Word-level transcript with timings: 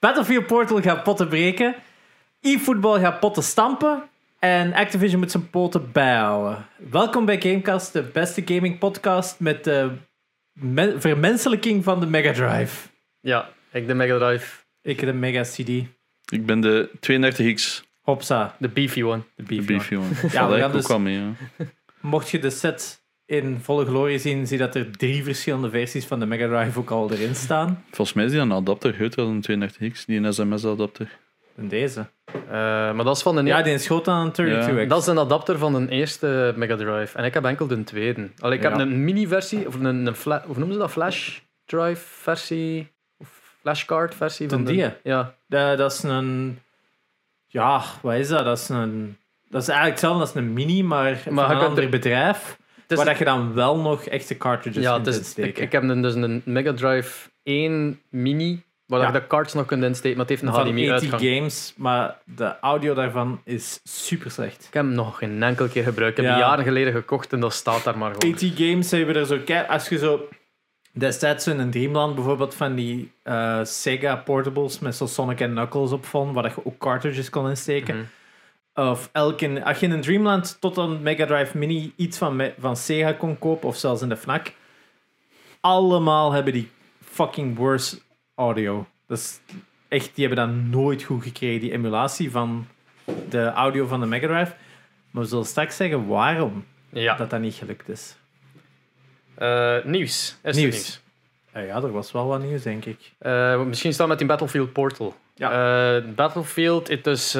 Battlefield 0.00 0.46
Portal 0.46 0.80
gaat 0.82 1.02
potten 1.02 1.28
breken. 1.28 1.74
E-football 2.40 3.00
gaat 3.00 3.20
potten 3.20 3.42
stampen. 3.42 4.02
En 4.38 4.72
Activision 4.74 5.20
moet 5.20 5.30
zijn 5.30 5.50
poten 5.50 5.92
bijhouden. 5.92 6.66
Welkom 6.90 7.24
bij 7.24 7.40
Gamecast, 7.40 7.92
de 7.92 8.02
beste 8.02 8.42
gaming 8.44 8.78
podcast 8.78 9.40
met 9.40 9.64
de 9.64 9.90
me- 10.52 10.94
vermenselijking 11.00 11.84
van 11.84 12.00
de 12.00 12.06
Mega 12.06 12.32
Drive. 12.32 12.88
Ja, 13.20 13.48
ik 13.72 13.86
de 13.86 13.94
Mega 13.94 14.18
Drive, 14.18 14.56
Ik 14.82 15.00
de 15.00 15.12
Mega 15.12 15.42
CD. 15.42 15.68
Ik 16.32 16.46
ben 16.46 16.60
de 16.60 16.90
32X, 17.00 17.84
Hopsa, 18.00 18.54
de 18.58 18.68
beefy 18.68 19.02
one. 19.02 19.22
de 19.36 19.42
de 19.42 19.54
beef. 19.54 19.66
beefy 19.66 19.94
one. 19.94 20.06
Ja, 20.22 20.28
Ja, 20.32 20.48
we 20.48 20.58
gaan 20.58 20.72
dus- 20.72 20.86
wel 20.86 20.98
mee. 21.00 21.18
Ja. 21.18 21.30
Mocht 22.00 22.30
je 22.30 22.38
de 22.38 22.50
set 22.50 22.99
in 23.30 23.58
volle 23.62 23.84
glorie 23.84 24.18
zien, 24.18 24.46
zie 24.46 24.58
dat 24.58 24.74
er 24.74 24.90
drie 24.96 25.24
verschillende 25.24 25.70
versies 25.70 26.06
van 26.06 26.18
de 26.20 26.26
Mega 26.26 26.46
Drive 26.48 26.78
ook 26.78 26.90
al 26.90 27.10
erin 27.12 27.34
staan. 27.34 27.84
Volgens 27.90 28.12
mij 28.12 28.24
is 28.24 28.30
die 28.30 28.40
een 28.40 28.52
adapter 28.52 28.92
groter 28.92 29.16
dan 29.16 29.42
een 29.48 29.70
32X, 29.92 30.04
die 30.06 30.20
een 30.20 30.32
SMS-adapter. 30.34 31.18
En 31.56 31.68
deze. 31.68 32.06
Eh, 32.24 32.34
maar 32.92 33.04
dat 33.04 33.16
is 33.16 33.22
van 33.22 33.36
de 33.36 33.42
Ja, 33.42 33.62
die 33.62 33.72
is 33.72 33.86
groter 33.86 34.12
dan 34.12 34.24
een 34.26 34.32
32X. 34.32 34.88
Dat 34.88 35.00
is 35.00 35.06
een 35.06 35.18
adapter 35.18 35.58
van 35.58 35.72
de 35.86 35.90
eerste 35.92 36.52
Mega 36.56 36.76
Drive. 36.76 37.18
En 37.18 37.24
ik 37.24 37.34
heb 37.34 37.44
enkel 37.44 37.66
de 37.66 37.84
tweede. 37.84 38.28
Allee, 38.38 38.56
ik 38.56 38.62
heb 38.62 38.74
Ja. 38.74 38.80
een 38.80 39.04
mini-versie, 39.04 39.66
of 39.66 39.74
een, 39.74 40.06
een 40.06 40.14
fla- 40.14 40.42
hoe 40.46 40.54
noemen 40.58 40.72
ze 40.74 40.78
dat? 40.80 40.90
Flash 40.90 41.38
Drive 41.64 42.02
versie? 42.06 42.92
Of 43.18 43.28
flashcard 43.60 44.14
versie? 44.14 44.46
Ten 44.46 44.56
van 44.56 44.66
de, 44.66 44.72
die? 44.72 44.90
Ja. 45.02 45.34
Da- 45.46 45.76
dat 45.76 45.92
is 45.92 46.02
een. 46.02 46.58
Ja, 47.46 47.82
wat 48.02 48.14
is 48.14 48.28
dat? 48.28 48.44
Dat 48.44 48.58
is 48.58 48.68
een. 48.68 49.16
Dat 49.48 49.62
is 49.62 49.68
eigenlijk 49.68 50.00
hetzelfde 50.00 50.20
als 50.20 50.34
een 50.34 50.52
mini, 50.52 50.82
maar, 50.82 51.16
van 51.18 51.34
je 51.34 51.40
een 51.40 51.60
ander 51.60 51.84
er- 51.84 51.90
bedrijf. 51.90 52.58
Waar 52.96 53.06
dat 53.06 53.18
je 53.18 53.24
dan 53.24 53.54
wel 53.54 53.76
nog 53.78 54.04
echte 54.04 54.36
cartridges 54.36 54.82
ja, 54.82 54.96
in 54.96 55.02
kunt 55.02 55.14
is, 55.14 55.20
ik, 55.20 55.26
steken. 55.26 55.62
ik 55.62 55.72
heb 55.72 55.82
een, 55.82 56.02
dus 56.02 56.14
een 56.14 56.42
Mega 56.44 56.72
Drive 56.72 57.28
1 57.42 58.00
mini, 58.10 58.62
waar 58.86 59.00
Ja. 59.00 59.06
je 59.06 59.12
de 59.12 59.26
cards 59.26 59.54
nog 59.54 59.66
kunt 59.66 59.84
insteken, 59.84 60.16
maar 60.16 60.26
het 60.26 60.40
heeft 60.40 60.42
een 60.42 60.58
van 60.58 60.66
HDMI-uitgang. 60.66 61.10
80 61.10 61.34
games, 61.34 61.74
maar 61.76 62.18
de 62.24 62.58
audio 62.60 62.94
daarvan 62.94 63.40
is 63.44 63.80
super 63.84 64.30
slecht. 64.30 64.66
Ik 64.68 64.74
heb 64.74 64.84
hem 64.84 64.94
nog 64.94 65.18
geen 65.18 65.42
enkele 65.42 65.68
keer 65.68 65.82
gebruikt. 65.82 66.18
Ik 66.18 66.24
heb 66.24 66.32
hem 66.32 66.42
jaren 66.42 66.64
geleden 66.64 66.92
gekocht 66.92 67.32
en 67.32 67.40
dat 67.40 67.52
staat 67.52 67.84
daar 67.84 67.98
maar 67.98 68.14
gewoon. 68.14 68.36
80 68.36 68.56
games 68.56 68.90
hebben 68.90 69.16
er 69.16 69.26
zo... 69.26 69.38
Als 69.68 69.88
je 69.88 69.98
zo... 69.98 70.28
Destijds 70.92 71.46
in 71.46 71.58
een 71.58 71.70
Dreamland 71.70 72.14
bijvoorbeeld 72.14 72.54
van 72.54 72.74
die 72.74 73.12
eh, 73.22 73.60
Sega 73.64 74.16
portables 74.16 74.78
met 74.78 74.94
zo 74.96 75.06
Sonic 75.06 75.40
en 75.40 75.50
Knuckles 75.50 75.92
op 75.92 76.04
vond, 76.06 76.34
waar 76.34 76.44
je 76.44 76.66
ook 76.66 76.78
cartridges 76.78 77.30
kon 77.30 77.48
insteken. 77.48 77.94
Mhm. 77.94 78.04
Of 78.74 79.08
elke, 79.12 79.64
als 79.64 79.78
je 79.80 79.86
in 79.86 79.92
een 79.92 80.00
Dreamland 80.00 80.56
tot 80.60 80.76
een 80.76 81.02
Mega 81.02 81.26
Drive 81.26 81.58
Mini 81.58 81.92
iets 81.96 82.18
van, 82.18 82.42
van 82.58 82.76
Sega 82.76 83.12
kon 83.12 83.38
kopen, 83.38 83.68
of 83.68 83.76
zelfs 83.76 84.02
in 84.02 84.08
de 84.08 84.16
FNAC, 84.16 84.52
allemaal 85.60 86.32
hebben 86.32 86.52
die 86.52 86.70
fucking 87.04 87.56
worse 87.56 87.98
audio. 88.34 88.86
Dat 89.06 89.18
is 89.18 89.40
echt, 89.88 90.10
die 90.14 90.26
hebben 90.26 90.46
dat 90.46 90.56
nooit 90.80 91.02
goed 91.02 91.22
gekregen, 91.22 91.60
die 91.60 91.72
emulatie 91.72 92.30
van 92.30 92.66
de 93.28 93.44
audio 93.50 93.86
van 93.86 94.00
de 94.00 94.06
Mega 94.06 94.26
Drive. 94.26 94.54
Maar 95.10 95.22
we 95.22 95.28
zullen 95.28 95.44
straks 95.46 95.76
zeggen 95.76 96.06
waarom 96.06 96.64
Ja. 96.88 97.16
dat 97.16 97.30
dat 97.30 97.40
niet 97.40 97.54
gelukt 97.54 97.88
is. 97.88 98.16
Eh, 99.34 99.76
nieuws. 99.84 100.36
Is 100.42 100.56
Nieuws. 100.56 100.74
nieuws. 100.74 101.00
Eh, 101.52 101.66
ja, 101.66 101.76
er 101.76 101.92
was 101.92 102.12
wel 102.12 102.26
wat 102.26 102.42
nieuws, 102.42 102.62
denk 102.62 102.84
ik. 102.84 103.12
Eh, 103.18 103.62
misschien 103.62 103.92
staan 103.92 104.08
met 104.08 104.18
die 104.18 104.26
Battlefield 104.26 104.72
Portal. 104.72 105.14
Ja. 105.34 106.00
Battlefield 106.00 106.88
het 106.88 107.06
is 107.06 107.34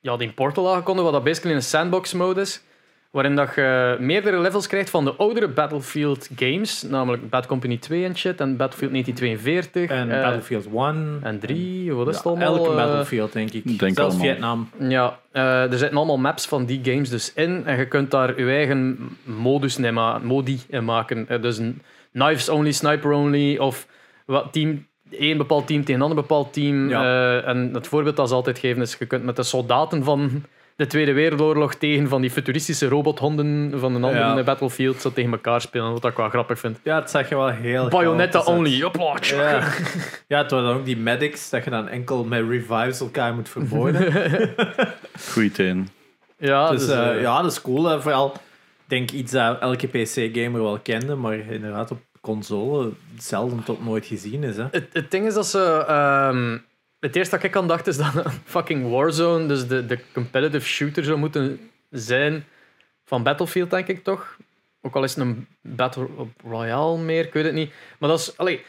ja, 0.00 0.16
die 0.16 0.32
Portal 0.32 0.72
aangekondigd, 0.72 1.04
wat 1.04 1.14
dat 1.14 1.24
basically 1.24 1.56
een 1.56 1.62
sandbox 1.62 2.12
mode 2.12 2.40
is. 2.40 2.62
Waarin 3.10 3.36
dat 3.36 3.54
je 3.54 3.96
meerdere 4.00 4.40
levels 4.40 4.66
krijgt 4.66 4.90
van 4.90 5.04
de 5.04 5.14
oudere 5.14 5.48
Battlefield 5.48 6.28
games. 6.36 6.82
Namelijk 6.82 7.30
Bad 7.30 7.46
Company 7.46 7.76
2 7.76 8.04
en 8.04 8.16
shit. 8.16 8.40
En 8.40 8.56
Battlefield 8.56 8.90
1942. 8.90 9.90
En 9.90 10.10
eh, 10.10 10.22
Battlefield 10.22 10.66
1. 10.66 11.18
en 11.22 11.38
3. 11.38 11.94
Wat 11.94 12.08
is 12.08 12.14
het 12.14 12.24
Ja, 12.24 12.30
allemaal? 12.30 12.56
Elke 12.56 12.70
eh, 12.70 12.76
Battlefield, 12.76 13.32
denk 13.32 13.50
ik. 13.52 13.78
denk 13.78 13.94
Zelfs 13.94 14.14
allemaal. 14.14 14.32
Vietnam. 14.32 14.70
Ja, 14.78 15.18
eh, 15.32 15.72
er 15.72 15.78
zitten 15.78 15.96
allemaal 15.96 16.18
maps 16.18 16.46
van 16.46 16.64
die 16.64 16.80
games 16.82 17.08
dus 17.08 17.32
in. 17.34 17.66
En 17.66 17.78
je 17.78 17.88
kunt 17.88 18.10
daar 18.10 18.40
je 18.40 18.50
eigen 18.50 18.98
modus 19.22 19.78
in 19.78 19.94
modi 20.22 20.60
in 20.68 20.84
maken. 20.84 21.26
Dus 21.40 21.58
een 21.58 21.82
knives 22.12 22.48
only, 22.48 22.72
sniper 22.72 23.12
only. 23.12 23.56
Of 23.56 23.86
wat 24.26 24.52
team, 24.52 24.86
één 25.10 25.36
bepaald 25.36 25.66
team 25.66 25.80
tegen 25.80 25.94
een 25.94 26.08
ander 26.08 26.22
bepaald 26.22 26.52
team. 26.52 26.88
Ja. 26.88 27.02
Eh, 27.02 27.48
en 27.48 27.70
het 27.74 27.86
voorbeeld 27.86 28.16
dat 28.16 28.28
ze 28.28 28.34
altijd 28.34 28.58
geven 28.58 28.82
is: 28.82 28.96
je 28.98 29.06
kunt 29.06 29.24
met 29.24 29.36
de 29.36 29.42
soldaten 29.42 30.04
van 30.04 30.44
de 30.76 30.86
Tweede 30.86 31.12
Wereldoorlog 31.12 31.74
tegen 31.74 32.08
van 32.08 32.20
die 32.20 32.30
futuristische 32.30 32.88
robothonden 32.88 33.72
van 33.80 33.94
een 33.94 34.04
andere 34.04 34.36
Ja. 34.36 34.42
Battlefield 34.42 35.00
zo 35.00 35.12
tegen 35.12 35.30
elkaar 35.30 35.60
spelen. 35.60 35.92
Wat 35.92 36.04
ik 36.04 36.16
wel 36.16 36.28
grappig 36.28 36.58
vind. 36.58 36.80
Ja, 36.82 37.00
het 37.00 37.10
zag 37.10 37.28
je 37.28 37.36
wel 37.36 37.48
heel 37.48 37.88
Bayonetta 37.88 38.40
only. 38.40 38.78
Tjak. 38.80 39.24
Ja. 39.24 39.62
ja, 40.28 40.38
het 40.38 40.50
waren 40.50 40.66
dan 40.66 40.76
ook 40.76 40.84
die 40.84 40.96
medics, 40.96 41.50
dat 41.50 41.64
je 41.64 41.70
dan 41.70 41.88
enkel 41.88 42.24
met 42.24 42.48
revives 42.48 43.00
elkaar 43.00 43.34
moet 43.34 43.48
vermoorden. 43.48 44.12
Goeie 45.32 45.50
teen. 45.50 45.88
Ja, 46.38 46.70
dus 46.70 46.86
dus, 46.86 46.96
eh, 46.96 47.08
eh, 47.10 47.20
ja, 47.20 47.42
dat 47.42 47.50
is 47.50 47.60
cool. 47.60 47.84
hè. 47.84 48.00
Vooral, 48.00 48.32
ik 48.34 48.40
denk 48.86 49.10
iets 49.10 49.32
dat 49.32 49.60
elke 49.60 49.86
PC-gamer 49.86 50.62
wel 50.62 50.78
kende, 50.78 51.14
maar 51.14 51.38
inderdaad 51.38 51.90
op 51.90 51.98
console 52.20 52.92
zelden 53.18 53.62
tot 53.64 53.84
nooit 53.84 54.06
gezien 54.06 54.44
is. 54.44 54.56
Hè. 54.56 54.66
Het, 54.70 54.88
het 54.92 55.10
ding 55.10 55.26
is 55.26 55.34
dat 55.34 55.46
ze. 55.46 55.84
ehm, 55.88 56.58
het 57.00 57.16
eerste 57.16 57.34
dat 57.36 57.44
ik 57.44 57.56
aan 57.56 57.68
dacht 57.68 57.86
is 57.86 57.96
dat 57.96 58.14
een 58.14 58.30
fucking 58.44 58.90
Warzone, 58.90 59.46
dus 59.46 59.66
de, 59.66 59.86
de 59.86 59.98
competitive 60.12 60.66
shooter 60.66 61.04
zou 61.04 61.18
moeten 61.18 61.70
zijn 61.90 62.44
van 63.04 63.22
Battlefield, 63.22 63.70
denk 63.70 63.86
ik 63.86 64.04
toch? 64.04 64.36
Ook 64.82 64.94
al 64.94 65.04
is 65.04 65.14
het 65.14 65.24
een 65.24 65.46
Battle 65.60 66.08
Royale 66.44 66.98
meer, 66.98 67.26
ik 67.26 67.32
weet 67.32 67.44
het 67.44 67.54
niet. 67.54 67.72
Maar 67.98 68.08
dat 68.08 68.18
is. 68.18 68.36
Allee, 68.36 68.64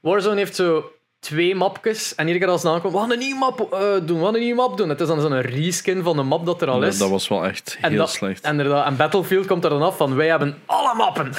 Warzone 0.00 0.36
heeft 0.36 0.54
zo 0.54 0.93
twee 1.24 1.54
mapjes 1.54 2.14
en 2.14 2.26
iedere 2.26 2.44
keer 2.44 2.52
als 2.52 2.62
het 2.62 2.72
aankomt, 2.72 2.92
we 2.92 2.98
gaan 2.98 3.12
een 3.12 3.18
nieuwe 3.18 3.38
map 3.38 3.72
eh, 3.72 3.80
doen, 4.06 4.18
we 4.18 4.24
gaan 4.24 4.34
een 4.34 4.40
nieuwe 4.40 4.56
map 4.56 4.76
doen. 4.76 4.88
Het 4.88 5.00
is 5.00 5.06
dan 5.06 5.20
zo'n 5.20 5.40
reskin 5.40 6.02
van 6.02 6.16
de 6.16 6.22
map 6.22 6.46
dat 6.46 6.62
er 6.62 6.68
al 6.68 6.80
Ja, 6.80 6.86
is. 6.86 6.98
dat 6.98 7.10
was 7.10 7.28
wel 7.28 7.44
echt 7.44 7.78
en, 7.80 7.88
heel 7.90 7.98
dat- 7.98 8.10
slecht. 8.10 8.46
Inderdaad, 8.46 8.86
en 8.86 8.96
Battlefield 8.96 9.46
komt 9.46 9.64
er 9.64 9.70
dan 9.70 9.82
af 9.82 9.96
van 9.96 10.14
wij 10.14 10.28
hebben 10.28 10.54
alle 10.66 10.94
mappen. 10.96 11.30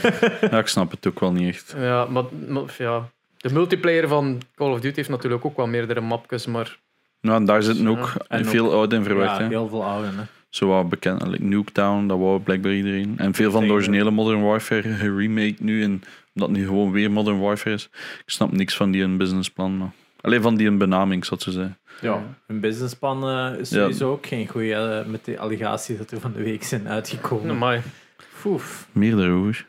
Ja, 0.50 0.58
ik 0.58 0.66
snap 0.66 0.90
het 0.90 1.06
ook 1.06 1.20
wel 1.20 1.32
niet 1.32 1.48
echt. 1.54 1.74
Ja, 1.78 2.04
maar, 2.04 2.24
maar 2.48 2.62
ja. 2.78 3.08
De 3.36 3.52
multiplayer 3.52 4.08
van 4.08 4.40
Call 4.56 4.70
of 4.72 4.80
Duty 4.80 4.96
heeft 4.96 5.08
natuurlijk 5.08 5.44
ook 5.44 5.56
wel 5.56 5.66
meerdere 5.66 6.00
mapjes, 6.00 6.46
maar 6.46 6.78
Nou, 7.20 7.36
en 7.36 7.44
daar 7.44 7.62
zitten 7.62 7.88
ook 7.88 8.12
en 8.28 8.44
veel 8.44 8.72
oude 8.72 8.96
in 8.96 9.04
verwerkt. 9.04 9.36
Ja, 9.36 9.42
hè. 9.42 9.48
heel 9.48 9.68
veel 9.68 9.84
oude. 9.84 10.06
Hè. 10.06 10.22
Zo 10.48 10.66
wat 10.66 10.88
bekend, 10.88 11.26
like 11.26 11.42
Nuketown, 11.44 12.06
dat 12.06 12.18
wou 12.18 12.40
blijkbaar 12.40 12.72
iedereen. 12.72 13.14
En 13.16 13.34
veel 13.34 13.50
van 13.50 13.66
de 13.66 13.72
originele 13.72 14.10
Modern 14.10 14.42
Warfare 14.42 14.82
geremake 15.00 15.54
nu, 15.58 15.82
en 15.82 16.02
het 16.42 16.50
nu 16.50 16.66
gewoon 16.66 16.90
weer 16.92 17.10
Modern 17.10 17.40
Warfare 17.40 17.74
is. 17.74 17.88
Ik 17.94 18.22
snap 18.30 18.52
niks 18.52 18.76
van 18.76 18.90
die 18.90 19.02
een 19.02 19.16
businessplan. 19.16 19.76
Maar... 19.78 19.90
Alleen 20.20 20.42
van 20.42 20.54
die 20.56 20.66
een 20.66 20.78
benaming, 20.78 21.24
zou 21.24 21.40
ze 21.40 21.50
zeggen. 21.52 21.78
Ja, 22.00 22.22
een 22.46 22.60
businessplan 22.60 23.28
eh, 23.28 23.58
is 23.60 23.70
Ja. 23.70 23.76
sowieso 23.80 24.10
ook 24.10 24.26
geen 24.26 24.48
goede 24.48 25.04
met 25.06 25.24
de 25.24 25.38
allegaties 25.38 25.98
dat 25.98 26.10
er 26.10 26.20
van 26.20 26.32
de 26.32 26.42
week 26.42 26.62
zijn 26.64 26.88
uitgekomen. 26.88 27.50
Amai. 27.50 27.80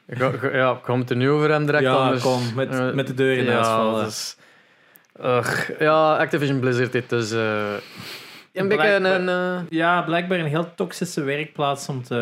Ik 0.08 0.18
ga, 0.18 0.32
ga- 0.32 0.56
ja, 0.56 0.72
ik 0.72 0.84
ga 0.84 0.98
het 0.98 1.10
er 1.10 1.16
nu 1.16 1.30
over 1.30 1.50
hebben 1.50 1.66
direct. 1.66 1.84
Ja, 1.86 1.94
anders- 1.94 2.22
kom, 2.22 2.42
met, 2.56 2.70
eh, 2.70 2.94
met 2.94 3.08
de 3.08 3.14
deur 3.14 3.38
in 3.38 3.48
huis 3.48 3.66
ja, 3.68 3.76
vallen. 3.76 4.04
dat 4.04 4.38
ja, 5.80 6.18
Activision 6.18 6.60
Blizzard, 6.60 6.92
dit 6.92 7.12
is 7.12 7.32
eh, 7.32 7.74
een 8.56 8.68
beetje 8.68 8.84
Blijkbaar- 9.00 9.22
een... 9.22 9.30
eh, 9.60 9.62
Ja, 9.70 10.02
blijkbaar 10.02 10.40
een 10.40 10.46
heel 10.46 10.74
toxische 10.76 11.22
werkplaats 11.24 11.90
om 11.90 12.04
te 12.04 12.16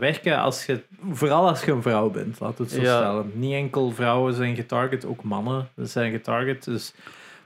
werken. 0.00 0.38
Als 0.38 0.66
je, 0.66 0.82
vooral 1.10 1.48
als 1.48 1.64
je 1.64 1.72
een 1.72 1.82
vrouw 1.82 2.10
bent, 2.10 2.40
laten 2.40 2.56
we 2.56 2.62
het 2.62 2.72
zo 2.72 2.80
Ja. 2.80 2.96
stellen. 2.96 3.30
Niet 3.34 3.52
enkel 3.54 3.90
vrouwen 3.90 4.34
zijn 4.34 4.56
getarget, 4.56 5.04
ook 5.06 5.22
mannen 5.22 5.68
zijn 5.76 6.10
getarget. 6.12 6.64
Dus 6.64 6.94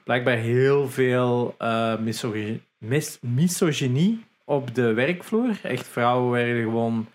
blijkbaar 0.05 0.37
heel 0.37 0.89
veel 0.89 1.57
misogy- 2.01 2.61
mis- 2.79 3.19
misogynie 3.21 4.25
op 4.45 4.75
de 4.75 4.93
werkvloer. 4.93 5.51
Echt, 5.63 5.89
vrouwen 5.89 6.31
werden 6.31 6.63
gewoon 6.63 7.07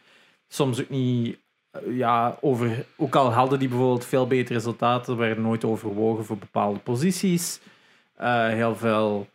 soms 0.48 0.80
ook 0.82 0.90
niet. 0.90 1.38
eh, 1.72 1.82
Ja, 1.98 2.38
over, 2.42 2.86
ook 2.98 3.16
al 3.16 3.32
hadden 3.34 3.60
die 3.60 3.68
bijvoorbeeld 3.68 4.06
veel 4.06 4.28
betere 4.28 4.54
resultaten, 4.54 5.18
werden 5.18 5.44
nooit 5.44 5.64
overwogen 5.66 6.26
voor 6.26 6.38
bepaalde 6.38 6.80
posities. 6.80 7.60
Heel 8.50 8.76
veel 8.76 9.28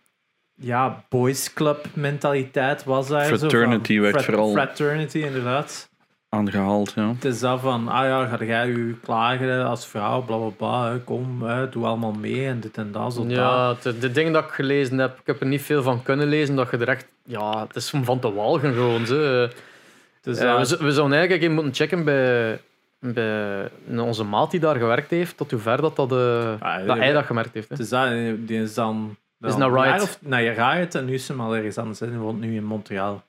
ja, 0.54 1.04
boys 1.08 1.52
club 1.52 1.86
mentaliteit 1.94 2.84
was 2.84 3.08
daar. 3.08 3.24
zo 3.24 3.36
Fraternity 3.36 3.92
van. 3.94 4.02
werd 4.02 4.24
vooral- 4.24 4.50
Fraternity, 4.52 5.18
inderdaad. 5.18 5.90
Aangehaald, 6.28 6.92
ja. 6.96 7.08
Het 7.08 7.24
is 7.24 7.40
dat 7.40 7.60
van, 7.60 7.88
ah 7.88 8.04
ja, 8.06 8.26
ga 8.26 8.44
jij 8.44 8.66
u 8.68 8.98
klagen 9.02 9.66
als 9.66 9.86
vrouw, 9.86 10.22
bla 10.22 10.36
bla 10.36 10.48
bla, 10.56 10.98
kom, 11.04 11.42
hè, 11.42 11.68
doe 11.68 11.86
allemaal 11.86 12.12
mee 12.12 12.46
en 12.46 12.60
dit 12.60 12.76
en 12.76 12.92
dat, 12.92 13.14
zo 13.14 13.20
dat. 13.26 13.30
ja, 13.30 13.74
de, 13.82 13.98
de 13.98 14.12
dingen 14.12 14.32
dat 14.32 14.44
ik 14.44 14.50
gelezen 14.50 14.98
heb, 14.98 15.18
ik 15.18 15.26
heb 15.26 15.40
er 15.40 15.46
niet 15.46 15.62
veel 15.62 15.82
van 15.82 16.02
kunnen 16.02 16.26
lezen, 16.28 16.56
dat 16.56 16.70
je 16.70 16.76
er 16.76 16.88
echt... 16.88 17.06
Ja, 17.24 17.60
het 17.66 17.76
is 17.76 17.92
om 17.92 18.04
van 18.04 18.18
te 18.18 18.32
walgen 18.32 18.72
gewoon. 18.72 19.04
Dus 19.04 20.38
Eh, 20.38 20.58
we, 20.58 20.92
zouden 20.92 21.18
eigenlijk 21.18 21.42
even 21.42 21.54
moeten 21.54 21.74
checken 21.74 22.04
bij, 22.04 22.60
bij 22.98 23.68
onze 23.98 24.24
maat 24.24 24.50
die 24.50 24.60
daar 24.60 24.76
gewerkt 24.76 25.10
heeft, 25.10 25.36
tot 25.36 25.50
hoe 25.50 25.60
ver 25.60 25.80
dat, 25.80 25.96
dat, 25.96 26.12
eh, 26.12 26.52
Ah, 26.60 26.86
dat 26.86 26.96
hij 26.96 27.12
dat 27.12 27.24
gemerkt 27.24 27.54
heeft. 27.54 27.68
Hè. 27.68 27.74
het 27.74 27.84
is 27.84 27.90
dat, 27.90 28.08
die 28.48 28.62
is 28.62 28.74
dan... 28.74 29.16
Is 29.42 29.56
naar 29.56 29.72
een 29.72 29.82
Riot. 29.82 30.02
Of, 30.02 30.18
naar 30.20 30.42
Riot 30.42 30.94
en 30.94 31.04
nu 31.04 31.14
is 31.14 31.26
ze 31.26 31.34
al 31.34 31.56
ergens 31.56 31.78
anders. 31.78 31.98
Die 31.98 32.10
woont 32.10 32.40
nu 32.40 32.54
in 32.56 32.64
Montreal. 32.64 33.22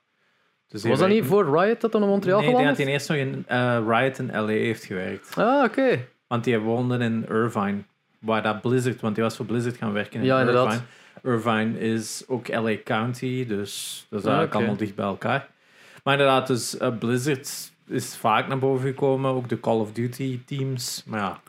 Dus 0.68 0.84
Was 0.84 0.98
dat 0.98 1.08
niet 1.08 1.24
voor 1.24 1.58
Riot 1.60 1.80
dat 1.80 1.92
dan 1.92 2.02
in 2.02 2.08
Montreal 2.08 2.40
Nee, 2.40 2.54
denk 2.54 2.66
dat 2.66 2.76
hij 2.76 2.86
eerst 2.86 3.08
nog 3.08 3.18
in 3.18 3.44
eh, 3.46 3.78
Riot 3.86 4.18
in 4.18 4.30
LA 4.32 4.46
heeft 4.46 4.84
gewerkt. 4.84 5.36
Ah, 5.36 5.64
oké. 5.64 6.06
Want 6.26 6.44
die 6.44 6.58
woonde 6.58 6.98
in 6.98 7.26
Irvine. 7.28 7.82
waar 8.18 8.42
dat 8.42 8.60
Blizzard, 8.60 9.00
want 9.00 9.14
die 9.14 9.24
was 9.24 9.36
voor 9.36 9.46
Blizzard 9.46 9.76
gaan 9.76 9.92
werken 9.92 10.20
in 10.20 10.26
Ja, 10.26 10.38
inderdaad. 10.40 10.82
Irvine. 11.22 11.34
Irvine 11.34 11.78
is 11.94 12.24
ook 12.26 12.48
LA 12.48 12.76
County, 12.84 13.46
dus 13.46 14.06
dat 14.08 14.18
is 14.20 14.24
Ah, 14.26 14.30
eigenlijk 14.32 14.54
allemaal 14.54 14.76
dicht 14.76 14.94
bij 14.94 15.04
elkaar. 15.04 15.48
Maar 16.04 16.14
inderdaad, 16.14 16.46
dus 16.46 16.76
eh, 16.78 16.98
Blizzard 16.98 17.72
is 17.86 18.16
vaak 18.16 18.48
naar 18.48 18.58
boven 18.58 18.86
gekomen, 18.88 19.30
ook 19.30 19.48
de 19.48 19.60
Call 19.60 19.78
of 19.78 19.92
Duty 19.92 20.40
teams. 20.44 21.02
Maar 21.06 21.20
ja, 21.20 21.30
er 21.30 21.40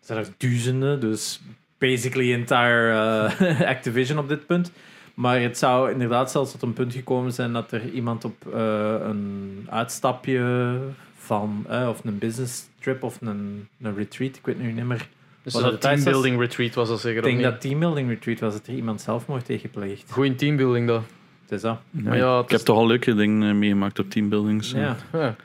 zijn 0.00 0.18
er 0.18 0.28
duizenden, 0.36 1.00
dus 1.00 1.40
basically 1.78 2.32
entire 2.32 2.90
eh, 3.38 3.60
Activision 3.74 4.18
op 4.18 4.28
dit 4.28 4.46
punt. 4.46 4.72
Maar 5.14 5.40
het 5.40 5.58
zou 5.58 5.90
inderdaad 5.90 6.30
zelfs 6.30 6.52
tot 6.52 6.62
een 6.62 6.72
punt 6.72 6.92
gekomen 6.92 7.32
zijn 7.32 7.52
dat 7.52 7.72
er 7.72 7.90
iemand 7.90 8.24
op 8.24 8.54
eh, 8.54 8.94
een 9.00 9.66
uitstapje 9.70 10.76
van, 11.16 11.64
eh, 11.68 11.88
of 11.88 12.04
een 12.04 12.18
business 12.18 12.68
trip 12.80 13.02
of 13.02 13.20
een, 13.20 13.68
een 13.82 13.96
retreat, 13.96 14.36
ik 14.36 14.46
weet 14.46 14.58
nu 14.58 14.72
niet 14.72 14.84
meer. 14.84 15.08
Dus 15.42 15.52
Was 15.52 15.62
dat 15.62 15.80
teambuilding 15.80 16.40
retreat 16.40 16.74
was 16.74 16.88
dat 16.88 17.00
zeker 17.00 17.18
Ik 17.18 17.24
denk 17.24 17.42
dat 17.42 17.60
teambuilding 17.60 18.08
retreat 18.08 18.40
was, 18.40 18.52
dat 18.52 18.66
er 18.66 18.74
iemand 18.74 19.00
zelfmoord 19.00 19.44
tegen 19.44 19.60
gepleegd. 19.60 20.10
Goeie 20.10 20.34
teambuilding 20.34 20.86
dat. 20.86 21.02
Het 21.42 21.52
is 21.52 21.60
dat. 21.60 21.78
Ja, 21.90 22.14
ja, 22.14 22.36
het 22.36 22.44
ik 22.44 22.50
heb 22.50 22.60
toch 22.60 22.76
al 22.76 22.86
leuke 22.86 23.14
dingen 23.14 23.48
eh, 23.48 23.54
meegemaakt 23.54 23.98
op 23.98 24.10
teambuildings. 24.10 24.70
Ja. 24.70 24.96
Ja. 25.12 25.36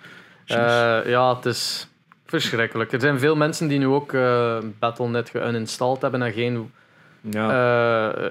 Eh, 0.45 1.09
ja, 1.09 1.35
het 1.35 1.45
is 1.45 1.88
verschrikkelijk. 2.39 2.91
Er 2.91 3.00
zijn 3.01 3.19
veel 3.19 3.35
mensen 3.35 3.68
die 3.68 3.80
nu 3.80 3.85
ook 3.88 4.13
eh, 4.13 4.57
Battle.net 4.80 5.30
geuninstalled 5.30 6.01
hebben 6.01 6.21
en 6.21 6.31
geen 6.33 6.71
Ja. 7.21 8.12
eh, 8.13 8.25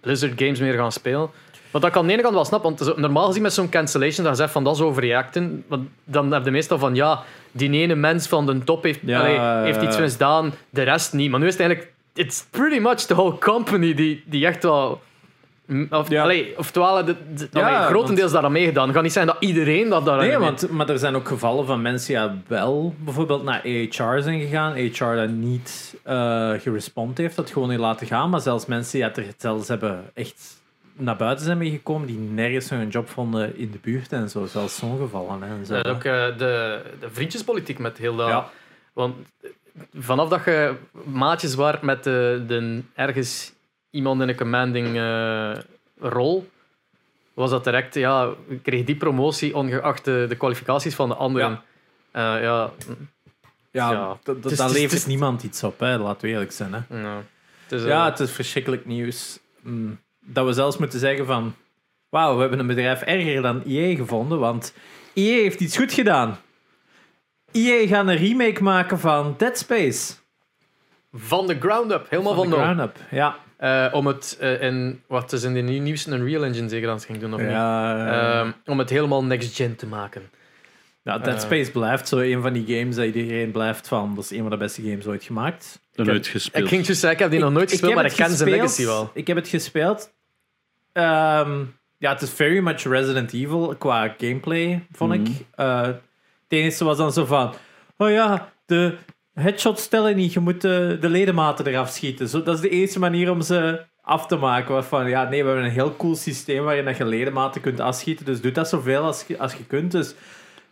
Blizzard 0.00 0.32
games 0.36 0.58
meer 0.60 0.74
gaan 0.74 0.92
spelen. 0.92 1.28
Wat 1.70 1.84
ik 1.84 1.96
aan 1.96 2.06
de 2.06 2.12
ene 2.12 2.22
kant 2.22 2.34
wel 2.34 2.44
snap, 2.44 2.62
want 2.62 2.96
normaal 2.96 3.26
gezien 3.26 3.42
met 3.42 3.52
zo'n 3.52 3.68
cancellation, 3.68 4.24
dan 4.24 4.36
zegt 4.36 4.52
van 4.52 4.64
dat 4.64 4.74
is 4.74 4.80
overreacten. 4.80 5.64
Want 5.68 5.88
dan 6.04 6.32
heb 6.32 6.44
je 6.44 6.50
meestal 6.50 6.78
van 6.78 6.94
ja, 6.94 7.22
die 7.52 7.70
ene 7.70 7.94
mens 7.94 8.26
van 8.26 8.46
de 8.46 8.64
top 8.64 8.82
heeft, 8.82 8.98
Ja, 9.02 9.20
allee, 9.20 9.34
ja, 9.34 9.62
heeft 9.62 9.82
iets 9.82 9.98
misdaan, 9.98 10.52
de 10.70 10.82
rest 10.82 11.12
niet. 11.12 11.30
Maar 11.30 11.40
nu 11.40 11.46
is 11.46 11.52
het 11.52 11.62
eigenlijk, 11.62 11.92
it's 12.14 12.46
pretty 12.50 12.78
much 12.78 12.94
the 12.96 13.14
whole 13.14 13.38
company 13.38 13.94
die, 13.94 14.22
die 14.26 14.46
echt 14.46 14.62
wel. 14.62 15.00
Of, 15.90 16.08
Ja. 16.08 16.22
allee, 16.22 16.58
oftewel, 16.58 17.04
de, 17.04 17.16
de, 17.34 17.48
Ja, 17.52 17.76
allee, 17.76 17.88
grotendeels 17.88 18.32
daar 18.32 18.44
aan 18.44 18.52
meegedaan. 18.52 18.84
Het 18.84 18.94
gaat 18.94 19.02
niet 19.02 19.12
zijn 19.12 19.26
dat 19.26 19.36
iedereen 19.40 19.88
dat 19.88 20.04
daar 20.04 20.18
Nee, 20.18 20.38
want, 20.38 20.70
maar 20.70 20.88
er 20.88 20.98
zijn 20.98 21.14
ook 21.14 21.28
gevallen 21.28 21.66
van 21.66 21.82
mensen 21.82 22.06
die 22.06 22.16
ja, 22.16 22.34
wel 22.46 22.94
bijvoorbeeld 22.98 23.42
naar 23.42 23.60
AHR 23.64 24.22
zijn 24.22 24.40
gegaan. 24.40 24.72
AHR 24.72 25.16
dat 25.16 25.28
niet 25.28 25.96
eh 26.02 26.52
gerespond 26.58 27.18
heeft, 27.18 27.36
dat 27.36 27.50
gewoon 27.50 27.68
niet 27.68 27.78
laten 27.78 28.06
gaan. 28.06 28.30
Maar 28.30 28.40
zelfs 28.40 28.66
mensen 28.66 28.92
die 28.92 29.02
het 29.02 29.16
er 29.16 29.24
zelfs 29.36 29.68
hebben 29.68 30.10
echt 30.14 30.58
naar 30.96 31.16
buiten 31.16 31.44
zijn 31.44 31.58
meegekomen, 31.58 32.06
die 32.06 32.18
nergens 32.18 32.70
hun 32.70 32.88
job 32.88 33.08
vonden 33.08 33.56
in 33.56 33.70
de 33.70 33.78
buurt 33.82 34.12
en 34.12 34.30
zo. 34.30 34.46
Zelfs 34.46 34.76
zo'n 34.76 34.98
gevallen. 34.98 35.42
Hè, 35.42 35.54
en 35.54 35.66
zo. 35.66 35.74
Dat 35.74 35.84
is 35.86 35.92
ook 35.92 36.04
eh, 36.04 36.38
de, 36.38 36.80
de 37.00 37.10
vriendjespolitiek 37.10 37.78
met 37.78 37.98
heel 37.98 38.16
dat. 38.16 38.28
Ja. 38.28 38.48
Want 38.92 39.14
eh, 39.42 39.50
vanaf 39.98 40.28
dat 40.28 40.44
je 40.44 40.74
maatjes 41.04 41.54
waart 41.54 41.82
met 41.82 42.04
de, 42.04 42.44
de 42.46 42.82
ergens 42.94 43.52
iemand 43.90 44.22
in 44.22 44.28
een 44.28 44.36
commanding 44.36 44.96
eh, 44.96 45.52
rol, 45.98 46.48
was 47.34 47.50
dat 47.50 47.64
direct, 47.64 47.94
ja, 47.94 48.30
kreeg 48.62 48.84
die 48.84 48.96
promotie 48.96 49.56
ongeacht 49.56 50.04
de, 50.04 50.26
de 50.28 50.36
kwalificaties 50.36 50.94
van 50.94 51.08
de 51.08 51.14
anderen. 51.14 51.62
Ja, 52.12 52.36
ja, 52.36 52.70
ja, 53.70 53.90
ja. 53.92 54.18
dat, 54.22 54.56
daar 54.56 54.70
levert 54.70 55.06
niemand 55.06 55.42
iets 55.42 55.62
op, 55.62 55.80
hè, 55.80 55.98
laten 55.98 56.26
we 56.26 56.32
eerlijk 56.32 56.52
zijn. 56.52 56.72
Hè. 56.72 57.00
ja. 57.02 57.22
Het 57.62 57.72
is, 57.72 57.82
eh, 57.82 57.88
Ja, 57.88 58.04
het 58.04 58.20
is 58.20 58.30
verschrikkelijk 58.30 58.86
nieuws. 58.86 59.38
Mm, 59.60 59.98
Dat 60.20 60.46
we 60.46 60.52
zelfs 60.52 60.76
moeten 60.76 60.98
zeggen 60.98 61.26
van... 61.26 61.54
Wauw, 62.08 62.34
we 62.34 62.40
hebben 62.40 62.58
een 62.58 62.66
bedrijf 62.66 63.00
erger 63.02 63.42
dan 63.42 63.62
EA 63.66 63.96
gevonden, 63.96 64.38
want 64.38 64.74
EA 65.14 65.40
heeft 65.42 65.60
iets 65.60 65.76
goed 65.76 65.92
gedaan. 65.92 66.38
EA 67.52 67.86
gaat 67.86 68.06
een 68.06 68.16
remake 68.16 68.62
maken 68.62 68.98
van 68.98 69.34
Dead 69.38 69.58
Space. 69.58 70.12
van 71.12 71.46
de 71.46 71.58
ground 71.60 71.92
up, 71.92 72.06
helemaal 72.10 72.34
van, 72.34 72.42
de 72.42 72.48
nul. 72.48 72.58
ground 72.58 72.80
up. 72.80 72.96
Ja. 73.10 73.36
Eh, 73.60 73.86
om 73.92 74.06
het 74.06 74.36
eh, 74.40 74.62
in, 74.62 75.02
wat 75.06 75.32
is 75.32 75.42
in 75.42 75.54
de 75.54 75.60
nieuw- 75.60 75.82
nieuwste 75.82 76.10
een 76.10 76.24
Real 76.24 76.44
Engine 76.44 76.68
zeker 76.68 76.88
aan 76.88 76.94
het 76.94 77.04
ging 77.04 77.18
doen, 77.18 77.34
of? 77.34 77.40
Ja, 77.40 77.96
eh, 78.06 78.38
Ehm, 78.40 78.50
om 78.66 78.78
het 78.78 78.90
helemaal 78.90 79.24
next-gen 79.24 79.76
te 79.76 79.86
maken. 79.86 80.22
ja, 81.02 81.18
Dead 81.18 81.34
eh, 81.34 81.40
Space 81.40 81.70
blijft 81.70 82.08
zo 82.08 82.18
een 82.18 82.42
van 82.42 82.52
die 82.52 82.78
games 82.78 82.96
dat 82.96 83.04
iedereen 83.04 83.50
blijft 83.50 83.88
van. 83.88 84.14
Dat 84.14 84.24
is 84.24 84.30
een 84.30 84.40
van 84.40 84.50
de 84.50 84.56
beste 84.56 84.82
games 84.82 85.06
ooit 85.06 85.24
gemaakt. 85.24 85.80
Heb- 85.94 86.06
nooit 86.06 86.26
gespeeld. 86.26 86.62
Ik 86.64 86.68
ging 86.70 86.84
juist 86.86 87.00
zeggen, 87.00 87.18
ik 87.18 87.24
heb 87.24 87.30
die 87.30 87.40
nog 87.40 87.52
nooit 87.52 87.70
gespeeld, 87.70 87.94
maar 87.94 88.04
ik 88.04 88.12
ken 88.12 88.30
zijn 88.30 88.50
legacy 88.50 88.84
wel. 88.84 89.10
Ik 89.14 89.26
heb 89.26 89.36
het 89.36 89.48
gespeeld. 89.48 90.12
Ehm, 90.92 91.58
ja, 91.98 92.12
het 92.12 92.22
is 92.22 92.30
very 92.30 92.58
much 92.58 92.82
Resident 92.84 93.32
Evil 93.32 93.74
qua 93.78 94.14
gameplay, 94.18 94.86
vond 94.92 95.12
ik. 95.12 95.28
Eh, 95.54 95.82
het 95.82 95.98
enige 96.48 96.84
was 96.84 96.96
dan 96.96 97.12
zo 97.12 97.24
van... 97.24 97.54
Oh 97.96 98.10
ja, 98.10 98.52
de 98.66 98.96
headshots 99.40 99.88
tellen 99.88 100.16
niet. 100.16 100.32
Je 100.32 100.40
moet 100.40 100.60
de, 100.60 100.96
de 101.00 101.08
ledematen 101.08 101.66
eraf 101.66 101.90
schieten. 101.90 102.28
Zo, 102.28 102.42
dat 102.42 102.54
is 102.54 102.60
de 102.60 102.68
enige 102.68 102.98
manier 102.98 103.30
om 103.30 103.40
ze 103.42 103.82
af 104.02 104.26
te 104.26 104.36
maken. 104.36 104.72
Waarvan, 104.72 105.08
ja, 105.08 105.28
nee, 105.28 105.42
we 105.42 105.48
hebben 105.48 105.66
een 105.66 105.72
heel 105.72 105.96
cool 105.96 106.14
systeem 106.14 106.64
waarin 106.64 106.94
je 106.98 107.04
ledematen 107.04 107.60
kunt 107.60 107.80
afschieten. 107.80 108.24
Dus 108.24 108.40
doe 108.40 108.52
dat 108.52 108.68
zoveel 108.68 109.02
als 109.02 109.24
als 109.38 109.54
je 109.54 109.64
kunt. 109.64 109.92
Dus 109.92 110.14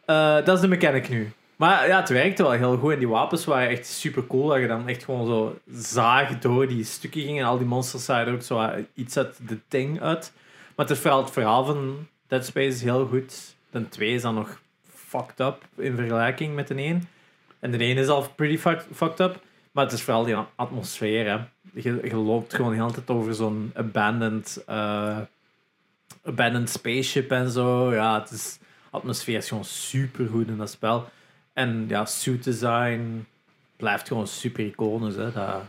eh, 0.05 0.35
dat 0.35 0.49
is 0.49 0.61
de 0.61 0.69
mechanic 0.69 1.09
nu. 1.09 1.33
Maar 1.57 1.89
ja, 1.89 2.01
het 2.01 2.09
werkte 2.09 2.43
wel 2.43 2.53
heel 2.53 2.77
goed. 2.77 2.93
En 2.93 2.99
die 2.99 3.09
wapens 3.09 3.45
waren 3.45 3.69
echt 3.69 3.87
super 3.87 4.27
cool. 4.27 4.47
Dat 4.47 4.61
je 4.61 4.67
dan 4.67 4.89
echt 4.89 5.05
gewoon 5.05 5.27
zo 5.27 5.59
zaag 5.73 6.39
door 6.39 6.69
die 6.69 6.85
stukken 6.85 7.21
ging. 7.21 7.39
En 7.39 7.45
al 7.45 7.59
die 7.59 7.67
monsters 7.67 8.05
zagen 8.05 8.33
ook 8.33 8.43
zo 8.43 8.71
iets 8.95 9.17
uit 9.17 9.39
de 9.49 9.59
ting 9.69 10.01
uit. 10.01 10.33
Maar 10.77 10.87
het 10.87 10.99
vooral 10.99 11.23
het 11.23 11.31
verhaal 11.33 11.65
van 11.65 12.07
Dead 12.27 12.45
Space 12.45 12.67
is 12.67 12.83
heel 12.83 13.07
goed. 13.07 13.55
De 13.71 13.89
2 13.89 14.15
is 14.15 14.23
dan 14.23 14.35
nog 14.35 14.61
fucked 14.95 15.41
up 15.41 15.57
in 15.77 15.95
vergelijking 15.95 16.55
met 16.55 16.69
de 16.69 16.75
1. 16.75 17.09
En 17.61 17.71
de 17.71 17.79
1 17.79 17.97
is 17.97 18.09
al 18.09 18.29
pretty 18.37 18.59
fuck- 18.59 18.87
fucked 18.95 19.21
up. 19.21 19.41
Maar 19.73 19.85
het 19.85 19.93
is 19.93 20.03
vooral 20.03 20.25
die 20.25 20.37
atmosfeer. 20.57 21.27
Hè. 21.31 21.37
Je, 21.73 22.01
je 22.03 22.17
loopt 22.17 22.55
gewoon 22.55 22.71
de 22.71 22.77
hele 22.83 22.93
tijd 22.93 23.11
over 23.11 23.35
zo'n 23.35 23.71
abandoned, 23.75 24.63
eh, 24.67 25.19
abandoned 26.25 26.71
spaceship 26.71 27.31
en 27.31 27.51
zo. 27.51 27.95
Ja, 27.95 28.21
het 28.21 28.31
is, 28.31 28.59
atmosfeer 28.91 29.37
is 29.37 29.49
gewoon 29.49 29.65
super 29.65 30.27
goed 30.29 30.49
in 30.49 30.57
dat 30.57 30.71
spel. 30.71 31.09
En 31.53 31.85
ja, 31.89 32.05
suit 32.05 32.45
design 32.45 33.27
blijft 33.77 34.09
gewoon 34.09 34.27
super 34.27 34.65
iconisch. 34.65 35.15
Hè. 35.17 35.33
Dat, 35.33 35.63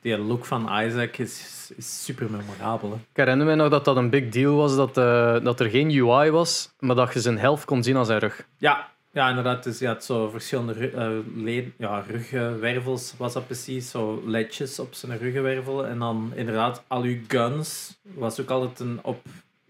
die 0.00 0.18
look 0.18 0.44
van 0.44 0.62
Isaac 0.62 1.18
is, 1.18 1.70
is 1.76 2.04
super 2.04 2.30
memorabel. 2.30 2.90
Hè. 2.90 2.96
Ik 2.96 3.02
herinner 3.16 3.46
me 3.46 3.54
nog 3.54 3.68
dat 3.68 3.84
dat 3.84 3.96
een 3.96 4.10
big 4.10 4.28
deal 4.28 4.56
was, 4.56 4.76
dat, 4.76 4.96
eh, 4.98 5.40
dat 5.44 5.60
er 5.60 5.70
geen 5.70 5.90
UI 5.90 6.30
was, 6.30 6.70
maar 6.78 6.96
dat 6.96 7.12
je 7.12 7.20
zijn 7.20 7.38
helft 7.38 7.64
kon 7.64 7.82
zien 7.82 7.96
aan 7.96 8.06
zijn 8.06 8.18
rug. 8.18 8.46
Ja, 8.58 8.88
ja 9.12 9.28
inderdaad. 9.28 9.64
Dus 9.64 9.78
je 9.78 9.86
had 9.86 10.04
zo 10.04 10.28
verschillende 10.28 10.90
led- 11.36 11.72
ja, 11.76 12.04
ruggenwervels, 12.08 13.14
was 13.16 13.32
dat 13.32 13.46
precies. 13.46 13.90
Zo 13.90 14.22
ledjes 14.26 14.78
op 14.78 14.94
zijn 14.94 15.18
ruggenwervel. 15.18 15.86
En 15.86 15.98
dan 15.98 16.32
inderdaad, 16.34 16.84
al 16.86 17.02
uw 17.02 17.18
guns 17.28 17.98
was 18.02 18.40
ook 18.40 18.50
altijd 18.50 18.80
een, 18.80 18.98
op 19.02 19.20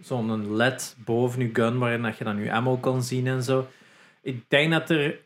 zo'n 0.01 0.57
led 0.57 0.97
boven 1.05 1.41
uw 1.41 1.51
gun, 1.53 1.79
waarin 1.79 2.03
dat 2.03 2.19
je 2.19 2.25
dan 2.25 2.37
uw 2.37 2.53
ammo 2.53 2.77
kon 2.77 3.03
zien 3.03 3.27
en 3.27 3.43
zo. 3.43 3.67
Ik 4.23 4.45
denk 4.49 4.71
dat 4.73 4.91
er 4.91 5.19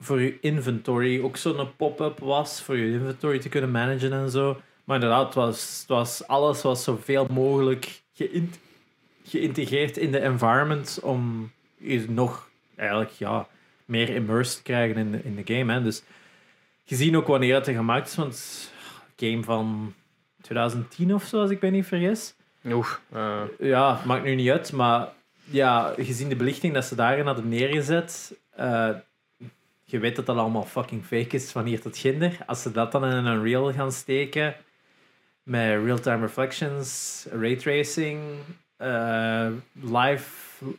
voor 0.00 0.20
je 0.20 0.40
inventory 0.40 1.20
ook 1.22 1.36
zo'n 1.36 1.76
pop-up 1.76 2.18
was, 2.18 2.62
voor 2.62 2.76
je 2.76 2.92
inventory 2.92 3.38
te 3.38 3.48
kunnen 3.48 3.70
managen 3.70 4.12
en 4.12 4.30
zo. 4.30 4.60
Maar 4.84 4.96
inderdaad, 4.96 5.24
het 5.24 5.34
was, 5.34 5.78
het 5.78 5.88
was, 5.88 6.26
alles 6.26 6.62
was 6.62 6.84
zoveel 6.84 7.26
mogelijk 7.30 8.02
geïnt- 8.14 8.58
geïntegreerd 9.24 9.96
in 9.96 10.12
de 10.12 10.20
environment 10.20 10.98
om 11.02 11.50
je 11.76 12.04
nog 12.08 12.48
eigenlijk 12.76 13.10
ja, 13.10 13.48
meer 13.86 14.08
immersed 14.08 14.62
krijgen 14.62 14.96
in 14.96 15.10
de, 15.12 15.20
in 15.24 15.36
de 15.44 15.54
game. 15.54 15.72
Hè. 15.72 15.82
Dus 15.82 16.02
gezien 16.84 17.16
ook 17.16 17.26
wanneer 17.26 17.54
het 17.54 17.66
er 17.66 17.74
gemaakt 17.74 18.08
is, 18.08 18.14
want 18.14 18.70
game 19.16 19.42
van 19.42 19.94
2010 20.42 21.14
of 21.14 21.24
zo, 21.24 21.40
als 21.40 21.50
ik 21.50 21.60
me 21.60 21.70
niet 21.70 21.86
vergis. 21.86 22.34
Oef. 22.72 23.00
eh, 23.12 23.42
Ja, 23.58 24.00
maakt 24.04 24.24
nu 24.24 24.34
niet 24.34 24.50
uit, 24.50 24.72
maar 24.72 25.08
ja, 25.44 25.94
gezien 25.96 26.28
de 26.28 26.36
belichting 26.36 26.74
dat 26.74 26.84
ze 26.84 26.94
daarin 26.94 27.26
hadden 27.26 27.48
neergezet, 27.48 28.34
eh, 28.50 28.88
je 29.84 29.98
weet 29.98 30.16
dat 30.16 30.26
dat 30.26 30.36
allemaal 30.36 30.62
fucking 30.64 31.04
fake 31.04 31.36
is 31.36 31.50
van 31.50 31.64
hier 31.64 31.80
tot 31.80 31.98
ginder. 31.98 32.38
Als 32.46 32.62
ze 32.62 32.72
dat 32.72 32.92
dan 32.92 33.04
in 33.04 33.10
een 33.10 33.26
Unreal 33.36 33.72
gaan 33.72 33.92
steken, 33.92 34.54
met 35.42 35.82
real-time 35.84 36.20
reflections, 36.20 37.26
raytracing, 37.32 38.20
eh 38.76 39.46
live 39.80 40.30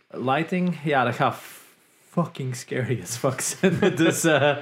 lighting, 0.08 0.78
ja, 0.84 1.04
dat 1.04 1.16
gaat 1.16 1.36
fucking 2.18 2.56
scary 2.56 3.00
as 3.04 3.18
fuck 3.18 3.42
zijn. 3.42 3.80
dus 3.96 4.24
eh, 4.24 4.58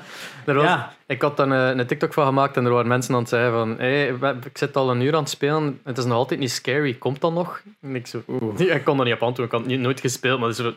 er 0.46 0.54
was, 0.54 0.64
ja, 0.64 0.94
Ik 1.08 1.22
had 1.22 1.38
dan 1.38 1.54
eh, 1.54 1.70
een 1.70 1.88
TikTok 1.88 2.14
van 2.14 2.26
gemaakt 2.26 2.58
en 2.58 2.66
er 2.66 2.72
waren 2.72 2.88
mensen 2.88 3.14
aan 3.14 3.20
het 3.20 3.30
zeggen 3.30 3.52
van 3.52 3.78
hey, 3.78 4.08
ik 4.46 4.58
zit 4.58 4.76
al 4.76 4.92
een 4.92 5.02
uur 5.02 5.16
aan 5.16 5.22
het 5.22 5.30
spelen, 5.30 5.80
het 5.84 5.98
is 5.98 6.06
nog 6.06 6.14
altijd 6.14 6.40
niet 6.40 6.52
scary, 6.52 6.94
komt 6.94 7.22
dat 7.22 7.34
nog? 7.34 7.62
En 7.82 7.96
ik 7.96 8.08
zo, 8.08 8.24
Oeh. 8.28 8.60
Ik 8.76 8.84
kon 8.84 9.00
er 9.00 9.06
niet 9.06 9.14
op 9.14 9.24
antwoorden, 9.24 9.60
ik 9.60 9.64
had 9.64 9.72
het 9.72 9.82
nooit 9.82 10.00
gespeeld, 10.00 10.40
maar 10.40 10.54
zo, 10.54 10.74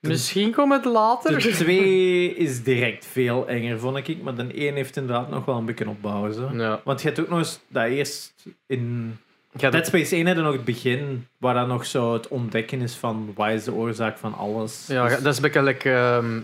misschien 0.00 0.52
komt 0.52 0.72
het 0.72 0.84
later. 0.84 1.42
de 1.42 1.50
2 1.50 2.34
is 2.34 2.62
direct 2.62 3.06
veel 3.06 3.48
enger, 3.48 3.78
vond 3.78 4.08
ik. 4.08 4.22
Maar 4.22 4.34
de 4.34 4.52
1 4.52 4.74
heeft 4.74 4.96
inderdaad 4.96 5.30
nog 5.30 5.44
wel 5.44 5.56
een 5.56 5.64
beetje 5.64 5.88
opbouwen. 5.88 6.34
Zo. 6.34 6.50
Ja. 6.52 6.80
Want 6.84 7.00
je 7.00 7.06
hebt 7.06 7.20
ook 7.20 7.28
nog 7.28 7.38
eens 7.38 7.60
dat 7.68 7.84
eerst 7.84 8.34
in 8.66 9.18
Ja, 9.58 9.70
Dead 9.70 9.86
Space 9.86 10.14
1 10.16 10.26
hadden 10.26 10.44
nog 10.44 10.52
het 10.52 10.64
begin, 10.64 11.26
waar 11.38 11.54
dan 11.54 11.68
nog 11.68 11.86
zo 11.86 12.12
het 12.12 12.28
ontdekken 12.28 12.80
is 12.80 12.94
van 12.94 13.32
wat 13.34 13.48
is 13.48 13.64
de 13.64 13.72
oorzaak 13.72 14.18
van 14.18 14.34
alles. 14.34 14.84
ja, 14.88 15.08
Dus- 15.08 15.22
dat 15.22 15.32
is 15.32 15.40
beetje 15.40 15.62
like, 15.62 15.92
ehm, 15.92 16.40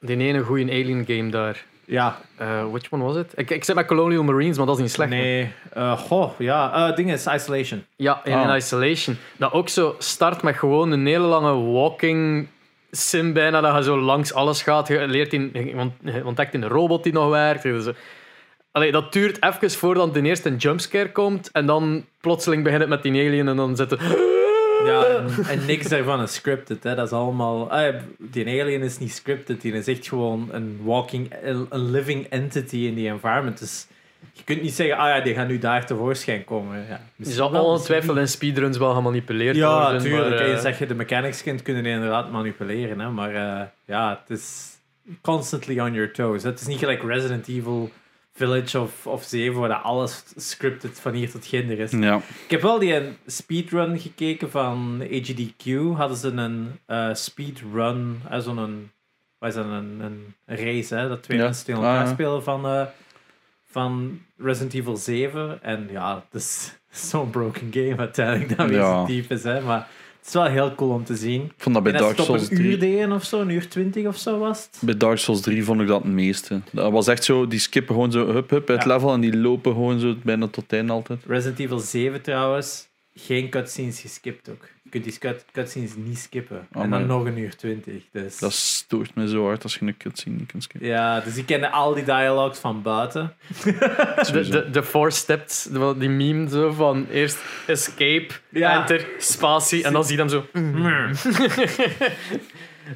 die 0.00 0.16
ene 0.16 0.40
goede 0.42 0.62
Alien 0.72 1.04
game 1.06 1.30
daar. 1.30 1.64
Ja, 1.86 2.18
Eh, 2.36 2.64
which 2.70 2.86
one 2.90 3.04
was 3.04 3.16
it? 3.16 3.32
Ik, 3.34 3.50
ik 3.50 3.64
zit 3.64 3.74
met 3.74 3.86
Colonial 3.86 4.22
Marines, 4.22 4.56
maar 4.56 4.66
dat 4.66 4.76
is 4.76 4.82
niet 4.82 4.90
slecht. 4.90 5.10
nee. 5.10 5.52
eh 5.72 5.98
goh, 5.98 6.30
ja. 6.38 6.88
eh 6.90 6.96
ding 6.96 7.12
is 7.12 7.26
Isolation. 7.26 7.84
Ja, 7.96 8.20
in 8.24 8.32
Ah. 8.34 8.56
Isolation. 8.56 9.16
Dat 9.36 9.52
ook 9.52 9.68
zo 9.68 9.94
start 9.98 10.42
met 10.42 10.56
gewoon 10.56 10.90
een 10.90 11.06
hele 11.06 11.26
lange 11.26 11.72
walking 11.72 12.46
sim 12.90 13.32
bijna, 13.32 13.60
dat 13.60 13.76
je 13.76 13.82
zo 13.82 14.00
langs 14.00 14.32
alles 14.34 14.62
gaat. 14.62 14.88
Je 14.88 15.06
leert 15.08 15.32
in, 15.32 15.50
je 15.52 15.74
ont- 15.76 15.92
je 16.02 16.24
ontdekt 16.24 16.54
in 16.54 16.62
een 16.62 16.68
robot 16.68 17.02
die 17.04 17.12
nog 17.12 17.28
werkt. 17.30 17.62
Dus, 17.62 17.86
allee, 18.74 18.92
dat 18.92 19.12
duurt 19.12 19.42
even 19.42 19.70
voordat 19.70 20.12
ten 20.12 20.26
eerste 20.26 20.48
een 20.48 20.56
jumpscare 20.56 21.12
komt 21.12 21.50
en 21.52 21.66
dan 21.66 22.04
plotseling 22.20 22.62
begint 22.62 22.80
het 22.80 22.90
met 22.90 23.02
die 23.02 23.26
alien 23.26 23.48
en 23.48 23.56
dan 23.56 23.76
zit 23.76 23.90
het... 23.90 24.00
Ja, 24.84 25.04
en, 25.04 25.28
en 25.48 25.66
niks 25.66 25.88
daarvan 25.88 26.22
is 26.22 26.34
scripted. 26.34 26.82
Hè. 26.82 26.94
Dat 26.94 27.06
is 27.06 27.12
allemaal... 27.12 27.70
die 28.18 28.62
alien 28.62 28.82
is 28.82 28.98
niet 28.98 29.12
scripted. 29.12 29.60
Die 29.60 29.72
is 29.72 29.86
echt 29.86 30.08
gewoon 30.08 30.48
een 30.52 30.80
walking... 30.82 31.32
Een 31.70 31.90
living 31.90 32.26
entity 32.26 32.76
in 32.76 32.94
die 32.94 33.08
environment. 33.08 33.58
Dus 33.58 33.86
je 34.32 34.44
kunt 34.44 34.62
niet 34.62 34.74
zeggen... 34.74 34.96
Ah 34.96 35.08
ja, 35.08 35.20
die 35.20 35.34
gaan 35.34 35.46
nu 35.46 35.58
daar 35.58 35.86
tevoorschijn 35.86 36.44
komen. 36.44 36.84
Ja, 36.88 37.00
misschien 37.16 37.52
zal 37.52 37.64
ongetwijfeld 37.64 38.16
in 38.16 38.28
speedruns 38.28 38.78
wel 38.78 38.94
gemanipuleerd 38.94 39.56
Ja, 39.56 39.80
worden. 39.80 39.92
natuurlijk. 40.02 40.28
maar, 40.40 40.48
eh, 40.48 40.62
dat 40.62 40.78
je 40.78 40.86
de 40.86 40.94
mechanics 40.94 41.42
kent, 41.42 41.62
kunnen 41.62 41.82
die 41.82 41.92
inderdaad 41.92 42.30
manipuleren. 42.30 43.00
Hè? 43.00 43.10
Maar 43.10 43.34
eh, 43.34 43.66
ja, 43.84 44.20
het 44.26 44.38
is 44.38 44.76
constantly 45.20 45.80
on 45.80 45.92
your 45.92 46.12
toes. 46.12 46.42
Het 46.42 46.60
is 46.60 46.66
niet 46.66 46.78
gelijk 46.78 47.02
Resident 47.02 47.48
Evil 47.48 47.90
Village 48.36 48.80
of, 48.80 49.06
of 49.06 49.22
7, 49.24 49.60
waar 49.60 49.68
dat 49.68 49.82
alles 49.82 50.24
scripted 50.36 51.00
van 51.00 51.12
hier 51.12 51.30
tot 51.30 51.46
ginder 51.46 51.78
is. 51.78 51.90
Ja. 51.90 52.16
Ik 52.44 52.50
heb 52.50 52.62
wel 52.62 52.78
die 52.78 52.94
een 52.94 53.16
speedrun 53.26 53.98
gekeken 53.98 54.50
van 54.50 55.00
AGDQ. 55.02 55.70
Hadden 55.96 56.16
ze 56.16 56.28
een 56.28 56.78
eh, 56.86 57.08
speedrun, 57.12 58.22
uh, 58.32 58.38
zo'n... 58.38 58.56
een-? 58.58 58.90
Een, 59.40 60.34
een 60.46 60.56
race, 60.56 60.94
hè? 60.94 61.08
Dat 61.08 61.22
twee 61.22 61.38
Ja. 61.38 61.44
mensen 61.44 61.64
tegen 61.64 61.80
elkaar 61.82 62.00
Ah, 62.00 62.06
ja. 62.06 62.12
spelen 62.12 62.42
van, 62.42 62.66
eh, 62.66 62.82
van 63.64 64.20
Resident 64.36 64.74
Evil 64.74 64.96
7. 64.96 65.62
En 65.62 65.88
ja, 65.90 66.14
het 66.30 66.42
is 66.42 66.78
zo'n 67.10 67.30
broken 67.30 67.68
game 67.72 67.96
uiteindelijk 67.96 68.56
dat 68.56 68.70
zo 68.86 69.06
diep 69.06 69.30
is, 69.30 69.42
hè. 69.42 69.60
Maar 69.60 69.88
het 70.24 70.34
is 70.34 70.40
wel 70.40 70.44
heel 70.50 70.74
cool 70.74 70.90
om 70.90 71.04
te 71.04 71.16
zien. 71.16 71.42
Ik 71.42 71.52
vond 71.56 71.74
dat 71.74 71.84
bij 71.84 71.92
en 71.92 71.98
Dark 71.98 72.16
het 72.16 72.26
Souls 72.26 72.42
een 72.50 72.56
3... 72.56 72.68
uur 72.70 72.78
deden 72.78 73.12
of 73.12 73.24
zo, 73.24 73.40
een 73.40 73.50
uur 73.50 73.68
twintig 73.68 74.06
of 74.06 74.16
zo 74.18 74.38
was 74.38 74.62
het. 74.62 74.78
Bij 74.80 74.96
Dark 74.96 75.18
Souls 75.18 75.40
3 75.40 75.64
vond 75.64 75.80
ik 75.80 75.86
dat 75.86 76.02
het 76.02 76.12
meeste. 76.12 76.60
Dat 76.72 76.92
was 76.92 77.06
echt 77.06 77.24
zo, 77.24 77.46
die 77.46 77.58
skippen 77.58 77.94
gewoon 77.94 78.12
zo 78.12 78.26
hup 78.32 78.50
hup 78.50 78.68
het 78.68 78.82
Ja. 78.84 78.88
level 78.94 79.12
en 79.12 79.20
die 79.20 79.36
lopen 79.36 79.72
gewoon 79.72 79.98
zo 80.00 80.14
bijna 80.22 80.46
tot 80.48 80.62
het 80.62 80.72
einde 80.72 80.92
altijd. 80.92 81.20
Resident 81.26 81.58
Evil 81.58 81.78
7 81.78 82.22
trouwens, 82.22 82.88
geen 83.14 83.50
cutscenes 83.50 84.00
geskipt 84.00 84.48
ook. 84.50 84.68
Je 84.94 85.00
kunt 85.00 85.04
die 85.20 85.30
cut- 85.30 85.44
cutscenes 85.52 85.94
niet 85.96 86.18
skippen. 86.18 86.56
en 86.72 86.80
Amai. 86.82 86.98
dan 87.06 87.06
nog 87.18 87.26
een 87.26 87.38
uur 87.38 87.56
twintig. 87.56 88.02
Dus. 88.12 88.38
Dat 88.38 88.52
stoort 88.52 89.14
me 89.14 89.28
zo 89.28 89.44
hard 89.46 89.62
als 89.62 89.74
je 89.74 89.86
een 89.86 89.96
cutscene 89.96 90.36
niet 90.36 90.46
kunt 90.50 90.62
skippen. 90.62 90.88
Ja, 90.88 91.20
dus 91.20 91.36
ik 91.36 91.46
kende 91.46 91.70
al 91.70 91.94
die 91.94 92.04
dialogues 92.04 92.58
van 92.58 92.82
buiten. 92.82 93.34
De, 94.32 94.48
de, 94.50 94.70
de 94.70 94.82
four 94.82 95.12
steps, 95.12 95.68
die 95.98 96.08
meme 96.08 96.48
zo 96.48 96.72
van 96.72 97.06
eerst 97.10 97.38
escape, 97.66 98.26
Ja. 98.50 98.80
enter, 98.80 99.06
spatie 99.18 99.84
en 99.84 99.92
dan 99.92 100.04
zie 100.04 100.16
je 100.16 100.20
hem 100.22 100.30
zo. 100.30 100.46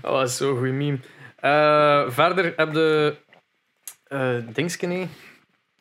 oh, 0.03 0.13
dat 0.19 0.29
is 0.29 0.37
zo'n 0.37 0.57
goede 0.57 0.73
meme. 0.73 0.99
Eh, 1.37 2.11
verder 2.11 2.53
heb 2.57 2.73
je 2.73 3.17
uh, 4.09 4.35
Dingskene, 4.53 5.07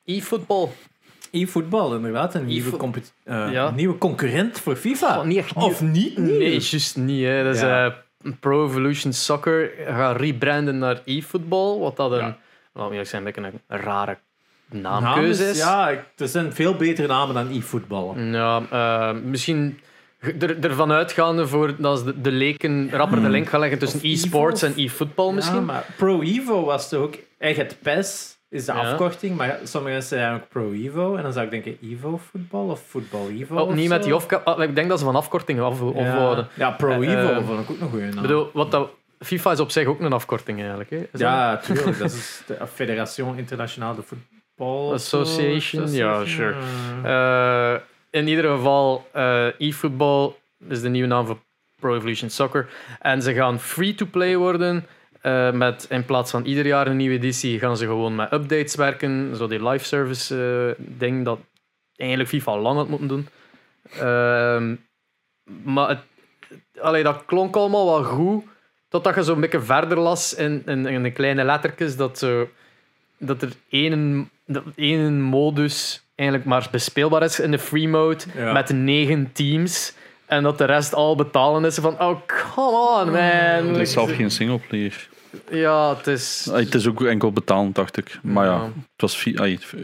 e-football. 0.05 0.69
E-voetbal, 1.31 1.95
inderdaad. 1.95 2.33
Een 2.35 2.45
nieuwe, 2.45 2.77
eh, 3.23 3.51
Ja. 3.51 3.69
nieuwe 3.71 3.97
concurrent 3.97 4.59
voor 4.59 4.75
FIFA. 4.75 5.17
Oh, 5.19 5.25
niet 5.25 5.37
echt 5.37 5.53
Of 5.55 5.81
niet? 5.81 6.17
Nee, 6.17 6.51
juist 6.51 6.97
niet. 6.97 7.23
Hè. 7.25 7.43
Dat 7.43 7.55
is 7.55 7.61
Ja. 7.61 7.85
eh, 7.85 7.91
Pro 8.39 8.65
Evolution 8.67 9.13
Soccer 9.13 9.71
gaat 9.87 10.17
rebranden 10.19 10.77
naar 10.77 11.01
e-football, 11.05 11.77
wat 11.79 11.95
dat 11.95 12.11
een, 12.11 12.17
Ja. 12.17 12.37
laat 12.73 12.85
me 12.85 12.89
eerlijk 12.91 13.09
zijn, 13.09 13.27
een 13.27 13.43
een 13.43 13.61
rare 13.67 14.17
Naam 14.69 15.03
naamkeuze 15.03 15.49
is. 15.49 15.57
Ja, 15.57 15.89
er 16.17 16.27
zijn 16.27 16.53
veel 16.53 16.75
betere 16.75 17.07
namen 17.07 17.35
dan 17.35 17.51
e-voetbal. 17.51 18.15
Ja, 18.19 18.61
eh, 18.71 19.11
misschien 19.23 19.79
er, 20.39 20.63
ervan 20.63 20.91
uitgaande 20.91 21.47
voor 21.47 21.75
dat 21.77 22.05
de, 22.05 22.21
de 22.21 22.31
leken 22.31 22.89
rapper 22.91 23.21
de 23.21 23.29
link 23.29 23.47
gaan 23.49 23.59
leggen 23.59 23.79
tussen 23.79 23.99
Hmm. 23.99 24.09
E-sports 24.09 24.61
en 24.61 24.73
e-football 24.75 25.33
misschien. 25.33 25.55
Ja, 25.59 25.65
maar 25.65 25.85
Pro 25.97 26.21
Evo 26.21 26.63
was 26.65 26.89
toch 26.89 26.99
ook... 27.01 27.15
Echt 27.37 27.57
het 27.57 27.77
PES 27.81 28.36
is 28.49 28.65
de 28.65 28.73
Ja. 28.73 28.79
afkorting, 28.91 29.35
maar 29.35 29.59
sommige 29.63 29.93
mensen 29.93 30.17
zeggen 30.17 30.35
ook 30.35 30.47
Pro 30.49 30.71
Evo. 30.71 31.15
En 31.15 31.23
dan 31.23 31.33
zou 31.33 31.45
ik 31.45 31.51
denken 31.51 31.77
Evo 31.81 32.17
voetbal 32.31 32.67
of 32.69 32.81
voetbal 32.87 33.29
Evo. 33.29 33.55
Oh, 33.55 33.67
of 33.67 33.73
niet 33.75 33.89
met 33.89 34.03
die 34.03 34.15
off 34.15 34.31
Ik 34.57 34.75
denk 34.75 34.89
dat 34.89 34.99
ze 34.99 35.05
van 35.05 35.15
afkortingen 35.15 35.63
af, 35.63 35.79
Ja, 35.79 35.85
afhouden. 36.11 36.47
ja, 36.53 36.71
Pro 36.71 37.01
Eh, 37.01 37.11
Evo 37.11 37.33
eh, 37.33 37.45
vond 37.45 37.59
ik 37.59 37.69
ook 37.71 37.79
een 37.81 37.89
goede 37.89 38.05
naam. 38.05 38.21
Bedoel, 38.21 38.49
wat 38.53 38.71
dat, 38.71 38.89
FIFA 39.19 39.51
is 39.51 39.59
op 39.59 39.71
zich 39.71 39.87
ook 39.87 39.99
een 39.99 40.13
afkorting 40.13 40.59
eigenlijk. 40.59 40.89
Hè? 40.89 40.97
Dat- 41.11 41.21
ja, 41.21 41.57
tuurlijk. 41.57 41.97
dat 41.97 42.11
is 42.11 42.41
de 42.47 42.57
Fédération 42.73 43.37
Internationale 43.37 43.95
de 43.95 44.01
Voetbal... 44.01 44.93
Association, 44.93 45.91
ja, 45.91 46.25
sure. 46.25 46.55
Eh, 47.03 47.75
in 48.09 48.27
ieder 48.27 48.51
geval, 48.55 49.07
eh 49.11 49.47
e-football 49.57 50.33
is 50.69 50.81
de 50.81 50.89
nieuwe 50.89 51.07
naam 51.07 51.25
voor 51.25 51.37
Pro 51.79 51.95
Evolution 51.95 52.29
Soccer. 52.29 52.67
En 52.99 53.21
ze 53.21 53.33
gaan 53.33 53.59
free-to-play 53.59 54.35
worden. 54.37 54.85
Eh, 55.27 55.51
met 55.51 55.85
in 55.89 56.05
plaats 56.05 56.31
van 56.31 56.45
ieder 56.45 56.65
jaar 56.65 56.87
een 56.87 56.97
nieuwe 56.97 57.15
editie, 57.15 57.59
gaan 57.59 57.77
ze 57.77 57.85
gewoon 57.85 58.15
met 58.15 58.31
updates 58.33 58.75
werken. 58.75 59.35
Zo 59.35 59.47
die 59.47 59.67
live 59.67 59.85
service 59.85 60.35
eh, 60.77 60.85
ding 60.97 61.25
dat 61.25 61.39
eigenlijk 61.95 62.29
FIFA 62.29 62.51
al 62.51 62.59
lang 62.59 62.77
had 62.77 62.87
moeten 62.87 63.07
doen. 63.07 63.27
Ehm, 63.99 64.75
maar 65.63 65.89
het, 65.89 65.99
allee, 66.81 67.03
dat 67.03 67.25
klonk 67.25 67.55
allemaal 67.55 67.85
wel 67.85 68.03
goed. 68.03 68.43
Totdat 68.89 69.15
je 69.15 69.23
zo'n 69.23 69.39
beetje 69.39 69.61
verder 69.61 69.99
las 69.99 70.33
in, 70.33 70.61
in, 70.65 70.85
in 70.85 71.03
de 71.03 71.11
kleine 71.11 71.43
lettertjes 71.43 71.95
dat, 71.95 72.17
zo, 72.17 72.49
dat 73.17 73.41
er 73.41 73.51
één, 73.69 74.29
dat 74.45 74.63
één 74.75 75.21
modus 75.21 76.03
eigenlijk 76.15 76.49
maar 76.49 76.67
bespeelbaar 76.71 77.23
is 77.23 77.39
in 77.39 77.51
de 77.51 77.59
free 77.59 77.87
mode 77.87 78.23
Ja. 78.35 78.51
met 78.53 78.69
negen 78.69 79.31
teams. 79.33 79.93
En 80.25 80.43
dat 80.43 80.57
de 80.57 80.65
rest 80.65 80.93
al 80.93 81.15
betalen 81.15 81.65
is 81.65 81.75
van, 81.75 81.99
oh, 81.99 82.19
come 82.27 83.01
on, 83.01 83.11
man. 83.11 83.67
Het 83.67 83.77
is 83.77 83.91
zelf 83.91 84.15
geen 84.15 84.31
singleplayer. 84.31 85.09
Ja, 85.49 85.95
het 85.95 86.07
is... 86.07 86.49
Het 86.51 86.75
is 86.75 86.87
ook 86.87 87.03
enkel 87.03 87.31
betalen, 87.31 87.73
dacht 87.73 87.97
ik. 87.97 88.19
Maar 88.23 88.45
ja, 88.45 88.51
Ja. 88.55 88.63
het 88.63 89.01
was 89.01 89.25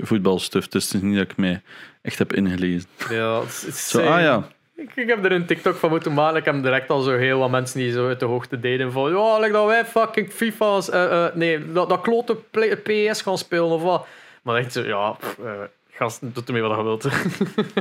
voetbalstuff, 0.02 0.68
dus 0.68 0.84
het 0.84 0.94
is 0.94 1.02
niet 1.02 1.16
dat 1.18 1.32
ik 1.32 1.38
mij 1.38 1.62
echt 2.02 2.18
heb 2.18 2.34
ingelezen. 2.34 2.90
Ja, 3.10 3.40
het 3.42 3.66
is- 3.68 3.90
Zo, 3.90 4.00
ah 4.02 4.20
ja, 4.22 4.48
Ik, 4.76 5.08
heb 5.08 5.26
er 5.26 5.32
een 5.32 5.46
TikTok 5.46 5.76
van 5.76 5.90
moeten 5.90 6.14
maken. 6.14 6.38
Ik 6.38 6.46
heb 6.46 6.64
direct 6.64 6.90
al 6.90 7.02
zo 7.02 7.18
heel 7.18 7.40
wat 7.40 7.50
mensen 7.50 7.80
die 7.80 7.92
zo 7.92 8.08
uit 8.08 8.20
de 8.20 8.26
hoogte 8.26 8.60
deden 8.60 8.92
van 8.92 9.12
ja, 9.12 9.40
like 9.40 9.52
dat 9.52 9.66
wij 9.66 9.86
fucking 9.86 10.32
FIFA's, 10.32 10.90
eh, 10.90 11.26
eh, 11.26 11.36
nee, 11.36 11.72
dat, 11.72 11.90
dat 11.90 12.02
klote 12.02 12.36
PS 12.84 13.22
gaan 13.22 13.38
spelen 13.38 13.66
of 13.70 13.82
wat. 13.82 14.08
Maar 14.42 14.56
echt 14.56 14.72
zo, 14.74 14.82
ja, 14.82 15.12
pff, 15.12 15.38
eh, 15.44 15.52
gast, 15.92 16.20
doe 16.22 16.44
ermee 16.46 16.62
wat 16.62 16.78
je 16.78 16.84
wilt. 16.84 17.08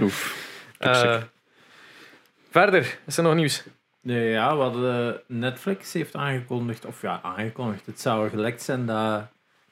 oef. 0.03 0.37
Verder, 2.51 2.99
is 3.07 3.17
er 3.17 3.23
nog 3.23 3.35
nieuws? 3.35 3.63
Nee, 4.03 4.31
ja, 4.31 4.57
wat 4.57 4.75
Netflix 5.27 5.93
heeft 5.93 6.15
aangekondigd, 6.15 6.85
of 6.87 7.03
ja, 7.03 7.21
aangekondigd, 7.23 7.87
het 7.87 8.01
zou 8.01 8.29
gelekt 8.29 8.63
zijn 8.63 8.87
dat 8.87 9.23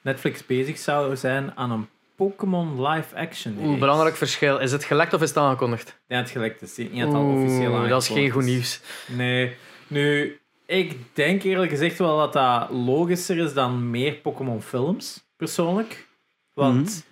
Netflix 0.02 0.46
bezig 0.46 0.78
zou 0.78 1.16
zijn 1.16 1.56
aan 1.56 1.70
een 1.70 1.88
Pokémon 2.16 2.87
live 2.88 3.16
action. 3.16 3.56
Oeh, 3.62 3.78
belangrijk 3.78 4.16
verschil. 4.16 4.58
Is 4.58 4.72
het 4.72 4.84
gelekt 4.84 5.12
of 5.12 5.22
is 5.22 5.28
het 5.28 5.38
aangekondigd? 5.38 6.00
Ja, 6.06 6.16
het 6.16 6.30
gelekt 6.30 6.62
is. 6.62 6.76
Niet 6.76 7.04
al 7.04 7.32
officieel 7.32 7.75
aangekondigd 7.76 7.88
dat 7.88 8.02
is 8.02 8.08
geen 8.08 8.30
goed 8.30 8.44
nieuws. 8.44 8.80
Nee. 9.06 9.56
Nu, 9.87 10.38
ik 10.66 10.96
denk 11.12 11.42
eerlijk 11.42 11.70
gezegd 11.70 11.99
wel 11.99 12.16
dat 12.18 12.32
dat 12.32 12.70
logischer 12.70 13.38
is 13.38 13.54
dan 13.54 13.90
meer 13.90 14.12
Pokémon 14.12 14.62
films, 14.62 15.25
persoonlijk. 15.37 16.08
Want, 16.54 16.87
Mhm. 16.88 17.10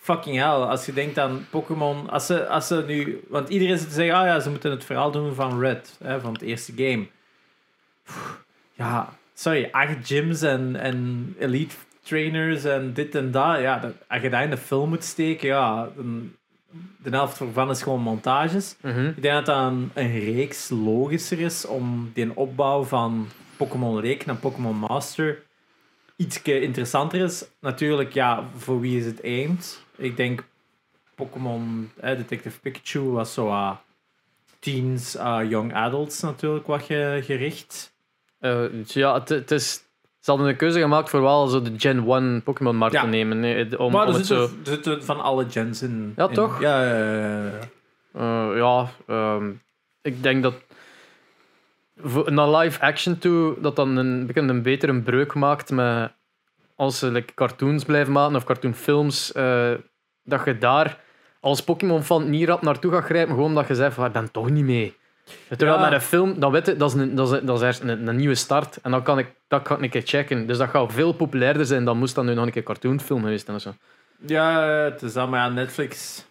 Fucking 0.00 0.36
hell, 0.36 0.46
als 0.46 0.86
je 0.86 0.92
denkt 0.92 1.18
aan 1.18 1.46
Pokémon... 1.50 2.10
Als 2.10 2.26
ze, 2.26 2.48
als 2.48 2.66
ze 2.66 2.84
nu... 2.86 3.20
Want 3.28 3.48
iedereen 3.48 3.78
zit 3.78 3.88
te 3.88 3.94
zeggen, 3.94 4.14
ah 4.14 4.26
ja, 4.26 4.40
ze 4.40 4.50
moeten 4.50 4.70
het 4.70 4.84
verhaal 4.84 5.10
doen 5.10 5.34
van 5.34 5.60
Red, 5.60 5.96
hè, 6.04 6.20
van 6.20 6.32
het 6.32 6.42
eerste 6.42 6.72
game. 6.76 7.06
Pff, 8.04 8.40
Ja, 8.74 9.08
sorry, 9.34 9.68
acht 9.72 9.96
gyms 10.02 10.42
en, 10.42 10.76
en 10.76 11.34
elite 11.38 11.74
trainers 12.02 12.64
en 12.64 12.92
dit 12.92 13.14
en 13.14 13.30
dat. 13.30 13.60
Ja, 13.60 13.78
dat, 13.78 13.92
als 14.08 14.22
je 14.22 14.30
dat 14.30 14.42
in 14.42 14.50
de 14.50 14.56
film 14.56 14.88
moet 14.88 15.04
steken, 15.04 15.48
ja, 15.48 15.88
dan, 15.96 16.32
de 17.02 17.10
helft 17.10 17.40
ervan 17.40 17.70
is 17.70 17.82
gewoon 17.82 18.00
montages. 18.00 18.76
Mhm. 18.80 19.06
Ik 19.06 19.22
denk 19.22 19.34
dat 19.34 19.46
dat 19.46 19.72
een, 19.72 19.90
een 19.94 20.20
reeks 20.20 20.68
logischer 20.68 21.40
is 21.40 21.66
om 21.66 22.10
die 22.14 22.36
opbouw 22.36 22.82
van 22.82 23.28
Pokémon 23.56 24.00
Leek 24.00 24.26
naar 24.26 24.36
Pokémon 24.36 24.76
Master 24.76 25.42
iets 26.20 26.42
interessanter 26.42 27.20
is. 27.20 27.44
Natuurlijk, 27.60 28.12
ja, 28.12 28.44
voor 28.56 28.80
wie 28.80 28.98
is 28.98 29.04
het 29.04 29.22
aimed? 29.22 29.82
Ik 29.96 30.16
denk 30.16 30.44
Pokémon 31.14 31.90
eh, 32.00 32.16
Detective 32.16 32.60
Pikachu 32.60 33.00
was 33.00 33.34
zo 33.34 33.48
ah, 33.48 33.76
teens, 34.58 35.16
ah, 35.16 35.50
young 35.50 35.74
adults 35.74 36.20
natuurlijk 36.20 36.66
wat 36.66 36.82
ge- 36.82 37.20
gericht. 37.24 37.92
Eh, 38.38 38.84
ja, 38.84 39.14
het, 39.24 39.50
is... 39.50 39.82
Ze 40.20 40.30
hadden 40.30 40.48
een 40.48 40.56
keuze 40.56 40.78
gemaakt 40.80 41.10
voor 41.10 41.22
wel 41.22 41.46
zo 41.46 41.62
de 41.62 41.72
Gen 41.76 42.06
1 42.08 42.42
Pokémon 42.42 42.76
markt 42.76 42.94
Ja. 42.94 43.00
te 43.02 43.06
nemen. 43.08 43.40
nee, 43.40 43.78
Om, 43.78 43.92
maar 43.92 44.06
om 44.06 44.12
er 44.12 44.18
het 44.18 44.26
zitten, 44.26 44.48
zo... 44.48 44.54
er 44.60 44.66
zitten 44.66 45.04
van 45.04 45.20
alle 45.20 45.46
gens 45.50 45.82
in. 45.82 46.12
Ja, 46.16 46.28
in- 46.28 46.34
toch? 46.34 46.60
Ja, 46.60 46.84
ja, 46.84 46.94
ja, 47.14 47.14
ja, 47.14 47.44
ja. 47.44 47.58
Eh, 48.50 48.56
ja, 48.56 48.90
ehm, 49.06 49.50
ik 50.02 50.22
denk 50.22 50.42
dat 50.42 50.54
naar 52.26 52.48
live 52.48 52.80
action 52.80 53.18
toe, 53.18 53.54
dat 53.60 53.76
dan 53.76 53.96
een, 53.96 54.26
beetje 54.26 54.40
een 54.40 54.62
betere 54.62 55.00
breuk 55.00 55.34
maakt 55.34 55.70
met 55.70 56.12
als 56.76 56.98
ze 56.98 57.10
like, 57.10 57.34
cartoons 57.34 57.84
blijven 57.84 58.12
maken 58.12 58.36
of 58.36 58.44
cartoonfilms, 58.44 59.32
eh, 59.32 59.70
dat 60.24 60.44
je 60.44 60.58
daar 60.58 60.98
als 61.40 61.62
Pokémon-fan 61.62 62.30
niet 62.30 62.48
rap 62.48 62.62
naartoe 62.62 62.92
gaat 62.92 63.04
grijpen, 63.04 63.34
gewoon 63.34 63.48
omdat 63.48 63.68
je 63.68 63.74
zegt 63.74 63.94
van, 63.94 64.06
ik 64.06 64.12
ben 64.12 64.30
toch 64.30 64.50
niet 64.50 64.64
mee. 64.64 64.96
Terwijl 65.48 65.78
Ja. 65.78 65.84
met 65.84 65.92
een 65.92 66.00
film, 66.00 66.40
dan 66.40 66.52
weet 66.52 66.66
je, 66.66 66.76
dat 66.76 66.94
is, 66.94 67.00
een, 67.00 67.14
dat 67.14 67.32
is, 67.32 67.40
dat 67.42 67.62
is 67.62 67.80
een, 67.80 68.06
een 68.08 68.16
nieuwe 68.16 68.34
start. 68.34 68.78
En 68.82 68.90
dan 68.90 69.02
kan 69.02 69.18
ik 69.18 69.26
dat 69.48 69.62
kan 69.62 69.76
ik 69.76 69.82
een 69.82 69.90
keer 69.90 70.02
checken. 70.04 70.46
Dus 70.46 70.58
dat 70.58 70.68
gaat 70.68 70.92
veel 70.92 71.12
populairder 71.12 71.66
zijn 71.66 71.84
dan 71.84 71.98
moest 71.98 72.14
dat 72.14 72.24
nu 72.24 72.34
nog 72.34 72.44
een 72.46 72.52
keer 72.52 72.62
cartoonfilm 72.62 73.22
geweest 73.22 73.44
zijn 73.44 73.56
of 73.56 73.62
zo. 73.62 73.74
Ja, 74.26 74.62
het 74.62 75.02
is 75.02 75.12
dat, 75.12 75.28
maar 75.28 75.40
ja, 75.40 75.48
Netflix... 75.48 76.24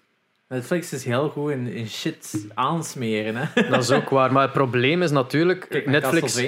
Netflix 0.49 0.93
is 0.93 1.05
heel 1.05 1.29
goed 1.29 1.51
in, 1.51 1.67
in 1.67 1.87
shit 1.87 2.47
aansmeren, 2.53 3.35
hè. 3.35 3.61
Dat 3.69 3.81
is 3.83 3.91
ook 3.91 4.09
waar. 4.09 4.31
Maar 4.31 4.43
het 4.43 4.51
probleem 4.51 5.01
is 5.01 5.11
natuurlijk, 5.11 5.65
Kijk 5.69 5.85
Netflix... 5.85 6.41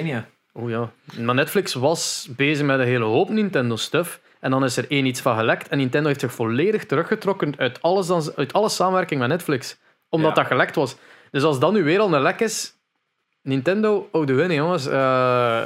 Oh 0.54 0.70
ja. 0.70 0.90
Maar 1.18 1.34
Netflix 1.34 1.74
was 1.74 2.28
bezig 2.36 2.66
met 2.66 2.78
een 2.78 2.86
hele 2.86 3.04
hoop 3.04 3.28
Nintendo-stuff. 3.28 4.20
En 4.40 4.50
dan 4.50 4.64
is 4.64 4.76
er 4.76 4.90
één 4.90 5.06
iets 5.06 5.20
van 5.20 5.36
gelekt. 5.36 5.68
En 5.68 5.78
Nintendo 5.78 6.08
heeft 6.08 6.20
zich 6.20 6.32
volledig 6.32 6.86
teruggetrokken 6.86 7.54
uit, 7.58 7.82
alles 7.82 8.06
dan, 8.06 8.22
uit 8.36 8.52
alle 8.52 8.68
samenwerking 8.68 9.20
met 9.20 9.28
Netflix. 9.28 9.78
Omdat 10.08 10.28
Ja. 10.28 10.34
dat 10.42 10.46
gelekt 10.46 10.74
was. 10.74 10.96
Dus 11.30 11.42
als 11.42 11.58
dat 11.58 11.72
nu 11.72 11.82
weer 11.84 12.00
al 12.00 12.14
een 12.14 12.22
lek 12.22 12.40
is... 12.40 12.74
Nintendo, 13.42 14.08
oh 14.12 14.26
de 14.26 14.34
winnen 14.34 14.56
jongens. 14.56 14.86
Eh, 14.86 14.92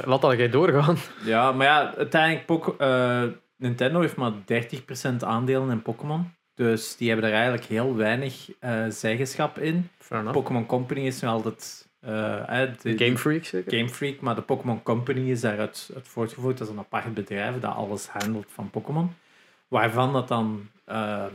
laat 0.05 0.21
dat 0.21 0.37
jij 0.37 0.49
doorgaan. 0.49 0.97
Ja, 1.23 1.51
maar 1.51 1.67
ja, 1.67 1.93
uiteindelijk... 1.97 2.67
Eh, 2.77 3.23
Nintendo 3.57 4.01
heeft 4.01 4.15
maar 4.15 4.31
30% 4.31 5.15
aandelen 5.19 5.69
in 5.69 5.81
Pokémon. 5.81 6.31
Dus 6.57 6.95
die 6.97 7.09
hebben 7.09 7.27
er 7.29 7.33
eigenlijk 7.35 7.63
heel 7.65 7.95
weinig 7.95 8.49
eh, 8.59 8.85
zeggenschap 8.89 9.57
in. 9.59 9.89
Pokémon 10.31 10.65
Company 10.65 11.05
is 11.05 11.21
nu 11.21 11.27
altijd... 11.27 11.87
eh, 11.99 12.61
de- 12.81 12.97
Game 12.97 13.17
Freak 13.17 13.43
zeker? 13.45 13.77
Game 13.77 13.89
Freak, 13.89 14.19
maar 14.19 14.35
de 14.35 14.41
Pokémon 14.41 14.83
Company 14.83 15.29
is 15.31 15.41
daaruit 15.41 15.89
uit 15.95 16.07
voortgevoerd. 16.07 16.57
Dat 16.57 16.67
is 16.67 16.73
een 16.73 16.79
apart 16.79 17.13
bedrijf 17.13 17.59
dat 17.59 17.73
alles 17.75 18.07
handelt 18.07 18.45
van 18.49 18.69
Pokémon. 18.69 19.13
Waarvan 19.67 20.13
dat 20.13 20.27
dan 20.27 20.69
ehm, 20.85 21.33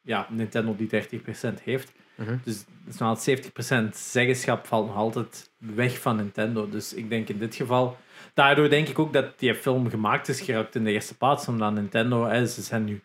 ja, 0.00 0.26
Nintendo 0.30 0.76
die 0.76 0.88
30% 0.88 1.62
heeft. 1.62 1.92
Mhm. 2.14 2.36
Dus 2.44 2.64
dus 2.84 2.98
nog 2.98 3.08
altijd 3.08 3.52
70% 3.92 3.96
zeggenschap 3.96 4.66
valt 4.66 4.86
nog 4.86 4.96
altijd 4.96 5.50
weg 5.56 6.00
van 6.00 6.16
Nintendo. 6.16 6.68
Dus 6.68 6.94
ik 6.94 7.08
denk 7.08 7.28
in 7.28 7.38
dit 7.38 7.54
geval... 7.54 7.96
Daardoor 8.34 8.68
denk 8.70 8.88
ik 8.88 8.98
ook 8.98 9.12
dat 9.12 9.38
die 9.38 9.54
film 9.54 9.90
gemaakt 9.90 10.28
is 10.28 10.40
geraakt 10.40 10.74
in 10.74 10.84
de 10.84 10.90
eerste 10.90 11.16
plaats. 11.16 11.48
Omdat 11.48 11.72
Nintendo, 11.72 12.26
hè, 12.26 12.46
ze 12.46 12.62
zijn 12.62 12.84
nu 12.84 13.02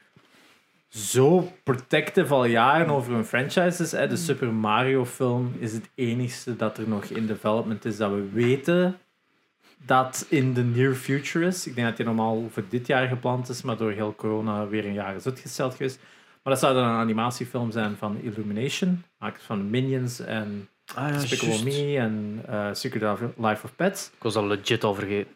zo 0.87 1.51
protective 1.63 2.33
al 2.33 2.45
jaren 2.45 2.89
over 2.89 3.13
hun 3.13 3.25
franchises. 3.25 3.91
Hè. 3.91 4.07
De 4.07 4.15
Super 4.15 4.53
Mario 4.53 5.05
film 5.05 5.55
is 5.59 5.73
het 5.73 5.89
enigste 5.95 6.55
dat 6.55 6.77
er 6.77 6.89
nog 6.89 7.03
in 7.03 7.25
development 7.25 7.85
is 7.85 7.97
dat 7.97 8.11
we 8.11 8.29
weten 8.33 8.97
dat 9.85 10.25
in 10.29 10.53
de 10.53 10.63
near 10.63 10.93
future 10.93 11.45
is. 11.45 11.67
Ik 11.67 11.75
denk 11.75 11.87
dat 11.87 11.97
die 11.97 12.05
normaal 12.05 12.47
voor 12.51 12.63
dit 12.69 12.87
jaar 12.87 13.07
gepland 13.07 13.49
is, 13.49 13.61
maar 13.61 13.77
door 13.77 13.91
heel 13.91 14.15
corona 14.15 14.67
weer 14.67 14.85
een 14.85 14.93
jaar 14.93 15.15
is 15.15 15.25
uitgesteld 15.25 15.75
geweest. 15.75 15.99
Maar 16.43 16.53
dat 16.53 16.59
zou 16.61 16.73
dan 16.73 16.87
een 16.87 16.99
animatiefilm 16.99 17.71
zijn 17.71 17.95
van 17.97 18.17
Illumination, 18.21 19.03
maakt 19.19 19.43
van 19.43 19.69
Minions 19.69 20.19
en 20.19 20.69
Ah, 20.95 21.09
ja, 21.09 21.19
Despicable 21.19 21.47
juist. 21.47 21.63
Me 21.63 21.97
en 21.97 22.41
eh 22.47 22.69
Secret 22.71 23.19
Life 23.37 23.65
of 23.65 23.75
Pets. 23.75 24.11
Ik 24.15 24.23
was 24.23 24.35
al 24.35 24.47
legit 24.47 24.83
al 24.83 24.93
vergeten. 24.93 25.33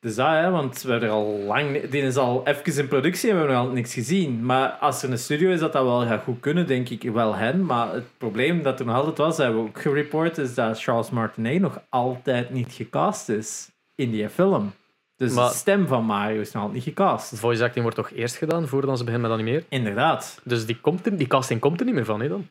Dus 0.00 0.14
dat, 0.14 0.26
hè, 0.26 0.50
want 0.50 0.82
we 0.82 0.90
hebben 0.90 1.08
er 1.08 1.14
al 1.14 1.38
lang... 1.46 1.88
Die 1.88 2.02
is 2.02 2.16
al 2.16 2.46
even 2.46 2.78
in 2.82 2.88
productie 2.88 3.28
en 3.30 3.34
we 3.34 3.40
hebben 3.40 3.56
nog 3.56 3.64
altijd 3.66 3.82
niks 3.82 3.94
gezien. 3.94 4.44
Maar 4.44 4.68
als 4.70 5.02
er 5.02 5.10
een 5.10 5.18
studio 5.18 5.50
is 5.50 5.60
dat 5.60 5.72
dat 5.72 5.84
wel 5.84 6.06
gaat 6.06 6.22
goed 6.22 6.40
kunnen, 6.40 6.66
denk 6.66 6.88
ik 6.88 7.02
wel 7.02 7.34
hen. 7.34 7.64
Maar 7.64 7.92
het 7.92 8.04
probleem 8.18 8.62
dat 8.62 8.80
er 8.80 8.86
nog 8.86 8.94
altijd 8.96 9.18
was, 9.18 9.36
hebben 9.36 9.62
we 9.62 9.68
ook 9.68 9.80
gereport, 9.80 10.38
is 10.38 10.54
dat 10.54 10.82
Charles 10.82 11.10
Martinet 11.10 11.60
nog 11.60 11.80
altijd 11.88 12.50
niet 12.50 12.72
gecast 12.72 13.28
is 13.28 13.70
in 13.94 14.10
die 14.10 14.28
film. 14.28 14.72
Dus 15.16 15.32
Maar- 15.34 15.48
de 15.48 15.54
stem 15.54 15.86
van 15.86 16.04
Mario 16.04 16.40
is 16.40 16.52
nog 16.52 16.62
altijd 16.62 16.84
niet 16.84 16.94
gecast. 16.94 17.38
Voice 17.38 17.62
acting 17.64 17.82
wordt 17.82 17.96
toch 17.96 18.10
eerst 18.10 18.36
gedaan 18.36 18.68
voordat 18.68 18.98
ze 18.98 19.04
beginnen 19.04 19.30
met 19.30 19.38
animeren? 19.38 19.64
Inderdaad. 19.68 20.40
Dus 20.44 20.66
die, 20.66 20.80
komt 20.80 21.06
er, 21.06 21.16
die 21.16 21.26
casting 21.26 21.60
komt 21.60 21.80
er 21.80 21.86
niet 21.86 21.94
meer 21.94 22.04
van, 22.04 22.20
hè, 22.20 22.28
dan? 22.28 22.48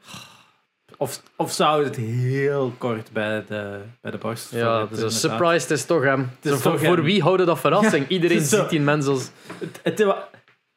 Of, 0.98 1.22
of 1.36 1.52
zou 1.52 1.84
het 1.84 1.96
heel 1.96 2.74
kort 2.78 3.10
bij 3.12 3.44
de, 3.48 3.80
bij 4.02 4.12
de 4.12 4.18
borst 4.18 4.52
Ja, 4.52 4.86
dus 4.86 5.01
een 5.01 5.12
surprise, 5.12 5.62
het 5.62 5.72
is 5.72 5.86
toch 5.86 6.03
hem. 6.03 6.29
is 6.42 6.50
Zo, 6.51 6.58
voor, 6.58 6.72
toch 6.72 6.79
voor 6.84 6.96
hem. 6.96 7.05
wie 7.05 7.22
houden 7.22 7.46
dat 7.46 7.60
verrassing? 7.60 8.08
Iedereen 8.18 8.38
het 8.38 8.46
is 8.46 8.51
ziet 8.51 8.70
die 8.70 8.79
mens 8.81 9.05
als... 9.05 9.29
Het, 9.60 9.79
het, 9.98 10.16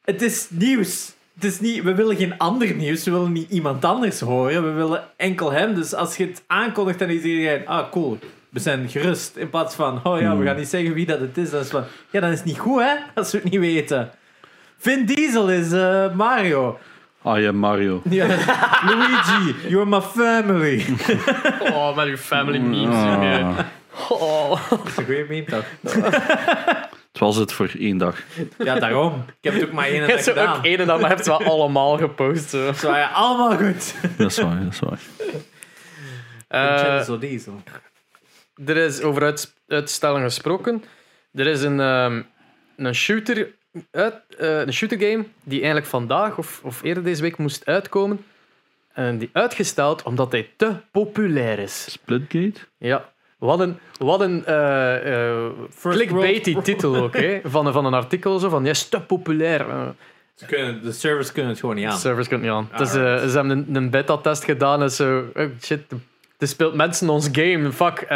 het 0.01 0.21
is 0.21 0.47
nieuws. 0.49 1.11
Het 1.33 1.43
is 1.43 1.59
niet, 1.59 1.83
we 1.83 1.95
willen 1.95 2.15
geen 2.15 2.37
ander 2.37 2.73
nieuws. 2.75 3.03
We 3.05 3.11
willen 3.11 3.31
niet 3.31 3.49
iemand 3.51 3.85
anders 3.85 4.19
horen. 4.19 4.63
We 4.63 4.71
willen 4.71 5.03
enkel 5.17 5.51
hem. 5.51 5.73
Dus 5.75 5.93
als 5.93 6.17
je 6.17 6.25
het 6.25 6.43
aankondigt, 6.47 6.99
dan 6.99 7.09
is 7.09 7.21
iedereen... 7.23 7.67
Ah, 7.67 7.91
cool. 7.91 8.17
We 8.49 8.59
zijn 8.59 8.89
gerust. 8.89 9.35
In 9.35 9.49
plaats 9.49 9.75
van... 9.75 9.99
Oh 10.03 10.19
ja, 10.19 10.29
we 10.29 10.35
Hmm. 10.35 10.45
gaan 10.45 10.55
niet 10.55 10.67
zeggen 10.67 10.93
wie 10.93 11.05
dat 11.05 11.19
het 11.19 11.37
is. 11.37 11.49
Dan 11.49 11.59
is 11.59 11.65
het 11.65 11.75
van... 11.75 11.83
Ja, 12.09 12.19
dan 12.19 12.29
is 12.31 12.37
het 12.37 12.45
niet 12.47 12.59
goed, 12.59 12.79
hè? 12.81 12.95
Als 13.15 13.31
we 13.31 13.37
het 13.37 13.49
niet 13.51 13.59
weten. 13.59 14.11
Vin 14.77 15.05
Diesel 15.05 15.49
is 15.49 15.71
eh, 15.71 16.13
Mario. 16.15 16.77
Ah 17.21 17.41
ja, 17.41 17.51
Mario. 17.51 18.01
Ja. 18.09 18.27
Luigi, 18.85 19.55
you're 19.69 19.85
my 19.85 20.01
family. 20.01 20.85
Oh, 21.73 21.95
met 21.95 22.05
uw 22.07 22.17
family 22.17 22.57
memes. 22.57 22.95
Ah, 22.95 23.13
jongen. 23.13 23.55
Oh. 24.09 24.69
Dat 24.69 24.79
is 24.87 24.97
een 24.97 25.05
goede 25.05 25.25
meme, 25.29 25.45
toch? 25.45 25.65
het 27.11 27.19
was 27.19 27.35
het 27.35 27.53
voor 27.53 27.69
één 27.79 27.97
dag. 27.97 28.15
Ja, 28.57 28.79
daarom. 28.79 29.25
Ik 29.27 29.33
heb 29.41 29.53
het 29.53 29.63
ook 29.63 29.71
maar 29.71 29.87
één 29.87 29.99
dag 29.99 30.09
hebt 30.09 30.23
zo 30.23 30.31
gedaan. 30.31 30.57
ook 30.57 30.65
één 30.65 30.77
en 30.79 30.87
dan 30.87 30.99
heb 30.99 31.09
je 31.09 31.15
het 31.15 31.27
wel 31.27 31.43
allemaal 31.43 31.97
gepost. 31.97 32.49
Zo. 32.49 32.73
Zo, 32.73 32.95
ja, 32.95 33.09
allemaal 33.09 33.57
goed. 33.57 33.95
Dat 34.17 34.31
is 34.31 34.37
waar, 34.37 34.63
dat 34.63 34.73
is 34.73 34.79
waar. 34.79 34.99
Eh, 36.47 37.01
Zo 37.01 37.19
er 38.65 38.77
is 38.77 39.01
over 39.01 39.23
uit, 39.23 39.53
uitstellen 39.67 40.21
gesproken. 40.21 40.83
Er 41.33 41.47
is 41.47 41.61
een, 41.61 41.79
ehm, 41.79 42.21
een 42.77 42.95
shooter, 42.95 43.47
uit, 43.91 44.15
eh, 44.37 44.59
een 44.59 44.73
shooter 44.73 44.99
game 44.99 45.25
die 45.43 45.57
eigenlijk 45.57 45.85
vandaag 45.85 46.37
of, 46.37 46.61
of 46.63 46.83
eerder 46.83 47.03
deze 47.03 47.21
week 47.21 47.37
moest 47.37 47.65
uitkomen. 47.65 48.25
En 48.93 49.17
die 49.17 49.29
uitgesteld 49.33 50.03
omdat 50.03 50.31
hij 50.31 50.49
te 50.55 50.73
populair 50.91 51.59
is. 51.59 51.91
Splitgate? 51.91 52.59
Ja. 52.77 53.09
Wat 53.37 53.59
een, 53.59 53.79
wat 53.99 54.21
een 54.21 54.45
eh, 54.45 55.35
eh, 55.35 55.51
clickbaity 55.81 56.61
titel 56.61 56.95
ook, 56.95 57.17
hè? 57.17 57.39
Van, 57.43 57.71
van 57.73 57.85
een 57.85 57.93
artikel 57.93 58.39
zo 58.39 58.49
van, 58.49 58.63
ja, 58.63 58.69
is 58.69 58.89
te 58.89 59.01
populair. 59.01 59.65
Ze 60.35 60.45
kunnen, 60.45 60.83
de 60.83 60.91
servers 60.91 61.31
kunnen 61.31 61.51
het 61.51 61.59
gewoon 61.59 61.75
niet 61.75 61.85
de 61.85 61.91
aan. 61.91 61.97
servers 61.97 62.27
kunnen 62.27 62.47
niet 62.47 62.55
aan. 62.55 62.69
Dus, 62.77 62.91
ze 62.91 62.99
hebben 63.33 63.49
een, 63.49 63.75
een 63.75 63.89
beta-test 63.89 64.43
gedaan 64.43 64.81
en 64.81 64.91
zo, 64.91 65.23
oh, 65.35 65.45
shit, 65.61 65.81
er 66.37 66.47
speelt 66.47 66.73
mensen 66.73 67.09
ons 67.09 67.29
game, 67.31 67.71
fuck. 67.71 68.07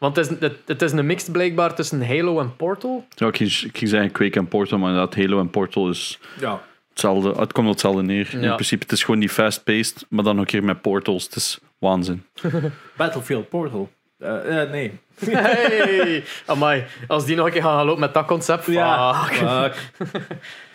Want 0.00 0.16
het 0.16 0.30
is, 0.30 0.36
het, 0.40 0.56
het 0.66 0.82
is 0.82 0.92
een 0.92 1.06
mix 1.06 1.24
blijkbaar 1.30 1.74
tussen 1.74 2.06
Halo 2.06 2.40
en 2.40 2.56
Portal. 2.56 3.06
Ja, 3.14 3.26
ik 3.26 3.36
ging, 3.36 3.50
ik 3.50 3.78
ging 3.78 3.90
zeggen 3.90 4.10
Quake 4.12 4.38
en 4.38 4.48
Portal, 4.48 4.78
maar 4.78 4.88
inderdaad, 4.90 5.14
Halo 5.14 5.40
en 5.40 5.50
Portal 5.50 5.88
is 5.88 6.18
Ja. 6.40 6.60
hetzelfde. 6.90 7.28
Het 7.40 7.52
komt 7.52 7.66
op 7.66 7.72
hetzelfde 7.72 8.02
neer. 8.02 8.28
In 8.32 8.40
Ja. 8.42 8.54
principe, 8.54 8.82
het 8.82 8.92
is 8.92 9.04
gewoon 9.04 9.20
die 9.20 9.28
fast-paced, 9.28 10.06
maar 10.08 10.24
dan 10.24 10.34
ook 10.34 10.40
een 10.40 10.46
keer 10.46 10.64
met 10.64 10.80
portals. 10.82 11.24
Het 11.24 11.34
is 11.36 11.58
waanzin. 11.78 12.24
Battlefield 12.96 13.48
Portal. 13.48 13.90
Eh, 14.18 14.62
eh, 14.62 14.70
nee. 14.70 14.98
Hey, 15.24 16.24
amai. 16.46 16.84
Als 17.08 17.24
die 17.24 17.36
nog 17.36 17.46
een 17.46 17.52
keer 17.52 17.62
gaan 17.62 17.84
lopen 17.86 18.00
met 18.00 18.14
dat 18.14 18.26
concept, 18.26 18.66
Ja. 18.66 19.14
fuck. 19.24 19.34
Fuck. 19.48 20.26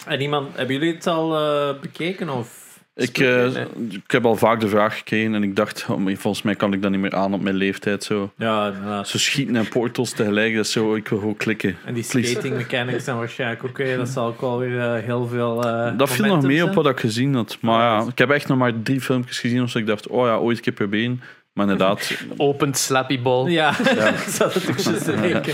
en 0.05 0.21
iemand, 0.21 0.55
hebben 0.57 0.75
jullie 0.75 0.93
het 0.93 1.07
al 1.07 1.35
eh, 1.37 1.79
bekeken? 1.81 2.29
Of? 2.29 2.63
Ik, 2.95 3.17
eh, 3.17 3.45
ik 3.89 4.11
heb 4.11 4.25
al 4.25 4.35
vaak 4.35 4.59
de 4.59 4.67
vraag 4.67 4.97
gekregen 4.97 5.33
en 5.33 5.43
ik 5.43 5.55
dacht, 5.55 5.85
oh, 5.89 6.01
volgens 6.05 6.41
mij 6.41 6.55
kan 6.55 6.73
ik 6.73 6.81
dat 6.81 6.91
niet 6.91 6.99
meer 6.99 7.15
aan 7.15 7.33
op 7.33 7.41
mijn 7.41 7.55
leeftijd. 7.55 8.03
Zo, 8.03 8.31
Ja, 8.37 8.67
inderdaad. 8.67 9.07
zo 9.07 9.17
schieten 9.17 9.55
en 9.55 9.67
portals 9.69 10.11
tegelijk, 10.11 10.55
dat 10.55 10.65
is 10.65 10.71
zo, 10.71 10.95
ik 10.95 11.07
wil 11.07 11.19
gewoon 11.19 11.37
klikken. 11.37 11.77
En 11.85 11.93
die 11.93 12.05
Please. 12.09 12.29
skating 12.31 12.55
mechanics 12.55 13.03
zijn 13.03 13.17
waarschijnlijk 13.17 13.63
ook. 13.63 13.77
Dat 13.97 14.09
zal 14.09 14.27
ook 14.27 14.41
wel 14.41 14.59
weer 14.59 14.79
eh, 14.79 15.03
heel 15.03 15.27
veel. 15.27 15.63
eh, 15.63 15.97
Dat 15.97 16.09
viel 16.09 16.25
nog 16.25 16.35
momentum 16.35 16.57
mee 16.57 16.63
op 16.63 16.73
wat 16.73 16.87
ik 16.87 16.99
gezien 16.99 17.33
had. 17.35 17.57
Maar 17.61 17.79
ja, 18.01 18.07
ik 18.11 18.17
heb 18.17 18.29
echt 18.29 18.47
nog 18.47 18.57
maar 18.57 18.73
drie 18.83 19.01
filmpjes 19.01 19.39
gezien 19.39 19.61
of 19.61 19.69
zo. 19.69 19.77
Ik 19.77 19.87
dacht, 19.87 20.07
oh 20.07 20.25
ja, 20.25 20.35
ooit 20.37 20.57
een 20.57 20.63
keer 20.63 20.73
proberen. 20.73 21.21
Maar 21.55 21.69
inderdaad, 21.69 22.11
Opent 22.37 22.77
Slappy 22.77 23.21
Ball. 23.21 23.49
Ja, 23.49 23.69
ik 23.79 24.17
zat 24.27 24.53
het 24.53 24.69
ook 24.69 24.77
juist 24.79 25.03
te 25.03 25.15
denken. 25.21 25.53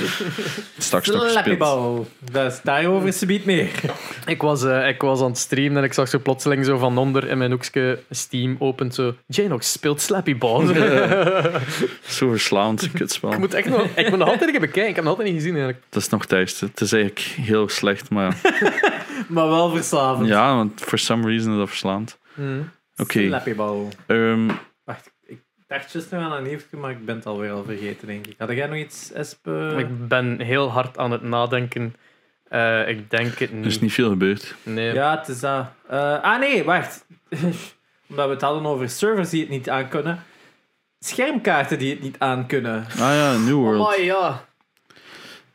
straks 0.78 1.08
nog 1.10 1.30
Slappy 1.30 1.58
ball. 1.58 2.06
Daarover 2.64 3.08
is 3.08 3.20
ze 3.20 3.26
niet 3.26 3.46
meer. 3.46 3.70
Ik 4.26 4.42
was, 4.42 4.64
eh, 4.64 4.88
ik 4.88 5.02
was 5.02 5.22
aan 5.22 5.28
het 5.28 5.38
streamen 5.38 5.78
en 5.78 5.84
ik 5.84 5.94
zag 5.94 6.08
zo 6.08 6.20
plotseling 6.20 6.66
zo 6.66 6.78
van 6.78 6.98
onder 6.98 7.28
in 7.28 7.38
mijn 7.38 7.52
hoekje 7.52 8.00
Steam 8.10 8.56
opent 8.60 8.96
zo. 8.96 9.16
Janox 9.26 9.72
speelt 9.72 10.02
Slappy 10.02 10.38
Ball. 10.38 10.66
Zo 12.08 12.30
verslaand, 12.30 12.92
kutspel. 12.92 13.32
ik 13.32 13.38
moet 13.40 13.54
echt 13.54 13.70
nog, 13.70 13.86
ik 13.96 14.10
moet 14.10 14.20
nog 14.20 14.28
altijd 14.28 14.46
een 14.46 14.52
keer 14.52 14.60
bekijken. 14.60 14.90
Ik 14.90 14.96
heb 14.96 15.04
het 15.04 15.14
altijd 15.14 15.28
niet 15.28 15.38
gezien 15.38 15.54
eigenlijk. 15.56 15.84
Dat 15.90 16.02
is 16.02 16.10
nog 16.10 16.26
thuis. 16.26 16.60
Het 16.60 16.82
is 16.82 16.92
eigenlijk 16.94 17.26
heel 17.26 17.70
slecht, 17.70 18.10
maar 18.10 18.36
Maar 19.28 19.48
wel 19.50 19.70
verslavend. 19.70 20.28
ja, 20.28 20.56
want 20.56 20.82
for 20.82 20.98
some 20.98 21.28
reason 21.28 21.52
is 21.52 21.58
dat 21.58 21.68
verslaand. 21.70 22.18
Oké. 22.98 23.26
Slappy 23.28 23.56
ball. 23.56 23.88
ehm, 24.08 24.50
dacht 25.72 25.92
juist 25.92 26.12
nog 26.12 26.22
aan 26.22 26.32
een 26.32 26.44
nieuwtje, 26.44 26.78
maar 26.78 26.92
ik 26.92 27.06
ben 27.06 27.16
het 27.16 27.26
alweer 27.26 27.52
al 27.52 27.64
vergeten, 27.64 28.08
denk 28.08 28.28
ik. 28.28 28.36
Had 28.38 28.50
jij 28.50 28.68
nog 28.68 28.78
iets, 28.78 29.12
Espe? 29.12 29.74
Ik 29.78 30.08
ben 30.08 30.42
heel 30.42 30.70
hard 30.72 30.98
aan 30.98 31.12
het 31.12 31.22
nadenken. 31.22 31.96
Eh, 32.48 32.88
ik 32.88 33.10
denk 33.10 33.38
het 33.38 33.50
er 33.50 33.56
niet. 33.56 33.66
is 33.66 33.80
niet 33.80 33.94
veel 33.94 34.10
gebeurd. 34.10 34.56
Nee. 34.64 34.94
Ja, 34.94 35.18
het 35.18 35.28
is 35.28 35.40
dat. 35.40 35.66
Eh, 35.90 36.22
ah 36.22 36.40
nee, 36.40 36.64
wacht. 36.64 37.06
Omdat 38.10 38.26
we 38.26 38.32
het 38.34 38.42
hadden 38.42 38.66
over 38.66 38.90
servers 38.90 39.30
die 39.30 39.42
het 39.42 39.50
niet 39.50 39.70
aankunnen. 39.70 40.24
Schermkaarten 41.00 41.80
die 41.80 41.90
het 41.90 42.02
niet 42.02 42.16
aankunnen. 42.20 42.86
Ah 42.92 42.98
ja, 42.98 43.38
New 43.38 43.54
World. 43.56 43.86
Amai, 43.88 44.04
ja. 44.04 44.46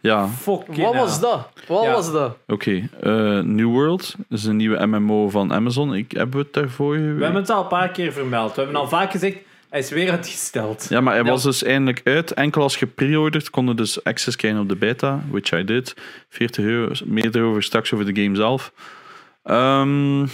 Ja, 0.01 0.29
Fucking 0.29 0.77
Wat 0.83 0.95
was 0.95 1.21
dat? 1.21 1.49
Wat 1.69 1.85
Ja. 1.85 1.93
was 1.93 2.13
dat? 2.13 2.37
oké. 2.47 2.89
Eh, 3.01 3.41
New 3.41 3.69
World 3.71 4.15
is 4.29 4.45
een 4.45 4.57
nieuwe 4.57 4.87
MMO 4.87 5.29
van 5.29 5.53
Amazon. 5.53 5.95
Ik 5.95 6.13
heb 6.13 6.33
het 6.33 6.53
daarvoor 6.53 6.93
We 6.93 7.01
hebben 7.25 7.35
het 7.35 7.51
al 7.51 7.63
een 7.63 7.69
paar 7.69 7.89
keer 7.89 8.13
vermeld. 8.13 8.55
We 8.55 8.61
hebben 8.63 8.81
al 8.81 8.89
vaak 8.89 9.11
gezegd, 9.11 9.37
hij 9.77 9.85
is 9.85 9.91
weer 9.91 10.11
uitgesteld. 10.11 10.87
Ja, 10.89 11.01
maar 11.01 11.15
hij 11.15 11.25
Ja. 11.25 11.31
was 11.31 11.43
dus 11.43 11.63
eindelijk 11.63 12.01
uit. 12.05 12.31
Enkel 12.33 12.63
als 12.63 12.77
je 12.79 12.87
pre-ordert, 12.87 13.51
konden 13.51 13.77
dus 13.77 14.05
access 14.05 14.37
krijgen 14.37 14.61
op 14.61 14.69
de 14.69 14.77
beta, 14.77 15.23
which 15.31 15.51
I 15.53 15.65
did. 15.65 15.95
40 16.29 16.65
euro, 16.65 16.95
meer 17.05 17.37
erover 17.37 17.63
straks 17.63 17.93
over 17.93 18.15
de 18.15 18.23
game 18.23 18.37
zelf. 18.37 18.73
Ehm, 19.43 20.27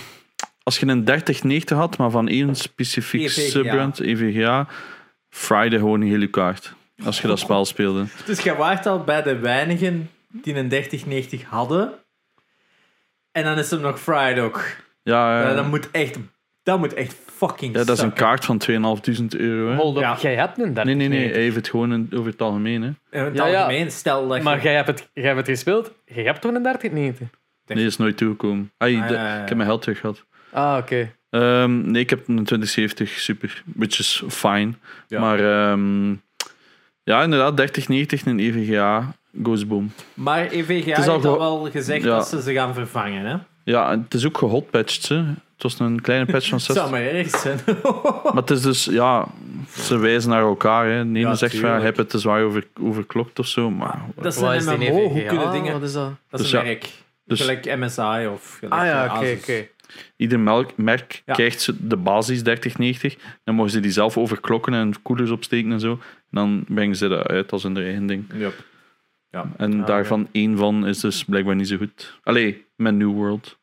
als 0.62 0.78
je 0.78 0.87
een 0.87 1.05
3090 1.05 1.76
had, 1.78 1.96
maar 1.96 2.11
van 2.11 2.28
één 2.28 2.55
specifiek 2.57 3.20
EVGA. 3.20 3.50
subbrand, 3.50 4.00
EVGA, 4.00 4.66
Friday 5.31 5.78
gewoon 5.78 6.00
een 6.00 6.09
hele 6.09 6.31
kaart. 6.31 6.72
Als 7.05 7.20
je 7.20 7.26
dat 7.28 7.38
spel 7.38 7.64
speelde. 7.64 8.05
Dus 8.26 8.40
je 8.40 8.55
waart 8.57 8.87
al 8.87 9.05
bij 9.05 9.22
de 9.22 9.38
weinigen 9.38 10.11
die 10.28 10.55
een 10.55 10.68
3090 10.68 11.42
hadden. 11.44 11.92
En 13.33 13.44
dan 13.44 13.59
is 13.59 13.70
er 13.70 13.81
nog 13.81 14.00
Fried 14.00 14.38
ook. 14.38 14.64
Ja, 15.02 15.40
Ja, 15.42 15.48
eh, 15.50 15.57
dat 15.57 15.66
moet 15.66 15.90
echt, 15.90 16.16
dat 16.62 16.78
moet 16.78 16.94
echt 16.94 17.14
fucking 17.48 17.76
ja 17.76 17.85
dat 17.85 17.96
is 17.96 18.02
een 18.02 18.12
kaart 18.12 18.44
van 18.44 18.59
2500 18.59 19.40
euro. 19.42 19.70
Hè. 19.70 19.76
Hold 19.76 19.96
up, 19.96 20.02
Ja. 20.02 20.16
jij 20.20 20.35
hebt 20.35 20.59
een 20.59 20.74
30. 20.74 20.85
Nee, 20.85 20.94
nee, 20.94 21.09
nee. 21.09 21.31
Hij 21.33 21.40
heeft 21.40 21.57
het 21.57 21.68
gewoon 21.68 22.09
over 22.14 22.31
het 22.31 22.42
algemeen. 22.42 22.83
Hè. 22.83 22.88
In 23.18 23.24
het 23.24 23.37
Ja, 23.37 23.46
ja. 23.46 23.57
algemeen, 23.62 23.90
stel 23.90 24.28
dat 24.28 24.37
je... 24.37 24.42
Maar 24.42 24.62
jij 24.62 24.74
hebt, 24.74 24.87
het, 24.88 25.11
jij 25.14 25.24
hebt 25.24 25.37
het 25.38 25.48
gespeeld? 25.48 25.92
Jij 26.05 26.24
hebt 26.24 26.40
toch 26.40 26.55
een 26.55 26.62
3090? 26.62 27.28
Nee, 27.66 27.85
is 27.87 27.96
nooit 27.96 28.16
toegekomen. 28.16 28.70
Ai, 28.78 28.96
Ah, 29.00 29.09
de- 29.09 29.14
ja, 29.14 29.20
ja, 29.26 29.35
ja. 29.37 29.42
Ik 29.42 29.48
heb 29.48 29.57
mijn 29.57 29.68
geld 29.68 29.83
terug 29.83 30.00
gehad. 30.00 30.24
Ah, 30.50 30.76
oké. 30.81 31.12
Ehm, 31.31 31.90
nee, 31.90 32.02
ik 32.02 32.11
heb 32.11 32.18
een 32.28 32.44
2070 32.44 33.09
super, 33.11 33.62
which 33.74 33.98
is 33.98 34.22
fine. 34.28 34.72
Ja. 35.09 35.20
Maar 35.20 35.38
ehm, 35.70 36.11
ja, 37.02 37.22
inderdaad, 37.22 37.57
3090 37.57 38.24
en 38.24 38.38
EVGA 38.38 39.14
goes 39.42 39.66
boom. 39.66 39.92
Maar 40.14 40.46
EVGA 40.50 40.90
Het 40.90 40.98
is 40.98 41.07
al 41.07 41.12
heeft 41.14 41.26
al 41.26 41.33
ge- 41.33 41.38
wel 41.38 41.70
gezegd 41.70 42.05
Ja. 42.05 42.16
dat 42.16 42.28
ze 42.28 42.42
ze 42.42 42.52
gaan 42.52 42.74
vervangen, 42.74 43.24
hè? 43.26 43.37
Ja, 43.64 43.90
en 43.90 44.00
het 44.02 44.14
is 44.14 44.26
ook 44.26 44.38
gehotpatcht. 44.38 45.09
Hè. 45.09 45.22
Het 45.62 45.79
was 45.79 45.88
een 45.88 46.01
kleine 46.01 46.27
patch 46.33 46.48
van 46.48 46.59
Het 46.62 46.66
zou 46.66 46.79
60. 46.79 46.90
maar 46.90 47.03
erg 47.03 47.31
zijn. 47.31 47.59
Maar 48.33 48.42
het 48.42 48.51
is 48.51 48.62
dus, 48.62 48.85
ja, 48.85 49.29
ze 49.77 49.96
wijzen 49.98 50.31
naar 50.31 50.40
elkaar. 50.42 50.87
Hè. 50.87 50.92
De 51.03 51.09
ene 51.09 51.18
Ja, 51.18 51.35
zegt 51.35 51.53
van, 51.53 51.61
ja, 51.61 51.66
tuurlijk. 51.66 51.85
heb 51.85 51.96
het 51.96 52.11
te 52.11 52.18
zwaar 52.18 52.42
over, 52.42 52.66
overklokt 52.81 53.38
of 53.38 53.46
zo. 53.46 53.70
Maar 53.70 54.01
dat 54.14 54.27
is 54.35 54.40
Wat 54.40 54.51
een 54.51 54.57
is 54.57 54.66
die 54.66 54.90
MMO, 54.90 55.09
hoe 55.09 55.25
kunnen 55.25 55.53
dingen... 55.53 55.72
Wat 55.72 55.83
is 55.83 55.92
dat? 55.92 56.12
Dat 56.31 56.40
is 56.40 56.51
Dus 56.51 56.53
een 56.53 56.59
ja, 56.59 56.64
merk. 56.64 56.88
dus- 57.25 57.40
Gelijk 57.40 57.77
MSI 57.79 58.27
of 58.33 58.57
gelijk 58.59 58.75
Ah 58.81 58.85
ja, 58.87 59.05
eh, 59.05 59.12
oké, 59.14 59.20
Asus. 59.25 59.40
oké. 59.40 59.66
ieder 60.16 60.40
melk, 60.40 60.77
merk 60.77 61.22
Ja. 61.27 61.33
krijgt 61.35 61.61
ze 61.61 61.87
de 61.87 61.96
basis 61.96 62.42
3090. 62.42 63.16
Dan 63.44 63.55
mogen 63.55 63.70
ze 63.70 63.81
die 63.81 63.90
zelf 63.90 64.18
overklokken 64.18 64.75
en 64.75 65.03
koelers 65.03 65.31
opsteken 65.31 65.72
en 65.72 65.81
zo. 65.81 65.90
En 65.90 65.98
dan 66.31 66.64
brengen 66.68 66.96
ze 66.96 67.09
dat 67.09 67.27
uit 67.27 67.53
als 67.53 67.62
hun 67.62 67.77
eigen 67.77 68.07
ding. 68.07 68.25
Yep. 68.35 68.55
Ja. 69.31 69.51
En 69.57 69.81
Ah, 69.81 69.87
daarvan 69.87 70.29
één 70.33 70.57
van 70.57 70.87
is 70.87 71.01
dus 71.01 71.25
blijkbaar 71.25 71.57
niet 71.57 71.68
zo 71.68 71.77
goed. 71.77 72.18
Allee, 72.22 72.64
met 72.77 72.94
New 72.94 73.12
World. 73.12 73.59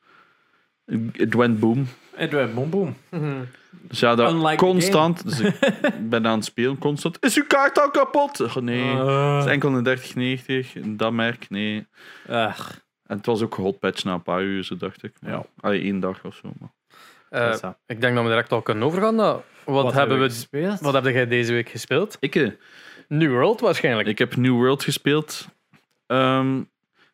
Het 1.12 1.34
went 1.34 1.60
boom. 1.60 1.88
Edward 2.20 2.54
Boom 2.54 2.70
Boom. 2.70 2.96
Dus 3.72 4.00
ja, 4.00 4.16
dat 4.16 4.32
Unlike 4.32 4.56
the 4.56 4.66
constant. 4.66 5.24
Dus 5.24 5.40
ik 6.00 6.10
ben 6.10 6.28
aan 6.28 6.36
het 6.36 6.46
spelen 6.46 6.78
constant. 6.78 7.18
Is 7.20 7.38
uw 7.38 7.46
kaart 7.48 7.80
al 7.80 7.92
kapot? 7.92 8.42
Oh, 8.42 8.56
nee. 8.56 8.84
Uh, 8.84 9.36
Het 9.36 9.46
is 9.46 9.52
enkel 9.52 9.74
een 9.74 9.84
3090. 9.84 10.74
Dat 10.86 11.12
merk, 11.12 11.50
nee. 11.50 11.88
ach, 12.28 12.82
En 13.06 13.18
het 13.18 13.26
was 13.26 13.42
ook 13.42 13.56
gehotpatcht 13.56 14.04
na 14.04 14.14
een 14.14 14.22
paar 14.22 14.42
uur, 14.42 14.64
zo 14.64 14.78
dacht 14.78 15.04
ik. 15.04 15.14
Ja. 15.22 15.46
Allee, 15.60 15.82
één 15.82 16.00
dag 16.00 16.26
of 16.26 16.36
zo. 16.36 16.52
Maar. 16.60 16.70
Eh, 17.30 17.70
ik 17.86 18.02
denk 18.02 18.16
dat 18.16 18.24
we 18.24 18.30
direct 18.30 18.52
al 18.52 18.62
kunnen 18.62 18.84
overgaan. 18.84 19.16
naar 19.16 19.36
Wat, 19.66 19.94
hebben 19.94 20.20
we, 20.20 20.30
gespeeld? 20.30 20.80
wat 20.80 20.94
heb 20.94 21.04
jij 21.04 21.28
deze 21.28 21.54
week 21.54 21.70
gespeeld? 21.70 22.18
Ik, 22.20 22.36
eh, 22.36 22.50
New 23.08 23.32
World 23.32 23.60
waarschijnlijk. 23.60 24.08
ik 24.08 24.18
heb 24.18 24.36
New 24.36 24.56
World 24.56 24.84
gespeeld. 24.84 25.48
Ehm, 26.08 26.60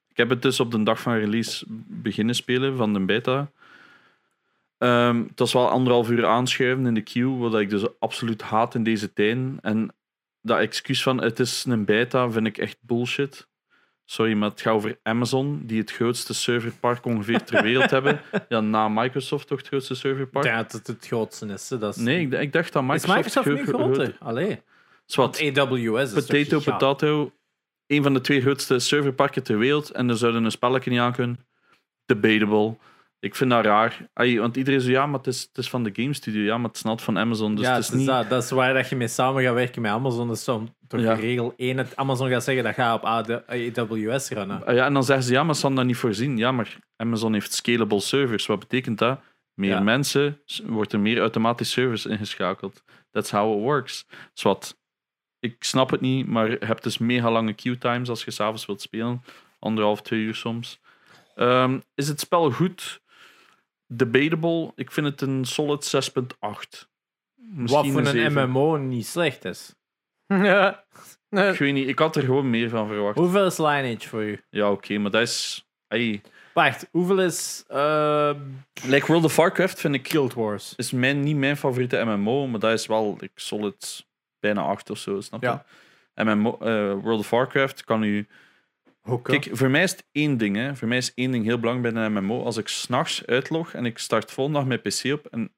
ik 0.09 0.17
heb 0.17 0.29
het 0.29 0.41
dus 0.41 0.59
op 0.59 0.71
de 0.71 0.83
dag 0.83 0.99
van 0.99 1.13
release 1.13 1.65
beginnen 1.88 2.35
spelen 2.35 2.77
van 2.77 2.93
de 2.93 2.99
beta. 2.99 3.51
Ehm, 4.77 5.23
het 5.27 5.39
was 5.39 5.53
wel 5.53 5.69
anderhalf 5.69 6.09
uur 6.09 6.25
aanschuiven 6.25 6.85
in 6.85 6.93
de 6.93 7.01
queue, 7.01 7.38
wat 7.38 7.59
ik 7.59 7.69
dus 7.69 7.99
absoluut 7.99 8.41
haat 8.41 8.75
in 8.75 8.83
deze 8.83 9.13
tijden. 9.13 9.57
En 9.61 9.95
dat 10.41 10.59
excuus 10.59 11.03
van 11.03 11.21
het 11.21 11.39
is 11.39 11.65
een 11.67 11.85
beta 11.85 12.29
vind 12.31 12.47
ik 12.47 12.57
echt 12.57 12.77
bullshit. 12.81 13.47
Sorry, 14.05 14.33
maar 14.33 14.49
het 14.49 14.61
gaat 14.61 14.73
over 14.73 14.99
Amazon, 15.03 15.61
die 15.65 15.79
het 15.79 15.91
grootste 15.91 16.33
serverpark 16.33 17.05
ongeveer 17.05 17.43
ter 17.43 17.63
wereld 17.63 17.91
hebben. 17.91 18.21
Ja, 18.49 18.59
na 18.59 18.88
Microsoft 18.88 19.47
toch 19.47 19.57
het 19.57 19.67
grootste 19.67 19.95
serverpark? 19.95 20.45
denk 20.45 20.57
dat 20.57 20.71
het 20.71 20.88
het 20.88 21.07
grootste 21.07 21.45
is. 21.47 21.67
Dat 21.67 21.95
is 21.97 22.03
Nee, 22.03 22.21
ik, 22.25 22.33
ik 22.33 22.53
dacht 22.53 22.73
dat 22.73 22.83
is 22.83 22.88
Microsoft... 22.89 23.15
Microsoft 23.17 23.47
nu 23.47 23.63
gro- 23.63 23.77
gro- 23.77 23.83
groter? 23.93 24.15
Allee. 24.19 24.61
Want 25.15 25.41
AWS 25.41 26.13
is 26.13 26.25
Potato, 26.25 26.59
potato. 26.59 27.31
Een 27.88 28.03
van 28.03 28.13
de 28.13 28.21
twee 28.21 28.41
grootste 28.41 28.79
serverparken 28.79 29.43
ter 29.43 29.57
wereld. 29.57 29.89
En 29.91 30.09
er 30.09 30.17
zouden 30.17 30.43
een 30.43 30.51
spelletje 30.51 30.89
niet 30.89 30.99
aan 30.99 31.13
kunnen. 31.13 31.39
Debatable. 32.05 32.75
Ik 33.25 33.35
vind 33.35 33.49
dat 33.49 33.65
raar. 33.65 34.07
Want 34.13 34.55
iedereen 34.57 34.81
zo, 34.81 34.89
ja, 34.89 35.05
maar 35.05 35.17
het 35.17 35.27
is, 35.27 35.41
het 35.41 35.57
is 35.57 35.69
van 35.69 35.83
de 35.83 35.89
Game 35.93 36.13
Studio. 36.13 36.41
Ja, 36.43 36.57
maar 36.57 36.67
het 36.67 36.75
is 36.75 36.81
not 36.83 37.01
van 37.01 37.17
Amazon. 37.17 37.55
Dus 37.55 37.65
ja, 37.65 37.73
het 37.73 37.83
is 37.83 37.89
niet... 37.89 38.07
dat. 38.07 38.29
dat 38.29 38.43
is 38.43 38.49
waar 38.49 38.73
dat 38.73 38.89
je 38.89 38.95
mee 38.95 39.07
samen 39.07 39.43
gaat 39.43 39.53
werken 39.53 39.81
met 39.81 39.91
Amazon. 39.91 40.27
Dat 40.27 40.38
is 40.38 40.43
zo, 40.43 40.67
toch 40.88 40.99
Ja. 40.99 41.13
regel 41.13 41.53
1. 41.57 41.77
Het 41.77 41.95
Amazon 41.95 42.29
gaat 42.29 42.43
zeggen 42.43 42.63
dat 42.63 42.73
gaat 42.73 42.95
op 42.99 43.05
AWS 43.05 44.29
runnen. 44.29 44.65
Ah, 44.65 44.75
Ja, 44.75 44.85
en 44.85 44.93
dan 44.93 45.03
zeggen 45.03 45.25
ze, 45.25 45.33
ja, 45.33 45.43
maar 45.43 45.55
ze 45.55 45.61
hadden 45.61 45.79
dat 45.79 45.88
niet 45.88 45.97
voorzien. 45.97 46.38
Ja, 46.38 46.51
maar 46.51 46.77
Amazon 46.95 47.33
heeft 47.33 47.53
scalable 47.53 47.99
servers. 47.99 48.45
Wat 48.45 48.59
betekent 48.59 48.97
dat? 48.97 49.19
Meer 49.53 49.69
Ja. 49.69 49.79
mensen, 49.79 50.41
wordt 50.65 50.93
er 50.93 50.99
meer 50.99 51.19
automatisch 51.19 51.71
servers 51.71 52.05
ingeschakeld. 52.05 52.83
That's 53.11 53.31
how 53.31 53.57
it 53.57 53.63
works. 53.63 54.05
Zwat. 54.33 54.77
Ik 55.39 55.55
snap 55.63 55.89
het 55.89 56.01
niet, 56.01 56.27
maar 56.27 56.49
je 56.49 56.57
hebt 56.59 56.83
dus 56.83 56.97
mega 56.97 57.31
lange 57.31 57.53
queue 57.53 57.77
times 57.77 58.09
als 58.09 58.23
je 58.23 58.31
s'avonds 58.31 58.65
wilt 58.65 58.81
spelen. 58.81 59.23
Anderhalf, 59.59 60.01
twee 60.01 60.19
uur 60.19 60.35
soms. 60.35 60.79
Ehm, 61.35 61.79
is 61.95 62.07
het 62.07 62.19
spel 62.19 62.51
goed? 62.51 63.03
Debatable. 63.88 64.71
Ik 64.76 64.91
vind 64.91 65.06
het 65.06 65.21
een 65.21 65.45
solid 65.45 65.95
6.8. 65.95 66.88
Misschien 67.36 67.93
Wat 67.93 68.04
voor 68.04 68.13
een 68.13 68.32
7. 68.32 68.50
MMO 68.50 68.78
niet 68.78 69.06
slecht 69.06 69.45
is. 69.45 69.76
Ik 71.30 71.58
weet 71.58 71.74
niet, 71.74 71.88
ik 71.88 72.00
had 72.00 72.15
er 72.15 72.24
gewoon 72.24 72.50
meer 72.50 72.69
van 72.69 72.88
verwacht. 72.88 73.17
Hoeveel 73.17 73.45
is 73.45 73.58
Lineage 73.58 74.08
voor 74.10 74.24
u? 74.24 74.41
Ja, 74.50 74.71
oké, 74.71 74.98
maar 74.98 75.12
dat 75.12 75.21
is... 75.21 75.65
Ay. 75.88 76.21
Wacht, 76.54 76.88
hoeveel 76.91 77.21
is 77.21 77.63
uh, 77.71 78.32
Like 78.84 79.06
World 79.06 79.24
of 79.24 79.36
Warcraft 79.36 79.80
vind 79.80 79.95
ik 79.95 80.08
Guild 80.08 80.34
Wars? 80.34 80.74
is 80.76 80.91
mijn, 80.91 81.19
niet 81.19 81.36
mijn 81.36 81.58
favoriete 81.58 82.04
MMO, 82.06 82.48
maar 82.48 82.60
dat 82.60 82.71
is 82.71 82.86
wel 82.86 83.17
like, 83.19 83.34
solid 83.36 84.06
bijna 84.39 84.62
8 84.62 84.89
of 84.89 84.98
zo, 84.98 85.21
snap 85.21 85.41
je? 85.41 85.60
Ja. 86.13 86.34
MMO, 86.36 86.58
eh, 86.58 86.93
World 87.04 87.19
of 87.19 87.30
Warcraft 87.30 87.84
kan 87.84 88.04
u... 88.04 88.28
Kijk, 89.24 89.50
voor 89.52 89.70
mij 89.70 89.84
is 89.84 89.91
het 89.91 90.06
één 90.12 90.38
ding. 90.38 90.56
Hè. 90.56 90.76
Voor 90.76 90.88
mij 90.88 90.98
is 90.98 91.13
één 91.13 91.32
ding 91.32 91.46
heel 91.46 91.60
belangrijk 91.60 91.94
bij 91.94 92.04
een 92.06 92.13
MMO. 92.13 92.44
Als 92.44 92.58
ik 92.58 92.68
s'nachts 92.68 93.26
uitlog 93.26 93.74
en 93.74 93.86
ik 93.86 93.98
start 93.98 94.32
volgende 94.32 94.60
dag 94.60 94.68
mijn 94.68 94.82
PC 94.82 95.13
op 95.13 95.26
en 95.32 95.54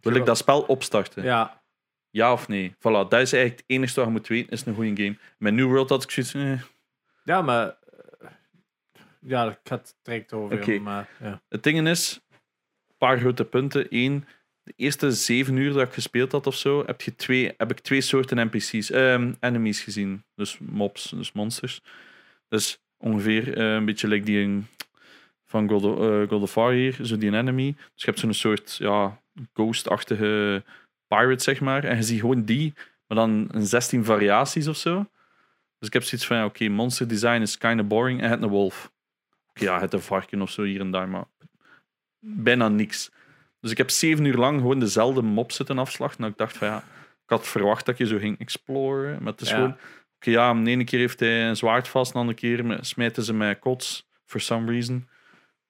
wil 0.00 0.14
ik 0.14 0.24
dat 0.26 0.36
spel 0.38 0.62
opstarten? 0.62 1.22
Ja, 1.24 1.62
Ja, 2.10 2.32
of 2.32 2.48
nee? 2.48 2.70
Voilà, 2.70 2.80
dat 2.82 3.12
is 3.12 3.32
eigenlijk 3.32 3.56
het 3.56 3.64
enige 3.66 3.94
wat 3.94 4.04
je 4.04 4.10
moet 4.10 4.26
weten, 4.26 4.50
is 4.52 4.66
een 4.66 4.74
goede 4.74 5.02
game. 5.02 5.16
Met 5.38 5.54
New 5.54 5.66
World 5.66 5.88
had 5.88 6.02
ik 6.02 6.10
zoiets 6.10 6.34
eh. 6.34 6.60
ja 7.24 7.42
maar... 7.42 7.76
eh, 8.18 8.28
Ja, 9.20 9.44
ik 9.50 9.68
had 9.68 9.78
het 9.80 9.94
direct 10.02 10.32
over. 10.32 10.82
Maar, 10.82 11.08
ja. 11.20 11.42
Het 11.48 11.62
ding 11.62 11.88
is, 11.88 12.20
een 12.30 12.96
paar 12.98 13.18
grote 13.18 13.44
punten. 13.44 13.86
Eén, 13.90 14.24
de 14.62 14.72
eerste 14.76 15.12
zeven 15.12 15.56
uur 15.56 15.72
dat 15.72 15.82
ik 15.86 15.92
gespeeld 15.92 16.32
had 16.32 16.46
of 16.46 16.54
zo, 16.56 16.82
heb, 16.86 17.00
je 17.02 17.14
twee, 17.14 17.54
heb 17.56 17.70
ik 17.70 17.80
twee 17.80 18.00
soorten 18.00 18.46
NPC's, 18.46 18.90
ehm, 18.90 19.32
enemies 19.40 19.80
gezien. 19.80 20.24
Dus 20.34 20.58
mobs, 20.58 21.10
dus 21.10 21.32
monsters. 21.32 21.82
Dus 22.48 22.78
ongeveer 22.96 23.56
eh, 23.58 23.74
een 23.74 23.84
beetje 23.84 24.08
like 24.08 24.24
die 24.24 24.40
in- 24.42 24.66
van 25.44 25.68
God 25.68 25.84
of, 25.84 25.98
eh, 26.00 26.28
God 26.28 26.42
of 26.42 26.54
War 26.54 26.72
hier, 26.72 26.98
zo 27.02 27.18
die 27.18 27.32
enemy. 27.36 27.72
Dus 27.76 28.02
je 28.02 28.04
hebt 28.06 28.18
zo'n 28.18 28.34
soort 28.34 28.76
ja, 28.76 29.20
ghost-achtige 29.54 30.64
pirate, 31.08 31.42
zeg 31.42 31.60
maar. 31.60 31.84
En 31.84 31.96
je 31.96 32.02
ziet 32.02 32.20
gewoon 32.20 32.44
die, 32.44 32.72
maar 33.06 33.18
dan 33.18 33.48
een 33.50 33.66
16 33.66 34.04
variaties 34.04 34.68
of 34.68 34.76
zo. 34.76 35.06
Dus 35.78 35.88
ik 35.88 35.92
heb 35.92 36.02
zoiets 36.02 36.26
van, 36.26 36.36
ja, 36.36 36.44
oké, 36.44 36.68
monster 36.68 37.08
design 37.08 37.40
is 37.40 37.58
kind 37.58 37.80
of 37.80 37.86
boring. 37.86 38.22
En 38.22 38.30
het 38.30 38.42
een 38.42 38.48
wolf. 38.48 38.92
Oké, 39.48 39.64
ja, 39.64 39.80
het 39.80 39.92
een 39.92 40.00
varken 40.00 40.42
of 40.42 40.50
zo 40.50 40.62
hier 40.62 40.80
en 40.80 40.90
daar, 40.90 41.08
maar 41.08 41.24
bijna 42.20 42.68
niks. 42.68 43.10
Dus 43.60 43.70
ik 43.70 43.76
heb 43.78 43.90
zeven 43.90 44.24
uur 44.24 44.36
lang 44.36 44.60
gewoon 44.60 44.78
dezelfde 44.78 45.22
mop 45.22 45.52
zitten 45.52 45.78
afslachten. 45.78 46.24
En 46.24 46.30
ik 46.30 46.36
dacht 46.36 46.56
van 46.56 46.68
ja, 46.68 46.76
ik 47.24 47.30
had 47.30 47.46
verwacht 47.48 47.86
dat 47.86 47.98
je 47.98 48.06
zo 48.06 48.18
ging 48.18 48.38
exploren. 48.38 49.22
Maar 49.22 49.32
het 49.32 49.40
is 49.40 49.48
Ja. 49.48 49.54
gewoon, 49.54 49.76
ja, 50.18 50.54
de 50.54 50.70
ene 50.70 50.84
keer 50.84 50.98
heeft 50.98 51.20
hij 51.20 51.48
een 51.48 51.56
zwaard 51.56 51.88
vast, 51.88 52.12
de 52.12 52.18
andere 52.18 52.38
keer 52.38 52.78
smijten 52.80 53.22
ze 53.22 53.34
mij 53.34 53.56
kots, 53.56 54.08
for 54.24 54.40
some 54.40 54.70
reason. 54.72 55.08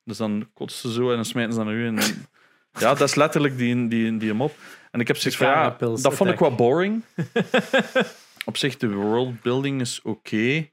Dus 0.05 0.17
dan 0.17 0.51
kotsen 0.55 0.89
ze 0.89 0.95
zo 0.95 1.09
en 1.11 1.15
dan 1.15 1.25
smijten 1.25 1.53
ze 1.53 1.65
naar 1.65 1.75
u. 1.75 1.87
En, 1.87 1.95
ja, 2.81 2.95
dat 2.95 3.09
is 3.09 3.15
letterlijk 3.15 3.59
die, 3.59 3.89
die, 3.89 4.17
die 4.17 4.33
mop. 4.33 4.57
En 4.91 5.01
ik 5.01 5.07
heb 5.07 5.17
zoiets 5.17 5.41
van 5.41 5.49
ja, 5.49 5.77
dat 5.79 6.15
vond 6.15 6.31
ik 6.31 6.39
wat 6.39 6.57
boring. 6.57 7.03
Op 8.45 8.57
zich, 8.57 8.77
de 8.77 8.93
worldbuilding 8.93 9.81
is 9.81 10.03
oké. 10.03 10.71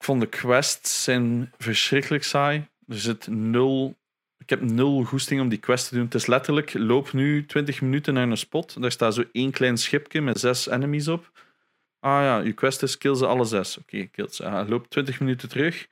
Ik 0.00 0.06
vond 0.06 0.20
de 0.20 0.26
quests 0.26 1.04
zijn 1.04 1.52
verschrikkelijk 1.58 2.24
saai. 2.24 2.68
Er 2.88 2.98
zit 2.98 3.26
nul... 3.26 3.98
Ik 4.38 4.50
heb 4.50 4.60
nul 4.60 5.04
goesting 5.04 5.40
om 5.40 5.48
die 5.48 5.58
quest 5.58 5.88
te 5.88 5.94
doen. 5.94 6.04
Het 6.04 6.14
is 6.14 6.26
letterlijk, 6.26 6.74
loop 6.74 7.12
nu 7.12 7.46
20 7.46 7.80
minuten 7.80 8.14
naar 8.14 8.28
een 8.28 8.36
spot. 8.36 8.82
Daar 8.82 8.90
staat 8.90 9.14
zo 9.14 9.24
één 9.32 9.50
klein 9.50 9.76
schipje 9.76 10.20
met 10.20 10.40
zes 10.40 10.68
enemies 10.68 11.08
op. 11.08 11.30
Ah 12.00 12.22
ja, 12.22 12.38
je 12.38 12.52
quest 12.52 12.82
is 12.82 12.98
kill 12.98 13.14
ze 13.14 13.26
alle 13.26 13.44
zes. 13.44 13.78
Oké, 13.78 14.06
kill 14.06 14.28
ze. 14.28 14.44
Ah, 14.44 14.68
loopt 14.68 14.90
20 14.90 15.20
minuten 15.20 15.48
terug. 15.48 15.88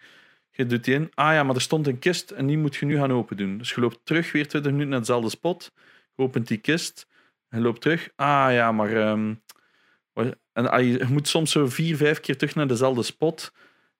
Je 0.51 0.67
doet 0.67 0.85
die 0.85 0.95
in. 0.95 1.11
Ah 1.15 1.33
ja, 1.33 1.43
maar 1.43 1.55
er 1.55 1.61
stond 1.61 1.87
een 1.87 1.99
kist 1.99 2.31
en 2.31 2.47
die 2.47 2.59
moet 2.59 2.77
je 2.77 2.87
nu 2.87 2.97
gaan 2.97 3.13
open 3.13 3.37
doen. 3.37 3.59
Dus 3.59 3.71
je 3.71 3.81
loopt 3.81 4.01
terug 4.03 4.33
weer 4.33 4.49
20 4.49 4.71
minuten 4.71 4.91
naar 4.91 5.01
dezelfde 5.01 5.31
spot. 5.31 5.73
Je 6.15 6.23
opent 6.23 6.49
die 6.49 6.59
kist. 6.59 7.07
En 7.49 7.61
loopt 7.61 7.81
terug. 7.81 8.11
Ah 8.17 8.53
ja, 8.53 8.73
maar... 8.73 8.93
ehm, 8.97 9.35
en 10.53 10.71
ah, 10.71 10.83
je 10.83 11.07
moet 11.09 11.29
soms 11.29 11.51
zo 11.51 11.67
vier, 11.67 11.97
vijf 11.97 12.21
keer 12.21 12.37
terug 12.37 12.55
naar 12.55 12.67
dezelfde 12.67 13.03
spot. 13.03 13.53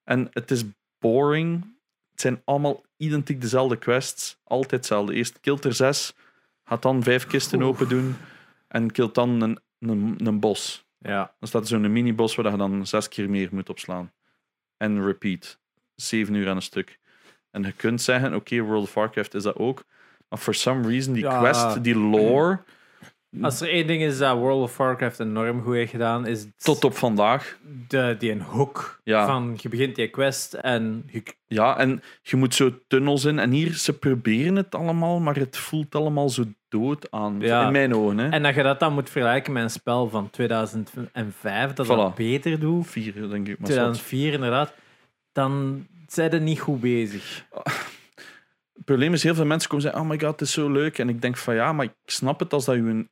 En 0.05 0.29
het 0.33 0.51
is 0.51 0.65
boring. 0.99 1.77
Het 2.11 2.21
zijn 2.21 2.43
allemaal 2.45 2.85
identiek 2.97 3.41
dezelfde 3.41 3.77
quests. 3.77 4.39
Altijd 4.45 4.71
hetzelfde. 4.71 5.15
Eerst 5.15 5.41
kilt 5.41 5.65
er 5.65 5.75
zes. 5.75 6.15
Gaat 6.65 6.83
dan 6.83 7.03
vijf 7.03 7.27
kisten 7.27 7.63
open 7.63 7.89
doen. 7.89 8.17
En 8.69 8.91
kilt 8.91 9.15
dan 9.15 9.41
een, 9.41 9.59
een, 9.79 10.15
een 10.25 10.41
bos. 10.41 10.88
Ja. 10.99 11.35
Dan 11.39 11.49
staat 11.49 11.63
er 11.63 11.69
zo'n 11.69 11.93
mini-bos 11.93 12.35
waar 12.35 12.51
je 12.51 12.57
dan 12.57 12.87
zes 12.87 13.09
keer 13.09 13.31
meer 13.31 13.49
moet 13.53 13.69
opslaan. 13.69 14.13
En 14.77 15.05
repeat. 15.05 15.59
Zeven 15.95 16.35
uur 16.35 16.49
aan 16.49 16.57
een 16.57 16.63
stuk. 16.63 16.99
En 17.51 17.63
je 17.63 17.73
kunt 17.73 18.03
zeggen, 18.03 18.35
oké, 18.35 18.61
World 18.61 18.83
of 18.83 18.95
Warcraft 18.95 19.35
is 19.35 19.43
dat 19.43 19.57
ook. 19.57 19.85
Maar 20.29 20.39
for 20.39 20.55
some 20.55 20.89
reason, 20.89 21.13
die 21.13 21.23
Ja. 21.23 21.39
quest, 21.39 21.85
die 21.85 21.97
lore, 21.97 22.63
Als 23.43 23.61
er 23.61 23.69
één 23.69 23.87
ding 23.87 24.03
is 24.03 24.19
dat 24.19 24.37
World 24.37 24.63
of 24.63 24.77
Warcraft 24.77 25.21
enorm 25.21 25.63
goed 25.63 25.75
heeft 25.75 25.91
gedaan, 25.91 26.27
is 26.27 26.47
tot 26.59 26.85
op 26.85 26.97
vandaag. 26.97 27.59
de, 27.89 28.17
die 28.19 28.31
een 28.31 28.41
hook 28.41 29.01
Ja. 29.05 29.27
van 29.27 29.57
je 29.61 29.69
begint 29.69 29.95
die 29.97 30.09
quest 30.09 30.53
en 30.53 31.09
je, 31.13 31.23
Ja, 31.47 31.79
en 31.79 32.03
je 32.23 32.37
moet 32.37 32.55
zo 32.55 32.79
tunnels 32.87 33.25
in. 33.25 33.39
En 33.39 33.51
hier, 33.51 33.73
ze 33.75 33.99
proberen 33.99 34.57
het 34.57 34.75
allemaal, 34.75 35.21
maar 35.21 35.37
het 35.37 35.57
voelt 35.57 35.95
allemaal 35.95 36.29
zo 36.29 36.45
dood 36.69 37.11
aan. 37.11 37.41
Ja. 37.41 37.67
In 37.67 37.73
mijn 37.73 37.95
ogen, 37.95 38.19
hè. 38.19 38.29
en 38.29 38.43
dat 38.43 38.55
je 38.55 38.63
dat 38.63 38.81
dan 38.81 38.93
moet 38.93 39.11
vergelijken 39.11 39.53
met 39.53 39.63
een 39.63 39.71
spel 39.71 40.09
van 40.09 40.31
2005 40.31 41.73
dat 41.73 41.87
dat 41.87 42.13
Voilà. 42.13 42.17
beter 42.17 42.61
doet, 42.61 42.93
denk 42.95 43.49
ik. 43.49 43.59
Maar 43.59 43.67
zot. 43.71 43.77
2004 43.77 44.33
inderdaad, 44.33 44.75
dan 45.33 45.87
zijn 46.07 46.31
ze 46.31 46.39
niet 46.39 46.61
goed 46.61 46.81
bezig. 46.81 47.45
Het 48.75 48.85
probleem 48.85 49.13
is, 49.13 49.23
heel 49.23 49.35
veel 49.35 49.45
mensen 49.47 49.69
komen 49.69 49.85
zeggen, 49.85 50.03
oh 50.03 50.09
my 50.09 50.19
god, 50.19 50.31
het 50.31 50.41
is 50.41 50.53
zo 50.53 50.71
leuk. 50.71 50.99
En 50.99 51.09
ik 51.09 51.23
denk 51.23 51.37
van, 51.37 51.55
ja, 51.55 51.73
maar 51.73 51.85
ik 51.85 51.93
snap 52.05 52.41
het 52.41 52.53
als 52.53 52.65
dat 52.65 52.75
je 52.75 52.81
een 52.81 53.09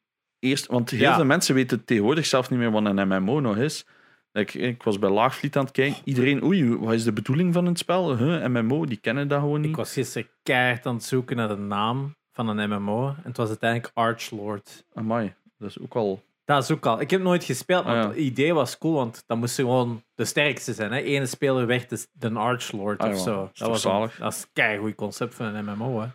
eerst... 0.47 0.67
Want 0.67 0.91
heel 0.91 1.01
Ja. 1.01 1.15
veel 1.15 1.25
mensen 1.25 1.55
weten 1.55 1.85
tegenwoordig 1.85 2.27
zelf 2.27 2.51
niet 2.51 2.59
meer 2.59 2.71
wat 2.71 2.85
een 2.85 3.09
MMO 3.09 3.41
nog 3.41 3.57
is. 3.57 3.87
Like, 4.33 4.59
ik 4.59 4.83
was 4.83 4.99
bij 4.99 5.11
Laagvliet 5.11 5.57
aan 5.57 5.63
het 5.65 5.73
kijken. 5.73 6.01
Iedereen, 6.05 6.43
oei, 6.45 6.77
wat 6.77 6.93
is 6.95 7.05
de 7.05 7.13
bedoeling 7.13 7.53
van 7.55 7.67
het 7.67 7.79
spel? 7.79 8.17
Huh, 8.17 8.47
MMO, 8.47 8.85
die 8.87 8.97
kennen 8.97 9.29
dat 9.29 9.41
gewoon 9.41 9.61
niet. 9.61 9.71
Ik 9.71 9.77
was 9.77 9.93
gisteren 9.93 10.29
keihard 10.43 10.87
aan 10.87 10.95
het 10.95 11.05
zoeken 11.05 11.37
naar 11.37 11.49
de 11.49 11.57
naam 11.57 12.15
van 12.33 12.49
een 12.59 12.71
MMO 12.71 13.09
en 13.09 13.17
het 13.23 13.37
was 13.37 13.49
uiteindelijk 13.49 13.91
Archlord. 13.95 14.85
Amai, 14.95 15.35
dat 15.59 15.69
is 15.71 15.79
ook 15.81 15.95
al... 15.95 16.25
Dat 16.45 16.63
is 16.63 16.71
ook 16.71 16.87
al. 16.87 17.01
Ik 17.01 17.11
heb 17.11 17.21
nooit 17.23 17.45
gespeeld, 17.45 17.85
maar 17.85 17.97
Ah, 17.97 18.03
ja. 18.03 18.09
het 18.09 18.17
idee 18.19 18.55
was 18.55 18.79
cool, 18.79 18.95
want 18.95 19.25
dan 19.27 19.39
moest 19.39 19.57
je 19.57 19.63
gewoon 19.63 20.03
de 20.15 20.25
sterkste 20.25 20.73
zijn. 20.75 20.93
Hè? 20.93 20.99
Ene 20.99 21.27
speler 21.27 21.67
werd 21.67 21.89
de, 21.91 22.07
de 22.13 22.31
Archlord 22.31 23.01
Ah, 23.01 23.09
of 23.11 23.15
ja. 23.17 23.23
zo. 23.23 23.51
Dat 23.55 23.69
was 23.69 23.85
een, 23.85 24.11
dat 24.19 24.33
is 24.33 24.47
een 24.55 24.79
goed 24.79 24.95
concept 24.95 25.35
van 25.35 25.47
een 25.55 25.65
MMO. 25.65 26.01
Hè? 26.01 26.09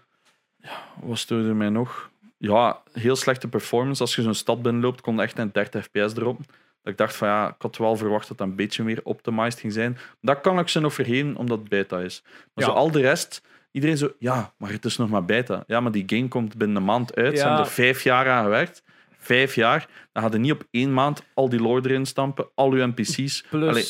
Wat 1.03 1.17
stoorde 1.17 1.53
mij 1.53 1.69
nog? 1.69 2.10
Ja, 2.41 2.81
heel 2.93 3.15
slechte 3.15 3.47
performance. 3.47 4.01
Als 4.01 4.15
je 4.15 4.21
zo'n 4.21 4.33
stad 4.33 4.61
binnenloopt, 4.61 5.01
kon 5.01 5.21
echt 5.21 5.37
een 5.37 5.49
30 5.51 5.83
fps 5.83 6.15
erop. 6.15 6.37
Dat 6.83 6.91
ik 6.93 6.97
dacht 6.97 7.15
van 7.15 7.27
ja, 7.27 7.47
ik 7.49 7.55
had 7.61 7.77
wel 7.77 7.95
verwacht 7.95 8.27
dat 8.27 8.37
dat 8.37 8.47
een 8.47 8.55
beetje 8.55 8.83
meer 8.83 8.99
optimized 9.03 9.59
ging 9.59 9.73
zijn. 9.73 9.97
Dat 10.21 10.41
kan 10.41 10.59
ik 10.59 10.67
ze 10.67 10.79
nog 10.79 10.93
vergeten, 10.93 11.35
omdat 11.35 11.59
het 11.59 11.69
beta 11.69 11.99
is. 11.99 12.21
Maar 12.25 12.65
Ja. 12.65 12.71
zo 12.71 12.71
al 12.77 12.91
de 12.91 13.01
rest, 13.01 13.41
iedereen 13.71 13.97
zo, 13.97 14.11
ja, 14.19 14.53
maar 14.57 14.71
het 14.71 14.85
is 14.85 14.97
nog 14.97 15.09
maar 15.09 15.25
beta. 15.25 15.63
Ja, 15.67 15.79
maar 15.79 15.91
die 15.91 16.03
game 16.05 16.27
komt 16.27 16.57
binnen 16.57 16.77
een 16.77 16.83
maand 16.83 17.15
uit. 17.15 17.37
Ze 17.37 17.43
hebben 17.45 17.65
er 17.65 17.71
vijf 17.71 18.03
jaar 18.03 18.29
aan 18.29 18.43
gewerkt. 18.43 18.83
Vijf 19.17 19.55
jaar. 19.55 19.87
Dan 20.11 20.21
hadden 20.23 20.41
niet 20.41 20.51
op 20.51 20.63
één 20.71 20.93
maand 20.93 21.23
al 21.33 21.49
die 21.49 21.59
lore 21.61 21.89
erin 21.89 22.05
stampen, 22.05 22.47
al 22.55 22.71
uw 22.71 22.85
NPC's. 22.87 23.43
Plus, 23.49 23.69
Allee. 23.69 23.85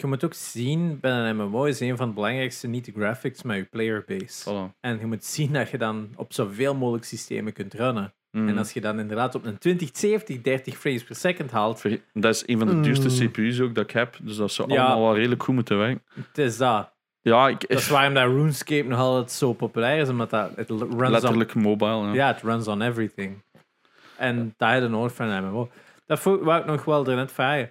Je 0.00 0.06
moet 0.06 0.24
ook 0.24 0.34
zien, 0.34 1.00
bij 1.00 1.10
een 1.12 1.36
MMO 1.36 1.64
is 1.64 1.80
een 1.80 1.96
van 1.96 2.08
de 2.08 2.14
belangrijkste 2.14 2.66
niet 2.68 2.84
de 2.84 2.92
graphics, 2.92 3.42
maar 3.42 3.56
je 3.56 3.64
playerbase. 3.64 4.50
Voilà. 4.50 4.80
En 4.80 4.98
je 4.98 5.06
moet 5.06 5.24
zien 5.24 5.52
dat 5.52 5.70
je 5.70 5.78
dan 5.78 6.08
op 6.16 6.32
zoveel 6.32 6.74
mogelijk 6.74 7.04
systemen 7.04 7.52
kunt 7.52 7.74
runnen. 7.74 8.14
Mm. 8.30 8.48
En 8.48 8.58
als 8.58 8.72
je 8.72 8.80
dan 8.80 8.98
inderdaad 9.00 9.34
op 9.34 9.44
een 9.44 9.58
2070 9.58 10.40
30 10.40 10.76
frames 10.78 11.04
per 11.04 11.16
second 11.16 11.50
haalt, 11.50 11.82
Dat 12.12 12.34
is 12.34 12.42
een 12.46 12.58
van 12.58 12.66
de 12.68 12.80
duurste 12.80 13.08
Mm. 13.08 13.30
CPU's 13.30 13.60
ook 13.60 13.74
dat 13.74 13.84
ik 13.84 13.90
heb. 13.90 14.16
Dus 14.22 14.36
dat 14.36 14.52
zou 14.52 14.72
Ja. 14.72 14.84
allemaal 14.84 15.02
wel 15.02 15.14
redelijk 15.16 15.42
goed 15.42 15.54
moeten 15.54 15.78
werken. 15.78 16.02
het 16.14 16.38
is 16.38 16.56
dat. 16.56 16.92
Ja, 17.20 17.48
ik, 17.48 17.68
Dat 17.68 17.78
is 17.78 17.88
waarom 17.88 18.14
dat 18.14 18.24
RuneScape 18.24 18.88
nog 18.88 18.98
altijd 18.98 19.30
zo 19.30 19.52
populair 19.52 20.00
is, 20.00 20.08
omdat 20.08 20.30
dat, 20.30 20.56
het 20.56 20.70
runs 20.70 20.82
on 20.92 21.10
letterlijk 21.10 21.54
mobile. 21.54 22.06
Ja. 22.06 22.12
Ja, 22.12 22.26
het 22.26 22.42
runs 22.42 22.68
on 22.68 22.82
everything. 22.82 23.42
En 24.16 24.54
dat 24.56 24.82
je 24.82 24.88
nooit 24.88 25.12
van 25.12 25.28
een 25.28 25.44
MMO. 25.44 25.70
Dat 26.06 26.22
wou 26.22 26.54
ik 26.60 26.66
nog 26.66 26.84
wel 26.84 27.06
er 27.06 27.16
net 27.16 27.32
vragen. 27.32 27.70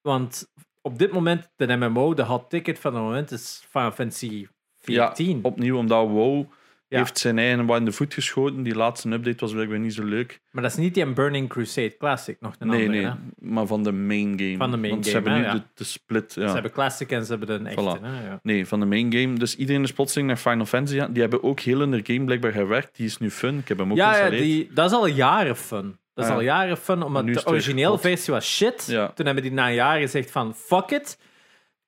Want 0.00 0.46
op 0.86 0.98
dit 0.98 1.12
moment, 1.12 1.48
de 1.56 1.76
MMO, 1.76 2.14
de 2.14 2.22
hot 2.22 2.50
ticket 2.50 2.78
van 2.78 2.94
het 2.94 3.02
moment 3.02 3.30
is 3.30 3.66
Final 3.70 3.92
Fantasy 3.92 4.46
14. 4.80 5.38
Opnieuw, 5.42 5.76
omdat 5.76 6.08
WoW 6.08 6.44
Ja. 6.88 6.98
heeft 6.98 7.18
zijn 7.18 7.38
eigen 7.38 7.66
wat 7.66 7.78
in 7.78 7.84
de 7.84 7.92
voet 7.92 8.14
geschoten. 8.14 8.62
Die 8.62 8.74
laatste 8.74 9.10
update 9.10 9.36
was 9.38 9.52
blijkbaar 9.52 9.78
niet 9.78 9.94
zo 9.94 10.04
leuk. 10.04 10.40
Maar 10.50 10.62
dat 10.62 10.72
is 10.72 10.76
niet 10.78 10.94
die 10.94 11.12
Burning 11.12 11.48
Crusade 11.48 11.96
Classic, 11.96 12.36
nog 12.40 12.54
een 12.58 12.68
nee, 12.68 12.86
andere. 12.86 13.02
nee, 13.02 13.10
hè? 13.10 13.50
maar 13.52 13.66
van 13.66 13.82
de 13.82 13.92
main 13.92 14.38
game. 14.38 14.56
Van 14.56 14.70
de 14.70 14.76
main 14.76 14.92
Want 14.92 15.06
ze 15.06 15.10
game, 15.12 15.28
hebben 15.28 15.42
nu 15.42 15.48
ja. 15.48 15.54
de, 15.54 15.62
de 15.74 15.84
split. 15.84 16.34
Ja. 16.34 16.46
Ze 16.46 16.52
hebben 16.52 16.72
Classic 16.72 17.10
en 17.10 17.24
ze 17.24 17.30
hebben 17.36 17.62
de 17.62 17.68
echte. 17.68 17.98
Voilà. 17.98 18.02
Hè? 18.02 18.26
Ja. 18.28 18.38
Nee, 18.42 18.66
van 18.66 18.80
de 18.80 18.86
main 18.86 19.12
game. 19.12 19.38
Dus 19.38 19.56
iedereen 19.56 19.82
is 19.82 19.92
plotseling 19.92 20.28
naar 20.28 20.36
Final 20.36 20.66
Fantasy. 20.66 21.06
Die 21.10 21.20
hebben 21.20 21.42
ook 21.42 21.60
heel 21.60 21.82
in 21.82 21.90
de 21.90 22.00
game 22.02 22.24
blijkbaar 22.24 22.52
gewerkt. 22.52 22.96
Die 22.96 23.06
is 23.06 23.18
nu 23.18 23.30
fun. 23.30 23.58
Ik 23.58 23.68
heb 23.68 23.78
hem 23.78 23.90
ook 23.90 23.96
Ja, 23.96 24.16
ja 24.16 24.30
die, 24.30 24.70
dat 24.72 24.90
is 24.90 24.96
al 24.96 25.06
jaren 25.06 25.56
fun. 25.56 25.98
Dat 26.14 26.24
is 26.24 26.30
Ah, 26.30 26.36
al 26.36 26.42
ja. 26.42 26.58
jaren 26.62 26.76
fun, 26.76 27.02
omdat 27.02 27.26
de 27.26 27.32
het 27.32 27.46
originele 27.46 27.84
kapot. 27.86 28.00
versie 28.00 28.32
was 28.32 28.46
shit. 28.56 28.86
Ja. 28.86 29.08
Toen 29.14 29.26
hebben 29.26 29.42
die 29.44 29.52
na 29.52 29.66
een 29.68 29.74
jaar 29.74 29.98
gezegd 29.98 30.30
van, 30.30 30.54
fuck 30.54 30.90
it. 30.90 31.18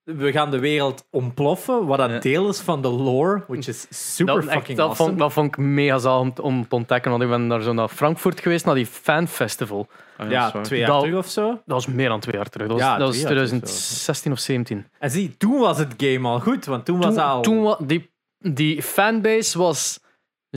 We 0.04 0.32
gaan 0.32 0.50
de 0.50 0.58
wereld 0.58 1.06
ontploffen, 1.10 1.86
wat 1.86 1.98
dat 1.98 2.10
Ja. 2.10 2.18
deel 2.18 2.48
is 2.48 2.60
van 2.60 2.82
de 2.82 2.88
lore, 2.88 3.44
which 3.46 3.66
is 3.68 3.86
super 3.90 4.34
Dat, 4.34 4.44
echt, 4.44 4.52
fucking 4.52 4.78
dat, 4.78 4.88
awesome. 4.88 5.08
vond, 5.08 5.20
dat 5.20 5.32
vond 5.32 5.46
ik 5.46 5.56
mega 5.56 5.98
zalig 5.98 6.38
om, 6.38 6.44
om 6.56 6.68
te 6.68 6.74
ontdekken. 6.74 7.10
Want 7.10 7.22
ik 7.22 7.28
ben 7.28 7.48
daar 7.48 7.62
zo 7.62 7.72
naar 7.72 7.88
Frankfurt 7.88 8.40
geweest, 8.40 8.64
naar 8.64 8.74
die 8.74 8.86
fanfestival. 8.86 9.86
Ah, 10.16 10.30
ja, 10.30 10.50
twee 10.50 10.78
jaar 10.80 10.88
Dat- 10.88 11.00
terug 11.02 11.18
of 11.18 11.28
zo. 11.28 11.48
Dat 11.50 11.60
was 11.66 11.86
meer 11.86 12.08
dan 12.08 12.20
twee 12.20 12.34
jaar 12.36 12.48
terug. 12.48 12.68
Dat 12.68 12.76
was, 12.78 12.86
Ja, 12.86 12.96
dat 12.96 13.06
was 13.06 13.16
twee 13.16 13.22
jaar 13.34 13.44
terug 13.46 13.48
2016 13.48 14.32
of 14.32 14.38
17. 14.38 14.86
En 14.98 15.10
zie, 15.10 15.36
toen 15.36 15.58
was 15.58 15.78
het 15.78 15.94
game 15.96 16.28
al 16.28 16.40
goed, 16.40 16.64
want 16.64 16.84
toen 16.84 17.00
was 17.00 17.14
Toen, 17.14 17.22
al... 17.24 17.42
toen 17.42 17.62
wa- 17.62 17.78
die, 17.82 18.10
die 18.38 18.82
fanbase 18.82 19.58
was 19.58 20.00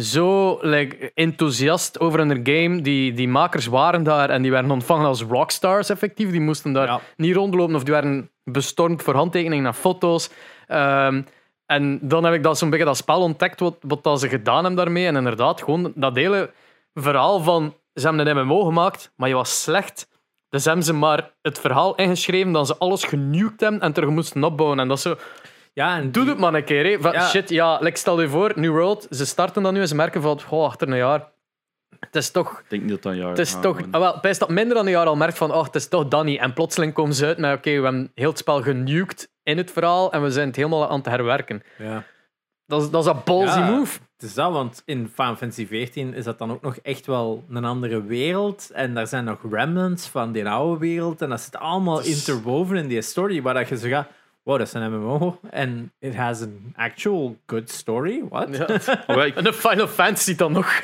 zo 0.02 0.58
like, 0.62 1.12
enthousiast 1.14 2.00
over 2.00 2.20
hun 2.20 2.40
game. 2.44 2.82
Die, 2.82 3.14
die 3.14 3.28
makers 3.28 3.66
waren 3.66 4.04
daar 4.04 4.30
en 4.30 4.42
die 4.42 4.52
werden 4.52 4.72
ontvangen 4.72 5.06
als 5.06 5.22
rockstars 5.24 5.90
effectief. 5.90 6.32
Die 6.32 6.42
moesten 6.42 6.74
daar 6.74 6.88
Ja. 6.88 7.00
niet 7.16 7.36
rondlopen 7.36 7.76
of 7.76 7.84
die 7.84 7.94
werden 7.94 8.30
bestormd 8.44 9.04
voor 9.04 9.14
handtekeningen 9.16 9.66
en 9.66 9.74
foto's. 9.74 10.30
Ehm, 10.68 11.22
en 11.66 12.00
dan 12.02 12.24
heb 12.24 12.34
ik 12.34 12.44
dat 12.44 12.58
zo'n 12.58 12.70
beetje 12.70 12.86
dat 12.86 12.98
spel 12.98 13.22
ontdekt, 13.22 13.60
wat, 13.60 13.76
wat 13.82 14.04
dat 14.04 14.20
ze 14.20 14.30
gedaan 14.30 14.64
hebben 14.66 14.76
daarmee. 14.84 15.06
En 15.08 15.16
inderdaad, 15.16 15.62
gewoon 15.64 15.92
dat 15.96 16.16
hele 16.16 16.52
verhaal 16.94 17.40
van 17.40 17.74
ze 17.94 18.08
hebben 18.08 18.28
een 18.28 18.46
MMO 18.46 18.64
gemaakt, 18.64 19.12
maar 19.16 19.30
je 19.30 19.36
was 19.36 19.62
slecht. 19.62 20.08
Dus 20.50 20.66
hebben 20.66 20.84
ze 20.84 20.94
maar 20.94 21.32
het 21.42 21.60
verhaal 21.60 21.96
ingeschreven 21.96 22.52
dat 22.52 22.68
ze 22.68 22.78
alles 22.78 23.04
genukt 23.04 23.62
hebben 23.62 23.82
en 23.82 23.94
terug 23.94 24.10
moesten 24.10 24.44
opbouwen. 24.44 24.80
En 24.80 24.88
dat 24.88 24.98
is 24.98 25.04
zo... 25.04 25.16
Ja, 25.80 25.98
en 25.98 26.12
Doe 26.12 26.24
die- 26.24 26.32
het 26.32 26.42
maar 26.42 26.54
een 26.54 26.63
keer. 26.63 26.86
Hè. 26.86 27.02
Van, 27.02 27.12
Ja. 27.12 27.28
Shit, 27.28 27.50
ja, 27.50 27.78
like, 27.82 27.98
stel 27.98 28.22
je 28.22 28.30
voor, 28.30 28.52
New 28.56 28.72
World, 28.72 29.08
ze 29.10 29.26
starten 29.26 29.63
dan 29.63 29.74
nu 29.74 29.80
en 29.80 29.88
ze 29.88 29.96
merken 29.96 30.22
van, 30.22 30.39
oh, 30.50 30.65
achter 30.65 30.89
een 30.89 30.98
jaar, 30.98 31.28
het 32.00 32.15
is 32.15 32.32
toch, 32.32 32.60
Ik 32.60 32.70
denk 32.70 32.82
niet 32.82 32.92
dat 32.92 33.02
dat 33.02 33.12
een 33.12 33.18
jaar 33.18 33.30
het 33.30 33.39
is 33.39 33.56
toch, 33.62 33.82
ah, 33.92 34.00
wel, 34.00 34.18
best 34.22 34.39
dat 34.39 34.50
minder 34.50 34.76
dan 34.76 34.86
een 34.86 34.92
jaar 34.92 35.06
al 35.06 35.15
merkt 35.15 35.38
van, 35.38 35.54
oh, 35.54 35.63
het 35.63 35.76
is 35.76 35.88
toch 35.88 36.24
niet. 36.24 36.39
En 36.39 36.54
plotseling 36.54 36.94
komen 36.94 37.15
ze 37.15 37.26
uit 37.26 37.38
met, 37.38 37.58
oké, 37.58 37.70
we 37.70 37.84
hebben 37.84 38.12
heel 38.15 38.30
het 38.30 38.38
spel 38.38 38.62
genukt 38.62 39.30
in 39.44 39.58
het 39.58 39.72
verhaal 39.72 40.12
en 40.12 40.24
we 40.24 40.32
zijn 40.32 40.48
het 40.48 40.56
helemaal 40.56 40.89
aan 40.89 40.98
het 40.98 41.06
herwerken. 41.06 41.63
Ja. 41.78 42.04
Dat 42.65 42.82
is, 42.82 42.89
dat 42.89 43.04
is 43.06 43.12
een 43.12 43.22
ballsy 43.26 43.60
Ja. 43.60 43.70
move. 43.70 44.00
Het 44.13 44.28
is 44.30 44.34
dat, 44.34 44.52
want 44.52 44.82
in 44.86 45.12
Final 45.13 45.36
Fantasy 45.36 45.68
14 45.68 46.13
is 46.13 46.24
dat 46.24 46.38
dan 46.38 46.52
ook 46.52 46.62
nog 46.62 46.78
echt 46.78 47.06
wel 47.06 47.44
een 47.50 47.65
andere 47.65 48.04
wereld. 48.04 48.70
En 48.74 48.94
daar 48.94 49.08
zijn 49.08 49.24
nog 49.24 49.39
remnants 49.52 50.08
van 50.08 50.32
die 50.32 50.48
oude 50.50 50.80
wereld. 50.80 51.22
En 51.22 51.30
dat 51.30 51.42
zit 51.42 51.56
allemaal 51.56 52.02
interwoven 52.02 52.78
in 52.78 52.88
die 52.88 53.02
story, 53.02 53.42
waar 53.42 53.54
dat 53.54 53.70
je 53.70 53.78
zo 53.78 53.88
gaat... 53.88 54.08
Wow, 54.50 54.58
dat 54.58 54.68
is 54.68 54.74
een 54.74 54.92
MMO. 54.92 55.40
En 55.50 55.92
it 56.00 56.16
has 56.16 56.42
an 56.42 56.74
actual 56.76 57.38
good 57.46 57.70
story. 57.70 58.24
What? 58.30 58.58
Ja. 58.58 58.68
Ja. 59.08 59.16
Wij- 59.16 59.34
En 59.34 59.44
de 59.44 59.54
Final 59.54 59.88
Fantasy 59.88 60.36
dan 60.36 60.52
nog. 60.52 60.68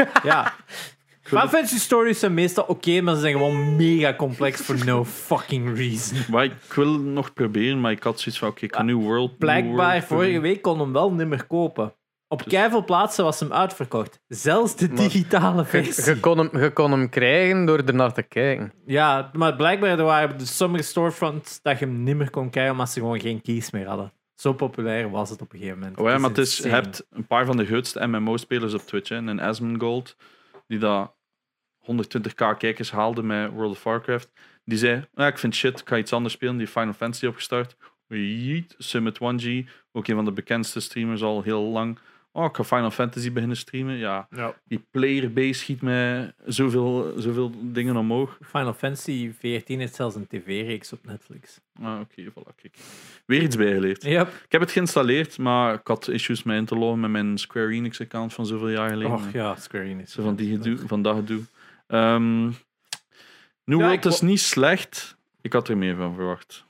Final 1.21 1.47
Fantasy 1.47 1.77
stories 1.77 2.19
zijn 2.19 2.33
meestal 2.33 2.63
oké, 2.63 3.01
maar 3.01 3.13
ze 3.13 3.19
zijn 3.19 3.33
gewoon 3.33 3.75
mega 3.75 4.13
complex 4.15 4.61
for 4.61 4.85
no 4.85 5.05
fucking 5.05 5.77
reason. 5.77 6.17
Maar 6.31 6.43
ik 6.43 6.73
wil 6.75 6.99
nog 6.99 7.33
proberen, 7.33 7.81
maar 7.81 7.91
ik 7.91 8.03
had 8.03 8.19
zoiets 8.19 8.39
van, 8.41 8.49
oké, 8.49 8.63
ik 8.65 8.71
kan 8.71 8.85
nu 8.85 8.95
World... 8.95 9.37
Blijkbaar, 9.37 10.03
vorige 10.03 10.39
week 10.39 10.61
kon 10.61 10.79
hem 10.79 10.93
wel 10.93 11.11
niet 11.13 11.27
meer 11.27 11.45
kopen. 11.45 11.93
Op 12.35 12.47
keiveel 12.47 12.83
plaatsen 12.83 13.23
was 13.23 13.39
hem 13.39 13.53
uitverkocht. 13.53 14.19
Zelfs 14.27 14.75
de 14.75 14.93
digitale 14.93 15.65
versie. 15.65 16.13
je 16.13 16.19
kon 16.19 16.37
hem, 16.37 16.61
je 16.61 16.73
kon 16.73 16.91
hem 16.91 17.09
krijgen 17.09 17.65
door 17.65 17.77
er 17.77 17.93
naar 17.93 18.13
te 18.13 18.21
kijken. 18.21 18.73
Ja, 18.85 19.29
maar 19.33 19.55
blijkbaar 19.55 19.99
er 19.99 20.03
waren 20.03 20.37
de 20.37 20.45
sommige 20.45 20.83
storefronts 20.83 21.61
dat 21.61 21.79
je 21.79 21.85
hem 21.85 22.03
niet 22.03 22.15
meer 22.15 22.29
kon 22.29 22.49
krijgen 22.49 22.71
omdat 22.71 22.89
ze 22.89 22.99
gewoon 22.99 23.19
geen 23.19 23.41
keys 23.41 23.71
meer 23.71 23.87
hadden. 23.87 24.13
Zo 24.35 24.53
populair 24.53 25.09
was 25.09 25.29
het 25.29 25.41
op 25.41 25.53
een 25.53 25.59
gegeven 25.59 25.79
moment. 25.79 25.97
Oh 25.97 26.09
ja, 26.09 26.17
maar 26.17 26.29
het 26.29 26.37
is, 26.37 26.57
je 26.57 26.69
hebt 26.69 27.05
een 27.09 27.27
paar 27.27 27.45
van 27.45 27.57
de 27.57 27.65
grootste 27.65 28.07
MMO-spelers 28.07 28.73
op 28.73 28.81
Twitch, 28.81 29.09
hè, 29.09 29.15
een 29.15 29.39
Asmongold, 29.39 30.15
die 30.67 30.79
dat 30.79 31.13
120k 31.91 32.57
kijkers 32.57 32.91
haalde 32.91 33.23
met 33.23 33.51
World 33.51 33.71
of 33.71 33.83
Warcraft. 33.83 34.31
Die 34.65 34.77
zei, 34.77 35.05
ah, 35.13 35.27
ik 35.27 35.37
vind 35.37 35.55
shit, 35.55 35.79
ik 35.79 35.87
ga 35.87 35.97
iets 35.97 36.13
anders 36.13 36.33
spelen. 36.33 36.57
Die 36.57 36.67
Final 36.67 36.93
Fantasy 36.93 37.25
opgestart. 37.25 37.77
Yeet, 38.07 38.75
Summit 38.77 39.17
1G, 39.17 39.69
ook 39.91 40.07
een 40.07 40.15
van 40.15 40.25
de 40.25 40.31
bekendste 40.31 40.79
streamers 40.79 41.21
al 41.21 41.41
heel 41.41 41.61
lang. 41.61 41.99
Oh, 42.35 42.45
ik 42.45 42.55
ga 42.55 42.63
Final 42.63 42.91
Fantasy 42.91 43.31
beginnen 43.31 43.57
streamen. 43.57 43.95
Ja, 43.95 44.27
Ja. 44.31 44.55
die 44.65 44.85
playerbase 44.91 45.53
schiet 45.53 45.81
met 45.81 46.33
zoveel, 46.45 47.13
zoveel 47.17 47.51
dingen 47.61 47.95
omhoog. 47.97 48.37
Final 48.41 48.73
Fantasy 48.73 49.31
14 49.39 49.79
heeft 49.79 49.95
zelfs 49.95 50.15
een 50.15 50.27
tv-reeks 50.27 50.93
op 50.93 51.05
Netflix. 51.05 51.59
Ah, 51.81 51.99
oké, 51.99 52.23
voilà, 52.31 52.55
kijk. 52.55 52.77
Weer 53.25 53.41
iets 53.41 53.55
bijgeleerd. 53.55 54.03
Yep. 54.03 54.27
Ik 54.45 54.51
heb 54.51 54.61
het 54.61 54.71
geïnstalleerd, 54.71 55.37
maar 55.37 55.73
ik 55.73 55.87
had 55.87 56.07
issues 56.07 56.43
met 56.43 56.57
in 56.57 56.65
te 56.65 56.75
loggen 56.75 56.99
met 56.99 57.09
mijn 57.09 57.37
Square 57.37 57.71
Enix-account 57.73 58.33
van 58.33 58.45
zoveel 58.45 58.69
jaar 58.69 58.89
geleden. 58.89 59.13
Och 59.13 59.31
ja, 59.31 59.55
Square 59.55 59.83
Enix. 59.85 60.11
Zo 60.11 60.23
van, 60.23 60.35
die 60.35 60.51
gedoe, 60.57 60.77
van 60.87 61.01
dat 61.01 61.15
gedoe. 61.15 61.41
Ehm 61.87 62.43
New 63.63 63.79
Ja, 63.79 63.85
World 63.87 64.05
is 64.05 64.21
niet 64.21 64.39
slecht. 64.39 65.17
Ik 65.41 65.53
had 65.53 65.67
er 65.67 65.77
meer 65.77 65.95
van 65.95 66.15
verwacht. 66.15 66.65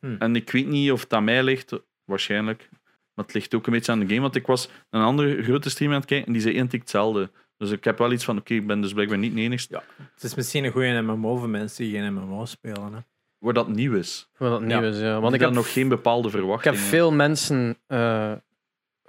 Hm. 0.00 0.16
En 0.18 0.36
ik 0.36 0.50
weet 0.50 0.66
niet 0.66 0.92
of 0.92 1.00
het 1.02 1.12
aan 1.12 1.24
mij 1.24 1.42
ligt. 1.42 1.72
Waarschijnlijk. 2.04 2.68
Maar 3.14 3.24
het 3.24 3.34
ligt 3.34 3.54
ook 3.54 3.66
een 3.66 3.72
beetje 3.72 3.92
aan 3.92 3.98
de 4.00 4.06
game. 4.06 4.20
Want 4.20 4.36
ik 4.36 4.46
was 4.46 4.68
een 4.90 5.02
andere 5.02 5.42
grote 5.42 5.70
streamer 5.70 5.94
aan 5.94 6.00
het 6.00 6.10
kijken 6.10 6.26
en 6.26 6.32
die 6.32 6.42
zei 6.42 6.54
identiek 6.54 6.80
hetzelfde. 6.80 7.30
Dus 7.56 7.70
ik 7.70 7.84
heb 7.84 7.98
wel 7.98 8.12
iets 8.12 8.24
van, 8.24 8.38
oké, 8.38 8.54
ik 8.54 8.66
ben 8.66 8.80
dus 8.80 8.92
blijkbaar 8.92 9.18
niet 9.18 9.34
de 9.34 9.40
enigste. 9.40 9.82
Het 10.14 10.22
is 10.22 10.34
misschien 10.34 10.64
een 10.64 10.72
goede 10.72 11.00
MMO 11.02 11.36
voor 11.36 11.48
mensen 11.48 11.84
die 11.84 11.92
geen 11.92 12.14
MMO 12.14 12.44
spelen. 12.44 12.92
Hè. 12.92 12.98
Waar 13.38 13.52
dat 13.52 13.68
nieuw 13.68 13.94
is. 13.94 14.28
Wat 14.36 14.50
dat 14.50 14.60
nieuw 14.60 14.80
Ja. 14.82 14.88
is, 14.88 14.98
ja. 14.98 15.20
Want 15.20 15.34
ik 15.34 15.40
ik 15.40 15.46
heb, 15.46 15.54
nog 15.54 15.72
geen 15.72 15.88
bepaalde 15.88 16.28
ik 16.28 16.34
verwachtingen. 16.34 16.78
heb 16.78 16.88
veel 16.88 17.12
mensen 17.12 17.76
eh 17.86 18.32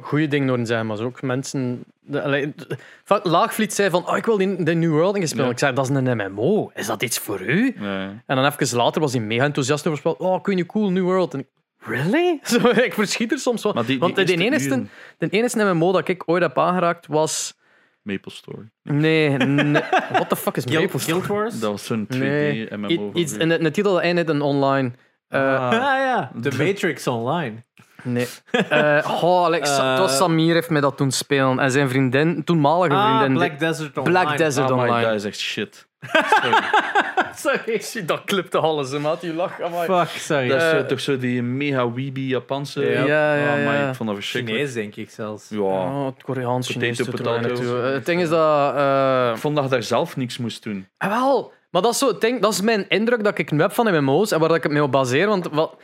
goede 0.04 0.28
dingen 0.28 0.48
horen 0.50 0.66
zeggen, 0.66 0.88
maar 0.88 0.98
zo 0.98 1.04
ook 1.04 1.22
mensen... 1.22 1.84
De, 2.00 2.22
allee, 2.22 2.54
Laagvliet 3.24 3.74
zei 3.74 3.90
van, 3.90 4.08
oh, 4.08 4.18
ik 4.18 4.26
wil 4.26 4.38
die, 4.38 4.64
de 4.64 4.74
New 4.74 4.92
World 4.92 5.28
spelen. 5.28 5.46
Ja. 5.46 5.52
Ik 5.52 5.60
zei, 5.60 5.74
dat 5.74 5.90
is 5.90 5.96
een 5.96 6.32
MMO. 6.32 6.72
Is 6.74 6.86
dat 6.86 7.04
iets 7.04 7.20
voor 7.20 7.42
u? 7.42 7.76
Ja. 7.80 8.24
En 8.26 8.36
dan 8.36 8.46
even 8.46 8.78
later 8.78 9.02
was 9.02 9.14
hij 9.14 9.22
mega 9.22 9.44
enthousiast 9.44 9.88
over 9.88 10.04
het 10.04 10.14
spel. 10.14 10.28
Oh, 10.28 10.40
ik 10.40 10.46
weet 10.46 10.56
niet, 10.56 10.66
cool, 10.66 10.90
New 10.92 11.04
World. 11.04 11.34
En 11.34 11.40
ik, 11.40 11.48
really? 11.86 12.40
Zo, 12.44 12.68
ik 12.70 12.94
verschiet 12.94 13.32
er 13.32 13.40
soms 13.40 13.62
van. 13.62 13.74
Maar 13.74 13.86
die, 13.86 14.00
Want 14.00 14.16
die 14.16 14.26
de 14.26 14.44
enige, 14.44 14.86
de 15.18 15.30
enige 15.30 15.74
MMO 15.74 15.92
dat 15.92 16.08
ik 16.08 16.24
ooit 16.26 16.42
heb 16.44 16.58
aangeraakt 16.58 17.08
was... 17.08 17.60
Maple 18.02 18.32
Story. 18.32 18.70
Nee, 18.84 19.30
nee. 19.38 19.84
What 20.12 20.30
the 20.30 20.36
fuck 20.36 20.58
is 20.58 20.66
Maple 20.66 20.80
Guild, 20.80 21.02
Story? 21.02 21.22
Guild 21.22 21.28
Wars? 21.28 21.60
Dat 21.60 21.72
was 21.72 21.86
zo'n 21.86 22.08
2D 22.14 22.18
Nee. 22.18 22.68
En 22.68 23.50
de, 23.50 23.72
titel 23.72 24.02
eindigt 24.02 24.30
een 24.30 24.42
online. 24.42 24.92
Eh, 25.28 25.70
ah, 25.70 25.72
ja. 25.74 26.32
The 26.42 26.58
Matrix 26.58 27.08
Online. 27.08 27.64
Nee. 28.04 28.28
Eh 28.52 29.22
oh, 29.24 29.46
Alex, 29.46 29.78
was 29.78 30.18
Samir 30.18 30.54
heeft 30.54 30.70
mij 30.70 30.82
dat 30.82 30.98
toen 30.98 31.12
spelen. 31.12 31.60
En 31.60 31.72
zijn 31.72 31.90
vriendin, 31.90 32.44
toenmalige 32.44 32.96
Ah, 32.96 33.18
vriendin. 33.18 33.38
Black 33.38 33.60
Desert 33.60 33.98
Online. 33.98 34.20
Black 34.20 34.38
Desert 34.38 34.70
Ah, 34.70 34.76
maar 34.76 34.88
Online. 34.88 35.06
dat 35.08 35.16
is 35.16 35.24
echt 35.24 35.40
shit. 35.40 35.88
Sorry. 36.02 36.54
Sorry. 37.82 38.06
Dat 38.06 38.24
clipte 38.26 38.58
alles, 38.58 38.92
maat. 38.98 39.22
Je 39.22 39.34
lach. 39.34 39.62
amai. 39.62 39.86
Fuck, 39.86 40.20
sorry. 40.22 40.48
Dat 40.48 40.62
is 40.62 40.72
Eh, 40.72 40.80
toch 40.80 41.00
zo 41.00 41.18
die 41.18 41.42
mega 41.42 41.92
weeby 41.92 42.20
Japanse. 42.22 42.82
Ja. 42.82 43.04
Ja, 43.06 43.36
ja, 43.36 43.54
Ah, 43.54 43.64
ja. 43.64 43.90
ik 43.90 43.96
vond 43.96 44.10
dat 44.10 44.18
verschrikkelijk. 44.18 44.60
Chinees, 44.68 44.74
denk 44.84 44.96
ik 44.96 45.10
zelfs. 45.10 45.50
Ja. 45.50 45.60
Oh, 45.60 46.06
het 46.06 46.24
Koreaans, 46.24 46.68
Chinees. 46.70 47.00
Eh, 47.00 47.84
Het 47.84 48.06
ding 48.06 48.22
is 48.22 48.30
dat... 48.30 48.76
eh, 48.76 49.32
Ik 49.34 49.38
vond 49.40 49.56
dat 49.56 49.64
je 49.64 49.70
daar 49.70 49.84
zelf 49.84 50.16
niks 50.16 50.38
moest 50.38 50.64
doen. 50.64 50.88
Ah, 50.98 51.10
wel, 51.10 51.54
maar 51.72 51.82
dat 51.82 51.92
is, 51.92 51.98
zo, 51.98 52.18
ding, 52.18 52.42
dat 52.42 52.52
is 52.54 52.62
mijn 52.62 52.86
indruk 52.90 53.24
dat 53.24 53.38
ik 53.38 53.52
nu 53.52 53.62
heb 53.62 53.72
van 53.72 54.04
MMO's 54.04 54.32
en 54.32 54.40
waar 54.40 54.56
ik 54.56 54.64
het 54.64 54.72
mee 54.72 54.84
op 54.84 54.92
baseer. 54.92 55.28
Want 55.28 55.48
wat, 55.52 55.76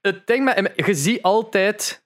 het 0.00 0.26
ding 0.26 0.44
met 0.44 0.72
je 0.76 0.94
ziet 0.94 1.22
altijd, 1.22 2.02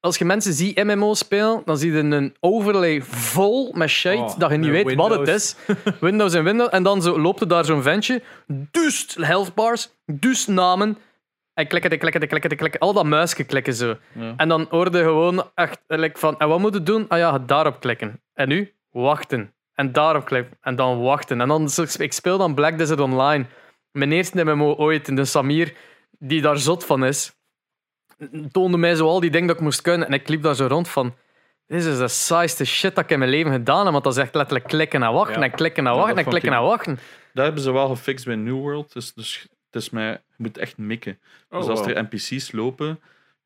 als 0.00 0.18
je 0.18 0.24
mensen 0.24 0.52
ziet 0.52 0.84
MMO's 0.84 1.18
spelen, 1.18 1.62
dan 1.64 1.78
zie 1.78 1.92
je 1.92 1.98
een 1.98 2.36
overlay 2.40 3.02
vol 3.02 3.72
met 3.72 3.88
shit 3.88 4.18
Oh, 4.18 4.38
dat 4.38 4.50
je 4.50 4.56
niet 4.56 4.70
weet 4.70 4.94
wat 4.94 5.18
het 5.18 5.28
is. 5.28 5.56
Windows 6.00 6.34
en 6.34 6.44
Windows. 6.44 6.70
En 6.70 6.82
dan 6.82 7.02
zo, 7.02 7.20
loopt 7.20 7.40
er 7.40 7.48
daar 7.48 7.64
zo'n 7.64 7.82
ventje, 7.82 8.22
dus 8.46 9.16
health 9.20 9.54
bars, 9.54 9.90
dus 10.06 10.46
namen. 10.46 10.98
En 11.54 11.66
klikken, 11.66 11.98
klikken, 11.98 12.28
klikken, 12.28 12.56
klikken, 12.56 12.80
al 12.80 12.92
dat 12.92 13.04
muisje 13.04 13.44
klikken 13.44 13.74
zo. 13.74 13.96
Ja. 14.12 14.34
En 14.36 14.48
dan 14.48 14.66
hoorde 14.70 14.98
je 14.98 15.04
gewoon 15.04 15.50
echt 15.54 15.80
like, 15.86 16.18
van, 16.18 16.38
en 16.38 16.48
wat 16.48 16.58
moet 16.58 16.74
je 16.74 16.82
doen? 16.82 17.08
Ah 17.08 17.18
ja, 17.18 17.38
daarop 17.38 17.80
klikken. 17.80 18.22
En 18.34 18.48
nu? 18.48 18.74
Wachten. 18.90 19.54
En 19.74 19.92
daarop 19.92 20.24
klikken. 20.24 20.56
En 20.60 20.76
dan 20.76 21.00
wachten. 21.00 21.40
En 21.40 21.48
dan, 21.48 21.68
ik 21.98 22.12
speel 22.12 22.38
dan 22.38 22.54
Black 22.54 22.78
Desert 22.78 23.00
Online. 23.00 23.46
Mijn 23.92 24.12
eerste 24.12 24.44
MMO 24.44 24.74
ooit 24.74 25.08
in 25.08 25.16
de 25.16 25.24
Samir, 25.24 25.74
die 26.18 26.40
daar 26.40 26.58
zot 26.58 26.84
van 26.84 27.04
is, 27.04 27.32
toonde 28.52 28.76
mij 28.76 28.94
zo 28.94 29.06
al 29.06 29.20
die 29.20 29.30
dingen 29.30 29.46
dat 29.46 29.56
ik 29.56 29.62
moest 29.62 29.80
kunnen. 29.80 30.06
En 30.06 30.12
ik 30.12 30.28
liep 30.28 30.42
daar 30.42 30.54
zo 30.54 30.66
rond 30.66 30.88
van, 30.88 31.14
dit 31.66 31.84
is 31.84 31.98
de 31.98 32.08
saaiste 32.08 32.64
shit 32.64 32.94
dat 32.94 33.04
ik 33.04 33.10
in 33.10 33.18
mijn 33.18 33.30
leven 33.30 33.52
gedaan 33.52 33.82
heb. 33.84 33.92
Want 33.92 34.04
dat 34.04 34.12
is 34.16 34.22
echt 34.22 34.34
letterlijk 34.34 34.68
klikken 34.68 35.02
en 35.02 35.12
wachten 35.12 35.38
Ja. 35.40 35.46
en 35.46 35.50
klikken 35.50 35.86
en 35.86 35.94
wachten 35.94 36.16
en 36.18 36.24
klikken 36.24 36.52
ik- 36.52 36.58
en 36.58 36.62
wachten. 36.64 36.98
Dat 37.34 37.44
hebben 37.44 37.62
ze 37.62 37.72
wel 37.72 37.88
gefixt 37.88 38.24
bij 38.24 38.34
New 38.36 38.58
World. 38.58 38.92
Dus, 38.92 39.14
dus 39.14 39.46
het 39.70 39.82
is 39.82 39.90
mij, 39.90 40.10
je 40.10 40.18
moet 40.36 40.58
echt 40.58 40.78
mikken. 40.78 41.18
dus 41.48 41.66
als 41.66 41.86
er 41.86 42.02
NPC's 42.10 42.52
lopen, 42.52 42.86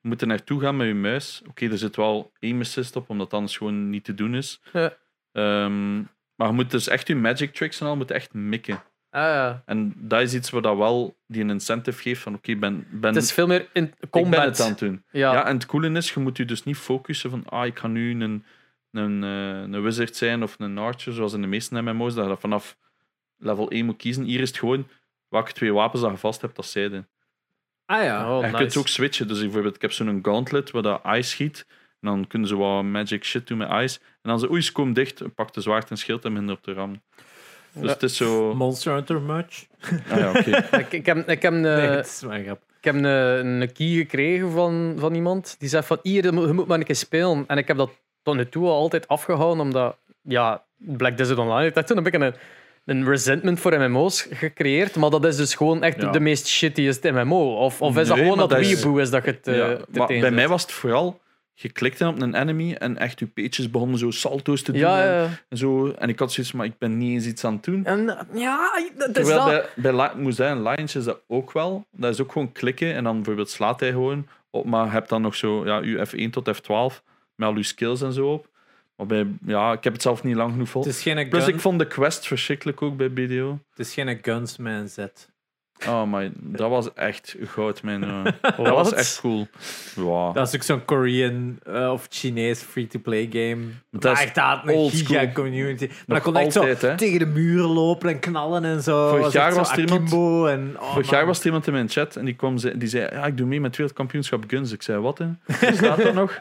je 0.00 0.08
moet 0.08 0.20
er 0.20 0.26
naartoe 0.26 0.60
gaan 0.60 0.76
met 0.76 0.86
je 0.86 0.94
muis. 0.94 1.42
Oké, 1.48 1.66
er 1.70 1.78
zit 1.78 1.96
wel 1.96 2.32
aim 2.40 2.60
assist 2.60 2.96
op, 2.96 3.10
omdat 3.10 3.32
anders 3.34 3.56
gewoon 3.56 3.90
niet 3.90 4.04
te 4.04 4.14
doen 4.14 4.34
is. 4.34 4.60
Ja. 4.72 4.96
Ehm, 5.32 5.96
maar 6.34 6.46
je 6.48 6.52
moet 6.52 6.70
dus 6.70 6.88
echt 6.88 7.06
je 7.08 7.16
magic 7.16 7.54
tricks 7.54 7.80
en 7.80 7.86
al 7.86 7.96
moet 7.96 8.10
echt 8.10 8.34
mikken. 8.34 8.82
Ah, 9.14 9.22
ja. 9.22 9.62
En 9.66 9.94
dat 9.96 10.20
is 10.20 10.34
iets 10.34 10.50
waar 10.50 10.62
dat 10.62 10.76
wel 10.76 11.16
die 11.26 11.42
een 11.42 11.50
incentive 11.50 12.02
geeft 12.02 12.20
van 12.22 12.34
oké, 12.34 12.56
ben, 12.56 12.86
ben, 12.90 13.14
Het 13.14 13.22
is 13.22 13.32
veel 13.32 13.46
meer 13.46 13.68
in 13.72 13.84
ik 13.84 13.90
ben 14.00 14.10
combat. 14.10 14.44
het 14.44 14.60
aan 14.60 14.68
het 14.68 14.78
doen. 14.78 15.04
ja. 15.10 15.32
Ja. 15.32 15.46
en 15.46 15.54
het 15.54 15.66
coole 15.66 15.90
is, 15.90 16.12
je 16.12 16.20
moet 16.20 16.36
je 16.36 16.44
dus 16.44 16.64
niet 16.64 16.76
focussen 16.76 17.30
van 17.30 17.44
ah, 17.48 17.66
ik 17.66 17.78
ga 17.78 17.86
nu 17.86 18.22
een, 18.22 18.44
een, 18.90 19.24
eh, 19.24 19.60
een 19.74 19.82
wizard 19.82 20.16
zijn 20.16 20.42
of 20.42 20.54
een 20.58 20.78
archer, 20.78 21.12
zoals 21.12 21.32
in 21.32 21.40
de 21.40 21.46
meeste 21.46 21.82
MMO's, 21.82 22.14
dat 22.14 22.24
je 22.24 22.30
dat 22.30 22.40
vanaf 22.40 22.76
level 23.38 23.70
1 23.70 23.84
moet 23.84 23.96
kiezen. 23.96 24.24
Hier 24.24 24.40
is 24.40 24.48
het 24.48 24.58
gewoon 24.58 24.88
welke 25.28 25.52
twee 25.52 25.72
wapens 25.72 26.02
dat 26.02 26.10
je 26.10 26.16
vast 26.16 26.40
hebt 26.40 26.56
als 26.56 26.70
zijde. 26.70 27.06
Ah 27.86 28.02
ja. 28.02 28.30
Oh, 28.30 28.36
en 28.36 28.46
je 28.46 28.52
nice. 28.52 28.56
kunt 28.56 28.76
ook 28.76 28.88
switchen. 28.88 29.28
Dus 29.28 29.40
bijvoorbeeld, 29.40 29.74
ik 29.74 29.82
heb 29.82 29.92
zo'n 29.92 30.18
gauntlet 30.22 30.70
waar 30.70 30.82
dat 30.82 31.00
ice 31.04 31.28
schiet. 31.30 31.66
En 32.00 32.08
dan 32.10 32.26
kunnen 32.26 32.48
ze 32.48 32.56
wat 32.56 32.82
magic 32.84 33.24
shit 33.24 33.46
doen 33.46 33.58
met 33.58 33.70
ice. 33.70 33.98
En 34.00 34.30
dan 34.30 34.38
ze, 34.38 34.50
oei, 34.50 34.60
ze 34.60 34.72
komen 34.72 34.92
dicht, 34.92 35.34
pak 35.34 35.52
de 35.52 35.60
zwaard 35.60 35.90
en 35.90 35.96
schild 35.96 36.24
en 36.24 36.32
minder 36.32 36.56
op 36.56 36.62
de 36.64 36.72
ram. 36.72 37.02
Dus 37.74 37.82
Ja. 37.84 37.88
het 37.92 38.02
is 38.02 38.16
zo... 38.16 38.54
Monster 38.54 38.92
Hunter 38.92 39.20
much? 39.20 39.64
Ah 40.10 40.18
ja, 40.18 40.28
oké. 40.30 40.66
Ik, 40.78 40.92
ik 40.92 41.06
heb, 41.06 41.28
ik 41.28 41.42
heb 41.42 41.52
een, 41.52 41.60
nee, 41.60 41.72
het 41.88 42.06
is 42.06 42.22
maar 42.26 42.36
een 42.38 42.44
grap. 42.44 42.60
Ik 42.78 42.84
heb 42.84 42.94
een, 42.94 43.04
een 43.04 43.72
key 43.72 43.86
gekregen 43.86 44.50
van, 44.50 44.94
van 44.98 45.14
iemand 45.14 45.56
die 45.58 45.68
zei 45.68 45.82
van 45.82 45.98
hier, 46.02 46.24
je 46.24 46.32
moet, 46.32 46.66
maar 46.66 46.78
een 46.78 46.84
keer 46.84 46.94
spelen. 46.96 47.44
En 47.46 47.58
ik 47.58 47.68
heb 47.68 47.76
dat 47.76 47.90
tot 48.22 48.34
nu 48.36 48.48
toe 48.48 48.66
al 48.66 48.74
altijd 48.76 49.08
afgehouden, 49.08 49.60
omdat 49.64 49.96
ja, 50.22 50.62
Black 50.76 51.16
Desert 51.16 51.38
Online 51.38 51.62
heeft 51.62 51.76
echt 51.76 51.88
zo'n 51.88 52.02
beetje 52.02 52.18
een, 52.18 52.34
een 52.84 53.08
resentment 53.08 53.60
voor 53.60 53.78
MMO's 53.78 54.26
gecreëerd. 54.30 54.96
Maar 54.96 55.10
dat 55.10 55.24
is 55.24 55.36
dus 55.36 55.54
gewoon 55.54 55.82
echt 55.82 56.00
Ja. 56.00 56.10
de 56.10 56.20
meest 56.20 56.46
shittiest 56.46 57.02
MMO. 57.10 57.54
Of, 57.56 57.82
of 57.82 57.96
is 57.98 58.08
dat 58.08 58.18
gewoon 58.18 58.38
dat 58.38 58.50
dat 58.50 58.58
is- 58.60 58.84
is 58.84 59.10
dat 59.10 59.24
je 59.24 59.30
het 59.30 59.46
eh, 59.48 59.56
Ja, 59.56 59.78
maar 59.92 60.06
tegen 60.06 60.20
bij 60.22 60.30
mij 60.30 60.48
was 60.48 60.62
het 60.62 60.72
vooral... 60.72 61.20
Je 61.56 61.72
klikte 61.72 62.06
op 62.06 62.20
een 62.20 62.34
enemy 62.34 62.72
en 62.72 62.98
echt 62.98 63.18
je 63.18 63.26
peetjes 63.26 63.70
begonnen 63.70 63.98
zo 63.98 64.10
salto's 64.10 64.62
te 64.62 64.72
doen. 64.72 64.80
Ja, 64.80 65.02
en, 65.02 65.22
ja. 65.22 65.28
en 65.48 65.56
zo. 65.56 65.90
En 65.90 66.08
ik 66.08 66.18
had 66.18 66.32
zoiets 66.32 66.52
maar 66.52 66.66
ik 66.66 66.78
ben 66.78 66.98
niet 66.98 67.12
eens 67.12 67.26
iets 67.26 67.44
aan 67.44 67.54
het 67.54 67.64
doen. 67.64 67.84
En, 67.84 68.26
ja, 68.32 68.70
dat 68.96 69.08
is 69.08 69.14
Terwijl 69.14 69.44
dat. 69.44 69.68
bij, 69.74 69.94
bij 69.94 70.10
moet 70.16 70.34
zeggen, 70.34 70.62
Lions 70.62 70.96
is 70.96 71.04
dat 71.04 71.20
ook 71.26 71.52
wel. 71.52 71.86
Dat 71.90 72.12
is 72.12 72.20
ook 72.20 72.32
gewoon 72.32 72.52
klikken 72.52 72.94
en 72.94 73.04
dan 73.04 73.14
bijvoorbeeld 73.14 73.50
slaat 73.50 73.80
hij 73.80 73.90
gewoon 73.90 74.28
op, 74.50 74.64
maar 74.64 74.92
hebt 74.92 75.08
dan 75.08 75.22
nog 75.22 75.34
zo 75.34 75.66
ja, 75.66 75.78
je 75.78 76.06
F1 76.06 76.30
tot 76.30 76.56
F12 76.56 77.02
met 77.34 77.48
al 77.48 77.56
je 77.56 77.62
skills 77.62 78.02
en 78.02 78.12
zo 78.12 78.32
op. 78.32 78.48
Maar 78.96 79.06
bij, 79.06 79.26
ja, 79.46 79.72
ik 79.72 79.84
heb 79.84 79.92
het 79.92 80.02
zelf 80.02 80.22
niet 80.22 80.36
lang 80.36 80.52
genoeg 80.52 80.68
vol. 80.68 80.82
Het 80.82 80.90
is 80.90 81.02
geen 81.02 81.28
Plus, 81.28 81.44
gun, 81.44 81.54
ik 81.54 81.60
vond 81.60 81.78
de 81.78 81.86
quest 81.86 82.26
verschrikkelijk 82.26 82.82
ook 82.82 82.96
bij 82.96 83.12
BDO. 83.12 83.58
het 83.70 83.86
is 83.86 83.94
geen 83.94 84.18
Gunsman 84.22 84.88
Z. 84.88 85.06
Oh, 85.88 86.04
maar 86.04 86.28
dat 86.34 86.70
was 86.70 86.94
echt 86.94 87.36
goud, 87.44 87.80
jongen. 87.84 88.22
Wat 88.22 88.56
Dat 88.56 88.74
was 88.74 88.92
echt 88.92 89.20
cool. 89.20 89.48
Ja. 89.96 90.32
Dat 90.32 90.48
is 90.48 90.54
ook 90.54 90.62
zo'n 90.62 90.84
Korean 90.84 91.58
eh, 91.66 91.90
of 91.92 92.06
Chinees 92.10 92.60
free-to-play 92.62 93.28
game. 93.32 93.62
Dat 93.90 94.12
is 94.16 94.22
echt 94.22 94.34
dat, 94.34 94.60
een 94.64 94.74
old 94.74 94.92
giga 94.92 95.04
school. 95.20 95.32
community. 95.32 95.86
Maar 96.06 96.16
dat 96.16 96.22
kon 96.22 96.36
echt 96.36 96.52
zo 96.52 96.66
hè. 96.66 96.96
tegen 96.96 97.18
de 97.18 97.26
muren 97.26 97.68
lopen 97.68 98.08
en 98.10 98.18
knallen 98.18 98.64
en 98.64 98.82
zo. 98.82 99.08
Vorig 99.08 99.32
jaar 99.32 99.54
was 99.54 99.72
er 99.72 99.78
iemand- 99.78 100.12
en, 100.12 100.76
oh, 100.80 100.92
Vorig 100.92 101.10
man. 101.10 101.18
jaar 101.18 101.26
was 101.26 101.38
er 101.40 101.46
iemand 101.46 101.66
in 101.66 101.72
mijn 101.72 101.88
chat 101.88 102.16
en 102.16 102.24
die, 102.24 102.34
kwam, 102.34 102.58
ze- 102.58 102.78
die 102.78 102.88
zei: 102.88 103.08
ja, 103.14 103.26
Ik 103.26 103.36
doe 103.36 103.46
mee 103.46 103.58
met 103.60 103.66
het 103.66 103.76
wereldkampioenschap 103.76 104.44
Guns. 104.46 104.72
Ik 104.72 104.82
zei: 104.82 104.98
Wat? 105.00 105.18
Hè? 105.18 105.26
Staat 105.74 106.02
dat 106.02 106.14
nog? 106.14 106.40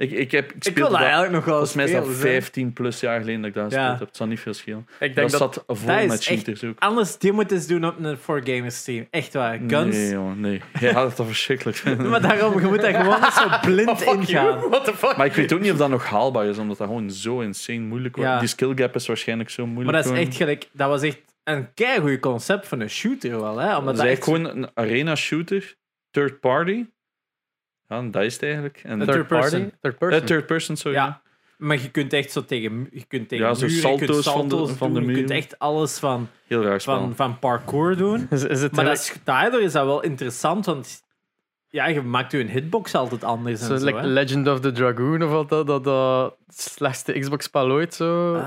Ik, 0.00 0.10
ik, 0.10 0.30
heb, 0.30 0.44
ik 0.52 0.54
Ik 0.54 0.62
wil 0.62 0.72
speelde 0.72 0.90
dat 0.90 1.00
eigenlijk 1.00 1.32
nog 1.32 1.44
wel 1.44 1.54
Volgens 1.54 1.74
mij 1.76 1.84
is 1.84 1.92
dat 1.92 2.02
spelen, 2.02 2.20
zeg. 2.20 2.30
15 2.30 2.72
plus 2.72 3.00
jaar 3.00 3.20
geleden 3.20 3.40
dat 3.40 3.48
ik 3.50 3.54
dat 3.56 3.70
Ja. 3.72 3.78
gespeeld 3.78 3.98
heb. 3.98 4.08
Het 4.08 4.16
zal 4.16 4.26
niet 4.26 4.40
veel 4.40 4.54
schelen. 4.54 4.86
Ik 5.00 5.14
denk 5.14 5.30
Dat, 5.30 5.40
dat, 5.40 5.54
zat 5.54 5.78
vol 5.78 5.86
dat 5.96 6.06
met 6.06 6.24
cheaters 6.24 6.64
ook. 6.64 6.78
Anders, 6.78 7.18
die 7.18 7.32
moet 7.32 7.52
eens 7.52 7.66
doen 7.66 7.84
op 7.84 7.94
een 7.98 8.16
4Gamers 8.18 8.76
stream. 8.76 9.06
Echt 9.10 9.32
waar. 9.32 9.60
Guns. 9.66 9.96
Nee, 9.96 10.10
jongen, 10.10 10.40
nee. 10.40 10.62
Jij 10.80 10.92
had 10.92 11.10
het 11.10 11.18
al 11.18 11.24
verschrikkelijk. 11.26 11.82
Maar 12.10 12.20
daarom, 12.20 12.60
je 12.60 12.66
moet 12.66 12.80
daar 12.80 12.94
gewoon 12.94 13.24
eens 13.24 13.34
zo 13.34 13.48
blind 13.62 13.98
Fuck 14.02 14.08
in 14.18 14.26
gaan. 14.26 14.58
what 14.68 14.84
the 14.84 14.94
fuck? 14.96 15.16
Maar 15.16 15.26
ik 15.26 15.32
weet 15.32 15.52
ook 15.52 15.60
niet 15.60 15.72
of 15.72 15.78
dat 15.78 15.88
nog 15.88 16.04
haalbaar 16.04 16.46
is, 16.46 16.58
omdat 16.58 16.78
dat 16.78 16.86
gewoon 16.86 17.10
zo 17.10 17.40
insane 17.40 17.78
moeilijk 17.80 18.16
wordt. 18.16 18.30
Ja. 18.30 18.38
Die 18.38 18.48
skill 18.48 18.72
gap 18.74 18.94
is 18.94 19.06
waarschijnlijk 19.06 19.50
zo 19.50 19.66
moeilijk. 19.66 19.90
Maar 19.94 20.02
dat 20.02 20.12
is 20.12 20.26
echt 20.26 20.36
gelijk... 20.36 20.68
Dat 20.72 20.88
was 20.88 21.02
echt 21.02 21.18
een 21.44 21.74
keigoed 21.74 22.20
concept 22.20 22.68
van 22.68 22.80
een 22.80 22.90
shooter 22.90 23.40
wel, 23.40 23.58
hè. 23.58 23.76
Omdat 23.76 23.96
Dat 23.96 24.04
is 24.04 24.10
echt 24.10 24.24
gewoon 24.24 24.44
een 24.44 24.70
arena 24.74 25.14
shooter, 25.14 25.74
third 26.10 26.40
party. 26.40 26.84
Ja, 27.90 28.02
dat 28.10 28.22
is 28.22 28.32
het 28.32 28.42
eigenlijk. 28.42 28.80
En 28.84 28.98
third 28.98 29.10
third 29.12 29.26
party? 29.26 29.50
person. 29.50 29.72
Third 29.80 29.92
Eh, 29.94 29.98
person. 29.98 30.26
third 30.26 30.46
person, 30.46 30.76
sorry. 30.76 30.96
Ja. 30.96 31.20
Maar 31.58 31.76
je 31.80 31.90
kunt 31.90 32.12
echt 32.12 32.32
zo 32.32 32.44
tegen, 32.44 32.88
je 32.92 33.04
kunt 33.08 33.28
tegen 33.28 33.46
Ja, 33.46 33.54
zo 33.54 33.66
muren, 33.66 33.90
je 33.90 33.96
kunt 33.98 34.08
salto's 34.10 34.32
van 34.32 34.48
de- 34.48 34.54
salto's 34.56 34.76
van 34.76 34.94
de 34.94 35.00
doen, 35.00 35.08
je 35.08 35.14
kunt 35.14 35.28
muur. 35.28 35.36
echt 35.36 35.58
alles 35.58 35.98
van, 35.98 36.28
Heel 36.46 36.62
raar 36.62 36.80
spel. 36.80 36.98
van, 36.98 37.16
van 37.16 37.38
parkour 37.38 37.96
doen. 37.96 38.26
Is, 38.30 38.44
is 38.44 38.62
het 38.62 38.72
Maar 38.76 38.84
dat 38.84 38.94
is, 38.98 39.14
daardoor 39.24 39.60
is 39.62 39.72
dat 39.72 39.84
wel 39.84 40.02
interessant, 40.02 40.66
want 40.66 41.02
ja, 41.68 41.86
je 41.86 42.02
maakt 42.02 42.32
je 42.32 42.38
een 42.40 42.48
hitbox 42.48 42.94
altijd 42.94 43.24
anders. 43.24 43.68
en 43.68 43.78
zo, 43.78 43.84
like. 43.84 44.02
Legend 44.06 44.48
of 44.48 44.60
the 44.60 44.72
Dragoon 44.72 45.22
of 45.22 45.30
wat 45.30 45.48
dat, 45.48 45.66
dat, 45.66 45.84
dat 45.84 46.36
slechtste 46.48 47.18
Xbox-spel 47.18 47.70
ooit 47.70 47.94
zo. 47.94 48.34
Eh, 48.34 48.40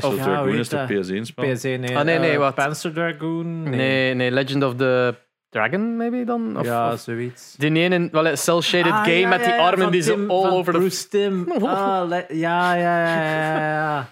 Zo 0.00 0.14
ja, 0.14 0.22
Dragoon 0.22 0.54
is 0.54 0.68
de 0.68 0.76
dat? 0.76 0.88
PS1-spel. 1.06 1.44
PS1, 1.44 1.80
nee. 1.80 1.96
Ah, 1.96 2.04
nee, 2.04 2.18
nee, 2.18 2.30
eh, 2.32 2.38
wat? 2.38 2.54
Panzer 2.54 2.92
Dragoon? 2.92 3.62
nee. 3.62 4.14
nee, 4.14 4.30
Legend 4.30 4.62
of 4.64 4.74
the 4.74 5.14
Dragon, 5.50 5.96
maybe 5.96 6.24
dan? 6.24 6.58
Of, 6.58 6.64
ja, 6.66 6.92
of- 6.92 7.00
zoiets. 7.00 7.54
die 7.58 7.72
ene, 7.78 8.08
wel 8.10 8.26
een 8.26 8.38
cel-shaded 8.38 8.92
Ah, 8.92 9.02
game 9.04 9.18
ja, 9.18 9.28
met 9.28 9.44
die 9.44 9.52
ja, 9.52 9.58
armen 9.58 9.90
die 9.90 10.02
zo 10.02 10.14
Tim- 10.14 10.30
all 10.30 10.42
van 10.42 10.50
over 10.50 10.72
de... 10.72 10.78
Bruce 10.78 11.08
Tim. 11.08 11.50
Ah, 11.62 12.08
le- 12.08 12.26
ja, 12.28 12.74
ja, 12.74 13.06
ja, 13.06 13.56
ja, 13.60 14.08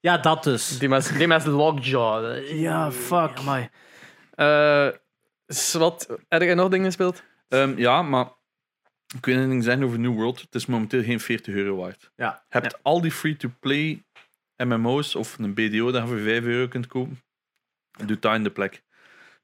ja, 0.00 0.18
dat 0.18 0.44
dus. 0.44 0.78
Die 0.78 0.88
met, 0.88 1.12
die 1.18 1.26
met 1.26 1.46
Lockjaw. 1.46 2.36
Ja, 2.46 2.92
fuck. 2.92 3.38
Amai. 3.38 3.68
Eh, 4.34 4.88
wat, 5.72 6.18
heb 6.28 6.42
je 6.42 6.54
nog 6.54 6.68
dingen 6.68 6.86
gespeeld? 6.86 7.22
Ehm, 7.48 7.78
ja, 7.78 8.02
maar 8.02 8.28
ik 9.16 9.24
wil 9.26 9.36
ding 9.48 9.64
zeggen 9.64 9.82
over 9.84 9.98
New 9.98 10.14
World. 10.14 10.40
Het 10.40 10.54
is 10.54 10.66
momenteel 10.66 11.02
geen 11.02 11.20
40 11.20 11.54
euro 11.54 11.76
waard. 11.76 12.10
Ja. 12.16 12.42
Je 12.48 12.58
hebt 12.58 12.78
al 12.82 13.00
die 13.00 13.10
free-to-play 13.12 14.02
MMO's 14.56 15.14
of 15.14 15.38
een 15.38 15.54
BDO 15.54 15.90
dat 15.90 16.02
je 16.02 16.08
voor 16.08 16.18
5 16.18 16.44
euro 16.44 16.68
kunt 16.68 16.86
kopen. 16.86 17.20
Doe 18.06 18.18
dat 18.18 18.34
in 18.34 18.42
de 18.42 18.50
plek. 18.50 18.82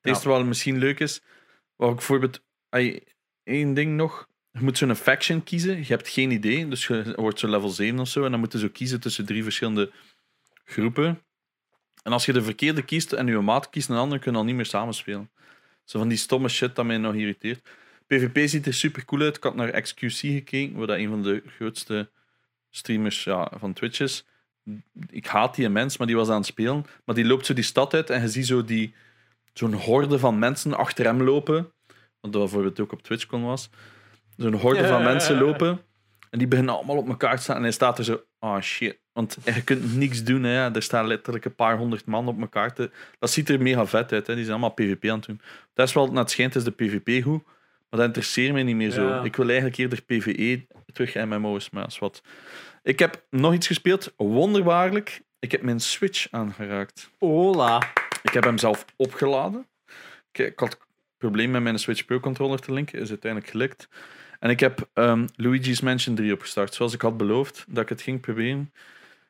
Het 0.06 0.14
eerste 0.14 0.28
wat 0.28 0.44
misschien 0.44 0.78
leuk 0.78 1.00
is, 1.00 1.22
wat 1.76 1.88
ik 1.88 1.96
bijvoorbeeld... 1.96 2.42
één 3.44 3.74
ding 3.74 3.96
nog. 3.96 4.28
Je 4.52 4.60
moet 4.60 4.78
zo'n 4.78 4.94
faction 4.94 5.44
kiezen. 5.44 5.76
Je 5.76 5.84
hebt 5.84 6.08
geen 6.08 6.30
idee. 6.30 6.68
Dus 6.68 6.86
je 6.86 7.12
wordt 7.16 7.38
zo 7.38 7.48
level 7.48 7.68
7 7.68 7.98
of 7.98 8.08
zo. 8.08 8.24
En 8.24 8.30
dan 8.30 8.40
moet 8.40 8.52
je 8.52 8.58
zo 8.58 8.68
kiezen 8.68 9.00
tussen 9.00 9.26
drie 9.26 9.42
verschillende 9.42 9.92
groepen. 10.64 11.22
En 12.02 12.12
als 12.12 12.26
je 12.26 12.32
de 12.32 12.42
verkeerde 12.42 12.82
kiest 12.82 13.12
en 13.12 13.26
je 13.26 13.40
maat 13.40 13.70
kiest 13.70 13.88
een 13.88 13.96
andere, 13.96 14.20
kun 14.20 14.30
je 14.30 14.36
dan 14.36 14.46
niet 14.46 14.54
meer 14.54 14.66
samenspelen. 14.66 15.30
Zo 15.84 15.98
van 15.98 16.08
die 16.08 16.18
stomme 16.18 16.48
shit 16.48 16.76
dat 16.76 16.84
mij 16.84 16.98
nog 16.98 17.14
irriteert. 17.14 17.68
PvP 18.06 18.48
ziet 18.48 18.66
er 18.66 18.74
super 18.74 19.04
cool 19.04 19.22
uit. 19.22 19.36
Ik 19.36 19.42
had 19.42 19.54
naar 19.54 19.82
XQC 19.82 20.18
gekeken, 20.18 20.76
waar 20.76 20.86
dat 20.86 20.96
een 20.96 21.08
van 21.08 21.22
de 21.22 21.42
grootste 21.46 22.10
streamers 22.70 23.24
ja, 23.24 23.52
van 23.58 23.72
Twitch 23.72 24.00
is. 24.00 24.24
Ik 25.10 25.26
haat 25.26 25.54
die 25.54 25.68
mens, 25.68 25.96
maar 25.96 26.06
die 26.06 26.16
was 26.16 26.28
aan 26.28 26.36
het 26.36 26.46
spelen. 26.46 26.86
Maar 27.04 27.14
die 27.14 27.24
loopt 27.24 27.46
zo 27.46 27.54
die 27.54 27.64
stad 27.64 27.94
uit 27.94 28.10
en 28.10 28.20
je 28.20 28.28
ziet 28.28 28.46
zo 28.46 28.64
die, 28.64 28.94
zo'n 29.58 29.72
horde 29.72 30.18
van 30.18 30.38
mensen 30.38 30.74
achter 30.74 31.04
hem 31.04 31.22
lopen. 31.22 31.72
Wat 32.20 32.32
dat 32.32 32.42
bijvoorbeeld 32.42 32.80
ook 32.80 32.92
op 32.92 33.02
TwitchCon 33.02 33.44
was. 33.44 33.70
Zo'n 34.36 34.54
horde 34.54 34.86
van 34.86 35.02
mensen 35.02 35.38
lopen. 35.38 35.80
En 36.30 36.38
die 36.38 36.48
beginnen 36.48 36.74
allemaal 36.74 36.96
op 36.96 37.08
elkaar 37.08 37.36
te 37.36 37.42
staan. 37.42 37.56
En 37.56 37.62
hij 37.62 37.70
staat 37.70 37.98
er 37.98 38.04
zo, 38.04 38.22
ah 38.38 38.60
shit. 38.60 38.98
Want 39.12 39.38
je 39.44 39.64
kunt 39.64 39.96
niks 39.96 40.24
doen. 40.24 40.42
Hè. 40.42 40.74
Er 40.74 40.82
staan 40.82 41.06
letterlijk 41.06 41.44
een 41.44 41.54
paar 41.54 41.76
honderd 41.78 42.06
man 42.06 42.28
op 42.28 42.40
elkaar 42.40 42.74
te... 42.74 42.90
Dat 43.18 43.30
ziet 43.30 43.48
er 43.48 43.62
mega 43.62 43.86
vet 43.86 44.12
uit. 44.12 44.26
Hè. 44.26 44.34
Die 44.34 44.44
zijn 44.44 44.56
allemaal 44.56 44.74
PvP 44.74 45.04
aan 45.04 45.16
het 45.16 45.26
doen. 45.26 45.40
Dat 45.74 45.88
is 45.88 45.94
wel, 45.94 46.06
naar 46.06 46.22
het 46.22 46.30
schijnt 46.30 46.54
is 46.54 46.64
de 46.64 46.70
PvP 46.70 47.22
goed. 47.22 47.44
Maar 47.90 48.00
dat 48.00 48.04
interesseert 48.08 48.52
mij 48.52 48.62
niet 48.62 48.76
meer 48.76 48.90
zo. 48.90 49.08
Ja. 49.08 49.22
Ik 49.22 49.36
wil 49.36 49.46
eigenlijk 49.46 49.76
eerder 49.76 50.02
PvE 50.02 50.66
terug 50.92 51.14
MMO's. 51.14 51.70
Maar 51.70 51.82
dat 51.82 51.92
is 51.92 51.98
wat. 51.98 52.22
Ik 52.82 52.98
heb 52.98 53.26
nog 53.30 53.54
iets 53.54 53.66
gespeeld. 53.66 54.14
Wonderbaarlijk. 54.16 55.22
Ik 55.38 55.52
heb 55.52 55.62
mijn 55.62 55.80
Switch 55.80 56.26
aangeraakt. 56.30 57.10
Hola. 57.18 57.92
Ik 58.26 58.32
heb 58.32 58.44
hem 58.44 58.58
zelf 58.58 58.84
opgeladen. 58.96 59.66
Ik, 60.32 60.46
ik 60.46 60.58
had 60.58 60.72
een 60.72 60.78
probleem 61.18 61.50
met 61.50 61.62
mijn 61.62 61.78
Switch 61.78 62.04
Pro 62.04 62.20
controller 62.20 62.58
te 62.58 62.72
linken. 62.72 63.00
Is 63.00 63.08
uiteindelijk 63.08 63.50
gelukt. 63.50 63.88
En 64.40 64.50
ik 64.50 64.60
heb 64.60 64.88
ehm, 64.92 65.26
Luigi's 65.34 65.80
Mansion 65.80 66.14
3 66.14 66.32
opgestart. 66.32 66.74
Zoals 66.74 66.94
ik 66.94 67.00
had 67.00 67.16
beloofd 67.16 67.64
dat 67.68 67.82
ik 67.82 67.88
het 67.88 68.02
ging 68.02 68.20
proberen. 68.20 68.72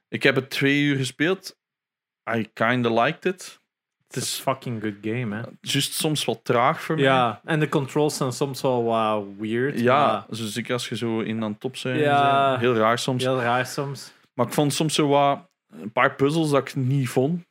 Ik 0.08 0.22
heb 0.22 0.34
het 0.34 0.50
twee 0.50 0.82
uur 0.82 0.96
gespeeld. 0.96 1.56
I 2.36 2.48
kinda 2.52 3.02
liked 3.02 3.24
it. 3.24 3.60
Het 4.06 4.16
is 4.16 4.34
fucking 4.34 4.82
good 4.82 4.94
game, 5.00 5.36
hè. 5.36 5.42
Just 5.60 5.92
soms 5.92 6.24
wat 6.24 6.40
traag 6.42 6.82
voor 6.82 6.94
mij. 6.94 7.04
Ja, 7.04 7.40
en 7.44 7.60
de 7.60 7.68
controls 7.68 8.16
zijn 8.16 8.32
soms 8.32 8.62
wel 8.62 8.84
wat 8.84 9.24
weird. 9.38 9.80
Ja, 9.80 10.06
maar 10.06 10.36
zo 10.36 10.44
zeker 10.44 10.72
als 10.72 10.88
je 10.88 10.96
zo 10.96 11.20
in 11.20 11.42
aan 11.42 11.58
top 11.58 11.76
zijn. 11.76 11.98
Ja. 11.98 12.48
zijn. 12.48 12.60
Heel 12.60 12.74
raar 12.74 12.98
soms. 12.98 13.24
Heel 13.24 13.40
raar 13.40 13.66
soms. 13.66 14.12
Maar 14.34 14.46
ik 14.46 14.52
vond 14.52 14.74
soms 14.74 14.94
zo 14.94 15.08
wat, 15.08 15.48
een 15.70 15.92
paar 15.92 16.14
puzzels 16.14 16.50
dat 16.50 16.68
ik 16.68 16.74
niet 16.74 17.08
vond. 17.08 17.44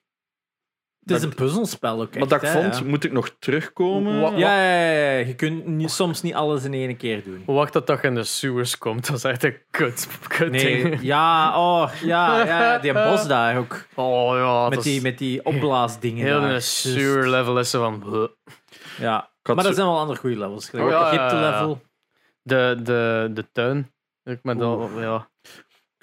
Het 1.05 1.15
is 1.15 1.21
Dat- 1.21 1.29
een 1.31 1.35
puzzelspel 1.35 2.01
ook 2.01 2.13
maar 2.13 2.21
echt, 2.21 2.29
dat 2.29 2.41
ik 2.43 2.47
hè, 2.47 2.61
vond, 2.61 2.77
ja. 2.77 2.83
moet 2.83 3.03
ik 3.03 3.11
nog 3.11 3.29
terugkomen? 3.39 4.21
Wa- 4.21 4.29
Ja, 4.29 4.61
ja, 4.61 4.89
ja, 4.91 5.09
ja. 5.11 5.25
je 5.27 5.35
kunt 5.35 5.65
niet- 5.65 5.91
soms 5.91 6.21
niet 6.21 6.33
alles 6.33 6.63
in 6.63 6.73
één 6.73 6.97
keer 6.97 7.23
doen. 7.23 7.43
Wacht 7.45 7.73
dat 7.73 7.87
je 7.87 7.97
in 8.01 8.15
de 8.15 8.23
sewers 8.23 8.77
komt. 8.77 9.07
Dat 9.07 9.15
is 9.15 9.23
echt 9.23 9.43
een 9.43 9.57
kut, 9.71 10.07
kut 10.27 10.51
Nee, 10.51 10.83
ding. 10.83 10.99
ja, 11.13 11.57
oh, 11.59 11.91
ja, 12.03 12.45
ja, 12.45 12.77
die 12.79 12.93
bos 12.93 13.27
daar 13.35 13.57
ook. 13.57 13.85
Oh 13.95 14.35
ja, 14.37 14.63
Met 14.63 14.73
dat 14.73 14.83
die, 14.83 15.01
met 15.01 15.17
die 15.17 15.45
opblaasdingen. 15.45 16.25
heel 16.25 16.41
daar. 16.41 16.51
een 16.51 16.61
sewer 16.61 17.29
level 17.29 17.59
is 17.59 17.71
van... 17.71 17.99
bleh. 17.99 18.27
Ja, 18.99 19.29
maar 19.43 19.63
dat 19.63 19.75
zijn 19.75 19.87
wel 19.87 19.99
andere 19.99 20.19
goede 20.19 20.37
levels. 20.37 20.69
Gelijk 20.69 20.87
Oh, 20.87 20.91
ja, 20.93 21.05
Egypte 21.11 21.35
ja, 21.35 21.41
ja. 21.41 21.49
level. 21.51 21.81
De, 22.41 22.79
de, 22.83 23.29
de 23.33 23.45
tuin. 23.51 23.91
Ik 24.23 24.39
met 24.43 24.59
dat, 24.59 24.89
ja. 24.99 25.29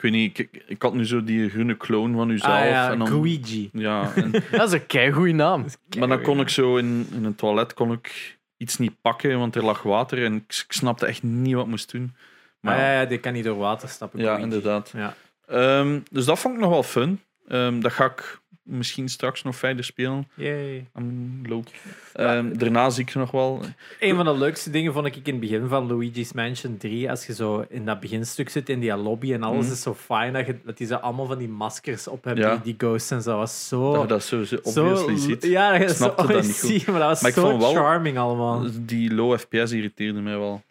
Ik 0.02 0.10
weet 0.10 0.20
niet, 0.20 0.38
ik, 0.38 0.62
ik 0.66 0.82
had 0.82 0.94
nu 0.94 1.06
zo 1.06 1.24
die 1.24 1.50
groene 1.50 1.76
clone 1.76 2.16
van 2.16 2.30
uzelf. 2.30 2.52
Ah 2.60 2.64
ja, 2.68 2.90
en 2.90 2.98
dan, 2.98 3.10
Luigi. 3.20 3.70
ja, 3.72 4.12
en- 4.14 4.30
Dat 4.50 4.66
is 4.66 4.72
een 4.72 4.86
keigoeie 4.86 5.34
naam. 5.34 5.64
maar 5.98 6.08
dan 6.08 6.22
kon 6.22 6.40
ik 6.40 6.48
zo 6.48 6.76
in, 6.76 7.06
in 7.14 7.24
een 7.24 7.34
toilet 7.34 7.74
kon 7.74 7.92
ik 7.92 8.38
iets 8.56 8.78
niet 8.78 9.00
pakken, 9.00 9.38
want 9.38 9.56
er 9.56 9.64
lag 9.64 9.82
water 9.82 10.24
en 10.24 10.34
ik, 10.34 10.42
ik 10.66 10.72
snapte 10.72 11.06
echt 11.06 11.22
niet 11.22 11.54
wat 11.54 11.64
ik 11.64 11.70
moest 11.70 11.92
doen. 11.92 12.14
Maar 12.60 12.76
Maar 12.76 12.84
ja, 12.84 13.00
ja, 13.00 13.06
die 13.06 13.18
kan 13.18 13.32
niet 13.32 13.44
door 13.44 13.56
water 13.56 13.88
stappen. 13.88 14.18
ja, 14.20 14.24
Luigi. 14.24 14.42
inderdaad. 14.42 14.92
Ja. 14.96 15.14
Ehm, 15.46 16.00
dus 16.10 16.24
dat 16.24 16.38
vond 16.38 16.54
ik 16.54 16.60
nog 16.60 16.70
wel 16.70 16.82
fun. 16.82 17.20
Ehm, 17.48 17.80
dat 17.80 17.92
ga 17.92 18.04
ik 18.04 18.40
misschien 18.62 19.08
straks 19.08 19.42
nog 19.42 19.56
verder 19.56 19.84
spelen. 19.84 20.28
Yay. 20.34 20.86
Um, 20.94 22.58
daarna 22.58 22.90
zie 22.90 23.04
ik 23.04 23.14
nog 23.14 23.30
wel. 23.30 23.60
Een 24.00 24.16
van 24.16 24.24
de 24.24 24.38
leukste 24.38 24.70
dingen 24.70 24.92
vond 24.92 25.06
ik 25.06 25.16
in 25.16 25.22
het 25.24 25.40
begin 25.40 25.68
van 25.68 25.86
Luigi's 25.86 26.32
Mansion 26.32 26.76
3. 26.76 27.10
Als 27.10 27.26
je 27.26 27.34
zo 27.34 27.64
in 27.68 27.84
dat 27.84 28.00
beginstuk 28.00 28.48
zit, 28.48 28.68
in 28.68 28.80
die 28.80 28.96
lobby 28.96 29.32
en 29.32 29.42
alles 29.42 29.64
Mhm. 29.64 29.72
is 29.72 29.82
zo 29.82 29.94
fijn 29.94 30.32
dat, 30.32 30.46
je, 30.46 30.56
dat 30.64 30.76
die 30.76 30.86
zo 30.86 30.94
allemaal 30.94 31.26
van 31.26 31.38
die 31.38 31.48
maskers 31.48 32.08
op 32.08 32.24
hebben, 32.24 32.44
Ja. 32.44 32.54
die, 32.54 32.62
die 32.62 32.74
ghosts 32.88 33.10
en 33.10 33.22
zo. 33.22 33.36
was 33.36 33.68
zo... 33.68 33.92
Dat 33.92 34.02
je 34.02 34.08
dat 34.08 34.22
zo, 34.24 34.44
zo 34.44 34.56
zo 34.64 34.86
obviously 34.86 35.16
ziet. 35.16 35.42
Ja, 35.42 35.78
dat 35.78 35.88
je 35.90 35.94
zo 35.96 36.14
dat 36.16 36.42
niet 36.42 36.60
goed. 36.70 36.86
maar 36.86 36.98
dat 37.00 37.08
was 37.08 37.20
Maar 37.20 37.30
ik 37.30 37.36
zo 37.36 37.48
vond 37.50 37.62
wel- 37.62 37.72
charming 37.74 38.18
allemaal. 38.18 38.66
Die 38.80 39.14
low 39.14 39.38
FPS 39.38 39.72
irriteerde 39.72 40.20
mij 40.20 40.38
wel. 40.38 40.62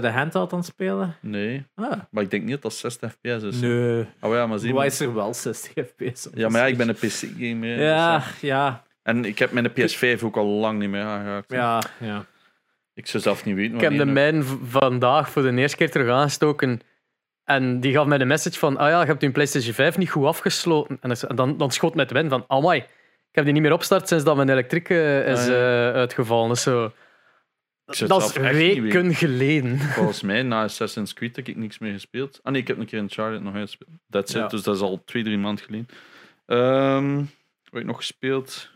Zijn 0.00 0.12
de 0.12 0.18
handheld 0.18 0.52
aan 0.52 0.58
het 0.58 0.66
spelen? 0.68 1.16
Nee, 1.20 1.66
Ah, 1.74 1.92
maar 2.10 2.22
ik 2.22 2.30
denk 2.30 2.42
niet 2.42 2.52
dat 2.52 2.62
dat 2.62 2.74
60 2.74 3.10
FPS 3.12 3.42
is. 3.42 3.60
nee. 3.60 4.06
Oh 4.20 4.34
ja, 4.34 4.46
maar 4.46 4.58
zie 4.58 4.68
Waar 4.68 4.76
maar. 4.76 4.86
is 4.86 5.00
er 5.00 5.14
wel 5.14 5.34
60 5.34 5.72
fps 5.86 6.26
op? 6.26 6.32
Ja, 6.36 6.48
maar 6.48 6.60
ja, 6.60 6.66
ik 6.66 6.76
ben 6.76 6.88
een 6.88 6.94
PC-gamer. 6.94 7.80
Ja, 7.80 8.16
dus, 8.18 8.40
ja, 8.40 8.56
ja. 8.56 8.82
En 9.02 9.24
ik 9.24 9.38
heb 9.38 9.52
mijn 9.52 9.70
PS5 9.70 10.22
ook 10.24 10.36
al 10.36 10.46
lang 10.46 10.78
niet 10.78 10.88
meer 10.90 11.02
aangeraakt. 11.02 11.52
ja, 11.52 11.82
ja. 12.00 12.24
Ik 12.94 13.06
zou 13.06 13.22
zelf 13.22 13.44
niet 13.44 13.54
weten 13.54 13.74
Ik 13.74 13.80
heb 13.80 13.96
de 13.96 14.04
mijn 14.04 14.42
vandaag 14.64 15.30
voor 15.30 15.42
de 15.42 15.52
eerste 15.52 15.76
keer 15.76 15.90
terug 15.90 16.10
aangestoken. 16.10 16.80
En 17.44 17.80
die 17.80 17.92
gaf 17.92 18.06
mij 18.06 18.18
de 18.18 18.24
message 18.24 18.58
van, 18.58 18.76
ah 18.76 18.88
ja, 18.88 19.00
je 19.00 19.06
hebt 19.06 19.22
je 19.22 19.30
PlayStation 19.30 19.74
5 19.74 19.98
niet 19.98 20.10
goed 20.10 20.24
afgesloten. 20.26 20.98
En 21.00 21.16
dan- 21.36 21.56
dan, 21.56 21.70
schoot 21.70 21.94
mij 21.94 22.06
te 22.06 22.14
winnen 22.14 22.32
van, 22.32 22.44
amai, 22.58 22.78
ik 22.78 22.86
heb 23.32 23.44
die 23.44 23.52
niet 23.52 23.62
meer 23.62 23.72
opstart 23.72 24.08
sinds 24.08 24.24
dat 24.24 24.36
mijn 24.36 24.48
elektriek 24.48 24.88
eh, 24.90 25.26
is 25.28 25.38
Ah, 25.40 25.46
ja. 25.46 25.52
eh, 25.88 25.94
uitgevallen. 25.94 26.48
Dus 26.48 26.62
zo. 26.62 26.92
Dat 27.84 28.22
is 28.22 28.32
weken 28.32 29.14
geleden. 29.14 29.78
Volgens 29.78 30.22
mij, 30.22 30.42
na 30.42 30.62
Assassin's 30.62 31.12
Creed 31.12 31.36
heb 31.36 31.48
ik 31.48 31.56
niks 31.56 31.78
meer 31.78 31.92
gespeeld. 31.92 32.40
Ah 32.42 32.52
nee, 32.52 32.60
ik 32.60 32.68
heb 32.68 32.78
een 32.78 32.86
keer 32.86 32.98
een 32.98 33.10
Charlotte 33.10 33.44
nog 33.44 33.54
uitgespeeld. 33.54 33.90
That's 34.10 34.32
Ja. 34.32 34.46
dus 34.46 34.62
dat 34.62 34.74
is 34.74 34.80
al 34.80 35.02
twee, 35.04 35.22
drie 35.22 35.38
maanden 35.38 35.64
geleden. 35.64 35.86
Ehm 36.46 37.16
wat 37.16 37.72
heb 37.72 37.80
ik 37.80 37.84
nog 37.86 37.96
gespeeld? 37.96 38.70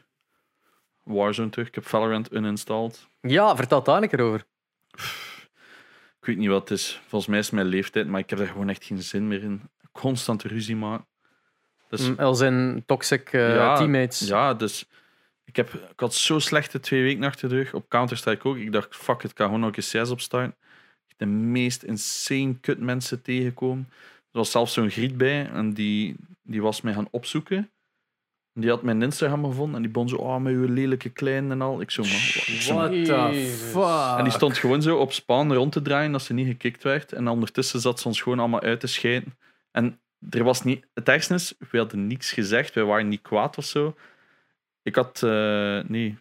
Warzone 1.03 1.49
terug. 1.51 1.67
Ik 1.69 1.75
heb 1.75 1.87
Valorant 1.87 2.33
uninstalled. 2.33 3.09
Ja, 3.21 3.57
vertel 3.57 3.83
daar 3.83 4.03
een 4.03 4.09
keer 4.09 4.21
over. 4.21 4.45
Ik 6.21 6.27
weet 6.27 6.37
niet 6.37 6.49
wat 6.49 6.69
het 6.69 6.79
is. 6.79 7.01
Volgens 7.07 7.31
mij 7.31 7.39
is 7.39 7.47
het 7.47 7.55
mijn 7.55 7.67
leeftijd, 7.67 8.07
maar 8.07 8.21
ik 8.21 8.31
heb 8.31 8.39
er 8.39 8.47
gewoon 8.47 8.69
echt 8.69 8.85
geen 8.85 9.03
zin 9.03 9.29
meer 9.29 9.43
in. 9.43 9.63
Constant 9.93 10.43
ruzie 10.43 10.77
maken. 10.77 11.07
Dus, 11.89 12.09
Mm, 12.09 12.19
Als 12.19 12.41
in 12.41 12.83
toxic 12.87 13.33
eh, 13.33 13.55
Ja, 13.55 13.77
teammates. 13.77 14.19
ja, 14.29 14.55
dus 14.55 14.89
ik, 15.49 15.57
heb, 15.57 15.75
ik 15.75 16.01
had 16.01 16.15
zo 16.15 16.39
slechte 16.39 16.81
twee 16.81 17.03
weken 17.03 17.25
achter 17.25 17.49
de 17.49 17.55
rug. 17.55 17.75
Op 17.75 17.89
Counter-Strike 17.89 18.49
ook. 18.49 18.57
Ik 18.57 18.73
dacht, 18.73 18.97
fuck 18.97 19.23
it, 19.23 19.31
ik 19.31 19.37
ga 19.37 19.45
gewoon 19.45 19.61
nog 19.61 19.77
eens 19.77 19.91
CS 19.91 20.11
opstarten. 20.11 20.57
Ik 21.07 21.15
heb 21.17 21.19
de 21.19 21.27
meest 21.35 21.83
insane 21.83 22.55
kut 22.61 22.81
mensen 22.81 23.23
tegengekomen. 23.23 23.89
Er 24.33 24.39
was 24.39 24.51
zelfs 24.51 24.73
zo'n 24.73 24.91
griet 24.91 25.17
bij 25.17 25.49
en 25.51 25.73
die, 25.73 26.17
die 26.43 26.63
was 26.63 26.81
mij 26.81 26.93
gaan 26.93 27.09
opzoeken. 27.11 27.57
En 28.55 28.61
Die 28.61 28.71
had 28.71 28.83
mijn 28.83 29.03
Instagram 29.03 29.45
gevonden 29.45 29.77
en 29.77 29.83
die 29.83 29.91
begon 29.91 30.09
zo, 30.09 30.17
oh, 30.17 30.37
met 30.37 30.53
uw 30.53 30.69
lelijke 30.73 31.09
klein 31.09 31.51
en 31.51 31.63
al. 31.63 31.81
Ik 31.81 31.91
zo, 31.91 32.03
man, 32.03 32.77
What 32.77 32.91
the 33.05 33.57
fuck? 33.71 34.19
en 34.19 34.25
die 34.25 34.33
stond 34.33 34.59
gewoon 34.59 34.83
zo 34.83 34.97
op 34.97 35.13
spawn 35.13 35.53
rond 35.53 35.73
te 35.73 35.83
draaien 35.83 36.13
als 36.13 36.25
ze 36.25 36.33
niet 36.33 36.47
gekikt 36.47 36.83
werd. 36.83 37.13
En 37.13 37.29
ondertussen 37.29 37.81
zat 37.81 38.01
ze 38.01 38.09
ons 38.09 38.21
gewoon 38.21 38.39
allemaal 38.39 38.61
uit 38.61 38.81
te 38.81 38.87
scheiden. 38.87 39.39
En 39.71 40.01
er 40.31 40.45
was 40.45 40.65
niet... 40.65 40.87
Het 40.95 41.09
ergste 41.09 41.35
is, 41.35 41.55
we 41.71 41.79
hadden 41.79 42.07
niets 42.07 42.33
gezegd. 42.33 42.75
Wij 42.75 42.85
waren 42.85 43.09
niet 43.09 43.23
kwaad 43.23 43.59
of 43.59 43.65
zo. 43.65 43.95
Ik 44.89 44.95
had... 44.95 45.23
eh, 45.23 45.81
nee. 45.87 46.19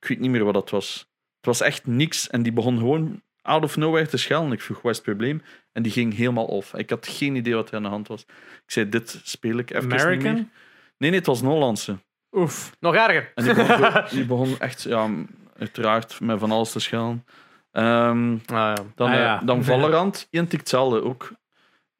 Ik 0.00 0.08
weet 0.08 0.18
niet 0.20 0.30
meer 0.30 0.44
wat 0.44 0.54
dat 0.54 0.70
was. 0.70 0.98
Het 1.36 1.46
was 1.46 1.60
echt 1.60 1.86
niks. 1.86 2.28
En 2.28 2.42
die 2.42 2.52
begon 2.52 2.78
gewoon 2.78 3.22
out 3.42 3.62
of 3.64 3.76
nowhere 3.76 4.06
te 4.06 4.16
schelden. 4.16 4.52
Ik 4.52 4.60
vroeg, 4.60 4.82
wat 4.82 4.90
is 4.90 4.96
het 4.96 5.06
probleem? 5.06 5.42
En 5.72 5.82
die 5.82 5.92
ging 5.92 6.16
helemaal 6.16 6.44
off. 6.46 6.74
Ik 6.74 6.90
had 6.90 7.06
geen 7.06 7.36
idee 7.36 7.54
wat 7.54 7.68
er 7.68 7.76
aan 7.76 7.82
de 7.82 7.88
hand 7.88 8.08
was. 8.08 8.22
Ik 8.22 8.62
zei, 8.66 8.88
dit 8.88 9.20
speel 9.24 9.56
ik 9.58 9.70
even 9.70 9.82
niet 9.88 9.90
meer. 9.96 10.00
American? 10.06 10.34
Nee, 10.34 11.10
nee, 11.10 11.14
het 11.18 11.26
was 11.26 11.40
een 11.40 11.46
Hollandse. 11.46 11.96
Oef. 12.32 12.76
Nog 12.80 12.94
erger. 12.94 13.32
En 13.34 13.44
die 13.44 13.54
begon, 13.54 13.92
zo- 13.92 14.02
die 14.16 14.26
begon 14.26 14.58
echt, 14.58 14.82
ja, 14.82 15.10
uiteraard, 15.56 16.20
met 16.20 16.38
van 16.38 16.50
alles 16.50 16.72
te 16.72 16.80
schelden. 16.80 17.26
Ehm, 17.70 18.32
Ah, 18.32 18.38
ja. 18.46 18.74
dan, 18.94 19.08
Ah, 19.08 19.14
eh, 19.14 19.20
ja. 19.20 19.38
dan 19.38 19.64
Valorant, 19.64 20.26
identiek 20.30 20.58
hetzelfde 20.60 21.02
ook. 21.02 21.32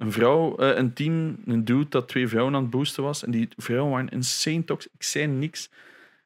Een 0.03 0.13
vrouw, 0.13 0.57
eh, 0.57 0.77
een 0.77 0.93
team, 0.93 1.37
een 1.47 1.65
dude 1.65 1.89
dat 1.89 2.09
twee 2.09 2.29
vrouwen 2.29 2.55
aan 2.55 2.63
het 2.63 2.71
boosten 2.71 3.03
was. 3.03 3.25
En 3.25 3.31
die 3.31 3.49
vrouwen 3.57 3.91
waren 3.91 4.09
insane 4.09 4.65
toxic. 4.65 4.91
Ik 4.95 5.03
zei 5.03 5.27
niks. 5.27 5.71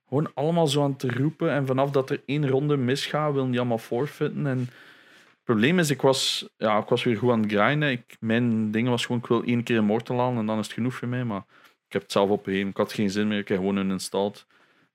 Gewoon 0.09 0.31
allemaal 0.35 0.67
zo 0.67 0.83
aan 0.83 0.97
het 0.99 1.03
roepen. 1.03 1.51
En 1.51 1.67
vanaf 1.67 1.91
dat 1.91 2.11
er 2.11 2.23
één 2.27 2.49
ronde 2.49 2.77
misgaat, 2.77 3.33
willen 3.33 3.51
die 3.51 3.59
allemaal 3.59 3.79
forfeiten. 3.79 4.47
En 4.47 4.59
het 4.59 5.45
probleem 5.45 5.79
is, 5.79 5.91
ik 5.91 6.01
was, 6.01 6.49
ja, 6.57 6.79
ik 6.79 6.89
was 6.89 7.05
weer 7.05 7.17
goed 7.17 7.31
aan 7.31 7.43
het 7.43 7.53
grinden. 7.53 7.91
Ik, 7.91 8.17
mijn 8.21 8.71
ding 8.71 8.89
was 8.89 9.07
gewoon, 9.07 9.21
ik 9.21 9.27
wil 9.27 9.43
één 9.43 9.63
keer 9.63 9.77
Immortal 9.77 10.19
halen 10.19 10.39
en 10.39 10.47
dan 10.47 10.59
is 10.59 10.67
het 10.67 10.75
genoeg 10.75 10.95
voor 10.95 11.09
mij. 11.09 11.25
Maar 11.25 11.45
ik 11.87 11.93
heb 11.93 12.03
het 12.03 12.13
zelf 12.13 12.31
opgegeven. 12.31 12.69
Ik 12.69 12.77
had 12.77 12.93
geen 12.93 13.11
zin 13.11 13.29
meer. 13.29 13.39
Ik 13.39 13.49
heb 13.49 13.59
gewoon 13.59 13.77
een 13.77 13.91
installed. 13.91 14.47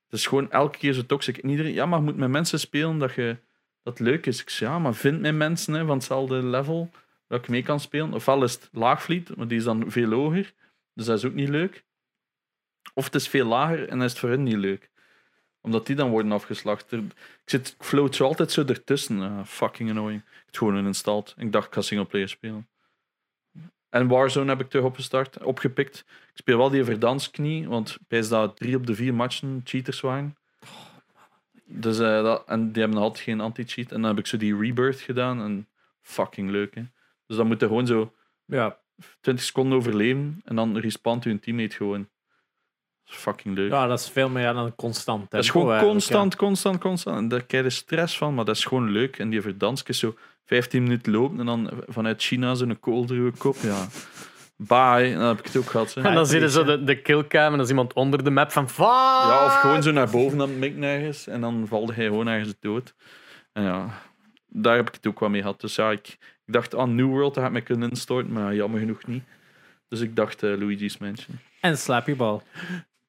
Het 0.09 0.19
is 0.19 0.27
gewoon 0.27 0.51
elke 0.51 0.77
keer 0.77 0.93
zo 0.93 1.05
toxic. 1.05 1.37
En 1.37 1.49
iedereen, 1.49 1.73
ja, 1.73 1.85
maar 1.85 1.99
je 1.99 2.05
moet 2.05 2.17
met 2.17 2.29
mensen 2.29 2.59
spelen 2.59 2.97
dat 2.97 3.13
je 3.13 3.37
dat 3.83 3.99
leuk 3.99 4.25
is. 4.25 4.41
Ik 4.41 4.49
zeg, 4.49 4.69
ja, 4.69 4.79
maar 4.79 4.93
vind 4.93 5.21
mij 5.21 5.33
mensen 5.33 5.73
hè, 5.73 5.85
van 5.85 5.95
hetzelfde 5.97 6.43
level 6.43 6.89
dat 7.31 7.39
ik 7.39 7.49
mee 7.49 7.63
kan 7.63 7.79
spelen. 7.79 8.13
Ofwel 8.13 8.43
is 8.43 8.53
het 8.53 8.69
laagvliet, 8.71 9.35
maar 9.35 9.47
die 9.47 9.57
is 9.57 9.63
dan 9.63 9.91
veel 9.91 10.11
hoger. 10.11 10.53
Dus 10.93 11.05
dat 11.05 11.17
is 11.17 11.25
ook 11.25 11.33
niet 11.33 11.49
leuk. 11.49 11.83
Of 12.93 13.05
het 13.05 13.15
is 13.15 13.27
veel 13.27 13.45
lager 13.45 13.89
en 13.89 14.01
is 14.01 14.11
het 14.11 14.19
voor 14.19 14.29
hen 14.29 14.43
niet 14.43 14.55
leuk. 14.55 14.89
Omdat 15.61 15.85
die 15.85 15.95
dan 15.95 16.09
worden 16.09 16.31
afgeslacht. 16.31 16.91
Ik, 16.91 17.11
zit, 17.45 17.75
float 17.79 18.15
zo 18.15 18.23
altijd 18.23 18.51
zo 18.51 18.63
ertussen. 18.65 19.21
Ah, 19.21 19.45
fucking 19.45 19.89
annoying. 19.89 20.21
Ik 20.21 20.45
heb 20.45 20.55
gewoon 20.55 20.85
installed. 20.85 21.33
Ik 21.37 21.51
dacht, 21.51 21.67
ik 21.67 21.73
ga 21.73 21.81
singleplayer 21.81 22.29
spelen. 22.29 22.67
En 23.89 24.07
Warzone 24.07 24.49
heb 24.49 24.61
ik 24.61 24.69
terug 24.69 24.85
opgestart, 24.85 25.43
opgepikt. 25.43 26.05
Ik 26.07 26.37
speel 26.37 26.57
wel 26.57 26.69
die 26.69 26.83
verdansknie, 26.83 27.67
want 27.67 27.97
bij 28.07 28.27
dat 28.27 28.57
drie 28.57 28.75
op 28.75 28.85
de 28.85 28.95
vier 28.95 29.13
matchen 29.13 29.61
cheaters 29.63 30.01
waren. 30.01 30.37
Dus, 31.65 31.99
eh, 31.99 32.23
dat, 32.23 32.47
en 32.47 32.71
die 32.71 32.81
hebben 32.81 33.01
altijd 33.01 33.23
geen 33.23 33.41
anti-cheat. 33.41 33.91
En 33.91 34.01
dan 34.01 34.09
heb 34.09 34.19
ik 34.19 34.27
zo 34.27 34.37
die 34.37 34.57
rebirth 34.57 34.99
gedaan. 34.99 35.41
En 35.41 35.67
fucking 36.01 36.49
leuk, 36.49 36.75
hè. 36.75 36.83
Dus 37.31 37.39
dan 37.39 37.47
moet 37.49 37.59
je 37.59 37.67
gewoon 37.67 37.87
zo 37.87 38.13
Ja. 38.45 38.77
20 39.21 39.45
seconden 39.45 39.77
overleven. 39.77 40.41
En 40.45 40.55
dan 40.55 40.77
respawnt 40.77 41.23
je 41.23 41.39
teammate 41.39 41.75
gewoon. 41.75 42.09
Dat 43.03 43.13
is 43.13 43.21
fucking 43.21 43.55
leuk. 43.55 43.71
ja, 43.71 43.87
dat 43.87 43.99
is 43.99 44.09
veel 44.09 44.29
meer 44.29 44.53
dan 44.53 44.75
constant. 44.75 45.31
dat 45.31 45.43
is 45.43 45.51
tempo 45.51 45.67
gewoon 45.67 45.79
constant, 45.83 46.35
constant, 46.35 46.77
constant. 46.79 47.17
En 47.17 47.27
daar 47.27 47.43
krijg 47.43 47.63
je 47.63 47.69
stress 47.69 48.17
van, 48.17 48.33
maar 48.33 48.45
dat 48.45 48.55
is 48.55 48.65
gewoon 48.65 48.89
leuk. 48.91 49.19
En 49.19 49.29
die 49.29 49.41
verdansk 49.41 49.89
is 49.89 49.99
zo 49.99 50.15
15 50.45 50.83
minuten 50.83 51.11
lopen 51.11 51.39
en 51.39 51.45
dan 51.45 51.69
vanuit 51.87 52.21
China 52.21 52.55
zo'n 52.55 52.79
kooldruwe 52.79 53.31
kop. 53.37 53.55
Ja. 53.61 53.87
Bye. 54.55 55.13
Dan 55.13 55.27
heb 55.27 55.39
ik 55.39 55.45
het 55.45 55.57
ook 55.57 55.69
gehad. 55.69 55.93
hè. 55.93 56.01
En 56.01 56.13
dan 56.13 56.25
zie 56.25 56.35
je 56.35 56.41
weet 56.41 56.51
zo 56.53 56.63
de, 56.63 56.83
de 56.83 57.01
killcam 57.01 57.45
en 57.45 57.51
dan 57.51 57.61
is 57.61 57.69
iemand 57.69 57.93
onder 57.93 58.23
de 58.23 58.29
map 58.29 58.51
van 58.51 58.69
fuck. 58.69 58.85
Ja, 58.85 59.45
of 59.45 59.53
gewoon 59.59 59.83
zo 59.83 59.91
naar 59.91 60.09
boven 60.09 60.41
aan 60.41 60.49
het 60.49 60.57
mikken 60.57 60.83
ergens. 60.83 61.27
En 61.27 61.41
dan 61.41 61.67
valde 61.67 61.93
hij 61.93 62.05
gewoon 62.05 62.27
ergens 62.27 62.53
dood. 62.59 62.93
En 63.53 63.63
ja, 63.63 63.89
daar 64.47 64.75
heb 64.75 64.87
ik 64.87 64.93
het 64.95 65.07
ook 65.07 65.19
wel 65.19 65.29
mee 65.29 65.41
gehad. 65.41 65.61
Dus 65.61 65.75
ja, 65.75 65.91
ik, 65.91 66.17
ik 66.45 66.53
dacht 66.53 66.75
aan 66.75 66.95
New 66.95 67.07
World, 67.07 67.33
dat 67.33 67.43
had 67.43 67.53
ik 67.53 67.59
me 67.59 67.61
kunnen 67.61 67.89
instorten. 67.89 68.31
Maar 68.31 68.55
jammer 68.55 68.79
genoeg 68.79 69.05
niet. 69.05 69.23
Dus 69.87 69.99
ik 69.99 70.15
dacht 70.15 70.43
eh, 70.43 70.57
Luigi's 70.57 70.97
Mansion. 70.97 71.39
En 71.59 71.77
Slappy 71.77 72.15
Ball. 72.15 72.41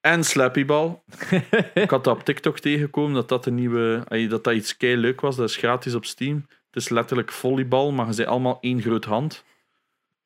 En 0.03 0.25
Slappyball. 0.25 1.03
ik 1.75 1.91
had 1.91 2.05
dat 2.05 2.17
op 2.17 2.25
TikTok 2.25 2.59
tegengekomen 2.59 3.15
dat 3.15 3.29
dat 3.29 3.47
een 3.47 3.55
nieuwe, 3.55 4.05
ay, 4.09 4.29
dat 4.29 4.45
dat 4.45 4.55
iets 4.55 4.77
kei 4.77 4.97
leuk 4.97 5.21
was. 5.21 5.37
Dat 5.37 5.49
is 5.49 5.57
gratis 5.57 5.95
op 5.95 6.05
Steam. 6.05 6.47
Het 6.71 6.83
is 6.83 6.89
letterlijk 6.89 7.33
volleybal, 7.33 7.93
maar 7.93 8.07
je 8.07 8.13
zijn 8.13 8.29
allemaal 8.29 8.59
één 8.61 8.83
groot 8.83 9.05
hand. 9.05 9.45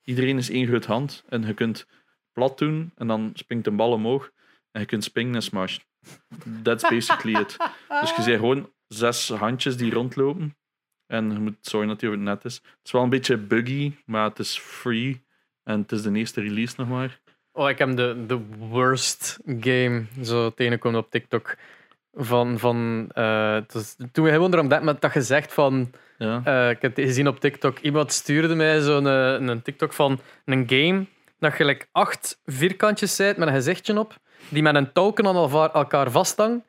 Iedereen 0.04 0.38
is 0.38 0.50
één 0.50 0.66
groot 0.66 0.84
hand. 0.84 1.24
En 1.28 1.46
je 1.46 1.54
kunt 1.54 1.86
plat 2.32 2.58
doen 2.58 2.92
en 2.96 3.06
dan 3.06 3.30
springt 3.34 3.66
een 3.66 3.76
bal 3.76 3.92
omhoog. 3.92 4.30
En 4.70 4.80
je 4.80 4.86
kunt 4.86 5.04
springen 5.04 5.34
en 5.34 5.42
smashen. 5.42 5.82
That's 6.62 6.88
basically 6.88 7.40
it. 7.40 7.56
Dus 8.00 8.16
je 8.16 8.22
ziet 8.22 8.38
gewoon 8.38 8.70
zes 8.88 9.28
handjes 9.28 9.76
die 9.76 9.92
rondlopen. 9.92 10.56
En 11.06 11.32
je 11.32 11.38
moet 11.38 11.56
zorgen 11.60 11.88
dat 11.88 12.00
die 12.00 12.08
over 12.08 12.20
het 12.20 12.28
net 12.28 12.44
is. 12.44 12.54
Het 12.54 12.64
is 12.84 12.92
wel 12.92 13.02
een 13.02 13.08
beetje 13.08 13.36
buggy, 13.36 13.92
maar 14.04 14.24
het 14.24 14.38
is 14.38 14.58
free. 14.58 15.24
En 15.64 15.80
het 15.80 15.92
is 15.92 16.02
de 16.02 16.12
eerste 16.12 16.40
release 16.40 16.74
nog 16.76 16.88
maar. 16.88 17.20
Oh, 17.52 17.68
ik 17.68 17.78
heb 17.78 17.96
de, 17.96 18.24
de 18.26 18.40
worst 18.58 19.38
game 19.46 20.04
zo 20.22 20.50
tegengekomen 20.50 21.00
op 21.00 21.10
TikTok. 21.10 21.56
Van, 22.14 22.58
van, 22.58 23.08
het 23.14 23.72
was, 23.72 23.96
toen 24.12 24.24
we 24.24 24.30
gewoon 24.30 24.52
erom 24.52 24.68
dat 24.68 25.00
dat 25.00 25.10
gezegd 25.10 25.52
van. 25.52 25.90
Ja. 26.18 26.40
eh, 26.44 26.70
ik 26.70 26.82
heb 26.82 26.96
het 26.96 27.04
gezien 27.04 27.28
op 27.28 27.40
TikTok. 27.40 27.78
Iemand 27.78 28.12
stuurde 28.12 28.54
mij 28.54 28.80
zo'n 28.80 29.06
eh, 29.06 29.32
een 29.32 29.62
TikTok 29.62 29.92
van 29.92 30.20
een 30.44 30.64
game. 30.68 31.06
Dat 31.38 31.50
je 31.50 31.56
gelijk 31.56 31.88
acht 31.92 32.40
vierkantjes 32.44 33.16
zijt 33.16 33.36
met 33.36 33.48
een 33.48 33.54
gezichtje 33.54 33.98
op. 33.98 34.16
Die 34.48 34.62
met 34.62 34.74
een 34.74 34.92
touwken 34.92 35.26
aan 35.26 35.36
elkaar 35.72 36.10
vasthangen. 36.10 36.64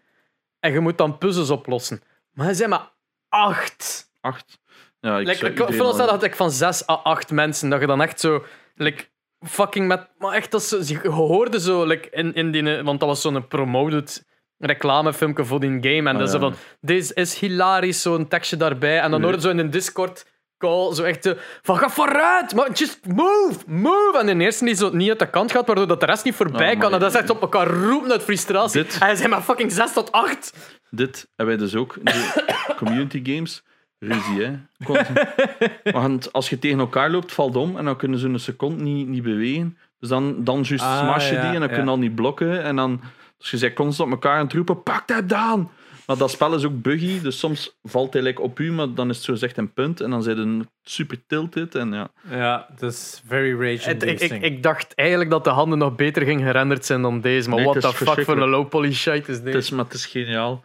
En 0.60 0.72
je 0.72 0.80
moet 0.80 0.98
dan 0.98 1.18
puzzels 1.18 1.50
oplossen. 1.50 2.02
Maar 2.34 2.48
er 2.48 2.56
zijn 2.56 2.70
maar 2.70 2.92
acht. 3.30 4.07
Acht. 4.22 4.60
Ja, 5.00 5.18
ik 5.20 5.28
Like, 5.28 5.48
ik 5.48 5.74
voorstel 5.74 6.06
dat 6.08 6.24
ik 6.24 6.36
van 6.36 6.52
zes 6.52 6.88
à 6.90 6.94
acht 6.94 7.32
mensen, 7.32 7.70
dat 7.70 7.80
je 7.80 7.88
dan 7.88 8.02
echt 8.02 8.20
zo, 8.20 8.44
like, 8.76 9.06
fucking 9.48 9.88
met, 9.88 10.08
maar 10.18 10.34
echt 10.34 10.52
dat 10.52 10.64
zo, 10.64 10.78
je 10.86 11.10
hoorde 11.10 11.60
zo, 11.60 11.86
like, 11.86 12.10
in, 12.10 12.34
in 12.34 12.52
die, 12.52 12.84
want 12.84 13.00
dat 13.00 13.10
was 13.10 13.22
zo'n 13.22 13.48
promoted 13.48 14.26
reclamefilmpje 14.58 15.46
voor 15.46 15.60
die 15.60 15.70
game, 15.82 15.98
en 15.98 16.08
Ah, 16.08 16.14
dat 16.18 16.22
is 16.28 16.32
zo 16.32 16.40
ja. 16.40 16.44
van, 16.44 16.56
dit 16.82 17.14
is 17.14 17.40
hilarisch, 17.40 18.02
zo'n 18.02 18.28
tekstje 18.28 18.58
daarbij, 18.58 19.00
en 19.00 19.12
dan 19.12 19.24
hoorde 19.24 19.42
zo 19.42 19.50
in 19.50 19.58
een 19.58 19.70
Discord 19.70 20.26
call, 20.58 20.94
zo 20.94 21.04
echt 21.04 21.36
van 21.62 21.78
ga 21.78 21.90
vooruit, 21.90 22.56
maar 22.56 22.72
just 22.72 23.00
move, 23.08 23.60
move, 23.68 24.18
en 24.20 24.38
de 24.38 24.44
eerste 24.44 24.66
die 24.66 24.76
zo 24.76 24.90
niet 24.90 25.10
uit 25.10 25.20
de 25.20 25.30
kant 25.30 25.52
gaat, 25.52 25.66
waardoor 25.68 25.88
dat 25.88 26.00
de 26.00 26.06
rest 26.06 26.24
niet 26.24 26.36
voorbij 26.36 26.74
Ah, 26.74 26.80
kan, 26.80 26.94
en 26.94 27.00
dat 27.00 27.14
is 27.14 27.20
echt 27.20 27.30
op 27.30 27.42
elkaar 27.42 27.68
roepen 27.68 28.12
uit 28.12 28.24
frustratie, 28.24 28.84
Dit- 28.84 28.94
en 28.94 29.00
hij 29.00 29.16
zei 29.16 29.28
maar 29.30 29.42
fucking 29.42 29.72
zes 29.72 29.94
tot 29.94 30.12
acht. 30.12 30.54
Dit 30.90 31.28
hebben 31.36 31.58
wij 31.58 31.66
dus 31.66 31.76
ook. 31.76 31.98
De 32.04 32.44
community 32.78 33.22
games. 33.34 33.64
Ruzie, 34.00 34.44
hè. 34.44 34.54
Want 35.92 36.34
als 36.34 36.50
je 36.50 36.60
tegen 36.60 36.80
elkaar 36.80 37.10
loopt, 37.10 37.34
valt 37.34 37.56
om 37.56 37.78
en 37.78 37.86
dan 37.86 37.98
kunnen 37.98 38.20
ze 38.20 38.28
een 38.28 38.40
seconde 38.40 38.84
niet, 38.84 39.08
niet 39.08 39.24
bewegen. 39.24 39.78
Dus 40.00 40.10
dan, 40.10 40.44
dan 40.44 40.62
juist 40.64 40.84
Ah, 40.84 40.98
smash 41.00 41.30
je 41.30 41.36
ja, 41.36 41.42
die 41.42 41.50
en 41.54 41.60
dan 41.60 41.70
ja. 41.70 41.76
kun 41.76 41.84
je 41.84 41.90
al 41.90 41.98
niet 41.98 42.16
blokken. 42.16 42.64
En 42.64 42.76
dan, 42.76 43.02
dus 43.38 43.52
je 43.52 43.58
bent 43.60 43.74
constant 43.74 44.10
op 44.10 44.16
elkaar 44.16 44.38
aan 44.38 44.44
het 44.46 44.54
roepen, 44.54 44.84
pak 44.84 45.08
dat 45.08 45.30
dan! 45.30 45.70
Maar 46.06 46.18
dat 46.18 46.32
spel 46.32 46.56
is 46.56 46.64
ook 46.66 46.82
buggy, 46.82 47.22
dus 47.22 47.40
soms 47.40 47.78
valt 47.84 48.14
hij 48.14 48.22
like, 48.22 48.42
op 48.42 48.60
u, 48.60 48.72
maar 48.72 48.94
dan 48.94 49.10
is 49.10 49.16
het 49.16 49.26
zo 49.26 49.34
gezegd 49.34 49.58
een 49.58 49.74
punt. 49.74 50.02
En 50.02 50.10
dan 50.10 50.24
zijn 50.24 50.38
een 50.38 50.70
super 50.84 51.26
tilted. 51.28 51.76
En 51.76 51.92
ja, 51.94 52.10
Ja, 52.30 52.68
het 52.72 52.82
is 52.82 53.22
very 53.26 53.52
rage 53.60 53.90
Het- 53.90 54.04
ik, 54.04 54.10
ik, 54.10 54.20
inducing. 54.22 54.44
ik 54.44 54.64
dacht 54.64 54.94
eigenlijk 54.96 55.30
dat 55.30 55.44
de 55.44 55.50
handen 55.50 55.78
nog 55.78 55.96
beter 55.96 56.24
gingen 56.24 56.46
gerenderd 56.46 56.86
zijn 56.86 57.02
dan 57.02 57.22
deze. 57.22 57.48
Maar 57.50 57.58
Nee, 57.58 57.68
what 57.68 57.84
het 57.84 57.98
the 57.98 58.06
fuck 58.06 58.24
voor 58.26 58.38
een 58.38 58.50
low 58.50 58.70
poly 58.70 58.94
shite 58.94 59.32
is 59.32 59.36
het 59.36 59.44
deze? 59.46 59.58
is, 59.58 59.70
maar 59.70 59.86
het 59.86 59.94
is 59.94 60.06
geniaal. 60.06 60.64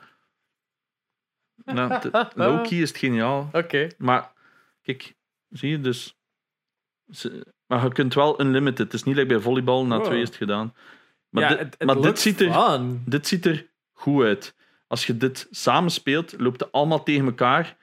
Nou, 1.64 1.92
het- 1.92 2.32
Low-key 2.34 2.78
is 2.82 2.88
het 2.88 2.98
geniaal. 2.98 3.48
Oké. 3.52 3.88
Maar 3.98 4.32
kijk, 4.82 5.14
zie 5.50 5.70
je 5.70 5.80
dus. 5.80 6.16
ze- 7.10 7.46
Maar 7.66 7.82
je 7.84 7.92
kunt 7.92 8.14
wel 8.14 8.40
unlimited. 8.40 8.78
Het 8.78 8.92
is 8.94 9.02
niet 9.02 9.14
like 9.16 9.28
bij 9.28 9.38
volleybal, 9.40 9.86
na 9.86 9.96
Wow. 9.96 10.04
twee 10.06 10.20
is 10.20 10.28
het 10.28 10.36
gedaan. 10.36 10.74
Maar, 11.28 11.42
ja, 11.50 11.64
dit, 11.64 11.84
maar 11.84 12.00
dit, 12.00 12.18
ziet 12.20 12.40
er, 12.40 12.52
fun. 12.52 13.02
dit 13.06 13.26
ziet 13.26 13.46
er 13.46 13.66
goed 13.92 14.24
uit. 14.24 14.54
Als 14.86 15.06
je 15.06 15.16
dit 15.16 15.46
samen 15.50 15.90
speelt, 15.90 16.34
loopt 16.40 16.60
het 16.60 16.72
allemaal 16.72 17.02
tegen 17.02 17.24
elkaar. 17.24 17.76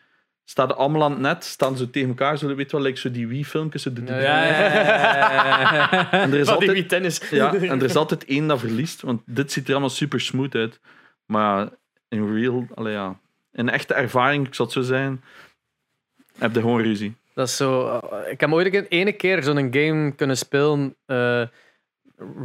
Staan 0.44 0.78
allemaal 0.78 1.04
aan 1.04 1.12
het 1.12 1.20
net, 1.20 1.44
staan 1.44 1.78
ze 1.78 1.90
tegen 1.90 2.10
elkaar. 2.10 2.38
Zo, 2.38 2.56
weet 2.56 2.72
je 2.72 2.78
wel, 2.78 2.86
like 2.86 3.00
zo 3.00 3.12
die 3.12 3.28
Wii-filmpjes. 3.28 3.84
die- 3.84 4.06
Ja, 4.06 4.18
ja. 4.20 6.12
En 6.12 6.32
er 6.32 6.40
is 6.40 6.46
die 6.46 6.54
altijd, 6.54 6.72
Wii 6.72 6.86
tennis. 6.86 7.30
ja, 7.30 7.54
en 7.54 7.62
er 7.80 7.84
is 7.84 7.96
altijd 7.96 8.26
één 8.26 8.48
dat 8.48 8.60
verliest, 8.60 9.02
want 9.02 9.22
dit 9.26 9.52
ziet 9.52 9.66
er 9.66 9.72
allemaal 9.72 9.90
super 9.90 10.22
smooth 10.22 10.56
uit. 10.56 10.80
Maar 11.26 11.70
in 12.08 12.34
real, 12.36 12.68
allee, 12.76 12.94
ja, 12.94 13.20
in 13.52 13.70
echte 13.70 13.94
ervaring, 13.94 14.48
ik 14.48 14.54
zal 14.54 14.66
het 14.66 14.74
zo 14.74 14.82
zijn, 14.82 15.24
heb 16.38 16.54
je 16.54 16.60
gewoon 16.62 16.82
ruzie. 16.82 17.16
Dat 17.34 17.48
is 17.48 17.56
zo... 17.58 17.88
eh, 18.00 18.32
ik 18.32 18.40
heb 18.40 18.52
ooit 18.52 18.74
een 18.74 18.86
ene 18.86 19.12
keer 19.12 19.44
zo'n 19.44 19.74
game 19.74 20.12
kunnen 20.16 20.38
spelen. 20.38 20.96
eh, 21.06 21.44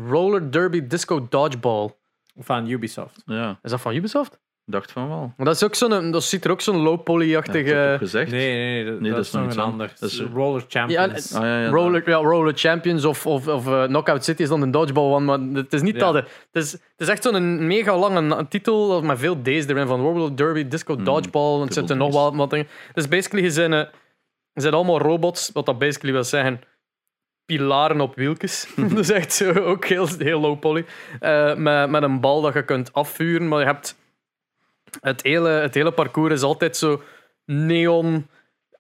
Roller 0.09 0.51
Derby 0.53 0.87
Disco 0.87 1.27
Dodgeball. 1.29 1.95
Van 2.37 2.69
Ubisoft. 2.69 3.23
Ja, 3.27 3.59
Is 3.63 3.71
dat 3.71 3.81
van 3.81 3.95
Ubisoft? 3.95 4.39
Ik 4.67 4.73
dacht 4.73 4.93
van 4.93 5.09
wel. 5.09 5.33
Maar 5.37 5.47
dat, 5.47 5.55
is 5.55 5.65
ook 5.65 5.75
zo'n, 5.75 6.11
dat 6.11 6.25
ziet 6.25 6.45
er 6.45 6.51
ook 6.51 6.61
zo'n 6.61 6.77
low 6.77 6.97
Ja, 6.97 7.03
poly-achtige... 7.03 7.69
heb 7.71 7.85
het 7.85 7.93
ook 7.93 7.99
gezegd. 7.99 8.31
Nee, 8.31 8.53
nee, 8.53 8.83
nee, 8.83 8.85
dat, 8.85 9.01
Nee, 9.01 9.09
dat 9.11 9.17
dat 9.19 9.27
is 9.27 9.33
nog 9.33 9.45
iets 9.47 9.57
een 9.57 9.63
anders. 9.63 9.91
ander. 10.01 10.01
Dat 10.01 10.11
is- 10.29 10.35
Roller 10.35 10.65
Champions. 10.69 11.31
Ja, 11.31 11.39
Ah, 11.39 11.45
ja, 11.45 11.61
ja, 11.61 11.69
Roller, 11.69 12.09
ja, 12.09 12.17
Roller 12.17 12.53
Champions 12.57 13.05
of, 13.05 13.27
of, 13.27 13.49
of 13.49 13.67
eh, 13.67 13.85
Knockout 13.85 14.25
City 14.25 14.43
is 14.43 14.49
dan 14.49 14.63
een 14.63 14.71
dodgeball 14.71 15.13
one, 15.13 15.25
maar 15.39 15.63
het 15.63 15.73
is 15.73 15.83
niet 15.83 15.95
Ja. 15.95 16.01
dat. 16.01 16.15
hè. 16.15 16.21
Het 16.21 16.63
is, 16.65 16.73
het 16.73 16.81
is 16.97 17.09
echt 17.09 17.23
zo'n 17.23 17.67
mega 17.67 17.99
lange 17.99 18.49
titel 18.49 19.03
met 19.03 19.19
veel 19.19 19.43
D's 19.43 19.47
erin, 19.67 19.87
van 19.87 20.01
Roller 20.01 20.37
Derby, 20.37 20.69
Disco 20.69 20.95
Hmm, 20.95 21.05
Dodgeball, 21.05 21.55
en 21.55 21.61
het 21.65 21.75
zitten 21.75 21.97
nog 21.99 22.13
wel 22.13 22.37
wat 22.37 22.51
dingen. 22.51 22.67
Dus 22.93 23.09
basically, 23.09 23.45
je 23.45 23.51
zijn, 23.51 23.73
eh, 23.73 23.85
je 24.53 24.61
zijn 24.61 24.75
allemaal 24.75 24.99
robots, 25.01 25.51
wat 25.53 25.67
dat 25.67 25.79
basically 25.79 26.13
wil 26.15 26.25
zeggen 26.25 26.61
pilaren 27.45 28.01
op 28.01 28.15
wieltjes. 28.15 28.69
dat 28.91 28.99
is 28.99 29.11
echt 29.11 29.33
zo, 29.33 29.53
ook 29.53 29.85
heel, 29.85 30.09
heel 30.19 30.41
low 30.41 30.59
poly. 30.59 30.85
Eh, 31.21 31.55
met, 31.55 31.91
met 31.91 32.03
een 32.03 32.21
bal 32.21 32.41
dat 32.41 32.55
je 32.55 32.65
kunt 32.65 32.93
afvuren, 32.93 33.49
maar 33.49 33.61
je 33.61 33.67
hebt... 33.67 34.03
Het 35.01 35.23
hele, 35.23 35.49
het 35.49 35.75
hele 35.75 35.93
parcours 35.93 36.35
is 36.35 36.43
altijd 36.43 36.77
zo 36.77 37.03
neon 37.45 38.27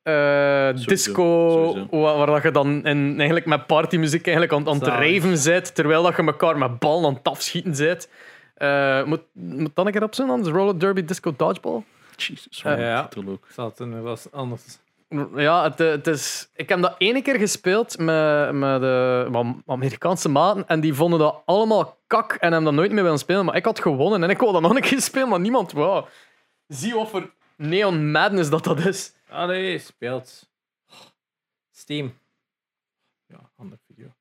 Sowieso, 0.04 0.88
disco, 0.88 1.48
sowieso. 1.50 2.00
Waar, 2.00 2.16
waar 2.16 2.26
dat 2.26 2.42
je 2.42 2.50
dan 2.50 2.86
in, 2.86 3.14
eigenlijk 3.16 3.46
met 3.46 3.66
partymuziek 3.66 4.26
eigenlijk 4.26 4.52
aan, 4.52 4.68
aan 4.68 4.78
het 4.78 4.86
raven 4.86 5.44
bent, 5.44 5.74
terwijl 5.74 6.02
dat 6.02 6.16
je 6.16 6.22
elkaar 6.22 6.58
met 6.58 6.78
ballen 6.78 7.06
aan 7.08 7.14
het 7.14 7.28
afschieten 7.28 7.76
bent. 7.76 8.08
Eh, 8.54 9.04
moet, 9.04 9.22
moet 9.32 9.70
dan 9.74 9.86
een 9.86 9.92
keer 9.92 10.02
op 10.02 10.14
zijn, 10.14 10.30
anders 10.30 10.54
roller 10.54 10.78
derby 10.78 11.04
disco 11.04 11.34
dodgeball. 11.36 11.82
Jesus, 12.16 12.62
Eh, 12.62 12.70
wat 12.70 12.78
ja. 12.78 13.08
ook. 13.26 13.46
Dat 13.56 14.02
was 14.02 14.32
anders. 14.32 14.78
Ja, 15.34 15.62
het, 15.62 15.80
eh, 15.80 15.90
het 15.90 16.06
is, 16.06 16.50
ik 16.54 16.68
heb 16.68 16.80
dat 16.82 16.94
ene 16.98 17.22
keer 17.22 17.38
gespeeld 17.38 17.98
met, 17.98 18.52
met 18.52 18.80
de 18.80 19.26
met 19.30 19.56
Amerikaanse 19.66 20.28
maten 20.28 20.66
en 20.66 20.80
die 20.80 20.94
vonden 20.94 21.18
dat 21.18 21.42
allemaal 21.44 22.02
kak 22.06 22.32
en 22.32 22.38
hebben 22.52 22.64
dat 22.64 22.74
nooit 22.74 22.92
meer 22.92 23.02
willen 23.02 23.18
spelen. 23.18 23.44
Maar 23.44 23.56
ik 23.56 23.64
had 23.64 23.80
gewonnen 23.80 24.22
en 24.22 24.30
ik 24.30 24.38
wou 24.38 24.52
dat 24.52 24.62
nog 24.62 24.74
een 24.74 24.80
keer 24.80 25.00
spelen, 25.10 25.28
maar 25.28 25.40
niemand 25.40 25.72
wou. 25.72 26.06
Zie 26.66 26.94
wat 26.94 27.10
voor 27.10 27.34
neon 27.56 28.10
madness 28.10 28.50
dat 28.50 28.64
dat 28.64 28.78
is. 28.78 29.14
Allee, 29.28 29.78
speelt. 29.78 30.50
Steam. 31.70 32.18
Ja, 33.26 33.50
andere 33.56 33.80
video. 33.86 34.14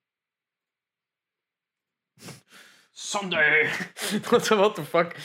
Sunday. 2.92 3.70
What 4.30 4.76
the- 4.76 4.84
fuck? 4.84 5.16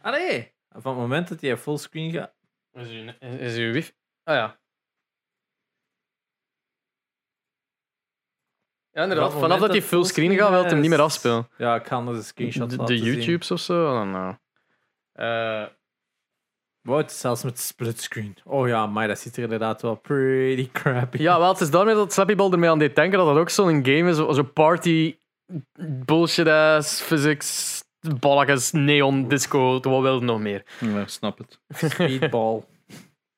Allee. 0.00 0.52
Van 0.70 0.92
het 0.92 1.00
moment 1.00 1.28
dat 1.28 1.40
hij 1.40 1.56
fullscreen 1.56 2.12
gaat. 2.12 2.34
Is 2.72 2.88
uw, 2.88 3.12
is, 3.18 3.34
is 3.40 3.56
uw 3.56 3.72
wifi? 3.72 3.92
Ah 4.24 4.34
ja. 4.34 4.58
Ja, 8.98 9.02
inderdaad. 9.04 9.32
Vanaf 9.32 9.58
dat 9.60 9.70
hij 9.70 9.82
fullscreen 9.82 10.28
fullscreen 10.28 10.38
gaat, 10.38 10.50
wil 10.50 10.60
hij 10.60 10.70
hem 10.70 10.80
niet 10.80 10.90
meer 10.90 11.00
afspelen. 11.00 11.48
Ja, 11.58 11.74
ik 11.74 11.82
kan 11.82 12.08
er 12.08 12.14
de 12.14 12.22
screenshots 12.22 12.74
De, 12.74 12.80
laten 12.80 12.96
de 12.96 13.02
zien. 13.04 13.14
YouTubes 13.14 13.50
of 13.50 13.60
zo? 13.60 13.90
I 13.90 13.98
don't 13.98 14.12
know. 14.14 14.32
Eh, 15.12 15.66
Wow, 16.82 16.96
het 16.96 17.10
is 17.10 17.20
zelfs 17.20 17.42
met 17.42 17.58
splitscreen. 17.58 18.36
Oh 18.44 18.68
ja, 18.68 18.86
maar 18.86 19.08
dat 19.08 19.18
ziet 19.18 19.36
er 19.36 19.42
inderdaad 19.42 19.82
wel 19.82 19.94
pretty 19.94 20.70
crappy. 20.72 21.18
Ja, 21.22 21.38
wel, 21.38 21.48
het 21.48 21.60
is 21.60 21.70
daarmee 21.70 21.94
dat 21.94 22.12
Slappy 22.12 22.34
Ball 22.34 22.50
ermee 22.52 22.70
aan 22.70 22.78
deed 22.78 22.94
denken 22.96 23.18
dat 23.18 23.26
dat 23.26 23.36
ook 23.36 23.50
zo'n 23.50 23.84
game 23.84 24.08
is, 24.10 24.16
zo- 24.16 24.32
zo'n 24.32 24.52
party 24.52 25.16
bullshit-ass, 26.04 27.00
physics, 27.00 27.82
balletjes, 28.20 28.72
neon, 28.72 29.28
disco, 29.28 29.72
wat 29.80 30.00
wil 30.02 30.14
je 30.18 30.20
nog 30.24 30.40
meer? 30.40 30.62
Ja, 30.80 31.06
snap 31.06 31.38
het. 31.38 31.60
Speedball. 31.92 32.62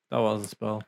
dat 0.08 0.20
was 0.20 0.40
het 0.40 0.50
spel. 0.50 0.82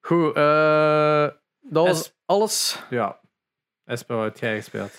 Goed, 0.00 0.34
eh, 0.36 1.26
dat 1.70 1.86
was 1.86 2.00
Es- 2.00 2.14
alles. 2.26 2.82
Ja. 2.90 3.20
Espo, 3.84 4.16
wat 4.16 4.24
heb 4.24 4.38
jij 4.38 4.56
gespeeld? 4.56 4.92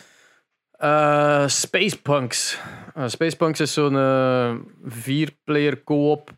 Eh 0.72 1.47
Space 1.47 2.01
Punks. 2.01 2.59
Eh, 2.93 3.07
Space 3.07 3.36
Punks 3.38 3.59
is 3.59 3.74
zo'n 3.74 3.95
eh, 3.97 4.55
vier-player 4.84 5.84
co-op 5.84 6.32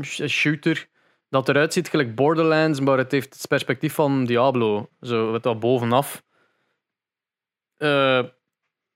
sh- 0.00 0.26
shooter 0.26 0.88
dat 1.28 1.48
eruit 1.48 1.72
ziet 1.72 1.88
gelijk 1.88 2.14
Borderlands, 2.14 2.80
maar 2.80 2.98
het 2.98 3.10
heeft 3.12 3.34
het 3.34 3.48
perspectief 3.48 3.94
van 3.94 4.24
Diablo. 4.24 4.88
Zo, 5.00 5.30
met 5.30 5.42
dat 5.42 5.60
bovenaf. 5.60 6.22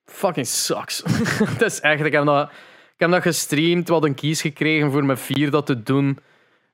Fucking 0.05 0.47
sucks. 0.47 1.03
Het 1.53 1.63
is 1.63 1.81
echt, 1.81 2.05
ik 2.05 2.13
heb, 2.13 2.25
dat, 2.25 2.49
ik 2.93 2.99
heb 3.01 3.11
dat 3.11 3.23
gestreamd, 3.23 3.89
wat 3.89 4.05
een 4.05 4.15
kies 4.15 4.41
gekregen 4.41 4.91
voor 4.93 5.05
met 5.05 5.21
vier 5.21 5.51
dat 5.51 5.67
te 5.67 5.83
doen. 5.83 6.19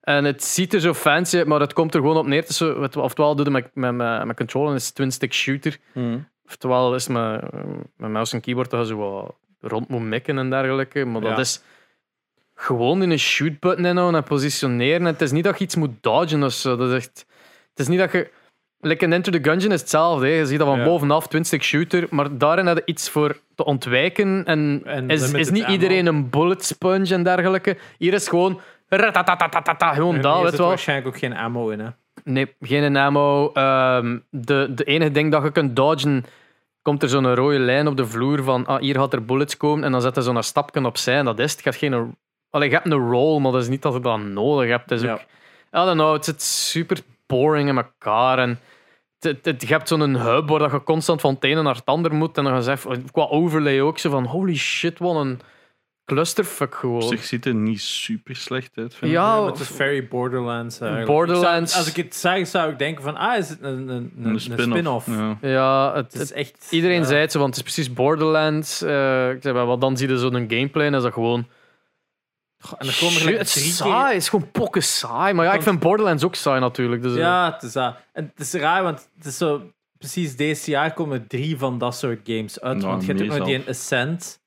En 0.05 0.25
het 0.25 0.45
ziet 0.45 0.75
er 0.75 0.81
zo 0.81 0.95
fancy 0.95 1.37
uit, 1.37 1.47
maar 1.47 1.61
het 1.61 1.73
komt 1.73 1.95
er 1.95 2.01
gewoon 2.01 2.17
op 2.17 2.27
neer. 2.27 2.41
Het 2.41 2.49
is 2.49 2.57
zo, 2.57 2.83
het- 2.83 2.97
oftewel 2.97 3.35
doe 3.37 3.45
je 3.45 3.51
met, 3.51 3.71
met, 3.75 3.95
met, 3.95 4.25
met 4.25 4.37
controller, 4.37 4.75
is 4.75 4.91
twin-stick 4.91 5.33
shooter. 5.35 5.79
Oftewel 6.47 6.95
is 6.95 7.09
met, 7.09 7.41
met 7.97 8.11
mouse 8.11 8.35
en 8.35 8.41
keyboard 8.41 8.71
dat 8.71 8.81
je 8.81 8.87
zo 8.87 8.97
wat 8.97 9.35
rond 9.61 9.89
moet 9.89 10.01
mikken 10.03 10.39
en 10.39 10.51
dergelijke. 10.51 11.05
Maar 11.05 11.21
dat 11.21 11.31
Ja. 11.31 11.39
is 11.39 11.63
gewoon 12.55 13.03
in 13.03 13.11
een 13.11 13.19
shoot 13.19 13.59
button 13.61 13.85
inhouden 13.87 14.21
en 14.21 14.27
positioneren. 14.29 15.05
Het 15.07 15.21
is 15.21 15.31
niet 15.33 15.45
dat 15.45 15.59
je 15.59 15.65
iets 15.65 15.77
moet 15.77 15.91
dodgen 16.01 16.43
of 16.43 16.53
zo. 16.53 16.77
Dat 16.77 16.89
is 16.91 16.95
echt, 16.97 17.27
het 17.71 17.79
is 17.79 17.89
niet 17.89 17.99
dat 17.99 18.13
je... 18.13 18.31
Like 18.81 19.05
in 19.05 19.13
Enter 19.13 19.33
the 19.33 19.51
Gungeon 19.51 19.73
is 19.73 19.81
hetzelfde. 19.81 20.27
Hè. 20.27 20.33
Je 20.33 20.47
ziet 20.47 20.59
dat 20.59 20.67
van 20.69 20.79
Ja. 20.79 20.85
bovenaf, 20.85 21.27
twin-stick 21.29 21.63
shooter. 21.63 22.07
Maar 22.11 22.39
daarin 22.39 22.67
heb 22.67 22.77
je 22.77 22.83
iets 22.85 23.11
voor 23.11 23.41
te 23.55 23.65
ontwijken. 23.65 24.45
En, 24.45 24.81
En 24.85 25.09
is, 25.11 25.33
is 25.33 25.51
niet 25.51 25.63
ammo. 25.63 25.75
iedereen 25.75 26.07
een 26.07 26.31
bullet 26.31 26.65
sponge 26.65 27.15
en 27.15 27.23
dergelijke. 27.23 27.77
Hier 27.99 28.13
is 28.13 28.29
gewoon... 28.29 28.61
ratatatatata, 28.89 29.93
Gewoon 29.95 30.13
weet 30.43 30.51
je 30.51 30.57
wel. 30.57 30.67
waarschijnlijk 30.69 31.09
ook 31.09 31.19
geen 31.19 31.37
ammo 31.37 31.69
in, 31.69 31.81
hè? 31.81 31.89
Nee, 32.25 32.55
geen 32.61 32.97
ammo. 32.97 33.53
Ehm, 33.53 34.19
de, 34.31 34.69
de 34.75 34.85
enige 34.85 35.11
ding 35.11 35.33
dat 35.33 35.43
je 35.43 35.51
kunt 35.53 35.77
dodgen, 35.77 36.25
komt 36.83 37.03
er 37.03 37.09
zo'n 37.09 37.35
rode 37.35 37.59
lijn 37.59 37.87
op 37.87 37.97
de 37.97 38.07
vloer 38.07 38.43
van 38.43 38.67
ah, 38.67 38.81
hier 38.81 38.95
gaat 38.95 39.13
er 39.13 39.25
bullets 39.25 39.57
komen 39.57 39.85
en 39.85 39.93
dan 39.93 40.01
zet 40.01 40.15
je 40.15 40.23
zo'n 40.23 40.43
stapje 40.43 40.85
opzij 40.87 41.17
en 41.17 41.25
dat 41.25 41.39
is 41.39 41.51
het. 41.53 41.63
Je 41.63 41.69
hebt, 41.71 41.81
geen, 41.83 42.17
Allee, 42.51 42.69
je 42.69 42.75
hebt 42.75 42.87
een 42.87 43.11
roll, 43.11 43.41
maar 43.41 43.53
dat 43.53 43.61
is 43.63 43.69
niet 43.69 43.83
dat 43.83 43.93
je 43.93 44.01
dat 44.01 44.19
nodig 44.21 44.69
hebt. 44.69 44.91
Het 44.91 44.99
is 45.01 45.07
Ja. 45.07 45.13
ook, 45.13 45.21
I 45.21 45.87
don't 45.87 45.93
know, 45.93 46.13
het 46.13 46.25
zit 46.25 46.43
super 46.43 46.99
boring 47.27 47.69
in 47.69 47.77
elkaar 47.77 48.39
en 48.39 48.49
het, 49.19 49.25
het, 49.37 49.45
het- 49.45 49.63
je 49.63 49.67
hebt 49.75 49.89
zo'n 49.89 50.15
hub 50.17 50.49
waar 50.49 50.59
dat 50.59 50.71
je 50.71 50.83
constant 50.83 51.21
van 51.21 51.35
het 51.35 51.45
ene 51.45 51.63
naar 51.63 51.75
het 51.75 51.85
ander 51.87 52.15
moet 52.15 52.39
en 52.39 52.45
dan 52.45 52.63
zegt 52.63 52.87
qua 53.13 53.27
overlay 53.27 53.81
ook 53.81 53.99
zo 53.99 54.11
van 54.11 54.25
holy 54.25 54.57
shit, 54.57 54.99
wat 54.99 55.17
een 55.17 55.41
clusterfuck 56.05 56.73
Op 56.75 56.79
gewoon. 56.81 57.03
zich 57.03 57.25
ziet 57.25 57.47
er 57.47 57.55
niet 57.55 57.81
super 57.81 58.37
slecht 58.37 58.71
uit, 58.75 58.95
vind 58.95 59.11
ik. 59.11 59.17
Ja, 59.19 59.35
Ja, 59.37 59.47
het 59.47 59.61
is 59.61 59.69
very 59.69 60.09
Borderlands. 60.09 60.79
eigenlijk. 60.81 61.11
Borderlands. 61.11 61.61
Ik 61.61 61.69
zou- 61.69 61.81
als 61.85 61.89
ik 61.97 62.05
het 62.05 62.15
zeg, 62.15 62.47
zou 62.47 62.71
ik 62.73 62.79
denken 62.79 63.03
van, 63.05 63.17
ah, 63.17 63.39
is 63.39 63.49
het 63.49 63.59
een, 63.63 63.89
een, 63.89 64.13
een, 64.23 64.41
spin-off. 64.41 65.07
Ja. 65.07 65.39
Ja, 65.41 65.95
het, 65.95 66.13
Het 66.13 66.23
is 66.23 66.33
echt... 66.33 66.67
Iedereen 66.71 67.01
ja. 67.01 67.05
zei 67.07 67.21
het 67.21 67.33
zo, 67.33 67.39
want 67.39 67.57
het 67.57 67.67
is 67.67 67.73
precies 67.75 67.93
Borderlands. 67.95 68.83
eh, 68.83 69.31
ik 69.31 69.43
zei, 69.43 69.55
wat 69.65 69.81
dan 69.81 69.97
zie 69.97 70.09
je 70.09 70.19
zo'n 70.19 70.33
gameplay 70.49 70.87
en 70.87 70.95
is 70.95 71.03
dat 71.03 71.13
gewoon. 71.13 71.47
Goh, 72.59 72.75
En 72.79 72.87
dan 72.87 72.95
komen 72.95 73.15
er 73.15 73.21
Shit, 73.21 73.25
like 73.27 73.39
het 73.39 73.53
drie 73.53 73.65
is 73.65 73.77
keer... 73.81 73.87
saai, 73.93 74.13
het 74.15 74.23
is 74.23 74.29
gewoon 74.29 74.51
pokken 74.51 74.83
saai. 74.83 75.35
Maar 75.35 75.45
ja, 75.45 75.53
ik 75.55 75.63
vind 75.63 75.81
Borderlands 75.81 76.25
ook 76.25 76.35
saai 76.35 76.61
natuurlijk. 76.61 77.03
Dus, 77.03 77.13
eh, 77.13 77.19
Ja, 77.19 77.53
het 77.53 77.63
is 77.63 77.73
dat. 77.73 77.97
En 78.13 78.33
het 78.35 78.47
is 78.47 78.53
raar, 78.53 78.83
want 78.83 79.09
het 79.17 79.27
is 79.27 79.37
zo... 79.37 79.63
Precies 79.99 80.37
deze 80.37 80.71
jaar 80.71 80.93
komen 80.95 81.27
drie 81.27 81.59
van 81.59 81.79
dat 81.79 81.95
soort 81.97 82.21
games 82.25 82.61
uit. 82.61 82.77
Nou, 82.77 82.89
want 82.89 83.05
je 83.05 83.13
hebt 83.15 83.31
ook 83.31 83.39
nog 83.39 83.47
die 83.47 83.69
Ascent... 83.69 84.43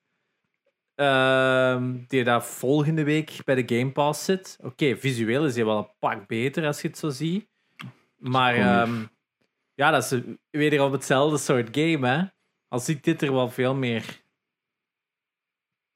ehm, 0.98 1.96
die 2.08 2.24
daar 2.24 2.44
volgende 2.44 3.04
week 3.04 3.38
bij 3.44 3.54
de 3.54 3.76
Game 3.76 3.92
Pass 3.92 4.24
zit. 4.24 4.58
Oké, 4.62 4.96
visueel 4.96 5.44
is 5.46 5.54
die 5.54 5.64
wel 5.64 5.78
een 5.78 5.90
pak 5.98 6.26
beter 6.26 6.66
als 6.66 6.80
je 6.80 6.88
het 6.88 6.98
zo 6.98 7.08
ziet. 7.08 7.48
Maar 8.16 8.54
ehm, 8.54 9.04
ja, 9.74 9.90
dat 9.90 10.12
is 10.12 10.20
wederom 10.50 10.92
hetzelfde 10.92 11.38
soort 11.38 11.68
game, 11.72 12.08
hè. 12.08 12.22
Al 12.68 12.78
ziet 12.78 13.04
dit 13.04 13.22
er 13.22 13.32
wel 13.32 13.50
veel 13.50 13.74
meer 13.74 14.22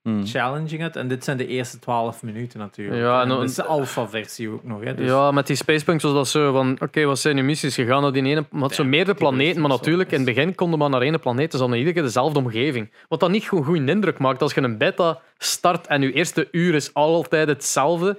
Hmm. 0.02 0.26
challenging 0.26 0.82
uit. 0.82 0.96
En 0.96 1.08
dit 1.08 1.24
zijn 1.24 1.36
de 1.36 1.46
eerste 1.46 1.78
12 1.78 2.22
minuten 2.22 2.58
natuurlijk. 2.58 3.00
Ja, 3.00 3.16
en 3.16 3.22
en 3.22 3.28
dan- 3.28 3.40
dit 3.40 3.48
is 3.48 3.54
de 3.54 3.64
alpha-versie 3.64 4.48
ook 4.48 4.64
nog. 4.64 4.82
Hè, 4.84 4.94
dus 4.94 5.08
ja, 5.08 5.30
met 5.30 5.46
die 5.46 5.56
spacepunks 5.56 6.02
was 6.02 6.12
dat 6.12 6.28
zo 6.28 6.52
van: 6.52 6.76
oké, 6.80 7.04
wat 7.04 7.18
zijn 7.18 7.36
je 7.36 7.42
missies? 7.42 7.76
Je 7.76 7.84
gaat 7.86 8.00
naar 8.02 8.12
die 8.12 8.22
ene. 8.24 8.44
Het 8.58 8.74
zo 8.74 8.82
Ja, 8.82 8.88
meerdere 8.88 9.16
planeten. 9.18 9.60
Maar 9.60 9.70
natuurlijk, 9.70 10.10
in 10.10 10.16
het 10.16 10.26
begin 10.34 10.54
konden 10.54 10.78
we 10.78 10.84
maar 10.88 10.92
naar 11.00 11.08
één 11.08 11.20
planeet. 11.20 11.50
Dus 11.50 11.60
dan 11.60 11.72
iedere 11.72 11.92
keer 11.92 12.02
dezelfde 12.02 12.38
omgeving. 12.38 12.92
Wat 13.08 13.20
dan 13.20 13.30
niet 13.30 13.44
gewoon 13.44 13.64
goede 13.64 13.90
indruk 13.90 14.18
maakt 14.18 14.42
als 14.42 14.54
je 14.54 14.60
een 14.62 14.78
beta 14.78 15.20
start 15.38 15.86
en 15.86 16.02
je 16.02 16.12
eerste 16.12 16.48
uur 16.50 16.74
is 16.74 16.94
altijd 16.94 17.48
hetzelfde. 17.48 18.18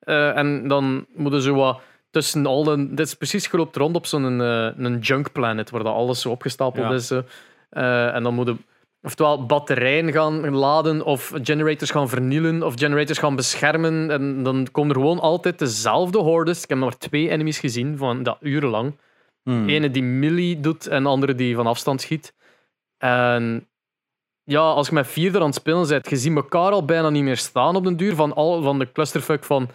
Eh, 0.00 0.36
en 0.36 0.68
dan 0.68 1.06
moeten 1.14 1.42
zo 1.42 1.54
wat 1.54 1.80
tussen 2.10 2.46
al 2.46 2.64
de. 2.64 2.88
Dit 2.94 3.06
is 3.06 3.14
precies 3.14 3.46
geloopt 3.46 3.76
rond 3.76 3.96
op 3.96 4.06
zo'n 4.06 4.40
eh, 4.40 4.68
een 4.76 4.98
junk 4.98 5.32
planet 5.32 5.70
waar 5.70 5.82
dat 5.82 5.94
alles 5.94 6.20
zo 6.20 6.30
opgestapeld 6.30 6.86
Ja. 6.88 6.92
is. 6.94 7.10
Eh, 7.70 8.14
en 8.14 8.22
dan 8.22 8.34
moeten 8.34 8.64
oftewel 9.02 9.46
batterijen 9.46 10.12
gaan 10.12 10.50
laden 10.50 11.04
of 11.04 11.32
generators 11.42 11.90
gaan 11.90 12.08
vernielen 12.08 12.62
of 12.62 12.74
generators 12.76 13.18
gaan 13.18 13.36
beschermen. 13.36 14.10
En 14.10 14.42
dan 14.42 14.68
komen 14.72 14.94
er 14.94 15.00
gewoon 15.00 15.20
altijd 15.20 15.58
dezelfde 15.58 16.18
hordes. 16.18 16.62
Ik 16.62 16.68
heb 16.68 16.78
maar 16.78 16.98
twee 16.98 17.28
enemies 17.28 17.58
gezien 17.58 17.96
van 17.96 18.22
dat 18.22 18.38
urenlang. 18.40 18.96
Hmm. 19.42 19.68
Ene 19.68 19.90
die 19.90 20.02
melee 20.02 20.60
doet 20.60 20.86
en 20.86 21.02
de 21.02 21.08
andere 21.08 21.34
die 21.34 21.54
van 21.54 21.66
afstand 21.66 22.00
schiet. 22.00 22.34
En 22.98 23.68
ja, 24.44 24.60
als 24.60 24.88
je 24.88 24.94
met 24.94 25.06
vier 25.06 25.34
er 25.34 25.40
aan 25.40 25.46
het 25.46 25.54
spelen 25.54 25.88
bent, 25.88 26.10
je 26.10 26.16
ziet 26.16 26.36
elkaar 26.36 26.70
al 26.70 26.84
bijna 26.84 27.10
niet 27.10 27.22
meer 27.22 27.36
staan 27.36 27.76
op 27.76 27.84
den 27.84 27.96
duur. 27.96 28.14
Van, 28.14 28.34
al, 28.34 28.62
van 28.62 28.78
de 28.78 28.92
clusterfuck 28.92 29.44
van 29.44 29.68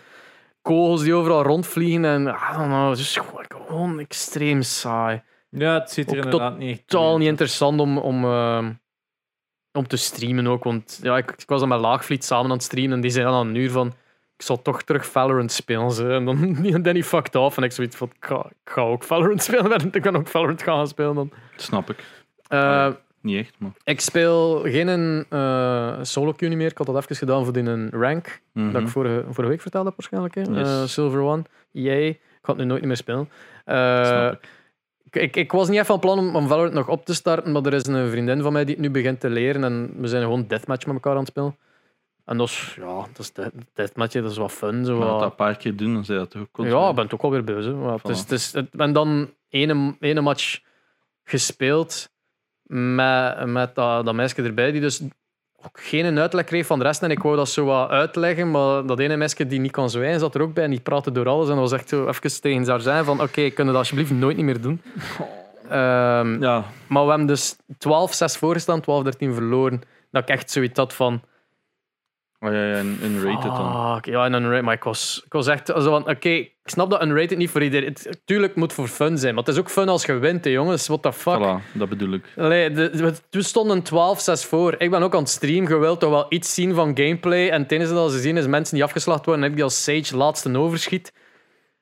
kogels 0.62 1.04
die 1.04 1.14
overal 1.14 1.44
rondvliegen. 1.44 2.06
En 2.06 2.22
I 2.22 2.58
don't 2.58 2.68
know, 2.68 2.90
het 2.90 3.00
is 3.00 3.20
gewoon, 3.66 4.00
extreem 4.00 4.62
saai. 4.62 5.22
Ja, 5.50 5.74
het 5.74 5.92
ziet 5.92 6.12
er 6.12 6.18
Ook 6.18 6.24
inderdaad 6.24 6.58
niet 6.58 6.72
echt 6.72 6.88
Totaal 6.88 7.18
niet 7.18 7.28
interessant 7.28 7.80
om, 7.80 7.98
om, 7.98 8.24
eh, 8.24 8.68
om 9.78 9.88
te 9.88 9.98
streamen 9.98 10.48
ook. 10.48 10.64
Want 10.64 11.00
ja, 11.02 11.18
ik, 11.18 11.32
ik 11.38 11.48
was 11.48 11.60
dan 11.60 11.70
met 11.70 11.80
Laagvliet 11.80 12.24
samen 12.26 12.46
aan 12.46 12.52
het 12.52 12.64
streamen 12.64 12.94
en 12.94 13.02
die 13.02 13.12
zei 13.12 13.26
dan 13.26 13.48
een 13.48 13.56
uur 13.56 13.72
van 13.72 13.88
ik 14.38 14.44
zal 14.44 14.62
toch 14.62 14.84
terug 14.84 15.06
Valorant 15.06 15.52
spelen. 15.52 15.92
Ze. 15.92 16.10
En 16.10 16.26
dan 16.26 16.56
Danny 16.84 17.04
fucked 17.04 17.36
off 17.36 17.58
en 17.58 17.64
ik 17.64 17.72
zoiets 17.72 17.96
van 17.96 18.12
ik 18.20 18.26
ga, 18.26 18.46
ik 18.50 18.72
ga 18.72 18.82
ook 18.82 19.04
Valorant 19.04 19.44
spelen. 19.48 19.90
Ik 19.92 20.02
kan 20.02 20.16
ook 20.16 20.28
Valorant 20.28 20.64
gaan 20.64 20.88
spelen 20.88 21.16
dan. 21.16 21.32
Snap 21.56 21.90
ik. 21.90 21.98
Eh, 22.48 22.88
Niet 23.22 23.38
echt, 23.38 23.54
maar... 23.58 23.72
ik 23.84 24.00
speel 24.02 24.62
geen 24.64 25.26
eh 25.30 25.98
solo 26.02 26.32
queue 26.32 26.56
meer. 26.56 26.72
Ik 26.72 26.78
had 26.78 26.88
dat 26.88 26.96
even 27.04 27.16
gedaan 27.16 27.44
voor 27.44 27.54
die 27.54 27.64
een 27.64 27.90
rank. 27.90 28.42
Mhm. 28.54 28.72
Dat 28.72 28.82
ik 28.82 28.88
vorige, 28.88 29.24
vorige 29.24 29.48
week 29.52 29.62
vertelde 29.62 29.88
heb 29.88 29.98
waarschijnlijk. 29.98 30.36
Hè? 30.36 30.42
Yes. 30.42 30.68
Eh, 30.82 30.84
Silver 30.86 31.22
One. 31.22 31.44
Yay. 31.72 32.08
Ik 32.08 32.20
ga 32.42 32.52
het 32.54 32.58
nu 32.58 32.68
nooit 32.68 32.86
meer 32.86 32.98
spelen. 32.98 33.30
Eh, 33.66 34.06
Snap 34.06 34.34
ik. 34.34 34.50
Ik, 35.22 35.36
ik, 35.36 35.52
was 35.52 35.68
niet 35.70 35.78
echt 35.78 35.88
van 35.88 36.00
plan 36.00 36.20
om, 36.20 36.36
om 36.36 36.48
Valorant 36.48 36.74
nog 36.74 36.88
op 36.90 37.06
te 37.06 37.14
starten, 37.14 37.52
maar 37.52 37.66
er 37.66 37.74
is 37.74 37.86
een 37.86 38.10
vriendin 38.12 38.42
van 38.42 38.54
mij 38.54 38.66
die 38.66 38.74
het 38.74 38.84
nu 38.84 38.90
begint 38.90 39.20
te 39.20 39.30
leren 39.30 39.64
en 39.64 39.94
we 39.98 40.08
zijn 40.08 40.24
gewoon 40.24 40.48
deathmatch 40.48 40.86
met 40.86 40.96
elkaar 40.96 41.14
aan 41.14 41.20
het 41.20 41.28
spelen. 41.28 41.56
En 42.26 42.38
dat 42.38 42.48
is, 42.48 42.76
ja, 42.80 43.06
dat 43.14 43.32
is 43.76 43.94
matje, 43.96 44.22
dat 44.22 44.32
is 44.32 44.38
wat 44.38 44.52
fun. 44.52 44.86
Zo, 44.86 44.98
wat- 44.98 45.20
dat 45.20 45.30
een 45.30 45.36
paar 45.36 45.56
keer 45.58 45.76
doen, 45.76 45.94
dan 45.94 46.06
zei 46.06 46.18
dat 46.20 46.30
toch 46.32 46.42
ook 46.42 46.48
constant. 46.52 46.82
ja, 46.84 46.90
ik 46.90 46.96
ben 46.96 47.04
het 47.04 47.14
ook 47.14 47.22
alweer 47.22 47.44
beu. 47.44 47.64
hè. 47.64 47.74
Maar 47.74 47.94
het 47.94 48.10
is, 48.10 48.18
Voilà. 48.18 48.22
het 48.22 48.32
is, 48.32 48.52
het- 48.54 48.70
en 48.78 48.94
dan 48.94 49.30
ene, 49.50 49.96
ene 50.00 50.22
match 50.22 50.60
gespeeld 51.24 52.10
met, 52.64 53.46
met 53.46 53.76
dat, 53.76 54.06
dat 54.06 54.14
meisje 54.14 54.42
erbij, 54.44 54.72
die 54.72 54.82
dus 54.82 55.02
ook 55.68 55.80
geen 55.82 56.20
uitleg 56.20 56.46
kreeg 56.46 56.66
van 56.66 56.80
de 56.80 56.86
rest. 56.86 57.04
En 57.04 57.12
ik 57.12 57.22
wou 57.22 57.36
dat 57.36 57.50
zo 57.50 57.66
wat 57.66 57.90
uitleggen, 57.90 58.52
maar 58.52 58.86
dat 58.86 59.00
ene 59.00 59.16
meisje 59.18 59.48
die 59.48 59.60
niet 59.60 59.72
kon 59.72 59.90
zwijgen, 59.90 60.20
zat 60.20 60.36
er 60.36 60.42
ook 60.42 60.54
bij 60.54 60.64
en 60.64 60.70
die 60.70 60.80
praatte 60.80 61.12
door 61.12 61.28
alles. 61.28 61.50
En 61.50 61.56
dat 61.56 61.70
was 61.70 61.80
echt 61.80 61.90
zo 61.90 62.08
even 62.08 62.42
tegen 62.42 62.68
haar 62.68 62.82
zijn 62.82 63.06
van 63.06 63.22
oké, 63.22 63.50
kunnen 63.50 63.74
dat 63.74 63.82
alsjeblieft 63.82 64.12
nooit 64.12 64.36
niet 64.36 64.46
meer 64.46 64.62
doen. 64.62 64.82
Ehm, 65.70 66.42
Ja, 66.42 66.64
maar 66.88 67.04
we 67.04 67.10
hebben 67.10 67.28
dus 67.28 67.56
12-6 67.78 68.38
voorgestaan, 68.38 68.82
12-13 68.82 69.34
verloren. 69.34 69.82
Dat 70.12 70.22
ik 70.22 70.30
echt 70.30 70.52
zoiets 70.52 70.80
had 70.80 70.94
van... 70.94 71.22
oh, 72.40 72.52
ja, 72.52 72.66
ja, 72.66 72.78
een, 72.80 73.00
een 73.04 73.24
rated 73.24 73.52
dan. 73.56 73.94
Fuck, 73.96 74.06
ja, 74.06 74.26
en 74.26 74.34
unrated. 74.34 74.62
Maar 74.64 74.74
ik 74.74 74.84
was, 74.84 75.22
ik 75.26 75.34
was 75.34 75.48
echt 75.48 75.68
zo 75.68 75.82
van, 75.82 76.10
oké, 76.10 76.30
ik 76.30 76.54
snap 76.64 76.90
dat 76.90 77.04
unrated 77.04 77.38
niet 77.38 77.50
voor 77.50 77.64
iedereen... 77.64 77.88
Het, 77.88 78.22
tuurlijk 78.26 78.56
moet 78.56 78.74
voor 78.74 78.88
fun 78.88 79.18
zijn, 79.18 79.34
maar 79.36 79.44
het 79.44 79.54
is 79.54 79.60
ook 79.60 79.70
fun 79.70 79.90
als 79.90 80.06
je 80.06 80.14
wint, 80.14 80.44
hè, 80.46 80.52
jongens. 80.52 80.88
What 80.88 81.02
the 81.02 81.14
fuck? 81.14 81.38
Voilà, 81.40 81.72
dat 81.74 81.90
bedoel 81.90 82.14
ik. 82.14 82.26
Allee, 82.38 82.72
de, 82.72 82.90
we- 82.90 83.14
we 83.30 83.42
stonden 83.42 83.84
12-6 83.84 84.48
voor. 84.48 84.76
Ik 84.78 84.90
ben 84.90 85.02
ook 85.04 85.14
aan 85.14 85.20
het 85.20 85.30
stream. 85.30 85.68
Je 85.68 85.78
wilt 85.78 86.00
toch 86.00 86.10
wel 86.10 86.26
iets 86.30 86.54
zien 86.54 86.74
van 86.74 86.98
gameplay. 86.98 87.50
En 87.50 87.66
enige 87.68 87.94
dat 87.94 88.12
ze 88.12 88.20
zien 88.20 88.38
is 88.38 88.48
mensen 88.48 88.76
die 88.76 88.84
afgeslacht 88.84 89.26
worden 89.26 89.44
en 89.44 89.50
ik 89.50 89.56
die 89.56 89.64
als 89.66 89.84
Sage 89.84 90.18
laatste 90.18 90.58
overschiet. 90.58 91.14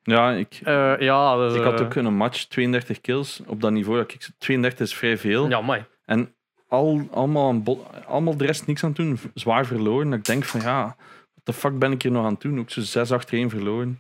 Ja, 0.04 0.32
ik, 0.32 0.60
Eh, 0.64 0.94
ja, 1.00 1.36
dus, 1.38 1.54
ik 1.56 1.64
had 1.64 1.80
eh, 1.80 1.86
ook 1.86 1.96
een 1.96 2.14
match, 2.16 2.44
32 2.46 3.02
kills, 3.02 3.42
op 3.48 3.62
dat 3.62 3.72
niveau. 3.72 3.98
Dat 3.98 4.12
ik, 4.14 4.30
32 4.38 4.86
is 4.88 4.96
vrij 4.96 5.18
veel. 5.18 5.50
Ja, 5.50 5.62
mooi. 5.62 5.86
En 6.06 6.36
al, 6.68 7.08
allemaal, 7.12 7.50
aan 7.50 7.64
allemaal 8.08 8.38
de 8.38 8.46
rest 8.46 8.68
niks 8.68 8.84
aan 8.84 8.90
het 8.90 8.98
doen, 8.98 9.20
zwaar 9.34 9.66
verloren. 9.66 10.10
Dat 10.10 10.20
ik 10.20 10.26
denk 10.26 10.44
van 10.44 10.62
ja, 10.62 10.96
wat 11.34 11.46
de 11.46 11.54
fuck 11.54 11.80
ben 11.80 11.92
ik 11.92 12.02
hier 12.02 12.12
nog 12.12 12.26
aan 12.26 12.32
het 12.32 12.42
doen? 12.42 12.60
Ook 12.60 12.70
zo 12.70 12.82
6 12.82 13.12
achter 13.12 13.38
1 13.38 13.50
verloren. 13.50 14.00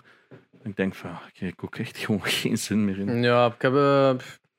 Ik 0.63 0.75
denk 0.75 0.95
van, 0.95 1.09
ja, 1.09 1.21
ik 1.33 1.39
heb 1.39 1.63
ook 1.63 1.75
echt 1.75 1.97
gewoon 1.97 2.23
geen 2.41 2.57
zin 2.57 2.85
meer 2.85 2.97
in. 2.99 3.21
Ja, 3.23 3.45
ik 3.45 3.61
heb... 3.61 3.73
eh, 3.75 4.07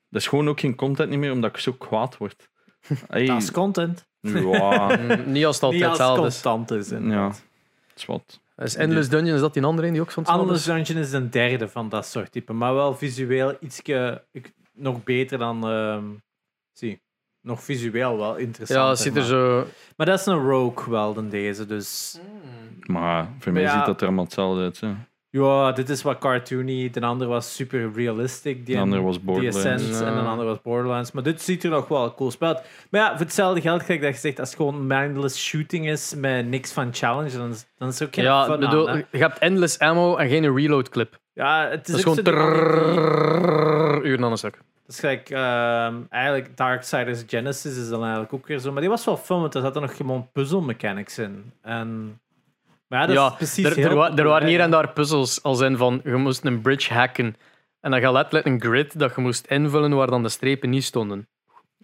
Dat 0.09 0.21
is 0.21 0.27
gewoon 0.27 0.49
ook 0.49 0.59
geen 0.59 0.75
content 0.75 1.09
niet 1.09 1.19
meer, 1.19 1.31
omdat 1.31 1.49
ik 1.49 1.57
zo 1.57 1.71
kwaad 1.73 2.17
word. 2.17 2.49
Hey, 3.07 3.25
Dat 3.25 3.41
is 3.41 3.51
content. 3.51 4.07
ja, 4.21 4.95
niet 5.25 5.45
als 5.45 5.55
het 5.55 5.63
altijd 5.63 5.85
hetzelfde 5.85 6.23
het 6.23 6.33
is. 6.33 6.41
constant 6.41 6.71
is. 6.71 6.89
ja, 6.89 7.31
is 7.95 8.05
wat. 8.05 8.39
Is 8.55 8.75
Endless 8.75 9.09
Dungeon, 9.09 9.35
is 9.35 9.41
dat 9.41 9.53
die 9.53 9.63
andere 9.63 9.87
een 9.87 9.93
die 9.93 10.01
ook 10.01 10.11
van 10.11 10.23
hetzelfde 10.23 10.47
Endless 10.53 10.67
is? 10.67 10.73
Dungeon 10.85 11.03
is 11.05 11.11
een 11.11 11.29
derde 11.29 11.67
van 11.69 11.89
dat 11.89 12.05
soort 12.05 12.31
type, 12.31 12.53
maar 12.53 12.73
wel 12.73 12.95
visueel 12.95 13.57
ietsje 13.59 14.25
ik- 14.31 14.53
nog 14.73 15.03
beter 15.03 15.37
dan. 15.37 15.67
ehm, 15.69 16.03
zie, 16.71 17.01
nog 17.47 17.63
visueel 17.63 18.17
wel 18.17 18.35
interessant. 18.35 18.79
Ja, 18.79 18.89
het 18.89 18.99
ziet 18.99 19.13
er 19.15 19.19
maar, 19.19 19.27
zo... 19.29 19.65
maar 19.97 20.05
dat 20.05 20.19
is 20.19 20.25
een 20.25 20.47
rogue 20.49 20.89
wel 20.91 21.13
dan 21.13 21.29
deze, 21.29 21.65
dus 21.65 22.19
Maar 22.85 23.27
voor 23.39 23.51
mij 23.51 23.61
Ja. 23.61 23.77
ziet 23.77 23.85
dat 23.85 24.01
er 24.01 24.07
allemaal 24.07 24.23
hetzelfde 24.23 24.61
uit. 24.61 24.79
Hè. 24.79 24.89
ja, 25.29 25.71
dit 25.71 25.89
is 25.89 26.01
wat 26.01 26.17
cartoony. 26.17 26.89
De 26.89 27.01
andere 27.01 27.29
was 27.29 27.55
super 27.55 27.91
realistic. 27.93 28.65
Die 28.65 28.75
De 28.75 28.81
andere 28.81 29.01
was 29.01 29.15
die 29.15 29.25
Borderlands. 29.25 29.63
En 30.01 30.13
Ja. 30.13 30.19
een 30.19 30.25
andere 30.25 30.47
was 30.47 30.61
Borderlands. 30.61 31.11
Maar 31.11 31.23
dit 31.23 31.41
ziet 31.41 31.63
er 31.63 31.69
nog 31.69 31.87
wel 31.87 32.13
cool 32.13 32.31
uit. 32.39 32.61
Maar 32.89 33.01
ja, 33.01 33.09
voor 33.11 33.19
hetzelfde 33.25 33.61
geld 33.61 33.83
krijg 33.83 34.01
dat 34.01 34.13
je 34.13 34.19
zegt, 34.19 34.39
als 34.39 34.47
het 34.49 34.57
gewoon 34.57 34.87
mindless 34.87 35.45
shooting 35.45 35.87
is 35.89 36.13
met 36.17 36.47
niks 36.47 36.71
van 36.71 36.93
challenge, 36.93 37.37
dan 37.37 37.49
is, 37.49 37.65
dan 37.77 37.87
is 37.87 37.99
het 37.99 38.07
ook 38.07 38.15
geen 38.15 38.23
Ja, 38.23 38.45
fun 38.45 38.53
ik 38.53 38.59
bedoel, 38.59 38.89
aan, 38.89 39.05
je 39.11 39.17
hebt 39.17 39.37
endless 39.39 39.79
ammo 39.79 40.15
en 40.15 40.29
geen 40.29 40.55
reload 40.55 40.89
clip. 40.89 41.19
Ja, 41.33 41.67
het 41.69 41.87
is, 41.87 41.93
Dat 41.93 42.03
gewoon 42.03 42.23
trrrr, 42.23 44.23
aan 44.23 44.31
een 44.31 44.37
stuk. 44.37 44.59
Dat 44.87 44.95
is 44.95 44.99
gelijk, 44.99 45.29
ehm, 45.29 45.95
eigenlijk 46.09 46.57
Darksiders 46.57 47.23
Genesis 47.27 47.77
is 47.77 47.89
dan 47.89 48.01
eigenlijk 48.01 48.33
ook 48.33 48.47
weer 48.47 48.59
zo. 48.59 48.71
Maar 48.71 48.81
die 48.81 48.89
was 48.89 49.05
wel 49.05 49.17
fun, 49.17 49.39
want 49.39 49.55
er 49.55 49.61
zaten 49.61 49.81
nog 49.81 49.95
gewoon 49.95 50.29
puzzle 50.31 50.61
mechanics 50.61 51.17
in. 51.17 51.51
En, 51.61 52.19
maar 52.87 52.99
ja, 52.99 53.05
dat 53.05 53.15
Ja, 53.15 53.27
is 53.29 53.35
precies 53.35 53.65
er, 53.65 53.75
heel 53.75 53.89
er, 53.89 53.95
wa- 53.95 54.15
er 54.15 54.27
waren 54.27 54.47
hier 54.47 54.59
en 54.59 54.71
daar 54.71 54.89
puzzels, 54.93 55.43
als 55.43 55.59
in 55.61 55.77
van, 55.77 56.01
je 56.03 56.15
moest 56.15 56.45
een 56.45 56.61
bridge 56.61 56.93
hacken. 56.93 57.35
En 57.79 57.91
dan 57.91 57.99
gaat 58.01 58.13
letterlijk 58.13 58.45
een 58.45 58.61
grid 58.61 58.99
dat 58.99 59.15
je 59.15 59.21
moest 59.21 59.45
invullen 59.47 59.95
waar 59.95 60.07
dan 60.07 60.23
de 60.23 60.29
strepen 60.29 60.69
niet 60.69 60.83
stonden. 60.83 61.27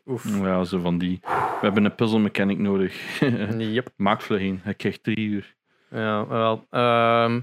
Oef. 0.06 0.38
Ja, 0.42 0.64
zo 0.64 0.80
van 0.80 0.98
die. 0.98 1.20
We 1.22 1.60
hebben 1.62 1.86
een 1.86 1.96
puzzle 1.96 2.20
mechanic 2.20 2.58
nodig. 2.58 3.20
Yep. 3.58 3.90
Maak 3.96 4.22
vlug 4.22 4.54
Hij 4.64 4.74
krijgt 4.74 5.04
drie 5.04 5.18
uur. 5.28 5.56
Ja, 5.90 6.28
wel. 6.28 6.66
ehm 6.70 7.40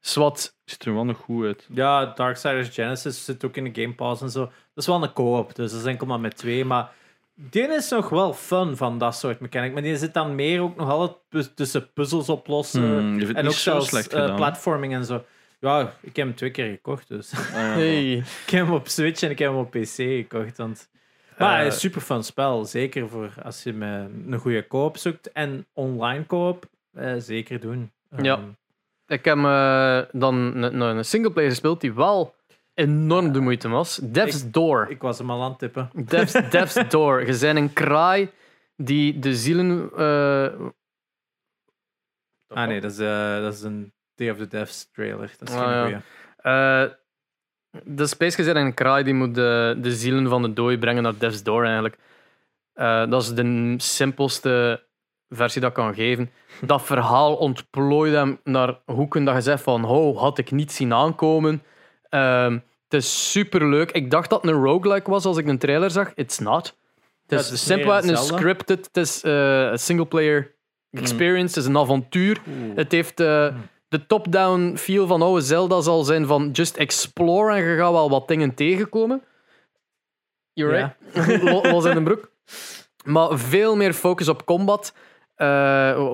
Swat. 0.00 0.56
Ziet 0.70 0.84
er 0.84 0.94
wel 0.94 1.04
nog 1.04 1.16
goed 1.18 1.44
uit. 1.44 1.66
Ja, 1.72 2.06
Darksiders 2.06 2.68
Genesis 2.68 3.24
zit 3.24 3.44
ook 3.44 3.56
in 3.56 3.72
de 3.72 3.82
Game 3.82 3.94
Pass 3.94 4.22
en 4.22 4.30
zo. 4.30 4.40
Dat 4.40 4.50
is 4.74 4.86
wel 4.86 5.02
een 5.02 5.12
co-op, 5.12 5.54
dus 5.54 5.70
dat 5.70 5.80
is 5.80 5.86
enkel 5.86 6.06
maar 6.06 6.20
met 6.20 6.36
twee. 6.36 6.64
Maar 6.64 6.90
die 7.34 7.62
is 7.62 7.88
nog 7.90 8.08
wel 8.08 8.32
fun 8.34 8.76
van 8.76 8.98
dat 8.98 9.16
soort 9.16 9.40
mechanic. 9.40 9.72
Maar 9.72 9.82
die 9.82 9.96
zit 9.96 10.14
dan 10.14 10.34
meer 10.34 10.60
ook 10.60 10.76
nog 10.76 10.90
altijd 10.90 11.56
tussen 11.56 11.92
puzzels 11.92 12.28
oplossen. 12.28 12.82
Hmm, 12.82 13.20
en 13.20 13.26
niet 13.26 13.36
ook 13.36 13.44
zo 13.52 13.70
zelfs 13.70 13.88
slecht 13.88 14.12
eh, 14.12 14.20
gedaan. 14.20 14.36
platforming 14.36 14.94
en 14.94 15.04
zo. 15.04 15.24
Ja, 15.60 15.92
ik 16.00 16.16
heb 16.16 16.26
hem 16.26 16.34
twee 16.34 16.50
keer 16.50 16.70
gekocht, 16.70 17.08
dus. 17.08 17.32
Ah, 17.32 17.40
ja, 17.52 17.58
Hey. 17.80 18.12
ik 18.16 18.50
heb 18.50 18.64
hem 18.64 18.74
op 18.74 18.88
Switch 18.88 19.22
en 19.22 19.30
ik 19.30 19.38
heb 19.38 19.50
hem 19.50 19.58
op 19.58 19.70
PC 19.70 19.86
gekocht. 19.96 20.56
Want... 20.56 20.88
Maar 21.38 21.58
Eh, 21.60 21.64
een 21.66 21.72
super 21.72 22.00
fun 22.00 22.24
spel, 22.24 22.64
zeker 22.64 23.08
voor 23.08 23.32
als 23.42 23.62
je 23.62 23.72
met 23.72 24.10
een 24.28 24.38
goede 24.38 24.66
koop 24.66 24.96
zoekt. 24.96 25.32
En 25.32 25.66
online 25.72 26.24
koop, 26.24 26.66
eh, 26.92 27.14
zeker 27.18 27.60
doen. 27.60 27.90
Ja. 28.22 28.40
Ik 29.08 29.24
heb 29.24 29.36
eh, 29.38 30.00
dan 30.12 30.34
een, 30.62 30.80
een 30.80 31.04
singleplayer 31.04 31.50
gespeeld 31.50 31.80
die 31.80 31.92
wel 31.92 32.34
enorm 32.74 33.32
de 33.32 33.40
moeite 33.40 33.68
was. 33.68 33.96
Death's 34.02 34.50
Door. 34.50 34.86
ik 34.90 35.00
was 35.02 35.18
hem 35.18 35.30
al 35.30 35.42
aan 35.42 35.50
het 35.50 35.58
tippen. 35.58 35.90
Death's, 35.94 36.32
Death's 36.50 36.88
Door. 36.88 37.26
Je 37.26 37.38
bent 37.38 37.58
een 37.58 37.72
kraai 37.72 38.30
die 38.76 39.18
de 39.18 39.34
zielen... 39.36 39.90
eh, 39.96 40.66
Ah 42.48 42.66
nee, 42.68 42.80
dat 42.80 42.90
is, 42.90 42.98
eh, 42.98 43.40
dat 43.40 43.54
is 43.54 43.62
een 43.62 43.92
Day 44.14 44.30
of 44.30 44.36
the 44.36 44.46
Devs 44.48 44.90
trailer. 44.92 45.34
Dat 45.38 45.48
is 45.48 45.54
Ah, 45.54 45.68
geen 45.72 45.80
goeie. 45.82 45.96
Eh, 46.36 46.84
de 47.84 48.06
Space 48.06 48.36
gezet 48.36 48.56
een 48.56 48.74
kraai 48.74 49.04
die 49.04 49.14
moet 49.14 49.34
de, 49.34 49.76
de 49.80 49.92
zielen 49.92 50.28
van 50.28 50.42
de 50.42 50.52
dooi 50.52 50.78
brengen 50.78 51.02
naar 51.02 51.18
Death's 51.18 51.42
Door 51.42 51.64
eigenlijk. 51.64 51.98
Dat 53.10 53.22
is 53.22 53.34
de 53.34 53.74
simpelste 53.76 54.86
versie 55.28 55.60
dat 55.60 55.72
kan 55.72 55.94
geven. 55.94 56.30
Dat 56.60 56.82
verhaal 56.82 57.36
ontplooit 57.36 58.12
hem 58.12 58.40
naar 58.44 58.78
hoeken 58.86 59.24
dat 59.24 59.34
je 59.34 59.40
zegt 59.40 59.62
van 59.62 59.84
oh, 59.84 60.18
had 60.20 60.38
ik 60.38 60.50
niet 60.50 60.72
zien 60.72 60.92
aankomen. 60.94 61.62
Ehm, 62.08 62.52
het 62.88 62.94
is 63.02 63.30
super 63.32 63.68
leuk. 63.68 63.90
Ik 63.90 64.10
dacht 64.10 64.30
dat 64.30 64.42
het 64.42 64.50
een 64.50 64.62
roguelike 64.62 65.10
was 65.10 65.24
als 65.24 65.36
ik 65.36 65.46
een 65.46 65.58
trailer 65.58 65.90
zag. 65.90 66.12
It's 66.14 66.38
not. 66.38 66.76
Het 67.26 67.40
is, 67.40 67.64
simpelweg 67.64 68.02
een 68.04 68.16
scripted, 68.16 68.86
het 68.86 68.96
is 68.96 69.22
eh, 69.22 69.60
een 69.70 69.78
single-player 69.78 70.54
experience, 70.90 71.54
het 71.54 71.56
is 71.56 71.64
een 71.64 71.78
avontuur. 71.78 72.40
Het 72.74 72.92
heeft 72.92 73.20
eh, 73.20 73.54
de 73.88 74.06
top-down 74.06 74.76
feel 74.76 75.06
van 75.06 75.22
oude 75.22 75.40
Zelda 75.40 75.80
zal 75.80 76.04
zijn 76.04 76.26
van 76.26 76.50
just 76.50 76.76
explore 76.76 77.54
en 77.54 77.62
je 77.64 77.76
gaat 77.76 77.92
wel 77.92 78.10
wat 78.10 78.28
dingen 78.28 78.54
tegenkomen. 78.54 79.22
You're 80.52 80.76
right. 80.76 81.42
Lo- 81.42 81.70
Los 81.70 81.84
in 81.84 81.94
de 81.94 82.02
broek. 82.02 82.30
Maar 83.04 83.38
veel 83.38 83.76
meer 83.76 83.92
focus 83.92 84.28
op 84.28 84.44
combat. 84.44 84.94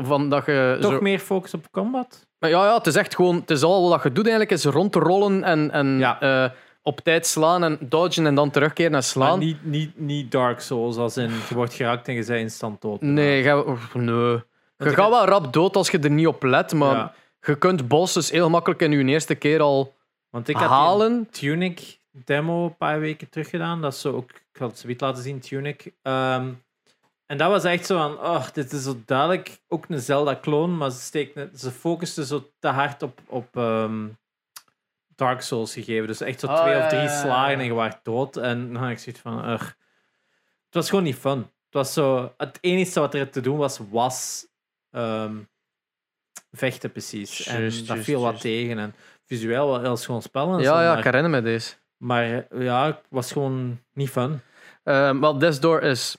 Van 0.03 0.29
dat 0.29 0.47
je 0.47 0.79
Toch 0.81 0.93
zo- 0.93 1.01
meer 1.01 1.19
focus 1.19 1.55
op 1.55 1.71
combat? 1.71 2.27
Ja, 2.39 2.49
ja, 2.49 2.75
het 2.75 2.87
is 2.87 2.97
echt 2.97 3.15
gewoon... 3.15 3.37
Het 3.37 3.51
is 3.51 3.63
al 3.63 3.89
wat 3.89 4.03
je 4.03 4.13
doet 4.13 4.27
eigenlijk, 4.27 4.51
is 4.51 4.65
rondrollen 4.65 5.45
en, 5.45 5.71
en 5.71 5.99
Ja. 5.99 6.21
eh, 6.21 6.51
op 6.83 7.01
tijd 7.01 7.27
slaan 7.27 7.65
en 7.65 7.79
dodgen 7.81 8.27
en 8.27 8.35
dan 8.35 8.51
terugkeren 8.51 8.87
en 8.91 8.93
Maar 8.93 9.03
slaan. 9.03 9.39
niet, 9.39 9.65
niet, 9.65 9.99
niet 9.99 10.31
Dark 10.33 10.61
Souls, 10.61 10.97
als 10.97 11.17
in 11.17 11.31
je 11.49 11.55
wordt 11.55 11.75
geraakt 11.75 12.09
en 12.09 12.15
je 12.15 12.25
bent 12.25 12.41
instant 12.41 12.81
dood. 12.83 13.01
Nee, 13.01 13.43
ga, 13.43 13.59
oef, 13.67 13.95
nee. 13.95 14.43
Je 14.77 14.91
gaat 14.91 15.11
wel 15.11 15.25
rap 15.27 15.53
dood 15.53 15.77
als 15.77 15.91
je 15.91 15.99
er 15.99 16.11
niet 16.11 16.27
op 16.27 16.43
let, 16.43 16.73
maar 16.73 16.95
Ja. 16.97 17.15
je 17.41 17.55
kunt 17.59 17.89
bosses 17.89 18.31
heel 18.31 18.51
makkelijk 18.51 18.81
in 18.83 18.91
je 18.93 19.05
eerste 19.05 19.35
keer 19.35 19.61
al 19.61 19.95
Want 20.31 20.49
ik 20.49 20.57
had 20.57 20.69
halen. 20.69 21.17
die 21.19 21.27
Tunic 21.31 21.99
demo 22.25 22.65
een 22.65 22.77
paar 22.77 23.01
weken 23.01 23.29
terug 23.29 23.51
gedaan. 23.51 23.81
Dat 23.81 23.93
is 23.93 24.01
zo 24.01 24.13
ook, 24.13 24.31
ik 24.31 24.59
had 24.59 24.71
het 24.71 24.79
zoiets 24.79 25.01
laten 25.03 25.23
zien, 25.23 25.41
Tunic. 25.41 25.93
Ehm, 26.03 26.47
en 27.27 27.39
dat 27.39 27.51
was 27.51 27.65
echt 27.65 27.87
zo 27.87 27.97
van, 27.97 28.13
oh, 28.21 28.51
dit 28.53 28.73
is 28.73 28.83
zo 28.83 29.03
duidelijk 29.07 29.59
ook 29.69 29.85
een 29.89 30.01
Zelda-kloon, 30.01 30.77
maar 30.77 30.91
ze, 30.91 31.01
steekt, 31.01 31.61
ze 31.61 31.71
focusten 31.71 32.25
zo 32.25 32.51
te 32.59 32.69
hard 32.69 33.03
op, 33.03 33.21
op 33.27 33.57
ehm, 33.57 34.09
Dark 35.17 35.41
Souls 35.41 35.73
gegeven. 35.73 36.07
Dus 36.07 36.21
echt 36.21 36.41
zo 36.41 36.47
Oh, 36.47 36.61
twee 36.61 36.75
ja, 36.75 36.83
of 36.83 36.89
drie 36.89 37.01
ja, 37.01 37.07
ja, 37.13 37.21
slagen 37.21 37.53
ja. 37.53 37.59
en 37.59 37.65
je 37.65 37.75
werd 37.75 38.05
dood. 38.05 38.37
En 38.37 38.73
dan 38.73 38.83
had 38.83 38.91
ik 38.91 38.99
zoiets 38.99 39.21
van, 39.23 39.51
ugh. 39.51 39.67
Het 40.65 40.75
was 40.83 40.89
gewoon 40.89 41.05
niet 41.05 41.17
fun. 41.17 41.39
Het 41.39 41.83
was 41.83 41.93
zo, 41.93 42.35
het 42.37 42.59
enige 42.61 43.01
wat 43.01 43.15
er 43.15 43.31
te 43.31 43.41
doen 43.41 43.57
was, 43.57 43.81
was 43.91 44.47
ehm, 44.91 45.37
vechten 46.53 46.93
precies. 46.93 47.47
en 47.47 47.87
dat 47.87 47.99
viel 47.99 48.21
wat 48.21 48.41
tegen. 48.41 48.79
En 48.79 48.95
visueel 49.27 49.67
wel 49.67 49.81
heel 49.81 49.97
schoon 49.97 50.23
spel 50.23 50.53
en 50.53 50.65
zo, 50.65 50.71
Ja, 50.71 50.83
ja, 50.83 50.89
ik 50.89 50.95
maar, 50.95 51.05
herinner 51.05 51.31
me 51.31 51.43
deze. 51.43 51.75
maar 51.97 52.47
ja, 52.63 52.87
het 52.87 53.01
was 53.09 53.33
gewoon 53.33 53.81
niet 53.93 54.11
fun. 54.11 54.41
Ehm 54.83 55.21
wel, 55.21 55.39
Death's 55.39 55.61
Door 55.61 55.83
is 55.83 56.17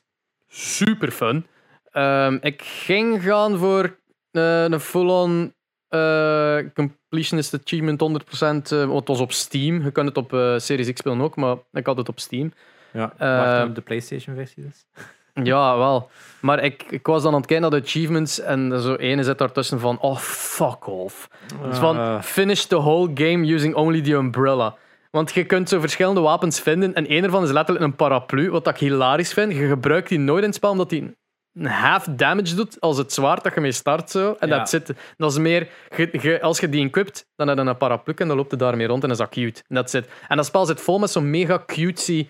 super 0.55 1.11
fun. 1.11 1.45
Ehm, 1.91 2.37
ik 2.41 2.61
ging 2.61 3.23
gaan 3.23 3.57
voor 3.57 3.97
eh, 4.31 4.63
een 4.63 4.79
full-on 4.79 5.53
eh, 5.89 6.57
completionist 6.73 7.53
achievement 7.53 7.99
100%. 8.01 8.71
eh, 8.71 8.77
want 8.85 8.99
het 8.99 9.07
was 9.07 9.19
op 9.19 9.31
Steam. 9.31 9.83
Je 9.83 9.91
kunt 9.91 10.07
het 10.07 10.17
op 10.17 10.33
eh, 10.33 10.53
Series 10.57 10.93
X 10.93 10.99
spelen 10.99 11.21
ook, 11.21 11.35
maar 11.35 11.55
ik 11.71 11.85
had 11.85 11.97
het 11.97 12.09
op 12.09 12.19
Steam. 12.19 12.51
Ja, 12.91 13.13
Eh, 13.17 13.37
wacht 13.55 13.67
op 13.67 13.75
de 13.75 13.81
PlayStation 13.81 14.35
versie 14.35 14.63
dus. 14.63 14.85
Ja, 15.43 15.77
wel. 15.77 16.09
Maar 16.39 16.63
ik, 16.63 16.83
ik 16.89 17.05
was 17.05 17.23
dan 17.23 17.31
aan 17.33 17.37
het 17.39 17.47
kijken 17.47 17.69
naar 17.69 17.79
de 17.79 17.85
achievements 17.87 18.39
en 18.39 18.81
zo 18.81 18.95
ene 18.95 19.23
zit 19.23 19.37
daartussen 19.37 19.79
van, 19.79 19.99
oh, 19.99 20.17
fuck 20.17 20.87
off. 20.87 21.29
Dus 21.69 21.77
van, 21.77 22.23
finish 22.23 22.63
the 22.63 22.75
whole 22.75 23.11
game 23.13 23.53
using 23.53 23.75
only 23.75 24.01
the 24.01 24.11
umbrella. 24.11 24.75
Want 25.15 25.33
je 25.33 25.45
kunt 25.45 25.69
zo 25.69 25.79
verschillende 25.79 26.21
wapens 26.21 26.59
vinden 26.59 26.93
en 26.93 27.11
een 27.11 27.23
ervan 27.23 27.43
is 27.43 27.51
letterlijk 27.51 27.85
een 27.85 27.95
paraplu, 27.95 28.49
wat 28.51 28.67
ik 28.67 28.77
hilarisch 28.77 29.33
vind. 29.33 29.51
Je 29.51 29.67
gebruikt 29.67 30.09
die 30.09 30.19
nooit 30.19 30.39
in 30.41 30.45
het 30.47 30.55
spel, 30.55 30.69
omdat 30.69 30.89
die 30.89 31.15
een 31.53 31.65
half 31.65 32.03
damage 32.03 32.55
doet 32.55 32.81
als 32.81 32.97
het 32.97 33.13
zwaard 33.13 33.43
dat 33.43 33.53
je 33.53 33.61
mee 33.61 33.71
start. 33.71 34.09
Zo. 34.09 34.35
En 34.39 34.47
Ja. 34.47 34.57
dat 34.57 34.69
zit. 34.69 34.93
Dat 35.17 35.31
is 35.31 35.37
meer, 35.37 35.67
je, 35.97 36.09
je- 36.21 36.41
als 36.41 36.59
je 36.59 36.69
die 36.69 36.85
equipt, 36.85 37.25
dan 37.35 37.47
heb 37.47 37.57
je 37.57 37.63
een 37.63 37.77
paraplu 37.77 38.13
en 38.17 38.27
dan 38.27 38.37
loopt 38.37 38.51
je 38.51 38.57
daarmee 38.57 38.87
rond 38.87 39.03
en 39.03 39.09
dat 39.09 39.17
is 39.19 39.23
dat 39.25 39.33
cute. 39.33 39.63
En 39.67 39.75
dat 39.75 39.89
zit. 39.89 40.07
En 40.27 40.37
dat 40.37 40.45
spel 40.45 40.65
zit 40.65 40.81
vol 40.81 40.99
met 40.99 41.09
zo'n 41.09 41.29
mega 41.29 41.63
cutesy 41.65 42.27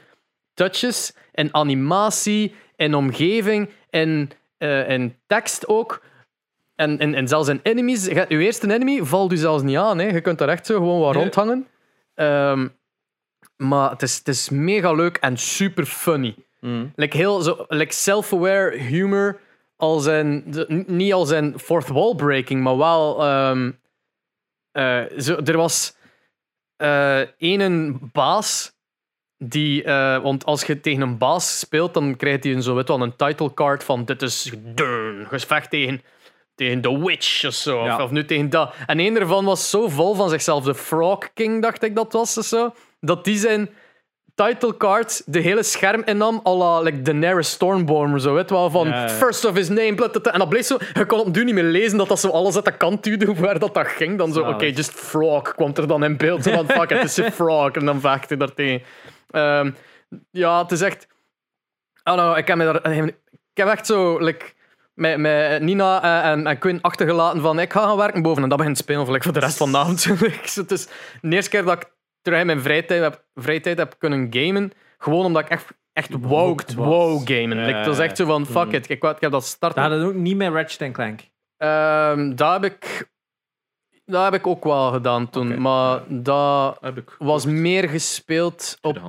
touches 0.53 1.13
en 1.31 1.53
animatie 1.53 2.53
en 2.75 2.93
omgeving 2.95 3.69
en, 3.89 4.29
eh, 4.57 4.89
en 4.89 5.15
tekst 5.27 5.67
ook. 5.67 6.01
En, 6.75 6.99
en, 6.99 7.13
en 7.13 7.27
zelfs 7.27 7.49
in 7.49 7.59
enemies. 7.63 8.05
Je, 8.05 8.25
je 8.27 8.37
eerste 8.37 8.73
enemy 8.73 9.03
valt 9.03 9.31
u 9.31 9.37
zelfs 9.37 9.63
niet 9.63 9.77
aan. 9.77 9.97
Hè. 9.97 10.05
Je 10.07 10.21
kunt 10.21 10.37
daar 10.37 10.49
echt 10.49 10.65
zo 10.65 10.73
gewoon 10.75 10.99
wat 10.99 11.13
Nee. 11.13 11.21
rondhangen. 11.21 11.67
Ehm, 12.15 12.67
maar 13.57 13.89
het 13.89 14.01
is, 14.01 14.17
het 14.17 14.27
is 14.27 14.49
mega 14.49 14.91
leuk 14.93 15.17
en 15.17 15.37
super 15.37 15.85
funny. 15.85 16.35
Mm. 16.59 16.91
Like 16.95 17.17
heel 17.17 17.41
zo, 17.41 17.65
like 17.67 17.93
self-aware 17.93 18.77
humor. 18.77 19.39
Als 19.77 20.05
een, 20.05 20.65
niet 20.87 21.13
als 21.13 21.29
een 21.29 21.59
fourth 21.59 21.87
wall 21.87 22.15
breaking, 22.15 22.61
maar 22.63 22.77
wel. 22.77 23.23
ehm, 23.23 23.71
eh, 24.71 25.19
zo, 25.19 25.35
er 25.35 25.57
was 25.57 25.95
eh 26.75 27.21
één 27.37 27.99
baas. 28.11 28.73
Die, 29.37 29.83
eh, 29.83 30.21
want 30.21 30.45
als 30.45 30.63
je 30.63 30.79
tegen 30.79 31.01
een 31.01 31.17
baas 31.17 31.59
speelt, 31.59 31.93
dan 31.93 32.15
krijgt 32.15 32.43
hij 32.43 32.53
een, 32.53 32.63
zo, 32.63 32.75
weet 32.75 32.87
wel, 32.87 33.01
een 33.01 33.15
title 33.15 33.53
card 33.53 33.83
van 33.83 34.05
dit 34.05 34.21
is 34.21 34.51
dun, 34.57 35.25
gevecht 35.27 35.69
tegen, 35.69 36.01
tegen 36.55 36.81
The 36.81 37.05
Witch 37.05 37.45
of 37.45 37.53
zo. 37.53 37.83
Ja. 37.83 38.03
Of, 38.03 38.11
nu 38.11 38.25
tegen 38.25 38.49
dat. 38.49 38.73
En 38.85 38.99
één 38.99 39.19
ervan 39.19 39.45
was 39.45 39.69
zo 39.69 39.87
vol 39.87 40.15
van 40.15 40.29
zichzelf, 40.29 40.63
de 40.63 40.75
Frog 40.75 41.33
King 41.33 41.61
dacht 41.61 41.83
ik 41.83 41.95
dat 41.95 42.13
was 42.13 42.37
of 42.37 42.45
zo, 42.45 42.73
dat 42.99 43.23
die 43.23 43.37
zijn 43.37 43.69
title 44.35 44.77
card 44.77 45.21
de 45.25 45.39
hele 45.39 45.63
scherm 45.63 46.01
innam, 46.05 46.41
à 46.45 46.53
la 46.53 46.81
like 46.81 47.01
Daenerys 47.01 47.49
Stormborn, 47.49 48.19
zo, 48.19 48.33
weet 48.33 48.49
wel, 48.49 48.69
van 48.69 48.87
Ja, 48.87 49.09
first 49.09 49.45
of 49.45 49.55
his 49.55 49.67
name, 49.67 50.11
en 50.31 50.39
dat 50.39 50.49
bleef 50.49 50.65
zo, 50.65 50.77
je 50.93 51.05
kon 51.05 51.19
op 51.19 51.33
duur 51.33 51.43
niet 51.43 51.53
meer 51.53 51.63
lezen 51.63 51.97
dat 51.97 52.07
dat 52.07 52.19
zo 52.19 52.29
alles 52.29 52.55
uit 52.55 52.65
de 52.65 52.77
kant 52.77 53.03
duwde, 53.03 53.33
waar 53.41 53.59
dat, 53.59 53.73
dat 53.73 53.87
ging, 53.87 54.17
dan 54.17 54.33
zo, 54.33 54.41
oké, 54.41 54.65
just 54.65 54.91
frog 54.91 55.55
kwam 55.55 55.71
er 55.75 55.87
dan 55.87 56.03
in 56.03 56.17
beeld, 56.17 56.43
zo 56.43 56.51
van 56.51 56.67
fuck, 56.69 56.89
het 56.89 57.03
is 57.03 57.17
een 57.17 57.31
frog, 57.31 57.71
en 57.71 57.85
dan 57.85 57.99
vecht 57.99 58.29
hij 58.29 58.37
daartegen. 58.37 58.81
Ehm, 59.29 59.71
ja, 60.31 60.61
het 60.61 60.71
is 60.71 60.81
echt, 60.81 61.07
oh 62.03 62.15
no, 62.15 62.33
ik 62.33 62.47
heb 62.47 62.57
me 62.57 62.63
daar, 62.63 62.93
ik 62.95 63.13
heb 63.53 63.67
echt 63.67 63.85
zo, 63.85 64.17
like, 64.17 64.53
met, 64.95 65.17
met 65.17 65.61
Nina 65.61 66.01
eh, 66.03 66.31
en, 66.31 66.47
en 66.47 66.57
Quinn 66.57 66.81
achtergelaten 66.81 67.41
van 67.41 67.59
ik 67.59 67.73
ga 67.73 67.81
gaan 67.81 67.97
werken 67.97 68.21
boven 68.21 68.43
en 68.43 68.49
dat 68.49 68.57
begint 68.57 68.77
spelen 68.77 69.05
voor 69.05 69.33
de 69.33 69.39
rest 69.39 69.57
van 69.57 69.71
de 69.71 69.77
avond. 69.77 70.03
het 70.55 70.71
is 70.71 70.87
de 71.21 71.35
eerste 71.35 71.49
keer 71.49 71.63
dat 71.63 71.81
ik 71.81 71.93
terug 72.21 72.39
in 72.39 72.45
mijn 72.45 72.61
vrije 72.61 72.85
tijd 72.85 73.01
heb, 73.01 73.25
vrije 73.33 73.59
tijd 73.59 73.77
heb 73.77 73.95
kunnen 73.97 74.27
gamen, 74.29 74.71
gewoon 74.97 75.25
omdat 75.25 75.43
ik 75.43 75.49
echt, 75.49 75.67
echt 75.93 76.09
was. 76.09 76.73
wou 76.73 77.19
gamen. 77.25 77.57
Ja, 77.57 77.65
Like, 77.65 77.77
het 77.77 77.87
was 77.87 77.99
echt 77.99 78.17
zo 78.17 78.25
van 78.25 78.45
fuck 78.45 78.71
it, 78.71 78.89
ik, 78.89 79.03
ik 79.03 79.19
heb 79.19 79.31
dat 79.31 79.45
starten. 79.45 79.81
Dat 79.81 79.91
hadden 79.91 80.07
ook 80.07 80.21
niet 80.21 80.37
met 80.37 80.53
Ratchet 80.53 80.91
Clank. 80.91 81.21
Ehm, 81.57 82.35
dat, 82.35 82.53
heb 82.53 82.63
ik, 82.63 83.09
dat 84.05 84.23
heb 84.23 84.33
ik 84.33 84.47
ook 84.47 84.63
wel 84.63 84.91
gedaan 84.91 85.29
toen, 85.29 85.61
maar 85.61 86.01
dat 86.07 86.77
Heb 86.81 86.97
ik 86.97 87.15
was 87.19 87.45
meer 87.45 87.89
gespeeld 87.89 88.77
op... 88.81 89.01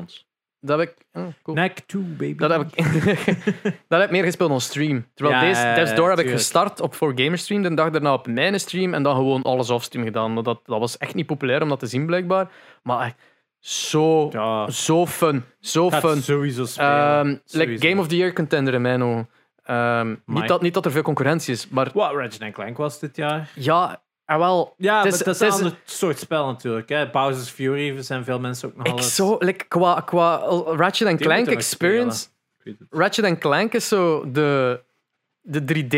Dat 0.67 0.79
heb 0.79 0.89
ik... 0.89 0.95
oh, 1.13 1.27
cool. 1.43 1.57
Neck 1.57 1.79
2, 1.87 2.03
baby. 2.03 2.35
Dat 2.37 2.51
heb 2.51 2.61
ik, 2.61 2.75
dat 3.89 3.99
heb 4.01 4.03
ik 4.03 4.11
meer 4.11 4.25
gespeeld 4.25 4.51
on 4.51 4.61
stream. 4.61 5.07
Terwijl 5.15 5.37
Ja, 5.41 5.49
deze, 5.49 5.61
Death's 5.63 5.95
Door 5.95 6.09
heb 6.11 6.19
ik 6.19 6.31
gestart 6.31 6.81
op 6.81 6.95
For 6.95 7.13
Gamer 7.15 7.39
Stream, 7.39 7.63
de 7.63 7.75
dag 7.75 7.91
daarna 7.91 8.13
op 8.13 8.27
mijn 8.27 8.61
stream 8.61 8.95
en 8.95 9.03
dan 9.03 9.15
gewoon 9.17 9.43
alles 9.43 9.71
offstream 9.71 10.05
gedaan. 10.05 10.35
Dat, 10.35 10.45
dat 10.45 10.61
was 10.79 10.99
echt 10.99 11.15
niet 11.15 11.27
populair 11.27 11.63
om 11.63 11.69
dat 11.69 11.79
te 11.79 11.87
zien, 11.87 12.07
blijkbaar. 12.07 12.49
Maar 12.83 13.15
zo, 13.59 14.29
Ja, 14.33 14.71
zo 14.71 15.07
fun. 15.07 15.45
Zo 15.61 15.91
gaat 15.91 16.01
fun. 16.01 16.23
sowieso 16.23 16.65
spelen. 16.65 17.19
Ehm, 17.19 17.37
like. 17.51 17.89
Game 17.89 18.01
of 18.01 18.07
the 18.09 18.17
Year 18.17 18.33
contender 18.33 18.75
in 18.75 18.83
mijn 18.83 19.03
ogen. 19.03 19.29
Ehm, 19.65 20.15
niet, 20.27 20.49
dat, 20.49 20.63
niet 20.63 20.75
dat 20.75 20.85
er 20.85 20.91
veel 20.91 21.03
concurrentie 21.03 21.55
is, 21.55 21.69
maar 21.69 21.91
Wow, 21.93 22.21
Ratchet 22.21 22.53
Clank 22.53 22.77
was 22.77 22.99
dit 23.01 23.17
jaar. 23.17 23.51
ja, 23.55 24.03
en 24.27 24.39
wel. 24.39 24.75
Ja, 24.77 24.95
Het 24.95 25.05
maar 25.05 25.13
is- 25.13 25.19
dat 25.19 25.35
is 25.35 25.41
een 25.41 25.51
ander 25.51 25.79
soort 25.85 26.19
spel 26.19 26.47
natuurlijk. 26.47 26.89
Hè. 26.89 27.11
Bowser's 27.11 27.51
Fury 27.51 28.03
zijn 28.03 28.25
veel 28.25 28.41
mensen 28.41 28.69
ook 28.69 28.77
nog 28.77 28.87
Ik 28.99 29.03
zo, 29.05 29.37
like, 29.39 29.65
qua, 29.65 30.01
qua 30.01 30.37
Ratchet 30.67 31.21
Clank 31.21 31.47
experience. 31.47 32.27
Ratchet 32.91 33.39
Clank 33.39 33.73
is 33.75 33.89
zo 33.89 34.31
de, 34.31 34.81
de 35.41 35.65
3D 35.65 35.97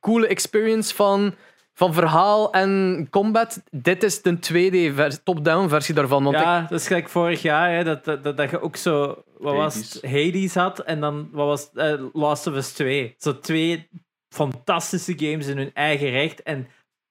coole 0.00 0.26
experience 0.26 0.94
van, 0.94 1.34
van 1.74 1.92
verhaal 1.94 2.52
en 2.52 3.06
combat. 3.10 3.62
Dit 3.70 4.02
is 4.02 4.22
de 4.22 4.38
2D 4.38 4.94
vers- 4.94 5.20
top-down 5.24 5.68
versie 5.68 5.94
daarvan. 5.94 6.22
Want 6.24 6.36
ik- 6.36 6.42
ja, 6.42 6.60
dat 6.60 6.80
is 6.80 6.86
gelijk 6.86 7.08
vorig 7.08 7.42
jaar, 7.42 7.70
hè, 7.74 7.84
dat, 7.84 8.04
dat, 8.04 8.24
dat, 8.24 8.36
dat 8.36 8.50
je 8.50 8.60
ook 8.60 8.76
zo... 8.76 9.22
Wat 9.38 9.54
was 9.54 9.74
het? 9.74 10.02
Hades 10.02 10.54
had 10.54 10.78
en 10.78 11.00
dan 11.00 11.28
wat 11.32 11.46
was? 11.46 11.70
Eh, 11.74 12.00
Last 12.12 12.46
of 12.46 12.54
Us 12.54 12.72
2. 12.72 13.14
Zo 13.18 13.38
twee 13.38 13.88
fantastische 14.28 15.14
games 15.16 15.46
in 15.46 15.56
hun 15.56 15.70
eigen 15.74 16.10
recht 16.10 16.42
en 16.42 16.68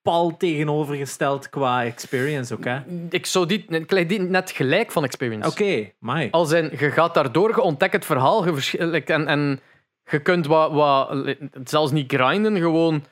pal 0.08 0.38
tegenovergesteld 0.38 1.50
qua 1.50 1.84
experience 1.84 2.54
ook, 2.54 2.64
hè. 2.64 2.80
ik, 3.10 3.26
zou 3.26 3.46
die, 3.46 3.66
ik 3.68 3.92
leg 3.92 4.06
die 4.06 4.20
net 4.20 4.52
gelijk 4.52 4.92
van 4.92 5.04
experience. 5.04 5.50
Oké, 5.50 5.92
my. 6.00 6.28
Als 6.32 6.52
in, 6.52 6.70
je 6.80 6.92
gaat 6.92 7.14
daardoor, 7.14 7.50
je 7.50 7.62
ontdekt 7.62 7.94
het 7.94 8.06
verhaal 8.06 8.46
je 8.46 9.04
en, 9.06 9.28
en 9.28 9.60
je 10.04 10.20
kunt 10.20 10.46
wat, 10.48 10.72
wat, 10.72 11.36
zelfs 11.64 11.92
niet 11.92 12.14
grinden, 12.14 12.58
gewoon 12.58 13.04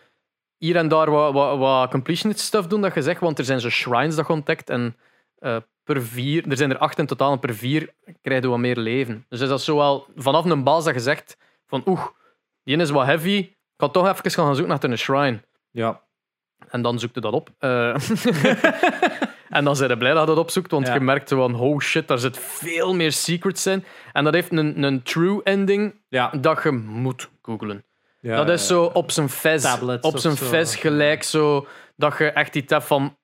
hier 0.58 0.76
en 0.76 0.88
daar 0.88 1.12
wat, 1.12 1.34
wat, 1.34 1.58
wat 1.58 1.90
completionist 1.90 2.40
stuff 2.40 2.68
doen 2.68 2.82
dat 2.82 2.94
je 2.94 3.02
zegt, 3.02 3.20
want 3.20 3.40
er 3.40 3.46
zijn 3.46 3.60
zo 3.60 3.70
shrines 3.70 4.16
dat 4.16 4.28
je 4.28 4.34
ontdekt 4.34 4.70
en 4.70 4.96
eh, 5.38 5.58
per 5.84 6.04
vier, 6.04 6.50
er 6.50 6.58
zijn 6.58 6.72
er 6.72 6.78
acht 6.78 7.00
in 7.00 7.06
totaal 7.06 7.32
en 7.32 7.40
per 7.40 7.56
vier 7.56 7.94
krijg 8.22 8.42
je 8.42 8.48
wat 8.48 8.60
meer 8.60 8.78
leven. 8.78 9.26
Dus 9.30 9.42
is 9.42 9.50
dat 9.50 9.62
zo 9.62 9.76
wel 9.76 10.08
vanaf 10.16 10.46
een 10.46 10.64
baas 10.64 10.84
dat 10.84 10.94
je 10.94 11.00
zegt 11.00 11.38
van 11.68 11.82
oeh, 11.86 12.06
die 12.64 12.78
is 12.78 12.90
wat 12.90 13.06
heavy, 13.06 13.38
ik 13.38 13.56
ga 13.78 13.90
toch 13.90 14.08
even 14.08 14.32
gaan 14.32 14.56
zoeken 14.56 14.80
naar 14.80 14.92
een 14.92 14.98
shrine. 14.98 15.42
Ja. 15.72 16.04
En 16.76 16.82
dan 16.82 17.00
zoekt 17.00 17.16
je 17.16 17.22
dat 17.22 17.34
op. 17.34 17.50
Eh, 17.60 17.96
en 19.58 19.64
dan 19.64 19.76
zijn 19.76 19.90
je 19.90 19.98
blij 19.98 20.14
dat 20.14 20.28
dat 20.28 20.38
opzoekt, 20.38 20.72
want 20.72 20.88
Ja. 20.88 20.94
je 20.94 21.00
merkt 21.00 21.30
van, 21.30 21.56
oh 21.60 21.80
shit, 21.80 22.08
daar 22.08 22.18
zit 22.20 22.38
veel 22.40 22.96
meer 22.96 23.12
secrets 23.12 23.66
in. 23.68 23.84
En 24.14 24.24
dat 24.24 24.34
heeft 24.34 24.52
een, 24.52 24.84
een 24.84 25.04
true 25.04 25.44
ending 25.44 25.96
Ja. 26.10 26.30
dat 26.42 26.64
je 26.64 26.72
moet 26.72 27.30
googlen. 27.42 27.84
ja 28.20 28.36
dat 28.44 28.50
is 28.50 28.68
zo 28.68 28.84
op 28.84 29.12
zijn 29.12 29.30
fez, 29.30 29.64
Tablets 29.64 30.08
op 30.08 30.18
zijn 30.18 30.36
fez 30.38 30.80
gelijk 30.82 31.24
zo, 31.24 31.68
dat 31.96 32.18
je 32.18 32.26
echt 32.32 32.56
iets 32.56 32.74
hebt 32.74 32.86
van, 32.86 33.18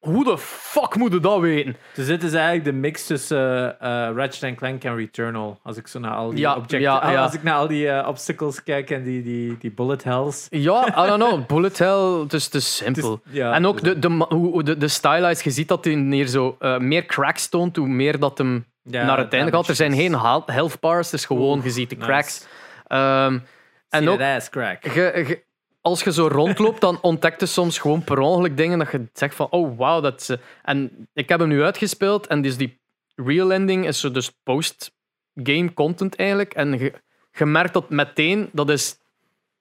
hoe 0.00 0.24
de 0.24 0.38
fuck 0.38 0.96
moet 0.96 1.12
je 1.12 1.20
dat 1.20 1.40
weten? 1.40 1.76
Dus 1.94 2.06
dit 2.06 2.22
is 2.22 2.32
eigenlijk 2.32 2.64
de 2.64 2.72
mix 2.72 3.06
tussen 3.06 3.38
eh, 3.80 4.06
eh, 4.08 4.16
Ratchet 4.16 4.54
Clank 4.54 4.84
en 4.84 4.96
Returnal. 4.96 5.58
Als 5.62 5.76
ik 5.76 5.86
zo 5.86 5.98
naar 5.98 6.14
al 6.14 6.30
die, 6.30 6.38
Ja, 6.38 6.56
object- 6.56 6.82
ja, 6.82 7.10
ja. 7.10 7.22
Als 7.22 7.34
ik 7.34 7.42
naar 7.42 7.54
al 7.54 7.66
die 7.66 7.88
eh, 7.88 8.08
obstacles 8.08 8.62
kijk 8.62 8.90
en 8.90 9.02
die, 9.02 9.22
die, 9.22 9.56
die 9.58 9.70
bullet 9.70 10.04
hells. 10.04 10.46
Ja, 10.50 11.04
I 11.04 11.08
don't 11.08 11.22
know, 11.22 11.46
bullet 11.56 11.78
hell, 11.78 11.98
het 12.22 12.32
is 12.32 12.48
te 12.48 12.60
simpel. 12.60 13.20
En 13.32 13.66
ook 13.66 13.82
de, 13.82 13.98
de, 13.98 14.08
hoe 14.28 14.62
de, 14.62 14.76
de 14.76 14.88
stylized, 14.88 15.44
je 15.44 15.50
ziet 15.50 15.68
dat 15.68 15.84
hij 15.84 15.96
meer, 15.96 16.26
zo, 16.26 16.56
eh, 16.58 16.78
meer 16.78 17.06
cracks 17.06 17.48
toont, 17.48 17.76
hoe 17.76 17.88
meer 17.88 18.18
dat 18.18 18.38
hem 18.38 18.64
ja, 18.82 19.04
naar 19.04 19.18
het 19.18 19.32
einde 19.32 19.50
gaat. 19.52 19.68
Er 19.68 19.74
zijn 19.74 19.92
geen 19.94 20.18
health 20.46 20.80
bars, 20.80 21.10
het 21.10 21.20
is 21.20 21.26
gewoon, 21.26 21.56
Oeh, 21.56 21.64
je 21.64 21.70
ziet 21.70 21.90
de 21.90 21.96
nice. 21.96 22.08
cracks. 22.08 22.46
Ehm, 22.86 23.38
en 23.88 24.08
ook, 24.08 24.18
crack. 24.50 24.84
Als 25.80 26.02
je 26.02 26.12
zo 26.12 26.26
rondloopt, 26.26 26.80
dan 26.80 26.98
ontdekt 27.00 27.40
je 27.40 27.46
soms 27.46 27.78
gewoon 27.78 28.04
per 28.04 28.18
ongeluk 28.18 28.56
dingen 28.56 28.78
dat 28.78 28.90
je 28.90 29.08
zegt 29.12 29.34
van, 29.34 29.46
oh 29.50 29.76
wow, 29.76 30.02
dat 30.02 30.28
eh, 30.30 30.36
En 30.62 31.08
ik 31.14 31.28
heb 31.28 31.40
hem 31.40 31.48
nu 31.48 31.62
uitgespeeld 31.62 32.26
en 32.26 32.42
dus 32.42 32.56
die 32.56 32.80
real 33.14 33.52
ending 33.52 33.86
is 33.86 34.00
zo 34.00 34.10
dus 34.10 34.30
post-game 34.42 35.74
content 35.74 36.16
eigenlijk. 36.16 36.54
En 36.54 36.78
je, 36.78 36.92
je 37.32 37.46
merkt 37.46 37.72
dat 37.72 37.90
meteen, 37.90 38.48
dat 38.52 38.70
is 38.70 38.98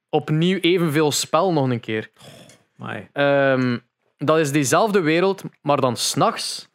opnieuw 0.09 0.57
evenveel 0.59 1.11
spel 1.11 1.53
nog 1.53 1.69
een 1.69 1.79
keer. 1.79 2.11
Ehm, 3.13 3.77
dat 4.17 4.37
is 4.39 4.51
diezelfde 4.51 4.99
wereld, 4.99 5.43
maar 5.61 5.81
dan 5.81 5.97
s'nachts. 5.97 6.67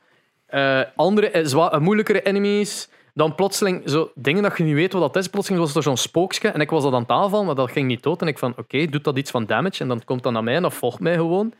Eh 0.47 0.81
andere, 0.97 1.49
zwa- 1.49 1.73
eh, 1.73 1.81
moeilijkere 1.81 2.23
enemies. 2.23 2.89
Dan 3.17 3.35
plotseling 3.35 3.83
zo 3.91 4.11
dingen 4.15 4.43
dat 4.43 4.57
je 4.57 4.65
niet 4.65 4.75
weet 4.75 4.93
wat 4.93 5.03
dat 5.03 5.23
is. 5.23 5.29
Plotseling 5.29 5.63
was 5.63 5.75
er 5.75 5.83
zo'n 5.83 5.97
spookje 5.97 6.49
en 6.49 6.61
ik 6.61 6.71
was 6.71 6.83
dat 6.83 6.93
aan 6.93 7.01
het 7.01 7.11
aanvallen, 7.11 7.47
maar 7.47 7.55
dat 7.55 7.71
ging 7.71 7.87
niet 7.87 8.03
dood. 8.03 8.21
En 8.21 8.29
ik 8.29 8.39
van, 8.39 8.55
oké, 8.57 8.87
doet 8.87 9.05
dat 9.05 9.19
iets 9.19 9.31
van 9.31 9.47
damage? 9.47 9.83
En 9.83 9.89
dan 9.89 10.05
komt 10.05 10.23
dat 10.23 10.33
naar 10.33 10.45
mij 10.45 10.55
en 10.55 10.63
dat 10.63 10.75
volgt 10.75 11.01
mij 11.01 11.15
gewoon. 11.15 11.53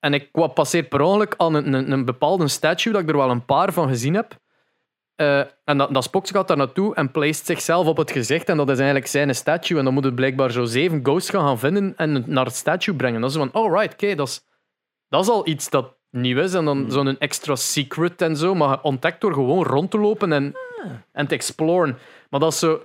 En 0.00 0.14
ik 0.14 0.32
kwam 0.32 0.52
passeer 0.52 0.82
per 0.82 1.00
ongeluk 1.00 1.34
aan 1.36 1.54
een, 1.54 1.72
een, 1.72 1.90
een 1.90 2.04
bepaalde 2.04 2.48
statue, 2.48 2.92
dat 2.92 3.02
ik 3.02 3.08
er 3.08 3.16
wel 3.16 3.30
een 3.30 3.44
paar 3.44 3.72
van 3.72 3.88
gezien 3.88 4.14
heb. 4.14 4.38
Eh, 5.14 5.38
en 5.64 5.78
dat, 5.78 5.94
dat 5.94 6.04
spookje 6.04 6.34
gaat 6.34 6.48
daar 6.48 6.56
naartoe 6.56 6.94
en 6.94 7.10
placed 7.10 7.46
zichzelf 7.46 7.86
op 7.86 7.96
het 7.96 8.10
gezicht. 8.10 8.48
En 8.48 8.56
dat 8.56 8.68
is 8.68 8.76
eigenlijk 8.76 9.06
zijn 9.06 9.34
statue. 9.34 9.78
En 9.78 9.84
dan 9.84 9.94
moet 9.94 10.04
het 10.04 10.14
blijkbaar 10.14 10.50
zo 10.50 10.64
zeven 10.64 11.00
ghosts 11.02 11.30
gaan, 11.30 11.46
gaan 11.46 11.58
vinden 11.58 11.96
en 11.96 12.24
naar 12.26 12.44
het 12.44 12.54
statue 12.54 12.94
brengen. 12.94 13.20
Dat 13.20 13.30
is 13.30 13.36
van, 13.36 13.52
alright, 13.52 13.92
oké, 13.92 14.14
dat, 14.14 14.28
is, 14.28 14.40
dat 15.08 15.22
is 15.22 15.28
al 15.28 15.48
iets 15.48 15.70
dat 15.70 15.96
nieuw 16.10 16.38
is. 16.38 16.54
En 16.54 16.64
dan 16.64 16.90
zo'n 16.90 17.18
extra 17.18 17.56
secret 17.56 18.22
en 18.22 18.36
zo. 18.36 18.54
Maar 18.54 18.82
ontdekt 18.82 19.20
door 19.20 19.32
gewoon 19.32 19.64
rond 19.64 19.90
te 19.90 19.98
lopen 19.98 20.32
en, 20.32 20.54
en 21.12 21.26
te 21.26 21.34
exploren. 21.34 21.98
Maar 22.30 22.40
dat 22.40 22.52
is 22.52 22.58
zo... 22.58 22.80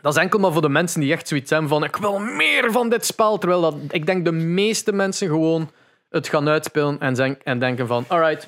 Dat 0.00 0.16
is 0.16 0.22
enkel 0.22 0.38
maar 0.38 0.52
voor 0.52 0.62
de 0.62 0.68
mensen 0.68 1.00
die 1.00 1.12
echt 1.12 1.28
zoiets 1.28 1.50
hebben 1.50 1.68
van 1.68 1.84
ik 1.84 1.96
wil 1.96 2.18
meer 2.18 2.72
van 2.72 2.88
dit 2.88 3.06
spel. 3.06 3.38
Terwijl 3.38 3.60
dat, 3.60 3.74
ik 3.90 4.06
denk 4.06 4.24
de 4.24 4.32
meeste 4.32 4.92
mensen 4.92 5.28
gewoon 5.28 5.70
het 6.10 6.28
gaan 6.28 6.48
uitspelen 6.48 7.00
en, 7.00 7.16
zen- 7.16 7.42
en 7.44 7.58
denken 7.58 7.86
van 7.86 8.04
alright, 8.08 8.46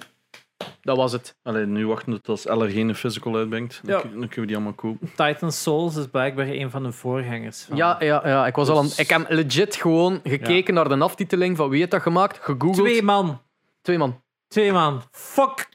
dat 0.81 0.97
was 0.97 1.13
het. 1.13 1.37
Alleen 1.43 1.73
nu 1.73 1.87
wachten 1.87 2.13
tot 2.23 2.29
als 2.29 2.45
LR 2.45 2.69
geen 2.69 2.95
physical 2.95 3.37
uitbrengt. 3.37 3.81
Dan, 3.83 3.95
Ja. 3.95 4.01
kun- 4.01 4.11
dan 4.11 4.19
kunnen 4.21 4.41
we 4.41 4.47
die 4.47 4.55
allemaal 4.57 4.73
kopen. 4.73 5.11
Titan 5.17 5.53
Souls 5.53 5.97
is 5.97 6.07
blijkbaar 6.07 6.47
een 6.47 6.71
van 6.71 6.83
de 6.83 6.93
voorgangers. 6.93 7.63
Van. 7.63 7.77
Ja, 7.77 7.97
ja, 8.01 8.23
ja. 8.29 8.47
Ik, 8.47 8.55
was 8.57 8.69
al 8.69 8.79
aan, 8.79 8.85
Dus- 8.85 8.99
ik 8.99 9.09
heb 9.09 9.27
legit 9.29 9.77
gewoon 9.77 10.21
gekeken 10.25 10.75
naar 10.75 10.89
de 10.89 10.99
aftiteling 10.99 11.57
van 11.57 11.69
wie 11.69 11.79
heeft 11.79 11.91
dat 11.91 12.03
gemaakt, 12.03 12.39
gegoogeld. 12.39 12.75
Twee 12.87 13.03
man. 13.03 13.41
Twee 13.83 13.99
man. 13.99 14.21
Twee 14.49 14.73
man. 14.73 15.03
Fuck. 15.11 15.69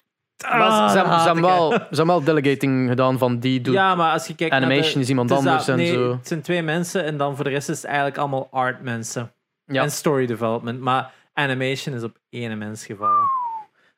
Maar 0.52 0.72
ze- 0.72 0.82
Ah, 0.84 0.90
ze, 0.92 0.98
hebben- 0.98 1.36
ze 1.36 1.42
wel, 1.42 1.72
ze 1.72 1.78
hebben 1.80 2.06
wel 2.08 2.24
delegating 2.24 2.90
gedaan 2.90 3.18
van 3.18 3.40
die 3.40 3.62
doet 3.62 3.74
Ja, 3.74 3.96
maar 3.96 4.12
als 4.12 4.28
je 4.28 4.36
kijkt 4.36 4.54
naar 4.54 4.64
animation 4.64 4.94
de- 4.94 5.00
is 5.00 5.10
iemand 5.10 5.32
anders 5.32 5.68
en 5.68 5.76
nee, 5.76 5.92
zo. 5.94 6.12
Het 6.12 6.28
zijn 6.28 6.42
twee 6.42 6.62
mensen 6.62 7.04
en 7.04 7.18
dan 7.18 7.36
voor 7.36 7.44
de 7.44 7.50
rest 7.50 7.70
is 7.70 7.76
het 7.76 7.86
eigenlijk 7.86 8.18
allemaal 8.18 8.48
art 8.52 8.82
mensen. 8.82 9.34
Ja. 9.66 9.82
En 9.84 9.92
story 9.92 10.26
development. 10.26 10.80
Maar 10.80 11.12
animation 11.34 11.96
is 11.96 12.04
op 12.04 12.18
één 12.30 12.58
mens 12.58 12.86
gevallen. 12.86 13.26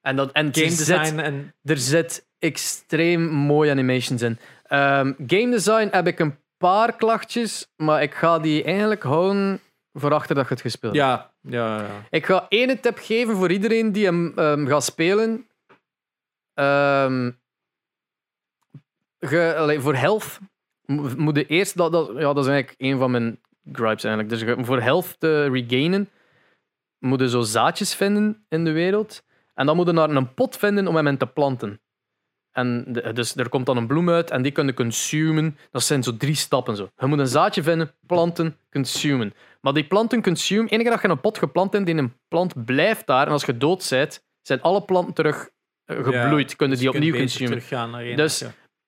En, 0.01 0.15
dat, 0.15 0.31
en 0.31 0.49
Game 0.53 0.69
zit- 0.69 0.77
design 0.87 1.19
en... 1.19 1.53
Er 1.63 1.77
zit 1.77 2.25
extreem 2.39 3.25
mooie 3.27 3.71
animations 3.71 4.21
in. 4.21 4.37
Ehm, 4.63 5.13
game 5.27 5.49
design 5.51 5.87
heb 5.91 6.07
ik 6.07 6.19
een 6.19 6.35
paar 6.57 6.95
klachtjes, 6.95 7.67
maar 7.75 8.01
ik 8.01 8.13
ga 8.13 8.39
die 8.39 8.63
eigenlijk 8.63 9.03
houden 9.03 9.59
voor 9.93 10.13
achter 10.13 10.35
dat 10.35 10.47
je 10.47 10.53
het 10.53 10.61
gespeeld 10.63 10.95
hebt. 10.95 11.05
Ja, 11.05 11.31
ja, 11.41 11.77
ja. 11.77 11.85
Ik 12.09 12.25
ga 12.25 12.45
één 12.49 12.79
tip 12.79 12.97
geven 13.01 13.35
voor 13.35 13.51
iedereen 13.51 13.91
die 13.91 14.05
hem 14.05 14.31
ehm, 14.35 14.65
gaat 14.67 14.83
spelen. 14.83 15.47
Ehm, 16.55 17.31
ge- 19.19 19.77
voor 19.79 19.95
health 19.95 20.39
mo- 20.85 21.09
moet 21.17 21.49
eerst... 21.49 21.77
Dat, 21.77 21.91
dat, 21.91 22.07
ja, 22.07 22.33
dat 22.33 22.45
is 22.45 22.47
eigenlijk 22.51 22.81
een 22.81 22.97
van 22.97 23.11
mijn 23.11 23.39
gripes 23.71 24.03
eigenlijk. 24.03 24.29
Dus 24.29 24.65
voor 24.65 24.81
health 24.81 25.19
te 25.19 25.45
regainen 25.47 26.09
moet 26.99 27.19
je 27.19 27.29
zo 27.29 27.41
zaadjes 27.41 27.95
vinden 27.95 28.45
in 28.49 28.63
de 28.65 28.71
wereld. 28.71 29.23
En 29.53 29.65
dan 29.65 29.75
moet 29.75 29.87
je 29.87 29.91
naar 29.93 30.09
een 30.09 30.33
pot 30.33 30.57
vinden 30.57 30.87
om 30.87 30.95
hem 30.95 31.07
in 31.07 31.17
te 31.17 31.27
planten. 31.27 31.79
En 32.51 32.93
dus 33.13 33.35
er 33.35 33.49
komt 33.49 33.65
dan 33.65 33.77
een 33.77 33.87
bloem 33.87 34.09
uit 34.09 34.31
en 34.31 34.41
die 34.41 34.51
kun 34.51 34.65
je 34.65 34.73
consumen. 34.73 35.57
Dat 35.71 35.83
zijn 35.83 36.03
zo 36.03 36.17
drie 36.17 36.35
stappen. 36.35 36.75
Zo. 36.75 36.89
Je 36.97 37.05
moet 37.05 37.19
een 37.19 37.27
zaadje 37.27 37.63
vinden, 37.63 37.91
planten, 38.07 38.57
consumen. 38.71 39.33
Maar 39.61 39.73
die 39.73 39.87
planten 39.87 40.21
consume, 40.21 40.69
enige 40.69 40.89
dat 40.89 41.01
je 41.01 41.07
een 41.07 41.19
pot 41.19 41.37
geplant 41.37 41.73
hebt, 41.73 41.85
die 41.85 41.95
een 41.95 42.13
plant 42.27 42.65
blijft 42.65 43.07
daar. 43.07 43.25
En 43.25 43.31
als 43.31 43.45
je 43.45 43.57
dood 43.57 43.87
bent, 43.89 44.23
zijn 44.41 44.61
alle 44.61 44.81
planten 44.81 45.13
terug 45.13 45.49
eh, 45.85 46.03
gebloeid. 46.03 46.55
kunnen 46.55 46.77
Dus 46.77 46.85
die 46.85 46.95
opnieuw 46.95 47.15
consumen. 47.15 48.15
Dus-. 48.15 48.45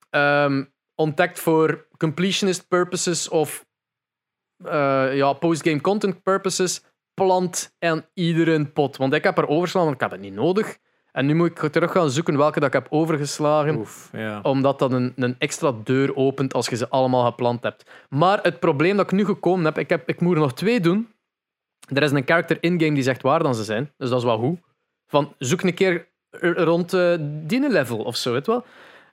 Ehm 0.10 0.64
ontdekt 0.98 1.40
voor 1.40 1.88
completionist 1.98 2.68
purposes 2.68 3.30
of 3.30 3.66
eh, 4.64 5.16
ja, 5.16 5.34
postgame 5.34 5.82
content 5.82 6.24
purposes. 6.24 6.84
Plant 7.14 7.76
en 7.80 8.06
iedere 8.14 8.66
pot. 8.66 8.98
Want 8.98 9.14
ik 9.14 9.24
heb 9.24 9.38
er 9.38 9.48
overslaan, 9.48 9.84
want 9.84 9.96
ik 9.96 10.02
heb 10.02 10.12
het 10.12 10.20
niet 10.20 10.34
nodig. 10.34 10.78
En 11.12 11.26
nu 11.26 11.36
moet 11.36 11.64
ik 11.64 11.72
terug 11.72 11.92
gaan 11.92 12.10
zoeken 12.10 12.38
welke 12.38 12.60
dat 12.60 12.68
ik 12.68 12.74
heb 12.74 12.88
overgeslagen 12.90 13.76
Oef, 13.76 14.10
ja. 14.12 14.40
omdat 14.42 14.80
dat 14.80 14.92
een, 14.92 15.14
een 15.16 15.36
extra 15.40 15.74
deur 15.84 16.16
opent 16.16 16.54
als 16.54 16.68
je 16.68 16.76
ze 16.76 16.90
allemaal 16.90 17.26
geplant 17.26 17.64
hebt. 17.64 17.92
Maar 18.10 18.40
het 18.42 18.60
probleem 18.60 18.98
dat 18.98 19.06
ik 19.06 19.18
nu 19.18 19.26
gekomen 19.26 19.66
heb, 19.66 19.78
ik, 19.78 19.90
heb, 19.90 20.10
ik 20.10 20.22
moet 20.22 20.36
er 20.36 20.42
nog 20.42 20.54
twee 20.54 20.80
doen. 20.80 21.10
Er 21.94 22.04
is 22.04 22.12
een 22.12 22.26
character 22.26 22.58
in-game 22.62 22.94
die 22.94 23.04
zegt 23.04 23.22
waar 23.22 23.44
dan 23.44 23.56
ze 23.56 23.64
zijn, 23.64 23.94
dus 23.98 24.10
dat 24.10 24.18
is 24.18 24.26
wel 24.26 24.38
goed. 24.38 24.60
Van, 25.08 25.34
zoek 25.38 25.62
een 25.62 25.74
keer 25.74 26.08
rond 26.42 26.94
eh 26.94 27.14
die 27.20 27.70
level 27.70 27.98
of 27.98 28.16
zo, 28.16 28.32
weet 28.32 28.48
wel. 28.48 28.66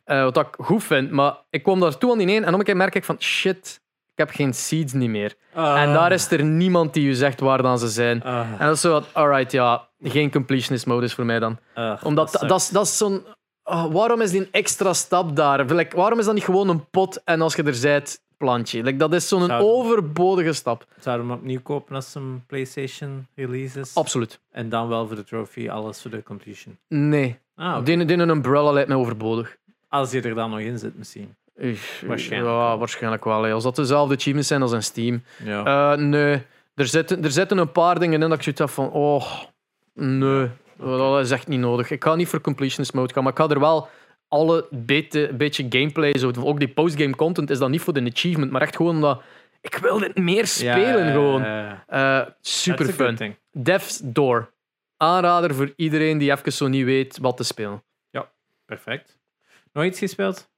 Eh, 0.04 0.22
wat 0.22 0.36
ik 0.36 0.46
goed 0.58 0.84
vind, 0.84 1.10
maar 1.10 1.34
ik 1.50 1.62
kwam 1.62 1.80
daartoe 1.80 2.12
aan 2.12 2.18
die 2.18 2.28
één 2.28 2.44
en 2.44 2.52
om 2.54 2.58
een 2.58 2.64
keer 2.64 2.76
merk 2.76 2.94
ik 2.94 3.04
van, 3.04 3.16
shit, 3.22 3.80
ik 4.12 4.18
heb 4.18 4.30
geen 4.30 4.54
seeds 4.54 4.92
niet 4.92 5.10
meer. 5.10 5.34
Ah. 5.54 5.82
En 5.82 5.92
daar 5.92 6.12
is 6.12 6.30
er 6.30 6.44
niemand 6.44 6.94
die 6.94 7.06
je 7.06 7.14
zegt 7.14 7.40
waar 7.40 7.62
dan 7.62 7.78
ze 7.78 7.88
zijn. 7.88 8.22
Ah, 8.22 8.46
En 8.58 8.66
dat 8.66 8.74
is 8.74 8.80
zo 8.80 8.90
wat, 8.90 9.06
alright, 9.12 9.52
ja, 9.52 9.88
geen 10.02 10.30
completionist 10.30 10.86
modus 10.86 11.14
voor 11.14 11.24
mij 11.24 11.38
dan 11.38 11.58
ah, 11.74 12.00
omdat 12.04 12.32
dat, 12.32 12.48
dat, 12.48 12.60
is- 12.60 12.68
dat 12.68 12.84
is 12.84 12.96
zo'n. 12.96 13.24
oh, 13.64 13.92
waarom 13.92 14.20
is 14.20 14.30
die 14.30 14.40
een 14.40 14.48
extra 14.52 14.92
stap 14.92 15.36
daar? 15.36 15.64
Like, 15.64 15.96
waarom 15.96 16.18
is 16.18 16.24
dat 16.24 16.34
niet 16.34 16.44
gewoon 16.44 16.68
een 16.68 16.90
pot 16.90 17.22
en 17.24 17.40
als 17.40 17.54
je 17.54 17.62
er 17.62 17.74
zijt, 17.74 18.20
plantje? 18.36 18.82
Like, 18.82 18.96
dat 18.96 19.12
is 19.12 19.28
zo'n 19.28 19.46
Zou- 19.46 19.62
overbodige 19.62 20.52
stap. 20.52 20.86
Zouden 21.00 21.26
we 21.26 21.32
hem 21.32 21.40
opnieuw 21.40 21.60
kopen 21.62 21.94
als 21.94 22.14
een 22.14 22.42
PlayStation 22.46 23.26
release 23.34 23.80
is? 23.80 23.94
Absoluut. 23.94 24.40
En 24.50 24.68
dan 24.68 24.88
wel 24.88 25.06
voor 25.06 25.16
de 25.16 25.24
trophy, 25.24 25.68
alles 25.68 26.02
voor 26.02 26.10
de 26.10 26.22
completion. 26.22 26.76
Nee. 26.88 27.38
Ah, 27.56 27.76
oké. 27.78 27.92
Een 27.92 28.28
umbrella 28.28 28.72
lijkt 28.72 28.88
mij 28.88 28.98
overbodig. 28.98 29.56
Als 29.88 30.10
je 30.10 30.20
er 30.20 30.34
dan 30.34 30.50
nog 30.50 30.58
in 30.60 30.78
zit, 30.78 30.98
misschien. 30.98 31.34
Waarschijnlijk 32.06 32.50
Ja, 32.52 32.56
wel. 32.68 32.78
waarschijnlijk 32.78 33.24
wel. 33.24 33.42
hè. 33.42 33.52
Als 33.52 33.62
dat 33.62 33.76
dezelfde 33.76 34.14
achievements 34.14 34.48
zijn 34.48 34.62
als 34.62 34.72
in 34.72 34.82
Steam. 34.82 35.22
Ja. 35.44 35.92
Eh, 35.92 35.98
nee. 35.98 36.42
Er 36.74 36.86
zitten, 36.86 37.24
er 37.24 37.30
zitten 37.30 37.58
een 37.58 37.72
paar 37.72 37.98
dingen 37.98 38.22
in 38.22 38.28
dat 38.28 38.36
ik 38.38 38.42
zoiets 38.42 38.60
heb 38.60 38.70
van... 38.70 38.90
Oh, 38.90 39.32
nee. 39.92 40.48
Dat 40.78 41.20
is 41.20 41.30
echt 41.30 41.48
niet 41.48 41.60
nodig. 41.60 41.90
Ik 41.90 42.04
ga 42.04 42.14
niet 42.14 42.28
voor 42.28 42.40
completionist 42.40 42.94
mode 42.94 43.12
gaan, 43.12 43.22
maar 43.22 43.32
ik 43.32 43.38
ga 43.38 43.48
er 43.48 43.60
wel 43.60 43.88
alle 44.34 44.66
beetje, 44.70 45.32
beetje 45.34 45.66
gameplay, 45.68 46.18
zo, 46.18 46.32
ook 46.38 46.58
die 46.58 46.68
postgame 46.68 47.16
content, 47.16 47.50
is 47.50 47.58
dan 47.58 47.70
niet 47.70 47.80
voor 47.80 47.92
de 47.92 48.10
achievement, 48.14 48.50
maar 48.50 48.62
echt 48.62 48.76
gewoon 48.76 48.94
omdat 48.94 49.22
ik 49.60 49.76
wil 49.76 49.98
dit 49.98 50.16
meer 50.16 50.46
spelen 50.46 51.12
gewoon. 51.12 51.42
Ja, 51.42 51.84
Eh, 51.86 52.26
super 52.40 52.86
fun. 52.86 53.36
Death's 53.52 54.00
Door. 54.04 54.52
Aanrader 54.96 55.54
voor 55.54 55.72
iedereen 55.76 56.18
die 56.18 56.30
even 56.32 56.52
zo 56.52 56.68
niet 56.68 56.84
weet 56.84 57.18
wat 57.18 57.36
te 57.36 57.44
spelen. 57.44 57.82
Perfect. 58.66 59.18
Nog 59.72 59.84
iets 59.84 59.98
gespeeld? 59.98 60.50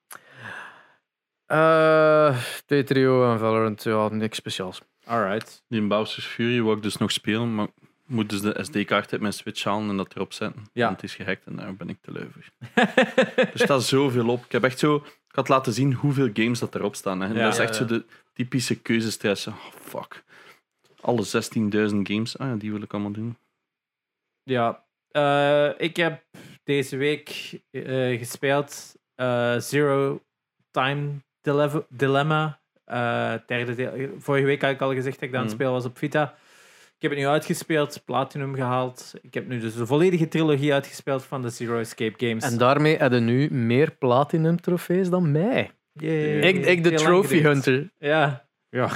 Eh 1.47 2.37
T3O 2.63 3.23
en 3.31 3.39
Valorant, 3.39 3.83
ja, 3.83 4.09
niks 4.09 4.37
speciaals. 4.37 4.81
Alright. 5.05 5.65
Die 5.69 5.81
in 5.81 5.89
Bowser's 5.89 6.27
Fury 6.27 6.61
wou 6.63 6.77
ik 6.77 6.83
dus 6.83 6.97
nog 6.97 7.13
spelen, 7.13 7.55
maar 7.55 7.69
moet 8.07 8.31
dus 8.31 8.41
de 8.41 8.59
SD-kaart 8.65 9.13
uit 9.13 9.21
mijn 9.21 9.33
Switch 9.33 9.65
halen 9.65 9.89
en 9.89 9.97
dat 9.97 10.15
erop 10.15 10.33
zetten. 10.33 10.65
Ja. 10.73 10.85
Want 10.87 11.01
het 11.01 11.11
is 11.11 11.17
gehackt 11.17 11.47
en 11.47 11.57
daar 11.57 11.75
ben 11.75 11.89
ik 11.89 11.97
te 12.01 12.13
lui 12.13 12.29
er 13.37 13.51
staat 13.55 13.85
zoveel 13.85 14.29
op. 14.29 14.45
Ik 14.45 14.53
heb 14.53 14.65
echt 14.65 14.79
zo... 14.79 14.95
Ik 14.97 15.35
had 15.43 15.49
laten 15.49 15.73
zien 15.73 15.93
hoeveel 15.93 16.31
games 16.33 16.59
dat 16.59 16.75
erop 16.75 16.95
staan. 16.95 17.21
Hè. 17.21 17.29
En 17.29 17.35
Ja. 17.35 17.43
dat 17.45 17.53
is 17.53 17.59
echt 17.59 17.69
Ja, 17.69 17.75
zo 17.81 17.85
de 17.87 18.05
typische 18.33 18.81
keuzestress. 18.81 19.47
Oh, 19.47 19.57
fuck. 19.81 20.25
Alle 21.01 21.25
16.000 21.27 21.97
games. 22.03 22.39
Ah 22.39 22.49
ja, 22.49 22.55
die 22.55 22.73
wil 22.73 22.83
ik 22.83 22.93
allemaal 22.93 23.13
doen. 23.13 23.37
Ja, 24.43 24.85
eh, 25.11 25.71
ik 25.77 25.97
heb 25.97 26.25
deze 26.65 26.97
week 26.97 27.61
eh, 27.71 28.19
gespeeld 28.19 28.95
eh, 29.15 29.59
Zero 29.59 30.23
Time 30.71 31.11
Dile- 31.41 31.87
Dilemma. 31.89 32.61
derde 33.47 33.75
deel. 33.75 34.15
Vorige 34.19 34.47
week 34.47 34.63
had 34.63 34.71
ik 34.71 34.81
al 34.81 34.95
gezegd 34.95 35.15
dat 35.15 35.23
ik 35.29 35.31
dat 35.31 35.41
aan 35.41 35.47
het 35.47 35.51
Mm. 35.53 35.59
spelen 35.61 35.73
was 35.73 35.85
op 35.85 35.99
Vita. 35.99 36.37
Ik 36.97 37.03
heb 37.03 37.11
het 37.11 37.21
nu 37.21 37.27
uitgespeeld, 37.27 38.03
Platinum 38.05 38.55
gehaald. 38.55 39.13
Ik 39.23 39.35
heb 39.35 39.49
nu 39.49 39.59
dus 39.61 39.75
de 39.75 39.87
volledige 39.87 40.29
trilogie 40.29 40.73
uitgespeeld 40.73 41.25
van 41.25 41.43
de 41.43 41.49
Zero 41.51 41.79
Escape 41.79 42.27
Games. 42.27 42.45
En 42.45 42.59
daarmee 42.59 42.97
hebben 42.97 43.25
nu 43.25 43.51
meer 43.51 43.91
platinum 43.91 44.61
trofees 44.61 45.11
dan 45.11 45.31
mij. 45.33 45.71
Yay. 45.93 46.39
Ik, 46.39 46.67
ik 46.67 46.83
de 46.83 46.89
Heel 46.89 46.99
trophy 46.99 47.41
hunter. 47.41 47.91
Ja. 47.99 48.47
ja. 48.71 48.89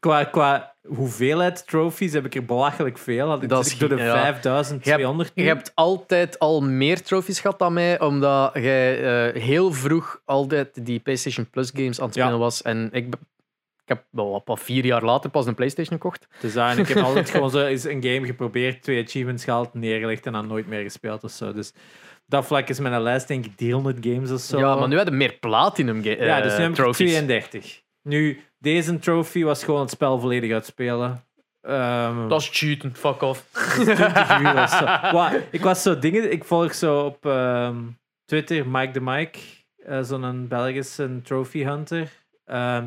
Qua, 0.00 0.24
qua 0.24 0.74
hoeveelheid 0.88 1.66
trophies 1.66 2.12
heb 2.12 2.24
ik 2.24 2.34
er 2.34 2.44
belachelijk 2.44 2.98
veel. 2.98 3.28
Had 3.28 3.42
ik 3.42 3.48
Dat 3.48 3.66
is 3.66 3.78
door 3.78 3.88
de 3.88 3.96
gi- 3.96 4.02
ja. 4.02 4.12
5200 4.12 5.30
Je 5.34 5.42
hebt 5.42 5.72
altijd 5.74 6.38
al 6.38 6.60
meer 6.62 7.02
trofies 7.02 7.40
gehad 7.40 7.58
dan 7.58 7.72
mij, 7.72 8.00
omdat 8.00 8.50
jij 8.54 9.02
eh, 9.32 9.42
heel 9.42 9.72
vroeg 9.72 10.20
altijd 10.24 10.86
die 10.86 10.98
PlayStation 11.00 11.50
Plus 11.50 11.70
games 11.74 12.00
aan 12.00 12.06
het 12.06 12.14
Ja. 12.14 12.22
spelen 12.22 12.38
was. 12.40 12.62
En 12.62 12.88
ik 12.92 13.14
heb 13.88 14.04
wel 14.10 14.30
wat, 14.30 14.42
wat 14.44 14.60
vier 14.60 14.84
jaar 14.84 15.02
later 15.04 15.30
pas 15.30 15.46
een 15.46 15.54
PlayStation 15.54 15.96
gekocht. 15.96 16.26
Dus 16.40 16.54
ja, 16.54 16.70
en 16.70 16.78
ik 16.78 16.88
heb 16.88 17.04
altijd 17.04 17.30
gewoon 17.30 17.50
zo 17.50 17.64
eens 17.66 17.84
een 17.84 18.02
game 18.02 18.26
geprobeerd, 18.26 18.82
twee 18.82 19.02
achievements 19.04 19.44
gehaald, 19.44 19.74
neergelegd 19.74 20.26
en 20.26 20.32
dan 20.32 20.46
nooit 20.46 20.66
meer 20.66 20.82
gespeeld 20.82 21.24
of 21.24 21.30
zo. 21.30 21.52
Dus 21.52 21.72
dat 22.26 22.46
vlak 22.46 22.68
is 22.68 22.78
mijn 22.78 23.02
lijst 23.02 23.28
denk 23.28 23.44
ik 23.44 23.56
300 23.56 23.96
games 24.06 24.30
of 24.30 24.40
zo. 24.40 24.58
Ja, 24.58 24.74
maar 24.74 24.88
nu 24.88 24.94
hebben 24.96 25.12
we 25.14 25.18
meer 25.20 25.32
platinum 25.40 26.02
ga- 26.02 26.10
Ja, 26.10 26.36
eh, 26.36 26.42
dus 26.42 26.56
nu 26.56 26.60
heb 26.62 26.68
ik 26.70 26.76
trophies. 26.76 27.10
32. 27.10 27.82
Nu, 28.02 28.40
deze 28.58 28.98
trophy 28.98 29.42
was 29.44 29.64
gewoon 29.64 29.80
het 29.80 29.90
spel 29.90 30.18
volledig 30.20 30.52
uitspelen. 30.52 31.24
Ehm 31.60 32.28
Dat 32.28 32.40
is 32.40 32.48
cheaten, 32.52 32.96
fuck 32.96 33.22
off. 33.22 33.44
20 33.74 34.40
uur 34.40 34.62
of 34.62 34.68
zo. 34.70 34.84
Wa- 34.84 35.32
ik 35.50 35.60
was 35.62 35.82
zo 35.82 35.98
dingen, 35.98 36.32
ik 36.32 36.44
volg 36.44 36.74
zo 36.74 37.04
op 37.04 37.26
ehm, 37.26 37.76
Twitter 38.24 38.68
Mike 38.68 38.92
de 38.92 39.00
Mike, 39.00 39.38
eh, 39.76 40.02
zo'n 40.02 40.48
Belgische 40.48 41.20
trophy 41.22 41.64
hunter. 41.64 42.08
Ehm, 42.44 42.86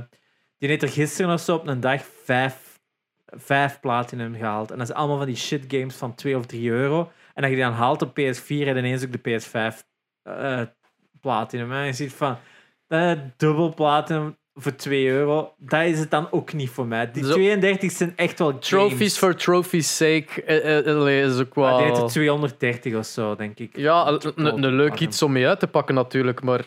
die 0.59 0.69
heeft 0.69 0.81
er 0.81 0.89
gisteren 0.89 1.33
of 1.33 1.41
zo 1.41 1.55
op 1.55 1.67
een 1.67 1.79
dag 1.79 2.01
vijf, 2.23 2.79
vijf 3.25 3.79
platinum 3.79 4.35
gehaald. 4.35 4.71
En 4.71 4.77
dat 4.77 4.89
is 4.89 4.95
allemaal 4.95 5.17
van 5.17 5.25
die 5.25 5.35
shit 5.35 5.63
games 5.67 5.95
van 5.95 6.15
2 6.15 6.37
of 6.37 6.45
3 6.45 6.69
euro. 6.69 7.11
En 7.33 7.43
als 7.43 7.51
je 7.51 7.55
die 7.57 7.65
dan 7.65 7.73
haalt 7.73 8.01
op 8.01 8.19
PS4 8.19 8.47
en 8.47 8.77
ineens 8.77 9.05
ook 9.05 9.23
de 9.23 9.41
PS5 9.41 9.83
eh, 10.23 10.61
platinum. 11.21 11.71
En 11.71 11.85
je 11.85 11.93
ziet 11.93 12.13
van 12.13 12.37
eh, 12.87 13.11
dubbel 13.37 13.73
platinum 13.73 14.37
voor 14.53 14.75
2 14.75 15.07
euro. 15.07 15.53
Dat 15.57 15.83
is 15.85 15.99
het 15.99 16.11
dan 16.11 16.31
ook 16.31 16.53
niet 16.53 16.69
voor 16.69 16.87
mij. 16.87 17.11
Die 17.11 17.25
Zo- 17.25 17.33
32 17.33 17.91
zijn 17.91 18.13
echt 18.15 18.39
wel 18.39 18.47
games. 18.47 18.67
Trophies 18.67 19.17
for 19.17 19.35
trophies 19.35 19.97
sake 19.97 20.43
eh, 20.43 20.87
eh, 20.87 21.25
is 21.25 21.39
ook 21.39 21.55
Maar 21.55 21.65
wel... 21.65 21.77
die 21.77 21.87
heeft 21.87 22.01
er 22.01 22.07
230 22.07 22.95
of 22.95 23.05
zo, 23.05 23.35
denk 23.35 23.59
ik. 23.59 23.77
Ja, 23.77 24.07
een, 24.35 24.75
leuk 24.75 24.99
iets 24.99 25.21
om 25.21 25.31
mee 25.31 25.47
uit 25.47 25.59
te 25.59 25.67
pakken 25.67 25.95
natuurlijk, 25.95 26.43
maar 26.43 26.65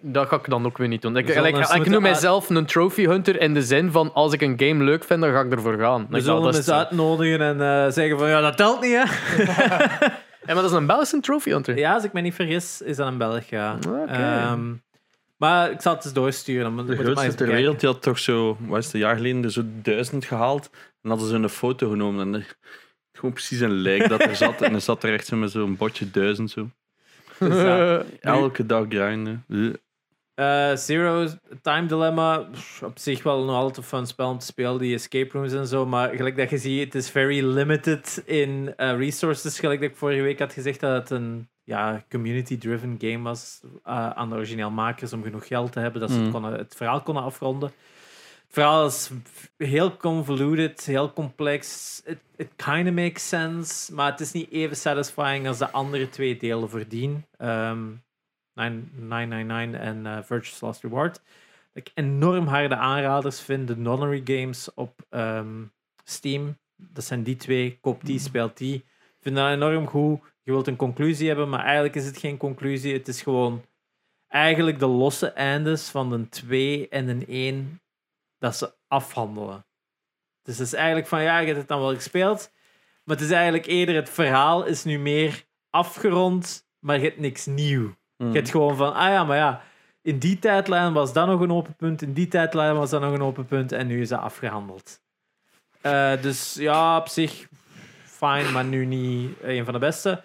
Dat 0.00 0.28
ga 0.28 0.36
ik 0.36 0.48
dan 0.50 0.66
ook 0.66 0.78
weer 0.78 0.88
niet 0.88 1.02
doen. 1.02 1.16
Ik, 1.16 1.26
zullen 1.32 1.54
ik 1.74 1.88
noem 1.88 2.02
mijzelf 2.02 2.50
een 2.50 2.66
trophy 2.66 3.04
hunter 3.06 3.40
in 3.40 3.54
de 3.54 3.62
zin 3.62 3.90
van 3.92 4.12
als 4.14 4.32
ik 4.32 4.40
een 4.40 4.54
game 4.56 4.84
leuk 4.84 5.04
vind, 5.04 5.20
dan 5.20 5.32
ga 5.32 5.40
ik 5.40 5.52
ervoor 5.52 5.78
gaan. 5.78 6.06
We 6.10 6.20
zullen 6.20 6.42
dat, 6.42 6.56
eens 6.56 6.66
is- 6.66 6.72
uitnodigen 6.72 7.40
en 7.40 7.60
eh, 7.60 7.90
zeggen 7.92 8.18
van 8.18 8.28
ja, 8.28 8.40
dat 8.40 8.56
telt 8.56 8.80
niet 8.80 8.92
hè. 8.92 9.04
Ja, 10.46 10.54
maar 10.54 10.62
dat 10.62 10.70
is 10.72 10.76
een 10.78 10.86
Belgische 10.86 11.20
trophy 11.20 11.50
hunter. 11.50 11.76
Ja, 11.78 11.94
als 11.94 12.04
ik 12.04 12.12
me 12.12 12.20
niet 12.20 12.34
vergis, 12.34 12.82
is 12.82 12.96
dat 12.96 13.06
een 13.06 13.18
Belg, 13.18 13.44
ja. 13.44 13.78
Ehm, 14.06 14.60
maar 15.36 15.70
ik 15.70 15.80
zal 15.80 15.94
het 15.94 16.04
eens 16.04 16.12
doorsturen. 16.14 16.76
Dan 16.76 16.86
De 16.86 16.96
grootste 16.96 17.34
ter 17.34 17.46
wereld 17.46 17.80
die 17.80 17.88
had 17.88 18.02
toch 18.02 18.18
zo, 18.18 18.56
wat 18.60 18.78
is 18.78 18.84
het, 18.84 18.94
een 18.94 19.00
jaar 19.00 19.16
geleden, 19.16 19.44
er 19.44 19.50
zo 19.52 19.62
duizend 19.66 20.24
gehaald. 20.24 20.70
En 21.02 21.10
hadden 21.10 21.28
ze 21.28 21.34
een 21.34 21.48
foto 21.48 21.90
genomen. 21.90 22.26
En 22.26 22.34
er- 22.40 22.56
gewoon 23.12 23.32
precies 23.32 23.60
een 23.60 23.70
lijk 23.72 24.08
dat 24.08 24.20
er 24.22 24.36
zat. 24.36 24.62
En 24.62 24.74
er 24.74 24.80
zat 24.80 25.02
er 25.04 25.12
echt 25.12 25.26
zo 25.26 25.36
met 25.36 25.50
zo'n 25.50 25.76
botje 25.76 26.10
duizend 26.10 26.50
zo. 26.50 26.70
Dus. 27.48 28.04
Elke 28.20 28.66
dag 28.66 28.84
grinden. 28.88 29.44
Eh. 30.34 30.76
Zero 30.76 31.26
Time 31.62 31.86
Dilemma, 31.86 32.48
op 32.84 32.98
zich 32.98 33.22
wel 33.22 33.44
nog 33.44 33.54
altijd 33.56 33.76
een 33.76 33.82
fun 33.82 34.06
spel 34.06 34.28
om 34.30 34.38
te 34.38 34.46
spelen, 34.46 34.78
die 34.78 34.94
escape 34.94 35.38
rooms 35.38 35.52
en 35.52 35.66
zo, 35.66 35.86
maar 35.86 36.08
gelijk 36.08 36.36
dat 36.36 36.50
je 36.50 36.58
ziet, 36.58 36.84
het 36.84 36.94
is 36.94 37.10
very 37.10 37.44
limited 37.44 38.22
in 38.26 38.72
eh, 38.76 38.96
resources, 38.96 39.58
gelijk 39.58 39.80
dat 39.80 39.90
ik 39.90 39.96
vorige 39.96 40.22
week 40.22 40.38
had 40.38 40.52
gezegd 40.52 40.80
dat 40.80 40.92
het 40.92 41.10
een 41.10 41.48
ja, 41.64 42.02
community-driven 42.10 42.96
game 43.00 43.22
was 43.22 43.60
eh, 43.84 44.10
aan 44.10 44.28
de 44.28 44.34
origineel 44.36 44.70
makers 44.70 45.12
om 45.12 45.22
genoeg 45.22 45.46
geld 45.46 45.72
te 45.72 45.80
hebben 45.80 46.00
dat 46.00 46.10
ze 46.10 46.16
het, 46.16 46.24
Mm. 46.26 46.32
konden, 46.32 46.52
het 46.52 46.74
verhaal 46.76 47.00
konden 47.02 47.22
afronden. 47.22 47.72
Verhaal 48.52 48.86
is 48.86 49.10
heel 49.56 49.96
convoluted, 49.96 50.86
heel 50.86 51.12
complex. 51.12 52.02
It, 52.04 52.18
it 52.36 52.48
kind 52.56 52.88
of 52.88 52.94
makes 52.94 53.28
sense, 53.28 53.94
maar 53.94 54.10
het 54.10 54.20
is 54.20 54.32
niet 54.32 54.50
even 54.50 54.76
satisfying 54.76 55.46
als 55.46 55.58
de 55.58 55.70
andere 55.70 56.08
twee 56.08 56.36
delen 56.36 56.70
voordien. 56.70 57.24
Ehm 57.36 57.88
999 58.54 59.80
en 59.80 60.06
eh 60.06 60.22
Virtuous 60.22 60.60
Last 60.60 60.82
Reward. 60.82 61.14
Dat 61.72 61.86
ik 61.86 61.90
enorm 61.94 62.46
harde 62.46 62.76
aanraders 62.76 63.40
vind. 63.40 63.68
De 63.68 63.76
Nonary 63.76 64.20
Games 64.24 64.74
op 64.74 65.06
ehm, 65.08 65.64
Steam. 66.04 66.56
Dat 66.76 67.04
zijn 67.04 67.22
die 67.22 67.36
twee. 67.36 67.78
Koop 67.80 68.04
die, 68.04 68.18
speelt 68.18 68.56
die. 68.56 68.74
Ik 68.74 69.18
vind 69.20 69.36
dat 69.36 69.50
enorm 69.50 69.86
goed. 69.86 70.20
Je 70.42 70.52
wilt 70.52 70.66
een 70.66 70.76
conclusie 70.76 71.28
hebben, 71.28 71.48
maar 71.48 71.64
eigenlijk 71.64 71.94
is 71.94 72.06
het 72.06 72.18
geen 72.18 72.36
conclusie. 72.36 72.92
Het 72.92 73.08
is 73.08 73.22
gewoon 73.22 73.64
eigenlijk 74.28 74.78
de 74.78 74.86
losse 74.86 75.30
eindes 75.30 75.88
van 75.88 76.10
de 76.10 76.28
2 76.28 76.88
en 76.88 77.18
de 77.18 77.26
1 77.26 77.79
dat 78.40 78.56
ze 78.56 78.74
afhandelen. 78.88 79.64
Dus 80.42 80.58
het 80.58 80.66
is 80.66 80.72
eigenlijk 80.72 81.06
van, 81.06 81.22
ja, 81.22 81.38
je 81.38 81.46
hebt 81.46 81.58
het 81.58 81.68
dan 81.68 81.80
wel 81.80 81.94
gespeeld, 81.94 82.50
maar 83.04 83.16
het 83.16 83.24
is 83.24 83.32
eigenlijk 83.32 83.66
eerder 83.66 83.94
het 83.94 84.10
verhaal 84.10 84.64
is 84.64 84.84
nu 84.84 84.98
meer 84.98 85.44
afgerond, 85.70 86.66
maar 86.78 86.96
je 86.96 87.04
hebt 87.04 87.18
niks 87.18 87.46
nieuw. 87.46 87.94
Mm. 88.16 88.28
Je 88.28 88.36
hebt 88.36 88.50
gewoon 88.50 88.76
van, 88.76 88.94
ah 88.94 89.08
ja, 89.08 89.24
maar 89.24 89.36
ja, 89.36 89.62
in 90.02 90.18
die 90.18 90.38
tijdlijn 90.38 90.92
was 90.92 91.12
dat 91.12 91.26
nog 91.26 91.40
een 91.40 91.52
open 91.52 91.74
punt, 91.74 92.02
in 92.02 92.12
die 92.12 92.28
tijdlijn 92.28 92.74
was 92.76 92.90
dat 92.90 93.00
nog 93.00 93.12
een 93.12 93.22
open 93.22 93.46
punt 93.46 93.72
en 93.72 93.86
nu 93.86 94.00
is 94.00 94.08
dat 94.08 94.20
afgehandeld. 94.20 95.00
Eh, 95.80 96.22
dus 96.22 96.54
ja, 96.54 96.96
op 96.96 97.08
zich 97.08 97.48
fijn, 98.04 98.52
maar 98.52 98.64
nu 98.64 98.84
niet 98.84 99.36
een 99.42 99.64
van 99.64 99.72
de 99.72 99.80
beste. 99.80 100.22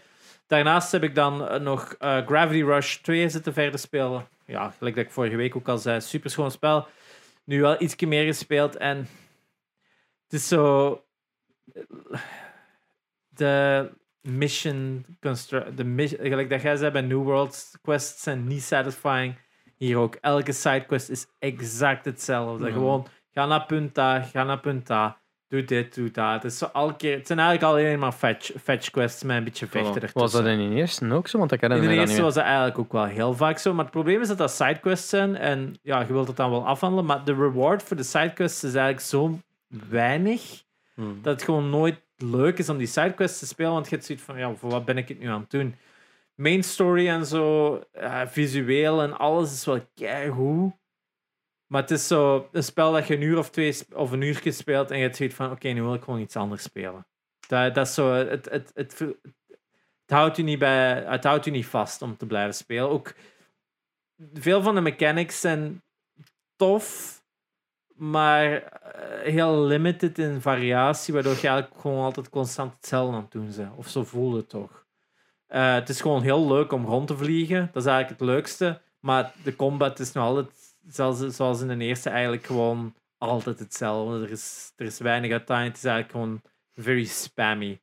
Daarnaast 0.48 0.92
heb 0.92 1.04
ik 1.04 1.16
dan 1.16 1.48
eh, 1.48 1.60
nog 1.60 1.94
eh, 1.94 2.26
Gravity 2.26 2.64
Rush 2.64 2.96
2 2.96 3.30
zitten 3.30 3.54
verder 3.54 3.80
spelen. 3.80 4.28
Ja, 4.46 4.74
gelijk 4.78 4.96
dat 4.96 5.06
ik 5.06 5.12
vorige 5.12 5.36
week 5.36 5.56
ook 5.56 5.68
al 5.68 5.78
zei, 5.78 6.02
super 6.02 6.30
schoon 6.30 6.52
spel. 6.52 6.88
Nu 7.46 7.62
wel 7.62 7.82
iets 7.82 7.96
meer 7.96 8.26
gespeeld 8.26 8.78
en 8.78 8.98
het 10.24 10.34
is 10.34 10.48
zo. 10.48 11.00
De 13.28 13.92
mission 14.22 15.06
construct, 15.22 15.78
de 15.78 15.84
mission, 15.84 16.22
gelijk 16.22 16.50
dat 16.50 16.62
jij 16.62 16.76
zei 16.76 16.92
bij 16.92 17.02
New 17.02 17.24
World, 17.24 17.72
quests 17.82 18.24
zijn 18.24 18.48
niet 18.48 18.64
satisfying. 18.64 19.38
Hier 19.76 19.98
ook, 19.98 20.16
elke 20.16 20.52
sidequest 20.52 21.10
is 21.10 21.28
exact 21.40 22.06
hetzelfde. 22.06 22.68
Ja. 22.68 22.74
Gewoon, 22.74 23.08
ga 23.32 23.46
naar 23.46 23.66
punt 23.66 23.98
A, 23.98 24.22
ga 24.22 24.44
naar 24.44 24.60
punt 24.60 24.90
A, 24.90 25.22
doe 25.56 25.66
dit, 25.66 25.96
doe 25.96 26.12
dat. 26.12 26.34
Het, 26.34 26.52
is 26.52 26.58
zo 26.58 26.70
elke 26.74 26.96
keer, 26.96 27.18
het 27.18 27.28
zijn 27.28 27.40
eigenlijk 27.40 27.72
alleen 27.72 28.00
maar 28.00 28.12
fetch, 28.12 28.52
fetch 28.64 28.90
quests 28.90 29.24
met 29.24 29.38
een 29.38 29.44
beetje 29.44 29.66
ertussen. 29.66 30.10
Was 30.14 30.32
dat 30.32 30.46
in 30.46 30.70
de 30.70 30.76
eerste 30.76 31.12
ook 31.14 31.28
zo? 31.28 31.38
Want 31.38 31.52
ik 31.52 31.62
In 31.62 31.72
herinner 31.72 31.90
de 31.90 31.96
me 31.96 32.02
dat 32.02 32.10
eerste 32.10 32.24
was 32.24 32.34
dat 32.34 32.44
eigenlijk 32.44 32.80
ook 32.80 32.92
wel 32.92 33.06
heel 33.06 33.34
vaak 33.34 33.58
zo. 33.58 33.74
Maar 33.74 33.84
het 33.84 33.94
probleem 33.94 34.22
is 34.22 34.28
dat 34.28 34.38
dat 34.38 34.52
sidequests 34.52 35.10
zijn. 35.10 35.36
En 35.36 35.80
ja, 35.82 36.00
je 36.00 36.14
wilt 36.14 36.28
het 36.28 36.38
dan 36.38 36.50
wel 36.50 36.68
afhandelen. 36.68 37.06
Maar 37.06 37.24
de 37.24 37.34
reward 37.34 37.84
voor 37.84 37.98
de 37.98 38.04
sidequests 38.04 38.64
is 38.64 38.74
eigenlijk 38.74 39.06
zo 39.06 39.40
weinig. 39.90 40.64
Mm. 40.96 41.20
Dat 41.22 41.34
het 41.34 41.44
gewoon 41.44 41.70
nooit 41.70 42.02
leuk 42.18 42.58
is 42.58 42.70
om 42.70 42.78
die 42.78 42.88
sidequests 42.88 43.40
te 43.40 43.48
spelen. 43.48 43.72
Want 43.72 43.86
je 43.86 43.92
hebt 43.96 44.06
zoiets 44.06 44.26
van, 44.26 44.38
ja, 44.38 44.56
voor 44.56 44.70
wat 44.70 44.86
ben 44.86 44.98
ik 44.98 45.08
het 45.08 45.20
nu 45.20 45.28
aan 45.28 45.42
het 45.42 45.52
doen? 45.52 45.76
Main 46.36 46.64
story 46.64 47.08
en 47.08 47.26
zo, 47.26 47.82
ja, 47.94 48.28
visueel 48.28 49.02
en 49.02 49.18
alles 49.18 49.54
is 49.54 49.66
wel 49.66 49.80
keigoed. 49.96 50.74
Maar 51.68 51.82
het 51.82 51.92
is 51.92 52.08
zo 52.08 52.50
een 52.52 52.64
spel 52.64 52.92
dat 52.92 53.08
je 53.08 53.16
een 53.16 53.22
uur 53.22 53.38
of 53.38 53.50
twee 53.50 53.78
of 53.94 54.12
een 54.12 54.22
uur 54.22 54.42
speelt 54.44 54.92
en 54.92 54.98
je 54.98 55.04
hebt 55.04 55.16
zoiets 55.16 55.36
van, 55.36 55.52
oké, 55.52 55.68
nu 55.68 55.82
wil 55.82 55.94
ik 55.94 56.04
gewoon 56.04 56.20
iets 56.20 56.36
anders 56.36 56.64
spelen. 56.64 57.08
Dat, 57.48 57.76
dat 57.76 57.88
is 57.88 57.94
zo, 57.94 58.14
het, 58.14 58.30
het, 58.30 58.50
het, 58.50 58.72
het, 58.74 59.00
het 59.00 60.12
houdt 60.18 60.38
u 60.38 60.42
niet 60.42 60.60
bij, 60.60 61.04
het 61.04 61.24
houdt 61.24 61.46
u 61.46 61.52
niet 61.52 61.66
vast 61.66 62.02
om 62.02 62.18
te 62.18 62.26
blijven 62.26 62.54
spelen. 62.54 62.90
Ook 62.90 63.14
veel 64.34 64.62
van 64.62 64.76
de 64.76 64.82
mechanics 64.82 65.40
zijn 65.40 65.84
tof, 66.56 67.22
maar 67.96 68.64
eh, 68.64 69.32
heel 69.32 69.62
limited 69.62 70.20
in 70.20 70.42
variatie, 70.42 71.14
waardoor 71.14 71.36
je 71.42 71.48
eigenlijk 71.48 71.82
gewoon 71.82 72.04
altijd 72.04 72.30
constant 72.30 72.74
hetzelfde 72.74 73.16
aan 73.16 73.22
het 73.22 73.32
doen 73.32 73.54
bent. 73.56 73.76
Of 73.76 73.88
zo 73.88 74.04
voelde 74.04 74.38
het 74.38 74.50
toch. 74.50 74.86
Eh, 75.48 75.74
het 75.74 75.90
is 75.90 76.02
gewoon 76.02 76.22
heel 76.22 76.48
leuk 76.48 76.72
om 76.72 76.86
rond 76.86 77.08
te 77.08 77.18
vliegen. 77.18 77.70
Dat 77.74 77.84
is 77.84 77.90
eigenlijk 77.90 78.20
het 78.20 78.30
leukste. 78.30 78.82
Maar 79.00 79.34
de 79.44 79.56
combat 79.56 80.00
is 80.00 80.12
nog 80.12 80.24
altijd, 80.24 80.65
zelfs 80.88 81.36
zoals 81.36 81.62
in 81.62 81.80
de 81.80 81.86
eerste, 81.86 82.10
eigenlijk 82.10 82.46
gewoon 82.46 82.94
altijd 83.18 83.60
hetzelfde. 83.60 84.24
Er 84.26 84.32
is, 84.32 84.72
er 84.76 84.86
is 84.86 84.98
weinig 85.00 85.32
uiteindelijk. 85.32 85.76
Het 85.76 85.86
is 85.86 85.92
eigenlijk 85.92 86.12
gewoon 86.24 86.42
very 86.76 87.06
spammy. 87.06 87.80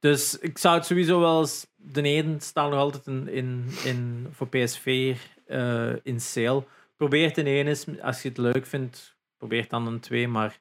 Dus 0.00 0.38
ik 0.38 0.58
zou 0.58 0.76
het 0.76 0.86
sowieso 0.86 1.20
wel 1.20 1.40
eens... 1.40 1.66
De 1.76 2.02
ene 2.02 2.36
staat 2.40 2.70
nog 2.70 2.78
altijd 2.78 3.06
in, 3.06 3.28
in, 3.28 3.66
in, 3.84 4.26
voor 4.30 4.48
PSV 4.48 5.16
eh, 5.46 5.92
in 6.02 6.20
sale. 6.20 6.64
Probeer 6.96 7.28
het 7.28 7.38
in 7.38 7.46
één 7.46 7.66
eens. 7.66 7.86
Als 8.00 8.22
je 8.22 8.28
het 8.28 8.38
leuk 8.38 8.66
vindt, 8.66 9.16
probeer 9.36 9.68
dan 9.68 9.86
een 9.86 10.00
twee. 10.00 10.28
Maar 10.28 10.60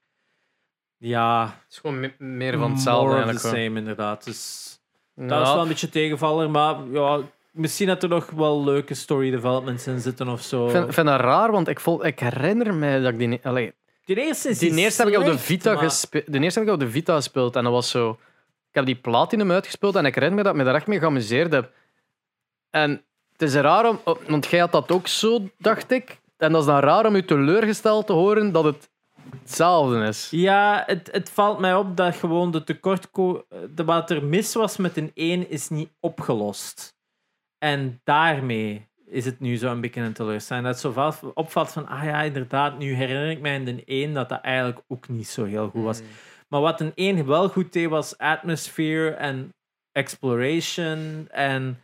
ja, 0.98 1.46
Het 1.64 1.72
is 1.72 1.78
gewoon 1.78 2.00
me- 2.00 2.14
meer 2.18 2.58
van 2.58 2.72
hetzelfde 2.72 3.16
more 3.16 3.26
of 3.34 3.42
the 3.42 3.48
same, 3.48 3.80
inderdaad. 3.80 4.24
Dus 4.24 4.80
Ja. 5.16 5.28
dat 5.28 5.48
is 5.48 5.54
wel 5.54 5.62
een 5.62 5.68
beetje 5.68 5.90
tegenvaller. 5.90 6.50
Maar 6.50 6.88
ja, 6.92 7.22
misschien 7.52 7.88
dat 7.88 8.04
er 8.04 8.10
nog 8.10 8.30
wel 8.30 8.64
leuke 8.64 8.94
story 8.94 9.32
developments 9.32 9.88
in 9.88 10.00
zitten 10.00 10.28
of 10.28 10.42
zo. 10.42 10.66
Ik 10.66 10.72
vind, 10.72 10.94
vind 10.94 11.08
dat 11.08 11.20
raar, 11.20 11.52
want 11.52 11.68
ik, 11.68 11.80
vol, 11.80 12.06
ik 12.06 12.20
herinner 12.20 12.74
me 12.74 13.02
dat 13.02 13.12
ik 13.14 13.18
die... 13.20 13.40
Allee, 13.44 13.74
Die 14.06 14.16
eerste 14.16 14.50
is 14.50 14.60
die 14.60 14.76
eerste 14.76 15.02
heb 15.04 15.12
ik 15.12 15.18
op 15.20 15.26
de 15.26 15.38
Vita 15.38 15.74
maar- 15.74 15.84
gespeeld. 15.84 16.32
De 16.34 16.40
eerste 16.40 16.60
heb 16.60 16.68
ik 16.68 16.74
op 16.74 16.80
de 16.80 16.90
Vita 16.90 17.16
gespeeld 17.16 17.56
en 17.56 17.64
dat 17.64 17.74
was 17.74 17.90
zo... 17.90 18.10
Ik 18.70 18.78
heb 18.78 18.86
die 18.86 18.96
Platinum 18.96 19.52
uitgespeeld 19.52 19.96
en 19.96 20.06
ik 20.06 20.16
herinner 20.16 20.38
me 20.38 20.44
dat 20.44 20.52
ik 20.54 20.58
me 20.60 20.66
daar 20.66 20.76
echt 20.76 20.88
mee 20.88 21.00
geamuseerd 21.00 21.52
heb. 21.54 21.72
En 22.70 23.04
het 23.32 23.42
is 23.42 23.54
raar 23.54 23.90
om... 23.90 24.00
Want 24.28 24.46
jij 24.46 24.60
had 24.60 24.72
dat 24.72 24.92
ook 24.92 25.08
zo, 25.08 25.40
dacht 25.58 25.92
ik. 25.92 26.20
En 26.38 26.52
dat 26.52 26.62
is 26.62 26.68
dan 26.68 26.80
raar 26.80 27.06
om 27.06 27.16
je 27.16 27.26
teleurgesteld 27.26 28.08
te 28.08 28.14
horen 28.14 28.52
dat 28.52 28.64
het 28.64 28.90
hetzelfde 29.42 30.04
is. 30.08 30.28
Ja, 30.32 30.84
het, 30.86 31.10
het 31.12 31.30
valt 31.30 31.60
mij 31.60 31.76
op 31.76 31.98
dat 31.98 32.16
gewoon 32.16 32.52
de 32.52 32.64
tekort... 32.64 33.08
De, 33.76 33.84
wat 33.86 34.10
er 34.10 34.24
mis 34.24 34.54
was 34.54 34.78
met 34.78 34.98
een 34.98 35.12
1 35.14 35.50
is 35.50 35.70
niet 35.70 35.90
opgelost. 36.00 36.96
En 37.64 38.02
daarmee 38.04 38.90
is 39.06 39.26
het 39.26 39.40
nu 39.40 39.58
zo 39.58 39.72
een 39.72 39.82
beetje 39.82 40.02
een 40.02 40.14
teleurstelling. 40.14 40.66
Dat 40.66 40.82
het 40.82 40.94
zo 40.96 41.32
opvalt 41.34 41.72
van, 41.72 41.88
ah 41.88 42.04
ja, 42.04 42.22
inderdaad, 42.22 42.78
nu 42.78 42.94
herinner 42.94 43.30
ik 43.30 43.42
mij 43.42 43.56
in 43.56 43.66
de 43.66 43.84
1 43.86 44.14
dat 44.14 44.30
dat 44.30 44.42
eigenlijk 44.42 44.82
ook 44.88 45.08
niet 45.08 45.28
zo 45.28 45.46
heel 45.46 45.70
goed 45.70 45.84
was. 45.84 46.02
Maar 46.48 46.62
wat 46.62 46.82
een 46.82 46.92
1 46.96 47.26
wel 47.26 47.50
goed 47.50 47.74
deed, 47.74 47.90
was 47.90 48.18
atmosphere 48.18 49.10
en 49.10 49.54
exploration 49.92 51.28
en 51.30 51.82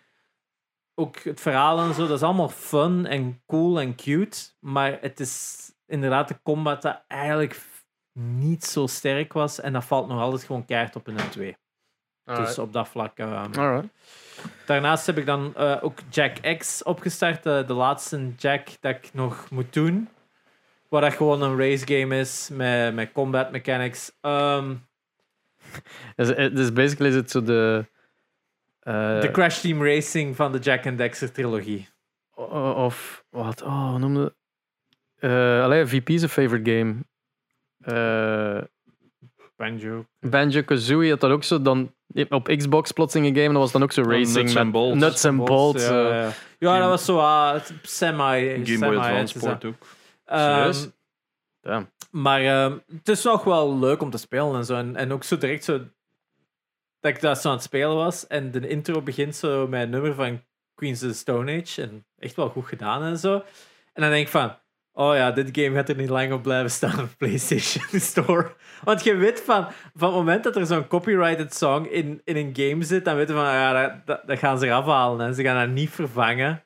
ook 0.96 1.20
het 1.20 1.42
verhaal 1.42 1.80
en 1.80 1.94
zo. 1.94 2.08
Dat 2.08 2.18
is 2.18 2.24
allemaal 2.24 2.50
fun 2.50 3.06
en 3.06 3.42
cool 3.46 3.80
en 3.80 3.96
cute. 3.96 4.38
Maar 4.60 4.98
het 5.02 5.20
is 5.20 5.72
inderdaad 5.86 6.28
de 6.28 6.40
combat 6.44 6.82
dat 6.82 7.04
eigenlijk 7.08 7.62
niet 8.20 8.64
zo 8.64 8.88
sterk 8.88 9.34
was. 9.34 9.60
En 9.60 9.74
dat 9.74 9.86
valt 9.86 10.08
nog 10.08 10.20
altijd 10.20 10.44
gewoon 10.44 10.66
keihard 10.66 10.96
op 10.96 11.08
in 11.08 11.20
een 11.20 11.30
2. 11.30 11.58
Dus 12.24 12.60
op 12.60 12.74
dat 12.74 12.88
vlak. 12.88 13.20
Alright. 13.20 13.90
Daarnaast 14.66 15.06
heb 15.06 15.18
ik 15.18 15.26
dan 15.26 15.56
eh, 15.56 15.78
ook 15.82 16.00
Jack 16.10 16.58
X 16.58 16.84
opgestart. 16.84 17.46
eh, 17.46 17.68
de 17.68 17.74
laatste 17.74 18.32
Jack 18.38 18.68
dat 18.80 18.96
ik 18.96 19.10
nog 19.14 19.50
moet 19.50 19.74
doen. 19.74 20.10
Waar 20.90 21.02
dat 21.02 21.14
gewoon 21.14 21.42
een 21.42 21.58
race 21.58 21.88
game 21.88 22.20
is 22.20 22.50
met, 22.52 22.94
met 22.94 23.12
combat 23.12 23.52
mechanics. 23.52 24.12
Ehm, 24.22 24.74
Dus, 26.16 26.34
eh, 26.34 26.56
dus 26.56 26.74
basically 26.74 27.10
is 27.10 27.16
het 27.16 27.32
zo 27.32 27.44
de... 27.44 27.86
de 29.22 29.30
Crash 29.32 29.60
Team 29.62 29.84
Racing 29.84 30.36
van 30.36 30.52
de 30.52 30.60
Jack 30.60 30.86
and 30.86 30.98
Dexter 30.98 31.32
trilogie. 31.32 31.88
of... 32.36 33.24
Wat? 33.30 33.62
Oh, 33.62 33.96
noemde... 33.96 34.36
Uh, 35.20 35.64
allee, 35.64 35.86
VP 35.86 36.10
is 36.10 36.22
een 36.22 36.30
favorite 36.30 36.72
game. 36.72 36.96
Eh, 37.82 38.64
Banjo. 39.58 40.06
Banjo 40.20 40.62
Kazooie 40.62 41.10
had 41.10 41.20
dat 41.20 41.32
ook 41.32 41.44
zo. 41.44 41.62
Dan, 41.62 41.94
op 42.30 42.48
Xbox 42.48 42.92
plotseling 42.92 43.28
een 43.28 43.36
game, 43.42 43.54
dat 43.54 43.62
was 43.62 43.72
dan 43.72 43.84
ook 43.84 43.92
zo 43.92 44.02
racing. 44.02 44.36
Nuts 44.36 44.54
met 44.54 44.64
and 44.64 44.72
bolts. 44.72 45.00
Nuts 45.00 45.26
and 45.26 45.46
bolts. 45.46 45.84
ja, 45.88 46.10
eh. 46.10 46.34
ja. 46.60 46.74
ja, 46.74 46.80
dat 46.80 46.90
was 46.90 47.06
zo 47.06 47.20
ah, 47.20 47.64
semi. 47.82 48.50
Game 48.50 48.66
semi 48.66 48.80
Boy 48.80 48.96
Advance 48.96 49.40
dat. 49.40 49.66
ook. 49.66 49.76
Ehm, 50.26 50.54
Serieus? 50.54 50.90
Damn. 51.62 51.92
maar 52.12 52.42
ehm, 52.42 52.78
het 52.88 53.08
is 53.08 53.24
nog 53.24 53.44
wel 53.44 53.80
leuk 53.80 54.02
om 54.02 54.10
te 54.10 54.18
spelen 54.18 54.56
en 54.56 54.66
zo. 54.66 54.76
En, 54.76 54.96
en 54.96 55.12
ook 55.12 55.24
zo 55.24 55.38
direct 55.38 55.64
zo. 55.64 55.78
Dat 57.00 57.16
ik 57.16 57.22
daar 57.22 57.36
zo 57.36 57.48
aan 57.48 57.54
het 57.54 57.64
spelen 57.64 57.96
was. 57.96 58.28
En 58.28 58.52
de 58.52 58.68
intro 58.68 59.02
begint 59.02 59.36
zo 59.36 59.68
met 59.68 59.82
een 59.82 59.90
nummer 59.90 60.14
van 60.14 60.42
Queens 60.76 61.04
of 61.04 61.10
the 61.10 61.16
Stone 61.16 61.62
Age. 61.62 61.82
En 61.82 62.06
echt 62.18 62.36
wel 62.36 62.50
goed 62.50 62.66
gedaan 62.66 63.04
en 63.04 63.18
zo. 63.18 63.34
En 63.94 64.02
dan 64.02 64.10
denk 64.10 64.26
ik 64.26 64.32
van. 64.32 64.58
Oh 65.00 65.16
ja, 65.16 65.32
dit 65.32 65.50
game 65.52 65.76
gaat 65.76 65.90
er 65.90 65.96
niet 65.96 66.10
lang 66.10 66.34
op 66.34 66.42
blijven 66.42 66.72
staan 66.72 67.00
op 67.00 67.10
PlayStation 67.18 68.00
Store. 68.12 68.56
Want 68.84 69.04
je 69.04 69.16
weet 69.16 69.42
van, 69.42 69.68
van 69.96 70.08
het 70.08 70.18
moment 70.18 70.44
dat 70.44 70.56
er 70.56 70.66
zo'n 70.66 70.88
copyrighted 70.88 71.54
song 71.54 71.86
in, 71.86 72.22
in 72.24 72.36
een 72.36 72.50
game 72.54 72.84
zit, 72.84 73.06
dan 73.06 73.16
weten 73.16 73.36
we 73.36 73.42
van, 73.42 73.52
ja, 73.52 73.74
dat, 73.74 74.06
dat, 74.06 74.28
dat 74.28 74.40
gaan 74.40 74.60
ze 74.60 74.66
eraf 74.66 74.86
halen. 74.86 75.26
Hè. 75.26 75.34
Ze 75.34 75.44
gaan 75.44 75.68
dat 75.68 75.76
niet 75.76 75.90
vervangen. 75.90 76.64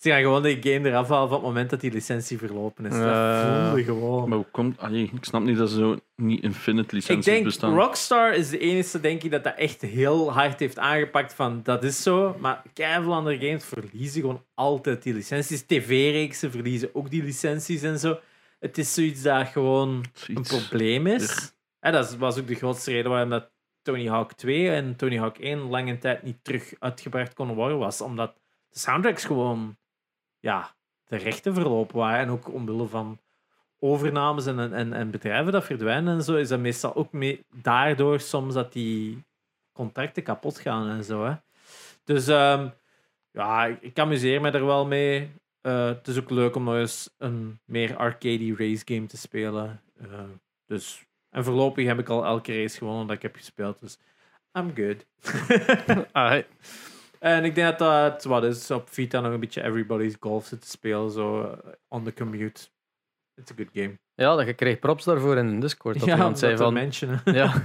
Ze 0.00 0.10
gaan 0.10 0.20
gewoon 0.20 0.42
die 0.42 0.62
game 0.62 0.88
eraf 0.88 1.08
halen 1.08 1.28
van 1.28 1.38
het 1.38 1.46
moment 1.46 1.70
dat 1.70 1.80
die 1.80 1.92
licentie 1.92 2.38
verlopen 2.38 2.86
is. 2.86 2.92
Dat 2.92 3.46
voelde 3.46 3.84
gewoon. 3.84 4.28
Maar 4.28 4.38
hoe 4.38 4.46
komt... 4.50 4.78
Allee, 4.78 5.10
ik 5.14 5.24
snap 5.24 5.42
niet 5.42 5.56
dat 5.56 5.70
ze 5.70 5.76
zo 5.76 5.96
niet 6.16 6.42
infinite 6.42 6.86
Ik 6.86 6.92
licenties 6.92 7.24
denk, 7.24 7.44
bestaan. 7.44 7.74
Rockstar 7.74 8.34
is 8.34 8.50
de 8.50 8.58
enige, 8.58 9.00
denk 9.00 9.22
ik, 9.22 9.30
dat 9.30 9.44
dat 9.44 9.54
echt 9.56 9.80
heel 9.80 10.32
hard 10.32 10.60
heeft 10.60 10.78
aangepakt 10.78 11.34
van 11.34 11.60
dat 11.62 11.84
is 11.84 12.02
zo. 12.02 12.36
Maar 12.38 12.62
keiveel 12.72 13.14
andere 13.14 13.38
games 13.38 13.64
verliezen 13.64 14.20
gewoon 14.20 14.44
altijd 14.54 15.02
die 15.02 15.14
licenties. 15.14 15.66
TV-reeksen 15.66 16.50
verliezen 16.50 16.90
ook 16.92 17.10
die 17.10 17.22
licenties 17.22 17.82
en 17.82 17.98
zo. 17.98 18.18
Het 18.58 18.78
is 18.78 18.94
zoiets 18.94 19.22
dat 19.22 19.48
gewoon 19.48 20.04
een 20.26 20.42
probleem 20.42 21.06
is. 21.06 21.52
Ja, 21.80 21.90
dat 21.90 22.16
was 22.16 22.38
ook 22.38 22.46
de 22.46 22.54
grootste 22.54 22.90
reden 22.90 23.10
waarom 23.10 23.30
dat 23.30 23.50
Tony 23.82 24.08
Hawk 24.08 24.32
2 24.32 24.70
en 24.70 24.96
Tony 24.96 25.18
Hawk 25.18 25.38
1 25.38 25.58
lange 25.58 25.98
tijd 25.98 26.22
niet 26.22 26.38
terug 26.44 26.72
uitgebracht 26.78 27.34
konden 27.34 27.56
worden, 27.56 27.78
was 27.78 28.00
omdat 28.00 28.34
de 28.68 28.78
soundtracks 28.78 29.24
gewoon 29.24 29.78
ja, 30.40 30.74
de 31.04 31.16
rechten 31.16 31.54
verlopen 31.54 31.96
waren. 31.96 32.20
En 32.20 32.30
ook 32.30 32.52
omwille 32.52 32.86
van 32.86 33.18
overnames 33.78 34.46
en, 34.46 34.72
en, 34.72 34.92
en 34.92 35.10
bedrijven 35.10 35.52
dat 35.52 35.64
verdwijnen 35.64 36.14
en 36.14 36.22
zo, 36.22 36.36
is 36.36 36.48
dat 36.48 36.58
meestal 36.58 36.94
ook 36.94 37.12
mee, 37.12 37.44
daardoor 37.62 38.20
soms 38.20 38.54
dat 38.54 38.72
die 38.72 39.24
contracten 39.72 40.22
kapot 40.22 40.58
gaan 40.58 40.88
en 40.88 41.04
zo. 41.04 41.24
Hè. 41.24 41.34
Dus 42.04 42.28
ehm, 42.28 42.68
ja, 43.30 43.66
ik, 43.66 43.98
amuseer 43.98 44.40
me 44.40 44.50
er 44.50 44.66
wel 44.66 44.86
mee. 44.86 45.30
Eh, 45.60 45.86
het 45.86 46.08
is 46.08 46.18
ook 46.18 46.30
leuk 46.30 46.54
om 46.54 46.64
nog 46.64 46.74
eens 46.74 47.10
een 47.18 47.58
meer 47.64 47.96
arcade 47.96 48.54
race 48.56 48.82
game 48.84 49.06
te 49.06 49.16
spelen. 49.16 49.82
Eh, 50.00 50.22
dus, 50.66 51.04
en 51.30 51.44
voorlopig 51.44 51.86
heb 51.86 51.98
ik 51.98 52.08
al 52.08 52.24
elke 52.24 52.60
race 52.60 52.78
gewonnen 52.78 53.06
dat 53.06 53.16
ik 53.16 53.22
heb 53.22 53.36
gespeeld. 53.36 53.80
Dus 53.80 53.98
I'm 54.52 54.72
good. 54.74 55.06
Ah, 56.12 56.42
en 57.20 57.44
ik 57.44 57.54
denk 57.54 57.78
dat 57.78 57.78
dat 57.78 58.24
wat 58.24 58.44
is 58.44 58.70
op 58.70 58.88
Vita 58.90 59.20
nog 59.20 59.32
een 59.32 59.40
beetje 59.40 59.62
everybody's 59.62 60.16
golf 60.20 60.46
zit 60.46 60.60
te 60.60 60.68
spelen. 60.68 61.10
Zo 61.10 61.42
eh, 61.42 61.72
on 61.88 62.04
the 62.04 62.12
commute. 62.14 62.60
It's 63.34 63.50
a 63.50 63.54
good 63.56 63.68
game. 63.72 63.98
ja, 64.14 64.36
dat 64.36 64.46
je 64.46 64.54
kreeg 64.54 64.78
props 64.78 65.04
daarvoor 65.04 65.36
in 65.36 65.54
de 65.54 65.58
Discord. 65.58 65.98
Dat 65.98 66.08
ja, 66.08 66.14
iemand 66.14 66.38
zei 66.38 66.56
van... 66.56 66.72
mentionen. 66.72 67.20
Ja, 67.40 67.62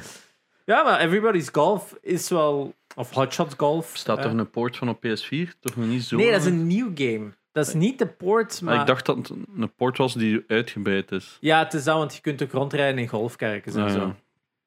Ja, 0.65 0.83
maar 0.83 0.99
everybody's 0.99 1.49
golf 1.51 1.97
is 2.01 2.29
wel. 2.29 2.73
Of 2.95 3.11
Hotshot 3.11 3.53
Golf. 3.57 3.91
Staat 3.93 4.17
eh. 4.17 4.23
toch 4.23 4.33
een 4.33 4.49
poort 4.49 4.77
van 4.77 4.89
op 4.89 5.05
PS4? 5.05 5.59
Toch 5.59 5.75
nog 5.75 5.87
niet 5.87 6.03
zo 6.03 6.15
Nee, 6.15 6.31
dat 6.31 6.39
is 6.41 6.45
een 6.45 6.67
nieuw 6.67 6.91
game. 6.95 7.31
Dat 7.51 7.67
is 7.67 7.73
niet 7.73 7.99
de 7.99 8.07
port, 8.07 8.61
Maar 8.61 8.73
maar. 8.73 8.81
Ik 8.81 8.87
dacht 8.87 9.05
dat 9.05 9.17
het 9.17 9.29
een 9.29 9.75
poort 9.75 9.97
was 9.97 10.13
die 10.13 10.43
uitgebreid 10.47 11.11
is. 11.11 11.37
Ja, 11.39 11.63
het 11.63 11.73
is 11.73 11.83
dat, 11.83 11.97
want 11.97 12.15
je 12.15 12.21
kunt 12.21 12.43
ook 12.43 12.51
rondrijden 12.51 12.99
in 13.01 13.07
golfkerkens 13.07 13.75
en 13.75 13.81
Ja, 13.81 13.89
zo. 13.89 13.99
ja. 13.99 14.15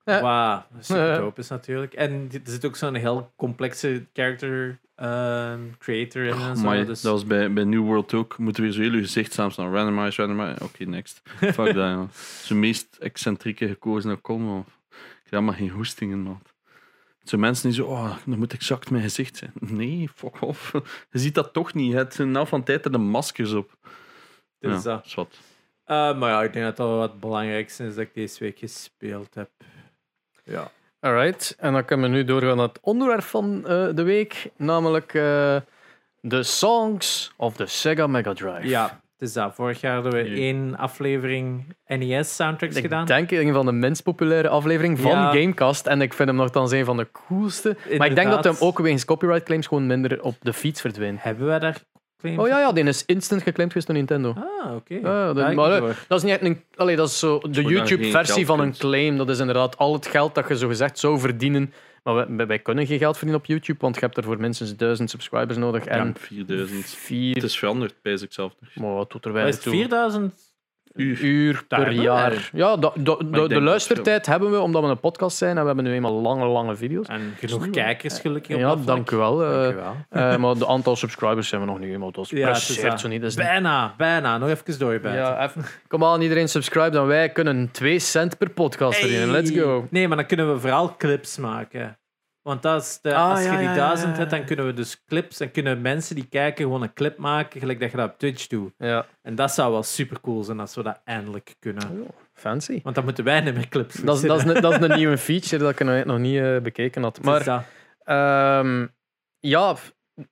Ja. 0.09 0.21
Wauw, 0.21 0.65
super 0.81 1.17
dope 1.17 1.41
is 1.41 1.49
natuurlijk. 1.49 1.95
En 1.95 2.29
er 2.33 2.41
zit 2.45 2.65
ook 2.65 2.77
zo'n 2.77 2.95
heel 2.95 3.33
complexe 3.37 4.07
character 4.13 4.79
ehm, 4.95 5.61
creator 5.79 6.23
in 6.23 6.33
en 6.33 6.57
zo. 6.57 6.63
Maar 6.63 6.87
dus... 6.87 7.01
dat 7.01 7.13
was 7.13 7.27
bij, 7.27 7.53
bij 7.53 7.65
New 7.65 7.85
World 7.85 8.15
ook. 8.15 8.39
Moeten 8.39 8.63
we 8.63 8.73
zo 8.73 8.81
heel 8.81 8.93
je 8.93 9.03
gezicht 9.03 9.33
samen 9.33 9.53
staan. 9.53 9.73
Randomize, 9.73 10.23
randomize. 10.23 10.65
Oké, 10.65 10.85
next. 10.85 11.21
Fuck 11.41 11.57
dat, 11.57 11.75
ja. 11.75 12.07
Zijn 12.43 12.61
meest 12.61 12.97
excentrieke 12.97 13.69
gekozen 13.69 14.21
kon. 14.21 14.43
man. 14.43 14.65
Ik 15.25 15.31
heb 15.31 15.41
maar 15.41 15.55
geen 15.55 15.71
hoestingen, 15.71 16.19
man. 16.19 16.43
Zo 17.23 17.39
mensen 17.39 17.69
die 17.69 17.79
zo, 17.79 17.87
oh, 17.87 18.17
dan 18.27 18.39
moet 18.39 18.53
exact 18.53 18.91
mijn 18.91 19.03
gezicht 19.03 19.37
zijn. 19.37 19.53
Nee, 19.55 20.09
fuck 20.15 20.41
off. 20.41 20.73
Je 21.11 21.19
ziet 21.19 21.35
dat 21.35 21.53
toch 21.53 21.75
niet. 21.75 21.93
Het 21.93 22.15
zijn 22.15 22.31
na 22.31 22.47
van 22.47 22.63
tijd 22.63 22.85
er 22.85 22.93
de 22.93 22.99
maskers 22.99 23.53
op. 23.53 23.77
dus 24.59 24.83
ja, 24.83 24.91
dat. 24.91 25.05
is 25.05 25.15
wat. 25.15 25.39
Eh, 25.85 26.19
maar 26.19 26.31
ja, 26.31 26.43
ik 26.43 26.53
denk 26.53 26.65
dat 26.65 26.77
dat 26.77 26.89
wel 26.89 26.99
wat 26.99 27.11
het 27.11 27.21
belangrijkste 27.21 27.85
is 27.85 27.95
dat 27.95 28.05
ik 28.05 28.15
deze 28.15 28.45
week 28.45 28.59
gespeeld 28.59 29.35
heb. 29.35 29.51
Ja. 30.49 30.71
alright. 31.01 31.57
En 31.59 31.73
dan 31.73 31.85
kunnen 31.85 32.11
we 32.11 32.17
nu 32.17 32.25
doorgaan 32.25 32.57
naar 32.57 32.67
het 32.69 32.79
onderwerp 32.83 33.23
van 33.23 33.67
eh, 33.67 33.87
de 33.95 34.03
week. 34.03 34.51
Namelijk 34.57 35.15
eh, 35.15 35.57
de 36.21 36.43
songs 36.43 37.33
of 37.37 37.57
the 37.57 37.67
Sega 37.67 38.07
Mega 38.07 38.33
Drive. 38.33 38.69
Ja, 38.69 38.83
het 39.19 39.29
is 39.29 39.33
dat. 39.33 39.55
Vorig 39.55 39.81
jaar 39.81 39.95
hadden 39.95 40.13
we 40.13 40.19
één 40.29 40.77
aflevering 40.77 41.75
NES-soundtracks 41.87 42.77
Ik 42.77 42.83
gedaan. 42.83 43.07
denk 43.07 43.31
een 43.31 43.53
van 43.53 43.67
de 43.67 43.73
minst 43.73 44.03
populaire 44.03 44.49
afleveringen 44.49 44.99
van 44.99 45.11
Ja. 45.11 45.31
Gamecast. 45.33 45.87
En 45.87 46.01
ik 46.03 46.13
vind 46.13 46.29
hem 46.29 46.39
nogthans 46.39 46.71
een 46.73 46.85
van 46.85 46.97
de 46.97 47.09
coolste. 47.29 47.77
Maar 47.99 48.07
ik 48.07 48.15
denk 48.15 48.31
dat 48.31 48.45
hem 48.45 48.57
ook 48.61 48.79
wegens 48.79 49.05
copyright 49.05 49.43
claims 49.45 49.67
gewoon 49.67 49.87
minder 49.87 50.23
op 50.23 50.37
de 50.41 50.53
fiets 50.53 50.81
verdwijnt. 50.81 51.23
Hebben 51.23 51.47
wij 51.47 51.59
daar 51.59 51.83
claims? 52.21 52.41
Oh 52.41 52.49
ja, 52.49 52.59
ja, 52.61 52.73
die 52.73 52.85
is 52.85 53.05
instant 53.07 53.43
geclaimd 53.43 53.71
geweest 53.73 53.87
door 53.87 53.97
Nintendo. 53.97 54.35
Ah, 54.37 54.75
oké. 54.75 54.95
Ja, 54.95 55.33
dat- 55.33 55.55
maar. 55.55 55.81
Dat 56.09 56.19
is 56.19 56.23
niet 56.23 56.33
echt 56.33 56.43
een. 56.43 56.63
Allee, 56.77 56.97
dat 56.97 57.09
is 57.09 57.19
zo 57.19 57.39
de 57.51 57.63
YouTube-versie 57.63 58.47
van 58.47 58.61
een 58.61 58.73
claim. 58.77 59.17
Dat 59.17 59.29
is 59.29 59.39
inderdaad 59.39 59.77
al 59.77 59.93
het 59.93 60.07
geld 60.07 60.35
dat 60.35 60.49
je 60.49 60.57
zo 60.57 60.69
gezegd 60.69 60.99
zou 60.99 61.19
verdienen. 61.19 61.73
Maar 62.03 62.47
wij, 62.47 62.59
kunnen 62.59 62.87
geen 62.87 62.99
geld 62.99 63.17
verdienen 63.17 63.41
op 63.43 63.47
YouTube, 63.49 63.79
want 63.81 63.95
je 63.95 64.01
hebt 64.01 64.17
ervoor 64.17 64.41
minstens 64.41 64.77
duizend 64.77 65.11
subscribers 65.11 65.59
nodig. 65.59 65.85
En 65.85 66.07
Ja, 66.07 66.13
4000. 66.15 67.35
Het 67.35 67.43
is 67.43 67.59
veranderd, 67.59 67.95
pijs 68.03 68.23
ik 68.23 68.33
zelf 68.33 68.53
nog. 68.61 68.75
Maar 68.75 68.95
wat 68.95 69.11
doet 69.11 69.25
er 69.25 69.33
weinig 69.33 69.55
het, 69.55 69.63
toe? 69.65 69.73
4000? 69.73 70.35
Uur. 70.99 71.65
per 71.69 71.91
jaar. 71.93 72.51
Ja, 72.53 72.77
de, 72.77 73.61
luistertijd 73.61 74.27
hebben 74.27 74.51
we 74.51 74.59
omdat 74.61 74.83
we 74.83 74.89
een 74.89 75.01
podcast 75.01 75.37
zijn 75.37 75.57
en 75.57 75.61
we 75.61 75.67
hebben 75.67 75.85
nu 75.85 75.93
eenmaal 75.93 76.13
lange, 76.13 76.47
lange 76.47 76.77
video's. 76.77 77.07
En 77.07 77.35
genoeg 77.41 77.71
kijkers 77.71 78.21
gelukkig 78.21 78.55
op 78.55 78.61
Ja, 78.61 78.77
dank 78.77 79.11
u 79.11 79.17
wel. 79.17 79.45
eh, 79.45 79.51
Dank 79.63 79.73
u 79.73 79.77
wel. 79.77 79.97
eh, 80.09 80.37
maar 80.43 80.55
de 80.55 80.67
aantal 80.67 80.97
subscribers 80.97 81.49
zijn 81.49 81.61
we 81.61 81.67
nog 81.67 81.79
niet 81.79 81.91
eenmaal. 81.93 82.11
Dat 82.13 82.29
Ja, 82.29 82.51
is 82.51 82.81
zo 82.97 83.09
niet. 83.09 83.35
Bijna, 83.35 83.95
bijna. 83.97 84.39
Nog 84.39 84.49
even 84.49 84.79
doorbijten. 84.79 85.21
Ja, 85.21 85.45
even. 85.45 85.65
Kom 85.89 86.05
aan, 86.05 86.21
iedereen 86.21 86.49
subscribe, 86.49 86.91
dan 86.91 87.07
wij 87.07 87.29
kunnen 87.29 87.71
2 87.73 87.99
cent 87.99 88.39
per 88.39 88.51
podcast 88.51 88.99
verdienen. 88.99 89.31
Let's 89.31 89.51
go. 89.51 89.87
Nee, 89.91 90.09
maar 90.09 90.17
dan 90.17 90.27
kunnen 90.27 90.53
we 90.53 90.61
vooral 90.61 90.97
clips 90.97 91.37
maken. 91.39 91.98
Want 92.49 92.63
dat 92.63 92.83
is 92.83 92.99
de, 93.03 93.15
Ah, 93.15 93.31
als 93.31 93.45
ja, 93.45 93.53
je 93.61 93.67
die 93.67 93.77
duizend 93.77 94.13
ja, 94.13 94.19
hebt, 94.19 94.31
dan 94.31 94.45
kunnen 94.45 94.67
we 94.67 94.73
dus 94.73 95.05
clips 95.07 95.41
en 95.41 95.51
kunnen 95.51 95.81
mensen 95.81 96.15
die 96.15 96.27
kijken 96.29 96.65
gewoon 96.65 96.83
een 96.83 96.93
clip 96.93 97.17
maken, 97.19 97.61
gelijk 97.61 97.81
dat 97.81 97.91
je 97.91 97.97
dat 97.97 98.11
op 98.11 98.19
Twitch 98.19 98.47
doet. 98.47 98.73
Ja, 98.79 99.07
En 99.23 99.35
dat 99.35 99.53
zou 99.53 99.73
wel 99.73 99.83
super 99.83 100.21
cool 100.21 100.43
zijn 100.45 100.61
als 100.61 100.75
we 100.75 100.83
dat 100.83 101.01
eindelijk 101.05 101.55
kunnen. 101.59 102.07
fancy. 102.35 102.81
Want 102.83 102.95
dan 102.95 103.05
moeten 103.05 103.25
wij 103.25 103.41
niet 103.41 103.55
meer 103.55 103.69
clips 103.69 103.95
Dat 103.95 104.17
is, 104.17 104.23
dat, 104.23 104.39
is 104.39 104.45
een, 104.55 104.61
dat 104.63 104.73
is 104.83 104.89
een 104.89 104.97
nieuwe 104.97 105.19
feature 105.19 105.59
dat 105.63 105.71
ik 105.71 105.87
nog- 105.87 106.05
nog 106.05 106.19
niet 106.19 106.41
eh, 106.41 106.59
bekeken 106.59 107.03
had. 107.03 107.23
Maar 107.23 107.65
ehm, 108.05 108.87
ja, 109.39 109.75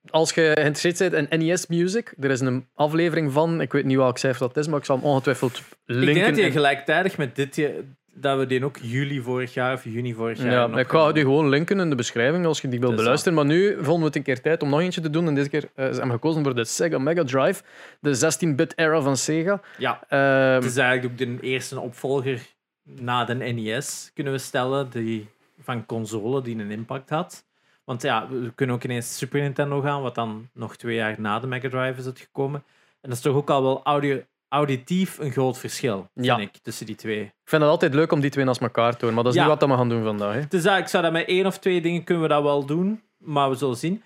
als 0.09 0.33
je 0.33 0.51
geïnteresseerd 0.55 1.11
bent 1.11 1.29
in 1.31 1.39
NES 1.45 1.67
Music, 1.67 2.13
er 2.19 2.31
is 2.31 2.39
een 2.39 2.67
aflevering 2.73 3.31
van, 3.31 3.61
ik 3.61 3.71
weet 3.71 3.85
niet 3.85 3.97
welk 3.97 4.17
cijfer 4.17 4.47
dat 4.47 4.57
is, 4.57 4.67
maar 4.67 4.79
ik 4.79 4.85
zal 4.85 4.95
hem 4.95 5.05
ongetwijfeld 5.05 5.57
ik 5.57 5.63
denk 5.85 5.99
linken. 5.99 6.27
dat 6.27 6.37
in- 6.37 6.51
gelijktijdig 6.51 7.17
met 7.17 7.35
dit, 7.35 7.55
je- 7.55 7.83
dat 8.19 8.37
we 8.37 8.45
die 8.45 8.65
ook 8.65 8.77
juli 8.81 9.21
vorig 9.21 9.53
jaar 9.53 9.73
of 9.73 9.83
juni 9.83 10.13
vorig 10.13 10.37
jaar 10.37 10.51
Ja, 10.51 10.77
ik 10.77 10.89
ga 10.89 11.11
die 11.11 11.23
gewoon 11.23 11.49
linken 11.49 11.79
in 11.79 11.89
de 11.89 11.95
beschrijving 11.95 12.45
als 12.45 12.61
je 12.61 12.67
die 12.67 12.79
wil 12.79 12.89
Het 12.89 12.97
is 12.97 13.03
beluisteren. 13.03 13.37
Maar 13.37 13.45
nu 13.45 13.73
vonden 13.73 13.99
we 13.99 14.05
het 14.05 14.15
een 14.15 14.23
keer 14.23 14.41
tijd 14.41 14.63
om 14.63 14.69
nog 14.69 14.79
eentje 14.79 15.01
te 15.01 15.09
doen. 15.09 15.27
En 15.27 15.35
deze 15.35 15.49
keer 15.49 15.69
eh, 15.75 15.91
zijn 15.91 16.07
we 16.07 16.13
gekozen 16.13 16.43
voor 16.43 16.55
de 16.55 16.65
Sega 16.65 16.97
Mega 16.97 17.23
Drive, 17.23 17.63
de 17.99 18.15
16-bit 18.15 18.73
era 18.77 19.01
van 19.01 19.17
Sega. 19.17 19.61
Ja, 19.77 20.03
Ehm, 20.09 20.53
het 20.53 20.63
is 20.63 20.77
eigenlijk 20.77 21.11
ook 21.11 21.17
de 21.27 21.47
eerste 21.47 21.79
opvolger 21.79 22.41
na 22.83 23.25
de 23.25 23.33
NES, 23.33 24.11
kunnen 24.13 24.33
we 24.33 24.39
stellen, 24.39 24.89
die, 24.89 25.27
van 25.61 25.85
console 25.85 26.41
die 26.41 26.57
een 26.57 26.71
impact 26.71 27.09
had. 27.09 27.45
Want 27.83 28.01
ja, 28.01 28.27
we 28.29 28.51
kunnen 28.55 28.75
ook 28.75 28.83
ineens 28.83 29.17
Super 29.17 29.41
Nintendo 29.41 29.81
gaan, 29.81 30.01
wat 30.01 30.15
dan 30.15 30.49
nog 30.53 30.75
twee 30.75 30.95
jaar 30.95 31.15
na 31.17 31.39
de 31.39 31.47
Mega 31.47 31.69
Drive 31.69 31.99
is 31.99 32.05
uitgekomen. 32.05 32.63
En 33.01 33.09
dat 33.09 33.17
is 33.17 33.21
toch 33.23 33.35
ook 33.35 33.49
al 33.49 33.63
wel 33.63 33.83
audio, 33.83 34.21
auditief 34.49 35.17
een 35.19 35.31
groot 35.31 35.57
verschil, 35.57 36.09
vind 36.13 36.25
Ja. 36.25 36.37
ik, 36.37 36.57
tussen 36.61 36.85
die 36.85 36.95
twee. 36.95 37.21
ik 37.21 37.33
vind 37.45 37.61
het 37.61 37.71
altijd 37.71 37.93
leuk 37.93 38.11
om 38.11 38.19
die 38.19 38.29
twee 38.29 38.45
naast 38.45 38.61
elkaar 38.61 38.97
te 38.97 39.05
doen, 39.05 39.13
maar 39.13 39.23
dat 39.23 39.33
is 39.33 39.39
Ja. 39.39 39.47
niet 39.47 39.59
wat 39.59 39.69
we 39.69 39.75
gaan 39.75 39.89
doen 39.89 40.03
vandaag. 40.03 40.33
Hè. 40.33 40.41
Dus 40.49 40.63
ja, 40.63 40.77
ik 40.77 40.87
zou 40.87 41.03
dat 41.03 41.11
met 41.11 41.27
één 41.27 41.45
of 41.45 41.59
twee 41.59 41.81
dingen 41.81 42.03
kunnen 42.03 42.23
we 42.23 42.29
dat 42.29 42.43
wel 42.43 42.65
doen, 42.65 43.01
maar 43.17 43.49
we 43.49 43.55
zullen 43.55 43.77
zien. 43.77 44.03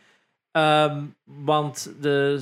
Ehm, 0.51 1.03
want 1.23 1.93
de 2.01 2.38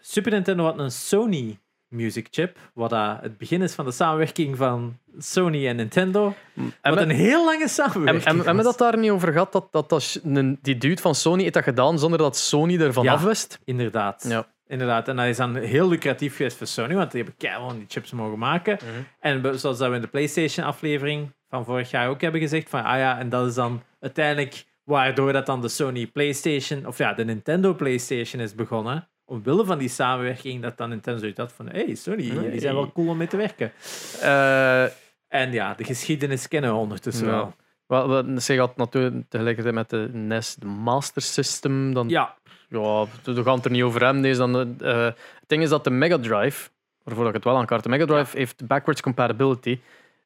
Super 0.00 0.32
Nintendo 0.32 0.64
had 0.64 0.78
een 0.78 0.90
Sony 0.90 1.58
music 1.88 2.26
chip, 2.30 2.58
wat 2.74 2.90
het 2.90 3.38
begin 3.38 3.62
is 3.62 3.74
van 3.74 3.84
de 3.84 3.90
samenwerking 3.90 4.56
van 4.56 4.98
Sony 5.18 5.68
en 5.68 5.76
Nintendo. 5.76 6.34
En 6.54 6.72
Wat 6.82 6.94
we- 6.94 7.00
een 7.00 7.10
heel 7.10 7.44
lange 7.44 7.62
en- 7.62 7.68
samenwerking 7.68 8.24
en- 8.24 8.36
Hebben 8.36 8.56
we 8.56 8.62
dat 8.62 8.78
daar 8.78 8.98
niet 8.98 9.10
over 9.10 9.32
gehad? 9.32 9.52
Dat, 9.52 9.68
dat, 9.72 9.88
dat 9.88 10.20
die 10.62 10.78
dude 10.78 11.00
van 11.00 11.14
Sony 11.14 11.42
heeft 11.42 11.54
dat 11.54 11.62
gedaan 11.62 11.98
zonder 11.98 12.18
dat 12.18 12.36
Sony 12.36 12.80
ervan 12.80 13.04
Ja. 13.04 13.12
afwist? 13.12 13.58
Inderdaad. 13.64 14.24
Ja. 14.28 14.46
Inderdaad. 14.72 15.08
En 15.08 15.16
dat 15.16 15.26
is 15.26 15.36
dan 15.36 15.56
heel 15.56 15.88
lucratief 15.88 16.36
geweest 16.36 16.56
voor 16.56 16.66
Sony, 16.66 16.94
want 16.94 17.10
die 17.10 17.22
hebben 17.22 17.38
keihard 17.38 17.76
die 17.76 17.84
chips 17.88 18.12
mogen 18.12 18.38
maken. 18.38 18.78
Mhm. 18.80 19.02
En 19.20 19.58
zoals 19.58 19.78
dat 19.78 19.88
we 19.88 19.94
in 19.94 20.00
de 20.00 20.06
PlayStation-aflevering 20.06 21.32
van 21.48 21.64
vorig 21.64 21.90
jaar 21.90 22.08
ook 22.08 22.20
hebben 22.20 22.40
gezegd 22.40 22.70
van, 22.70 22.84
ah 22.84 22.98
ja, 22.98 23.18
en 23.18 23.28
dat 23.28 23.46
is 23.46 23.54
dan 23.54 23.82
uiteindelijk 24.00 24.64
waardoor 24.84 25.32
dat 25.32 25.46
dan 25.46 25.60
de 25.60 25.68
Sony 25.68 26.06
PlayStation, 26.06 26.86
of 26.86 26.98
ja, 26.98 27.12
de 27.12 27.24
Nintendo 27.24 27.74
PlayStation 27.74 28.42
is 28.42 28.54
begonnen. 28.54 29.08
Omwille 29.24 29.64
van 29.64 29.78
die 29.78 29.88
samenwerking, 29.88 30.62
dat 30.62 30.76
dan 30.76 30.88
Nintendo 30.88 31.30
had 31.34 31.52
van, 31.52 31.68
hey, 31.68 31.94
Sony, 31.94 32.50
die 32.50 32.60
zijn 32.60 32.74
wel 32.74 32.92
cool 32.92 33.08
om 33.08 33.16
mee 33.16 33.26
te 33.26 33.36
werken. 33.36 33.72
Eh, 34.20 34.84
En 35.28 35.52
ja, 35.52 35.74
de 35.74 35.84
geschiedenis 35.84 36.48
kennen 36.48 36.70
we 36.70 36.76
ondertussen 36.76 37.26
wel. 37.26 37.54
wel, 37.86 38.08
wel, 38.08 38.40
ze 38.40 38.54
gaat 38.54 38.76
natuurlijk 38.76 39.24
tegelijkertijd 39.28 39.74
met 39.74 39.90
de 39.90 40.08
NES, 40.12 40.54
de 40.54 40.66
Master 40.66 41.22
System, 41.22 41.94
dan 41.94 42.08
Ja, 42.08 42.36
Ja, 42.72 43.04
we 43.24 43.42
gaan 43.42 43.56
het 43.56 43.64
er 43.64 43.70
niet 43.70 43.82
over 43.82 44.04
hebben. 44.04 44.22
Deze 44.22 44.38
dan, 44.38 44.80
eh, 44.80 45.04
het 45.04 45.16
ding 45.46 45.62
is 45.62 45.68
dat 45.68 45.84
de 45.84 45.90
Mega 45.90 46.18
Drive, 46.18 46.70
waarvoor 47.02 47.26
ik 47.28 47.34
het 47.34 47.44
wel 47.44 47.56
aankaart, 47.56 47.82
de 47.82 47.88
Mega 47.88 48.04
Drive 48.06 48.36
heeft 48.36 48.66
backwards 48.66 49.00
compatibility. 49.00 49.80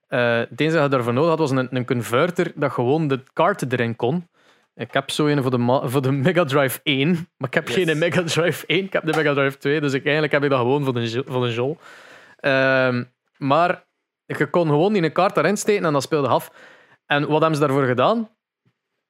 Eh 0.08 0.36
het 0.38 0.60
enige 0.60 0.74
dat 0.76 0.84
je 0.84 0.88
daarvoor 0.90 1.12
nodig 1.12 1.28
had 1.30 1.38
was 1.38 1.50
een, 1.50 1.68
een 1.76 1.86
converter 1.86 2.52
dat 2.54 2.72
gewoon 2.72 3.08
de 3.08 3.20
kaarten 3.32 3.72
erin 3.72 3.96
kon. 3.96 4.28
Ik 4.74 4.92
heb 4.92 5.10
zo 5.10 5.26
een 5.26 5.42
voor 5.42 5.50
de, 5.50 5.80
voor 5.84 6.02
de 6.02 6.12
Mega 6.12 6.44
Drive 6.44 6.80
1, 6.82 7.10
maar 7.36 7.48
ik 7.48 7.54
heb 7.54 7.68
Yes. 7.68 7.76
geen 7.76 7.98
Mega 7.98 8.22
Drive 8.22 8.66
1, 8.66 8.84
ik 8.84 8.92
heb 8.92 9.04
de 9.06 9.12
Mega 9.16 9.34
Drive 9.34 9.58
2, 9.58 9.80
dus 9.80 9.92
ik, 9.92 10.02
eigenlijk 10.02 10.32
heb 10.32 10.44
ik 10.44 10.50
dat 10.50 10.58
gewoon 10.58 10.84
voor 10.84 10.94
de, 10.94 11.10
jo- 11.10 11.22
voor 11.26 11.46
de 11.46 11.52
jol. 11.54 11.78
Maar 13.38 13.84
je 14.26 14.46
kon 14.50 14.66
gewoon 14.68 14.92
die 14.92 15.02
een 15.02 15.12
kaart 15.12 15.36
erin 15.36 15.56
steken 15.56 15.84
en 15.84 15.92
dat 15.92 16.02
speelde 16.02 16.28
af. 16.28 16.50
En 17.06 17.20
wat 17.28 17.40
hebben 17.40 17.54
ze 17.60 17.66
daarvoor 17.66 17.86
gedaan? 17.86 18.28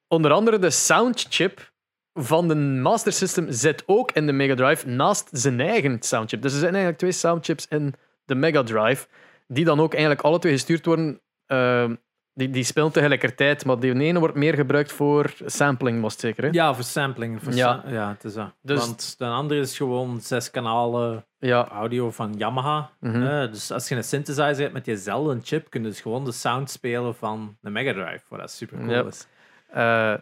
Onder 0.07 0.31
andere 0.31 0.59
de 0.59 0.69
soundchip 0.69 1.71
van 2.17 2.47
de 2.47 2.55
Master 2.55 3.11
System 3.13 3.45
zit 3.51 3.83
ook 3.85 4.11
in 4.11 4.25
de 4.25 4.31
Mega 4.31 4.55
Drive 4.55 4.87
naast 4.87 5.29
zijn 5.31 5.59
eigen 5.59 5.97
soundchip. 6.01 6.41
Dus 6.41 6.51
er 6.53 6.59
zijn 6.59 6.71
eigenlijk 6.71 6.99
twee 6.99 7.11
soundchips 7.11 7.67
in 7.67 7.93
de 8.25 8.35
Mega 8.35 8.63
Drive, 8.63 9.07
die 9.47 9.65
dan 9.65 9.79
ook 9.79 9.91
eigenlijk 9.91 10.21
alle 10.21 10.39
twee 10.39 10.53
gestuurd 10.53 10.85
worden. 10.85 11.21
Ehm, 11.45 11.95
die, 12.33 12.49
die 12.49 12.63
spelen 12.63 12.91
tegelijkertijd, 12.91 13.65
maar 13.65 13.79
die 13.79 13.99
ene 13.99 14.19
wordt 14.19 14.35
meer 14.35 14.53
gebruikt 14.53 14.91
voor 14.91 15.33
sampling, 15.45 16.01
was 16.01 16.11
het 16.11 16.21
zeker. 16.21 16.43
Hè? 16.43 16.49
ja 16.51 16.73
voor 16.75 16.83
sampling. 16.83 17.43
Voor 17.43 17.53
Ja. 17.53 17.83
ja. 17.85 17.91
ja, 17.91 18.09
het 18.09 18.23
is 18.23 18.33
dat. 18.33 18.53
Dus- 18.61 18.79
Want 18.79 19.15
de 19.17 19.25
andere 19.25 19.59
is 19.59 19.77
gewoon 19.77 20.21
zes 20.21 20.51
kanalen 20.51 21.25
Ja. 21.39 21.67
audio 21.67 22.11
van 22.11 22.33
Yamaha. 22.37 22.89
Mhm. 22.99 23.23
Eh, 23.25 23.51
dus 23.51 23.71
als 23.71 23.87
je 23.89 23.95
een 23.95 24.03
synthesizer 24.03 24.57
hebt 24.61 24.73
met 24.73 24.85
diezelfde 24.85 25.39
chip, 25.43 25.69
kun 25.69 25.81
je 25.81 25.87
dus 25.87 26.01
gewoon 26.01 26.25
de 26.25 26.31
sound 26.31 26.69
spelen 26.69 27.15
van 27.15 27.57
de 27.61 27.69
Mega 27.69 27.93
Drive, 27.93 28.21
wat 28.29 28.39
dat 28.39 28.51
super 28.51 28.77
cool 28.77 29.07
is. 29.07 29.27
Eh, 29.67 30.13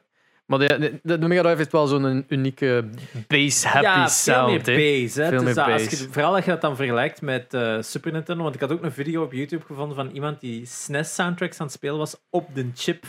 maar 0.45 0.59
de, 0.59 0.99
de, 1.03 1.17
de 1.19 1.27
Mega 1.27 1.41
Drive 1.41 1.57
heeft 1.57 1.71
wel 1.71 1.87
zo'n 1.87 2.25
unieke 2.27 2.85
bass-happy 3.27 3.85
ja, 3.85 3.99
veel 3.99 4.09
sound. 4.09 4.47
meer 4.65 4.75
hè. 4.77 5.01
bass. 5.01 5.15
Hè. 5.15 5.27
Veel 5.29 5.43
Dus 5.43 5.55
meer 5.55 5.63
als 5.63 5.83
bass. 5.83 5.99
je, 5.99 6.07
vooral 6.11 6.35
als 6.35 6.45
je 6.45 6.51
dat 6.51 6.61
dan 6.61 6.75
vergelijkt 6.75 7.21
met 7.21 7.53
eh, 7.53 7.77
Super 7.81 8.11
Nintendo, 8.11 8.43
want 8.43 8.55
ik 8.55 8.61
had 8.61 8.71
ook 8.71 8.83
een 8.83 8.91
video 8.91 9.23
op 9.23 9.33
YouTube 9.33 9.65
gevonden 9.65 9.95
van 9.95 10.09
iemand 10.09 10.39
die 10.41 10.65
SNES-soundtracks 10.65 11.59
aan 11.59 11.65
het 11.65 11.75
spelen 11.75 11.97
was 11.97 12.15
op 12.29 12.55
de 12.55 12.69
chip 12.75 13.05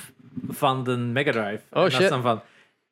van 0.48 0.84
de 0.84 0.96
Mega 0.96 1.30
Drive. 1.30 1.62
en 1.70 1.80
dat 1.82 1.90
shit. 1.92 2.00
is 2.00 2.08
dan 2.08 2.22
van, 2.22 2.42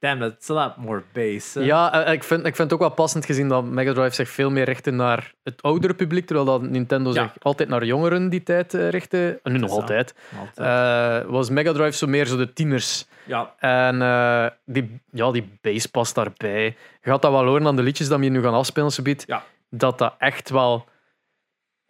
damn, 0.05 0.21
that's 0.21 0.51
a 0.51 0.55
lot 0.55 0.77
more 0.77 1.03
bass. 1.13 1.55
hè. 1.55 1.61
Ja, 1.61 2.05
eh, 2.05 2.13
ik 2.13 2.25
vind, 2.25 2.41
ik 2.47 2.57
vind 2.57 2.71
het 2.71 2.73
ook 2.73 2.87
wel 2.87 2.95
passend 2.95 3.25
gezien 3.27 3.49
dat 3.49 3.65
Mega 3.65 3.93
Drive 3.93 4.15
zich 4.15 4.29
veel 4.29 4.51
meer 4.51 4.65
richtte 4.65 4.91
naar 4.91 5.33
het 5.43 5.63
oudere 5.63 5.95
publiek, 5.95 6.27
terwijl 6.27 6.47
dat 6.47 6.63
Nintendo 6.63 7.13
Ja. 7.13 7.23
zich 7.23 7.33
altijd 7.43 7.69
naar 7.69 7.85
jongeren 7.85 8.29
die 8.29 8.43
tijd 8.43 8.75
eh, 8.75 8.89
richtte. 8.89 9.41
En 9.43 9.53
nu 9.53 9.59
nog 9.59 9.71
is 9.71 9.77
altijd. 9.77 10.15
Altijd. 10.39 11.25
Eh, 11.25 11.31
was 11.31 11.51
Mega 11.51 11.73
Drive 11.73 11.93
zo 11.97 12.07
meer 12.07 12.27
zo 12.27 12.37
de 12.37 12.53
tieners. 12.53 13.07
ja, 13.27 13.53
En 13.59 14.03
eh, 14.03 14.47
die, 14.65 15.01
ja, 15.11 15.31
die 15.33 15.59
bass 15.61 15.87
past 15.87 16.15
daarbij. 16.15 16.65
Je 17.03 17.11
gaat 17.11 17.23
dat 17.23 17.31
wel 17.33 17.45
horen 17.47 17.67
aan 17.67 17.77
de 17.77 17.83
liedjes 17.83 18.09
dat 18.09 18.19
we 18.19 18.25
hier 18.25 18.33
nu 18.33 18.43
gaan 18.43 18.55
afspelen, 18.55 18.91
subiet. 18.91 19.25
Ja. 19.27 19.43
Dat 19.71 19.99
dat 19.99 20.15
echt 20.19 20.51
wel... 20.51 20.85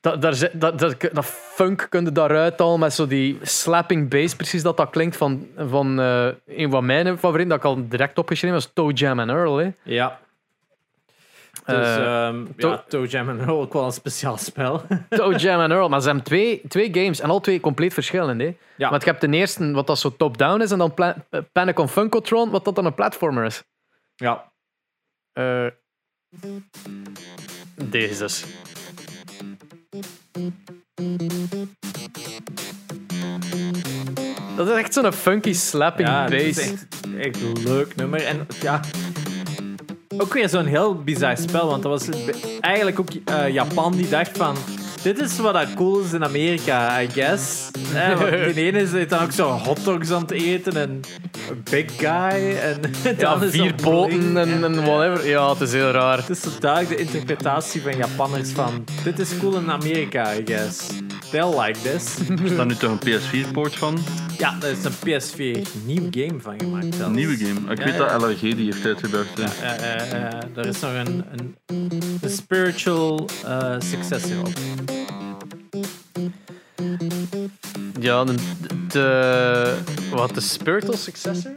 Dat, 0.04 0.22
daar, 0.22 0.50
dat, 0.52 0.78
dat, 0.78 0.96
dat 1.12 1.24
funk 1.26 1.86
kun 1.90 2.04
je 2.04 2.12
daaruit 2.12 2.60
al 2.60 2.78
met 2.78 2.92
zo 2.92 3.06
die 3.06 3.38
slapping 3.42 4.10
bass, 4.10 4.34
precies 4.36 4.62
dat 4.62 4.76
dat 4.76 4.90
klinkt 4.90 5.16
van, 5.16 5.46
van 5.56 6.00
eh, 6.00 6.28
een 6.46 6.70
van 6.70 6.86
mijn 6.86 7.18
favorieten, 7.18 7.48
dat 7.48 7.58
ik 7.58 7.64
al 7.64 7.88
direct 7.88 8.18
opgeschreven 8.18 8.56
was 8.56 8.70
Toe 8.74 8.92
Jam 8.92 9.20
and 9.20 9.30
Earl. 9.30 9.56
Hè. 9.56 9.70
ja. 9.82 10.20
Dus 11.66 11.76
Eh, 11.76 12.26
ehm 12.26 12.44
To- 12.56 12.68
ja, 12.68 12.84
Toe 12.88 13.06
Jam 13.06 13.28
and 13.28 13.40
Earl 13.40 13.60
ook 13.60 13.72
wel 13.72 13.84
een 13.84 13.92
speciaal 13.92 14.36
spel. 14.36 14.82
Toe 15.08 15.34
Jam 15.36 15.60
and 15.60 15.70
Earl. 15.72 15.88
Maar 15.88 16.00
ze 16.00 16.06
hebben 16.06 16.24
twee, 16.24 16.62
twee 16.68 16.88
games 16.94 17.20
en 17.20 17.30
al 17.30 17.40
twee 17.40 17.60
compleet 17.60 17.94
verschillend. 17.94 18.40
Hè. 18.40 18.56
Ja. 18.76 18.90
Want 18.90 19.04
je 19.04 19.10
hebt 19.10 19.20
de 19.20 19.28
eerste, 19.30 19.72
wat 19.72 19.86
dat 19.86 19.98
zo 19.98 20.14
top-down 20.16 20.60
is, 20.60 20.70
en 20.70 20.78
dan 20.78 20.94
eh, 20.96 21.10
Panic 21.52 21.78
on 21.78 21.88
Funkotron, 21.88 22.50
wat 22.50 22.64
dat 22.64 22.74
dan 22.74 22.84
een 22.84 22.94
platformer 22.94 23.44
is. 23.44 23.62
ja, 24.16 24.52
Eh 25.32 25.66
deze 27.84 28.18
dus. 28.22 28.44
Dat 34.56 34.68
is 34.68 34.74
echt 34.74 34.94
zo'n 34.94 35.12
funky 35.12 35.52
slapping 35.52 36.08
ja 36.08 36.28
bass. 36.28 36.58
echt, 36.58 36.86
echt 37.18 37.42
een 37.42 37.62
leuk 37.62 37.96
nummer. 37.96 38.24
En 38.24 38.46
ja, 38.60 38.80
ook 40.18 40.32
weer 40.32 40.48
zo'n 40.48 40.66
heel 40.66 40.94
bizar 41.02 41.36
spel, 41.36 41.66
want 41.66 41.82
dat 41.82 41.92
was 41.92 42.18
eigenlijk 42.60 43.00
ook 43.00 43.08
eh, 43.24 43.48
Japan 43.48 43.92
die 43.92 44.08
dacht 44.08 44.36
van... 44.36 44.56
Dit 45.04 45.20
is 45.20 45.38
wat 45.38 45.54
dat 45.54 45.74
cool 45.74 46.00
is 46.00 46.12
in 46.12 46.24
Amerika, 46.24 47.00
I 47.00 47.08
guess. 47.10 47.70
Eh, 47.94 48.18
want 48.18 48.30
de 48.54 48.54
ene 48.54 48.80
is 48.80 49.08
dan 49.08 49.22
ook 49.22 49.32
zo 49.32 49.48
hotdogs 49.48 50.10
aan 50.10 50.20
het 50.20 50.30
eten 50.30 50.76
en 50.76 51.00
een 51.50 51.62
big 51.70 51.96
guy. 51.96 52.56
En 52.56 52.80
Ja, 53.18 53.42
is 53.42 53.50
vier 53.50 53.76
dan 53.76 53.92
poten 53.92 54.18
bling. 54.18 54.36
en, 54.36 54.64
en 54.64 54.84
whatever. 54.84 55.28
Ja, 55.28 55.50
het 55.50 55.60
is 55.60 55.72
heel 55.72 55.90
raar. 55.90 56.16
Het 56.16 56.28
is 56.28 56.58
duidelijk 56.60 56.96
de 56.96 57.02
interpretatie 57.02 57.82
van 57.82 57.96
Japanners 57.96 58.50
van... 58.50 58.84
Dit 59.02 59.18
is 59.18 59.38
cool 59.38 59.56
in 59.56 59.70
Amerika, 59.70 60.34
I 60.34 60.42
guess. 60.44 60.86
They'll 61.30 61.60
like 61.60 61.78
this. 61.80 62.16
Er 62.28 62.48
staat 62.52 62.66
nu 62.66 62.74
toch 62.74 62.90
een 63.00 63.20
PS4-poort 63.20 63.76
van? 63.76 63.98
ja, 64.38 64.56
daar 64.58 64.70
is 64.70 64.84
een 64.84 64.92
PS4 64.92 65.68
nieuw 65.84 66.08
game 66.10 66.40
van 66.40 66.60
gemaakt. 66.60 66.98
Een 66.98 67.12
nieuwe 67.12 67.36
game. 67.36 67.72
Ik 67.72 67.78
Ja, 67.78 67.84
weet 67.84 67.94
ja. 67.94 68.18
dat 68.18 68.22
LRG 68.22 68.40
die 68.40 68.64
heeft 68.64 68.84
uitgebracht. 68.86 69.28
Ja, 69.38 70.42
er 70.56 70.66
is 70.66 70.80
nog 70.80 70.90
een, 70.94 71.24
een, 71.32 71.54
een 72.20 72.30
spiritual 72.30 73.28
eh, 73.44 73.74
successor 73.78 74.38
op. 74.40 74.52
Ja, 78.00 78.24
de, 78.24 78.34
de, 78.88 79.76
wat, 80.10 80.34
de 80.34 80.40
spiritual 80.40 80.96
successor? 80.96 81.52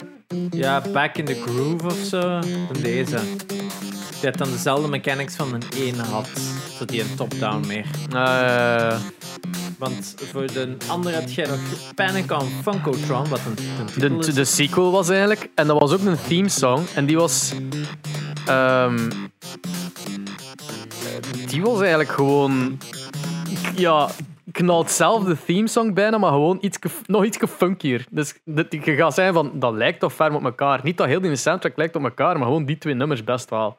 Ja, 0.52 0.82
Back 0.94 1.18
in 1.18 1.26
the 1.26 1.42
Groove 1.46 1.86
of 1.86 1.98
zo. 2.10 2.40
Van 2.42 2.82
deze. 2.82 3.20
Die 4.20 4.30
had 4.30 4.38
dan 4.38 4.50
dezelfde 4.52 4.88
mechanics 4.88 5.36
van 5.36 5.54
een 5.54 5.62
1 5.76 6.00
had. 6.00 6.30
Zodat 6.72 6.88
die 6.88 7.02
een 7.02 7.16
top-down 7.16 7.68
meer. 7.68 7.86
Eh, 8.12 9.00
Want 9.78 10.16
voor 10.32 10.48
de 10.54 10.76
andere 10.88 11.16
had 11.16 11.34
jij 11.34 11.48
nog 11.48 11.60
Panic 11.96 12.32
on 12.32 12.50
Funkotron, 12.62 13.28
wat 13.30 13.40
een, 14.00 14.20
de, 14.22 14.34
de 14.34 14.46
sequel 14.46 14.92
was 14.92 15.10
eigenlijk, 15.10 15.50
en 15.56 15.68
dat 15.68 15.80
was 15.80 15.92
ook 15.92 16.06
een 16.06 16.18
theme 16.28 16.50
song, 16.50 16.84
en 16.96 17.06
die 17.06 17.18
was. 17.18 17.52
ehm, 18.46 19.10
die 21.48 21.62
was 21.62 21.80
eigenlijk 21.80 22.10
gewoon. 22.10 22.78
Ja, 23.76 24.10
knalt 24.58 24.92
zelf 24.92 25.24
de 25.24 25.38
theme 25.46 25.68
song 25.68 25.94
bijna, 25.94 26.18
maar 26.18 26.32
gewoon 26.32 26.58
iets, 26.62 26.78
nog 27.06 27.26
iets 27.26 27.38
funkier. 27.50 28.06
Dus 28.10 28.40
dat- 28.46 28.72
je 28.72 28.96
gaat 28.96 29.14
zeggen 29.14 29.34
van 29.34 29.52
dat 29.60 29.74
lijkt 29.74 30.00
toch 30.00 30.14
ferm 30.14 30.36
op 30.36 30.44
elkaar. 30.44 30.80
Niet 30.84 30.98
dat 30.98 31.08
heel 31.08 31.22
die 31.22 31.36
soundtrack 31.36 31.78
lijkt 31.78 31.96
op 31.96 32.04
elkaar, 32.04 32.38
maar 32.38 32.46
gewoon 32.48 32.66
die 32.66 32.78
twee 32.78 32.94
nummers 32.94 33.24
best 33.24 33.50
wel. 33.50 33.78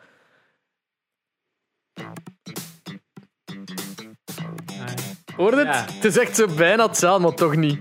Hoor 5.37 5.51
je 5.51 5.57
het? 5.57 5.67
Ja. 5.75 5.85
Het 5.95 6.05
is 6.05 6.19
echt 6.19 6.37
zo 6.37 6.47
bijna 6.47 6.87
hetzelfde, 6.87 7.23
maar 7.27 7.35
toch 7.37 7.57
niet. 7.57 7.79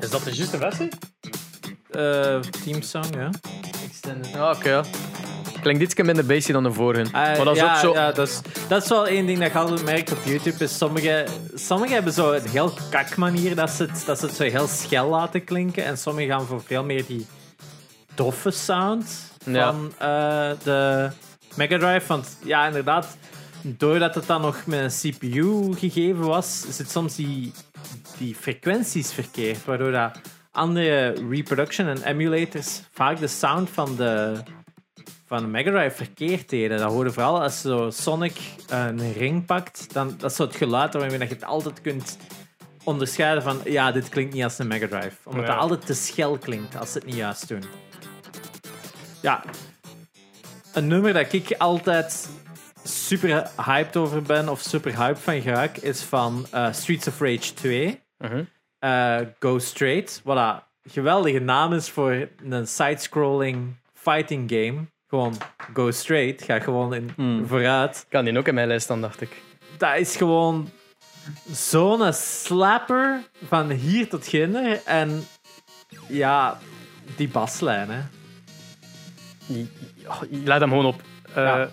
Is 0.00 0.10
dat 0.10 0.22
de 0.24 0.30
juiste 0.34 0.56
versie? 0.58 0.88
Eh, 1.90 2.40
team 2.40 2.82
song, 2.82 3.14
ja. 3.14 3.30
Ja, 4.32 4.50
oké. 4.50 4.68
ja. 4.68 4.82
Klinkt 5.60 5.82
iets 5.82 5.94
minder 5.94 6.26
bassy 6.26 6.52
dan 6.52 6.62
de 6.62 6.72
vorige. 6.72 7.04
Eh, 7.04 7.12
maar 7.12 7.44
dat 7.44 7.54
is 7.54 7.62
ja, 7.62 7.72
ook 7.72 7.78
zo... 7.78 7.92
ja, 7.92 8.12
dat, 8.12 8.28
is, 8.28 8.40
dat 8.68 8.82
is 8.82 8.88
wel 8.88 9.06
één 9.06 9.26
ding 9.26 9.38
dat 9.38 9.52
je 9.52 9.58
altijd 9.58 9.84
merkt 9.84 10.12
op 10.12 10.18
YouTube. 10.24 10.64
Is 10.64 10.76
sommige, 10.78 11.26
sommige 11.54 11.92
hebben 11.92 12.12
zo 12.12 12.32
een 12.32 12.48
heel 12.48 12.72
kak 12.90 13.16
manier 13.16 13.54
dat 13.54 13.70
ze, 13.70 13.82
het, 13.82 14.02
dat 14.06 14.18
ze 14.18 14.26
het 14.26 14.34
zo 14.34 14.42
heel 14.42 14.66
schel 14.66 15.08
laten 15.08 15.44
klinken. 15.44 15.84
En 15.84 15.98
sommige 15.98 16.26
gaan 16.28 16.46
voor 16.46 16.62
veel 16.62 16.84
meer 16.84 17.06
die 17.06 17.26
doffe 18.14 18.50
sound 18.50 19.32
Ja. 19.44 19.72
van 19.72 19.92
eh, 19.98 20.50
de 20.62 21.10
Mega 21.54 21.78
Drive. 21.78 22.06
Want 22.06 22.38
ja, 22.44 22.66
inderdaad, 22.66 23.16
doordat 23.62 24.14
het 24.14 24.26
dan 24.26 24.40
nog 24.40 24.66
met 24.66 24.80
een 24.80 25.12
CPU 25.12 25.74
gegeven 25.78 26.24
was, 26.24 26.64
zit 26.70 26.90
soms 26.90 27.16
die, 27.16 27.52
die 28.18 28.34
frequenties 28.34 29.12
verkeerd. 29.12 29.64
Waardoor 29.64 29.92
dat 29.92 30.20
andere 30.52 31.14
reproduction 31.30 31.86
en 31.88 32.02
emulators 32.02 32.80
vaak 32.92 33.18
de 33.18 33.26
sound 33.26 33.70
van 33.70 33.96
de 33.96 34.32
van 35.30 35.50
Mega 35.50 35.70
Drive 35.70 35.96
verkeerd 35.96 36.48
deden. 36.48 36.78
Dat 36.78 36.92
hoorde 36.92 37.12
vooral 37.12 37.42
als 37.42 37.60
zo 37.60 37.90
Sonic 37.90 38.36
een 38.68 39.12
ring 39.12 39.46
pakt. 39.46 39.92
Dan, 39.92 40.14
dat 40.18 40.30
is 40.30 40.36
zo 40.36 40.42
het 40.42 40.56
geluid 40.56 40.92
waarmee 40.94 41.18
je 41.18 41.24
het 41.24 41.44
altijd 41.44 41.80
kunt 41.80 42.18
onderscheiden 42.84 43.42
van 43.42 43.60
ja, 43.64 43.92
dit 43.92 44.08
klinkt 44.08 44.34
niet 44.34 44.42
als 44.44 44.58
een 44.58 44.66
Mega 44.66 44.86
Drive. 44.88 45.16
Omdat 45.24 45.44
Ja. 45.46 45.50
het 45.52 45.60
altijd 45.60 45.86
te 45.86 45.94
schel 45.94 46.38
klinkt 46.38 46.76
als 46.76 46.92
ze 46.92 46.98
het 46.98 47.06
niet 47.06 47.16
juist 47.16 47.48
doen. 47.48 47.62
Ja. 49.22 49.44
Een 50.72 50.86
nummer 50.86 51.12
dat 51.12 51.32
ik 51.32 51.54
altijd 51.58 52.28
super 52.84 53.50
hyped 53.64 53.96
over 53.96 54.22
ben 54.22 54.48
of 54.48 54.60
super 54.60 54.96
hyped 54.96 55.18
van 55.22 55.40
geraak, 55.40 55.76
is 55.76 56.02
van 56.02 56.46
eh, 56.50 56.72
Streets 56.72 57.06
of 57.06 57.20
Rage 57.20 57.54
2. 57.54 58.02
Mhm. 58.18 58.42
eh, 58.78 59.16
Go 59.38 59.58
Straight. 59.58 60.20
Wat 60.24 60.36
een 60.36 60.90
geweldige 60.90 61.38
naam 61.38 61.72
is 61.72 61.90
voor 61.90 62.28
een 62.44 62.66
side-scrolling 62.66 63.76
fighting 63.94 64.50
game. 64.50 64.86
Gewoon 65.10 65.34
Go 65.74 65.90
Straight. 65.90 66.42
Ga 66.42 66.58
gewoon 66.60 66.94
in, 66.94 67.10
Hmm. 67.16 67.46
vooruit. 67.46 68.06
Kan 68.08 68.24
die 68.24 68.38
ook 68.38 68.48
in 68.48 68.54
mijn 68.54 68.68
lijst 68.68 68.88
dan, 68.88 69.00
dacht 69.00 69.20
ik. 69.20 69.42
Dat 69.78 69.96
is 69.96 70.16
gewoon 70.16 70.70
zo'n 71.52 72.12
slapper 72.12 73.20
van 73.48 73.70
hier 73.70 74.08
tot 74.08 74.26
ginder. 74.26 74.80
En 74.84 75.26
ja, 76.08 76.58
die 77.16 77.28
baslijn, 77.28 77.90
hè. 77.90 78.00
Je, 79.46 79.66
je- 80.30 80.42
Laat 80.44 80.60
hem 80.60 80.68
gewoon 80.68 80.86
op. 80.86 81.02
Ja. 81.34 81.68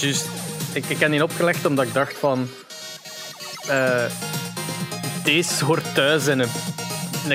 Juist. 0.00 0.28
Ik, 0.76 0.84
ik 0.88 0.98
heb 0.98 1.10
die 1.10 1.22
opgelegd 1.22 1.66
omdat 1.66 1.86
ik 1.86 1.94
dacht 1.94 2.16
van... 2.18 2.48
eh, 3.68 4.04
deze 5.24 5.64
hoort 5.64 5.94
thuis 5.94 6.26
in 6.26 6.38
een, 6.38 6.48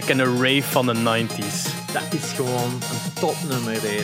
in 0.08 0.20
een 0.20 0.44
rave 0.44 0.64
van 0.70 0.86
de 0.86 0.94
90s. 0.94 1.92
Dat 1.94 2.04
is 2.10 2.32
gewoon 2.36 2.72
een 2.72 3.14
topnummer, 3.20 3.82
deze. 3.82 4.04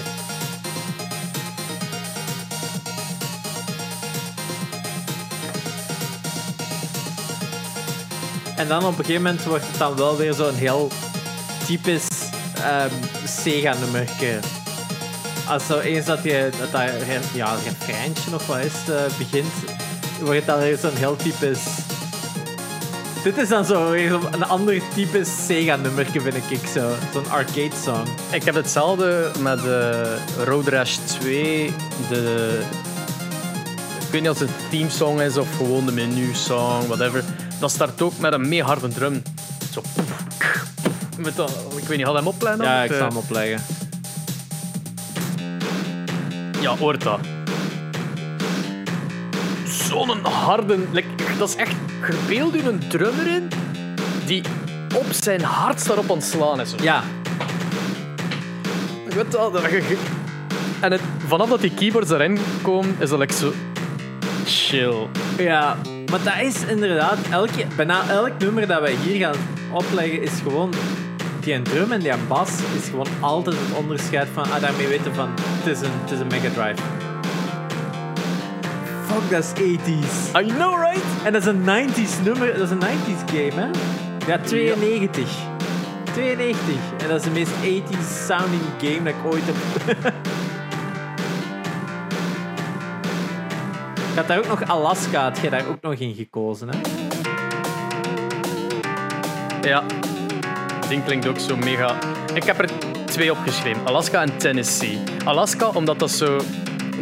En 8.55 8.67
dan 8.67 8.85
op 8.85 8.97
een 8.97 9.05
gegeven 9.05 9.21
moment 9.21 9.43
wordt 9.43 9.67
het 9.67 9.77
dan 9.77 9.95
wel 9.95 10.17
weer 10.17 10.33
zo'n 10.33 10.55
heel 10.55 10.91
typisch 11.65 12.07
ehm, 12.55 12.89
Sega-nummerke. 13.25 14.39
Als 15.49 15.65
zo 15.65 15.79
eens 15.79 16.05
dat 16.05 16.23
je 16.23 16.49
dat, 16.59 16.71
dat 16.71 16.81
re- 16.81 17.19
ja, 17.37 17.55
refreintje 17.65 18.33
of 18.33 18.47
wat 18.47 18.57
is, 18.57 18.73
eh, 18.89 19.17
begint, 19.17 19.53
wordt 20.19 20.35
het 20.35 20.45
dan 20.45 20.59
weer 20.59 20.77
zo'n 20.77 20.95
heel 20.95 21.15
typisch... 21.15 21.63
Dit 23.23 23.37
is 23.37 23.49
dan 23.49 23.65
zo 23.65 23.91
een 24.31 24.43
ander 24.43 24.81
typisch 24.95 25.45
Sega-nummerke, 25.45 26.21
vind 26.21 26.35
ik 26.35 26.67
zo. 26.73 26.91
Zo'n 27.13 27.29
arcade-song. 27.29 28.07
Ik 28.31 28.43
heb 28.43 28.55
hetzelfde 28.55 29.31
met 29.39 29.61
de 29.61 30.15
Road 30.45 30.67
Rash 30.67 30.95
2. 30.95 31.73
De, 32.09 32.61
ik 33.99 34.11
weet 34.11 34.21
niet 34.21 34.29
of 34.29 34.39
het 34.39 34.49
een 34.49 34.55
teamsong 34.69 35.21
is 35.21 35.37
of 35.37 35.47
gewoon 35.57 35.85
de 35.85 35.91
menu-song, 35.91 36.87
whatever. 36.87 37.23
Dat 37.59 37.71
start 37.71 38.01
ook 38.01 38.17
met 38.19 38.33
een 38.33 38.47
mee 38.49 38.63
harde 38.63 38.87
drum. 38.87 39.21
Zo. 39.73 39.81
Met 41.17 41.35
dat, 41.35 41.51
ik 41.75 41.83
weet 41.87 41.97
niet, 41.97 42.05
had 42.05 42.15
hij 42.15 42.23
hem 42.23 42.33
opleiden? 42.33 42.65
Ja, 42.65 42.83
ik 42.83 42.91
eh, 42.91 42.97
zal 42.97 43.07
hem 43.07 43.17
opleggen. 43.17 43.61
Ja, 46.61 46.77
hoort 46.77 47.03
dat. 47.03 47.19
Zo'n 49.65 50.25
harde... 50.25 50.77
like, 50.91 51.07
dat 51.37 51.49
is 51.49 51.55
echt... 51.55 51.75
Gebeeld 52.01 52.55
u 52.55 52.59
een 52.59 52.79
drummer 52.89 53.27
in 53.27 53.49
die 54.25 54.43
op 54.95 55.05
zijn 55.09 55.41
hardst 55.41 55.87
daarop 55.87 56.11
aan 56.11 56.17
het 56.17 56.25
slaan 56.25 56.61
is. 56.61 56.73
Ja, 56.81 57.03
Je 59.09 59.15
weet 59.15 59.31
dat 59.31 59.61
En 60.79 60.91
het, 60.91 61.01
vanaf 61.27 61.49
dat 61.49 61.61
die 61.61 61.73
keyboards 61.73 62.11
erin 62.11 62.39
komen, 62.61 62.95
is 62.99 63.09
dat 63.09 63.19
like 63.19 63.33
zo... 63.33 63.53
Chill. 64.45 65.07
ja, 65.37 65.77
maar 66.09 66.23
dat 66.23 66.41
is 66.41 66.63
inderdaad... 66.65 67.17
Elke, 67.29 67.65
bijna 67.75 68.09
elk 68.09 68.31
nummer 68.39 68.67
dat 68.67 68.81
wij 68.81 68.95
hier 69.03 69.17
gaan 69.17 69.35
opleggen 69.71 70.21
is 70.21 70.31
gewoon... 70.43 70.73
Die 71.47 71.61
drum 71.61 71.91
en 71.91 71.99
die 71.99 72.11
bas 72.27 72.49
is 72.75 72.89
gewoon 72.89 73.07
altijd 73.19 73.55
het 73.59 73.77
onderscheid 73.77 74.27
van... 74.33 74.43
Ah, 74.43 74.61
daarmee 74.61 74.87
weten 74.87 75.15
van... 75.15 75.29
Het 75.39 75.65
is 75.65 75.81
een, 75.81 75.91
het 76.01 76.11
is 76.11 76.19
een 76.19 76.27
Mega 76.27 76.49
Drive. 76.49 76.81
Fuck, 79.05 79.29
dat 79.29 79.43
is 79.43 79.51
80s. 79.51 80.39
I 80.41 80.45
know, 80.47 80.81
right? 80.81 81.03
En 81.23 81.33
dat 81.33 81.41
is 81.41 81.47
een 81.47 81.61
90s 81.61 82.23
nummer. 82.23 82.57
Dat 82.57 82.61
is 82.61 82.69
een 82.69 82.81
90s 82.81 83.25
game, 83.25 83.61
hè? 83.61 83.67
Ja, 84.27 84.37
92. 84.37 85.29
92. 86.13 86.75
En 86.97 87.07
dat 87.07 87.17
is 87.17 87.23
de 87.23 87.29
meest 87.29 87.51
80s 87.51 88.25
sounding 88.25 88.61
game 88.77 89.03
dat 89.03 89.13
ik 89.13 89.25
ooit 89.25 89.43
heb. 89.45 89.55
Ik 94.11 94.15
had 94.23 94.27
daar 94.27 94.37
ook 94.37 94.47
nog 94.47 94.67
Alaska, 94.67 95.23
had 95.23 95.39
jij 95.39 95.49
daar 95.49 95.67
ook 95.67 95.81
nog 95.81 95.93
in 95.93 96.15
gekozen, 96.15 96.69
hè? 96.69 96.79
Ja. 99.69 99.83
Ding 100.89 101.03
klinkt 101.05 101.27
ook 101.27 101.39
zo 101.39 101.55
mega... 101.55 101.95
Ik 102.33 102.43
heb 102.43 102.59
er 102.59 102.69
twee 103.05 103.31
opgeschreven. 103.31 103.85
Alaska 103.85 104.21
en 104.21 104.37
Tennessee. 104.37 104.99
Alaska, 105.25 105.67
omdat 105.67 105.99
dat 105.99 106.11
zo... 106.11 106.37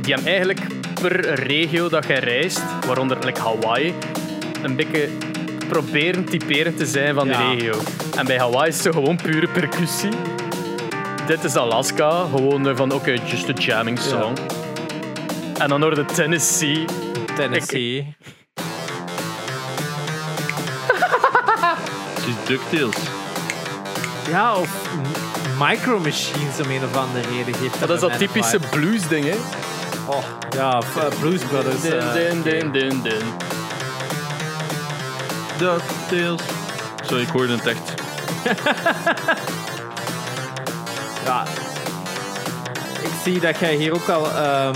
Die 0.02 0.14
hebben 0.14 0.32
eigenlijk 0.32 0.60
per 1.02 1.34
regio 1.34 1.90
dat 1.90 2.08
je 2.08 2.14
reist, 2.14 2.62
waaronder 2.86 3.18
like 3.26 3.40
Hawaii, 3.42 3.94
een 4.62 4.76
beetje 4.76 5.10
proberen 5.68 6.26
typerend 6.26 6.78
te 6.78 6.86
zijn 6.86 7.14
van 7.16 7.28
Ja. 7.28 7.38
de 7.38 7.56
regio. 7.56 7.74
En 8.18 8.26
bij 8.26 8.38
Hawaii 8.38 8.70
is 8.70 8.84
het 8.84 8.94
gewoon 8.94 9.16
pure 9.16 9.48
percussie. 9.48 10.10
Dit 11.28 11.44
is 11.44 11.56
Alaska, 11.56 12.10
gewoon 12.36 12.68
eh, 12.68 12.76
van 12.76 12.92
oké, 12.92 13.12
just 13.12 13.50
a 13.50 13.54
jamming 13.54 14.00
song. 14.00 14.34
En 15.58 15.70
dan 15.70 15.82
hoor 15.82 15.96
je 15.96 16.06
Tennessee. 16.06 16.86
Tennessee. 17.36 18.16
Het 22.16 22.26
is 22.28 22.48
DuckTales. 22.48 22.96
Ja, 24.30 24.56
of 24.56 24.70
Micro 25.60 26.00
Machines 26.00 26.60
om 26.64 26.72
een 26.72 26.84
of 26.84 26.96
andere 26.96 27.28
reden 27.36 27.54
geeft 27.54 27.80
Dat 27.80 27.90
is 27.90 28.00
dat 28.00 28.18
typische 28.18 28.60
blues 28.70 29.08
ding, 29.08 29.26
hè? 29.26 29.36
Oh, 30.08 30.24
ja, 30.50 30.78
of, 30.78 30.98
eh, 30.98 31.20
Blues 31.20 31.42
Brothers. 31.44 31.82
Din, 31.82 31.92
eh, 31.92 32.14
din, 32.14 32.42
din, 32.42 32.72
din, 32.72 33.02
din. 33.02 33.24
DuckTales. 35.58 36.42
Sorry, 37.06 37.24
ik 37.24 37.30
hoorde 37.30 37.54
het 37.54 37.68
echt. 37.68 37.94
Ja. 41.26 41.44
Ik 43.02 43.12
zie 43.24 43.40
dat 43.40 43.60
jij 43.60 43.76
hier 43.76 43.94
ook 43.94 44.10
al 44.10 44.32
ehm, 44.32 44.74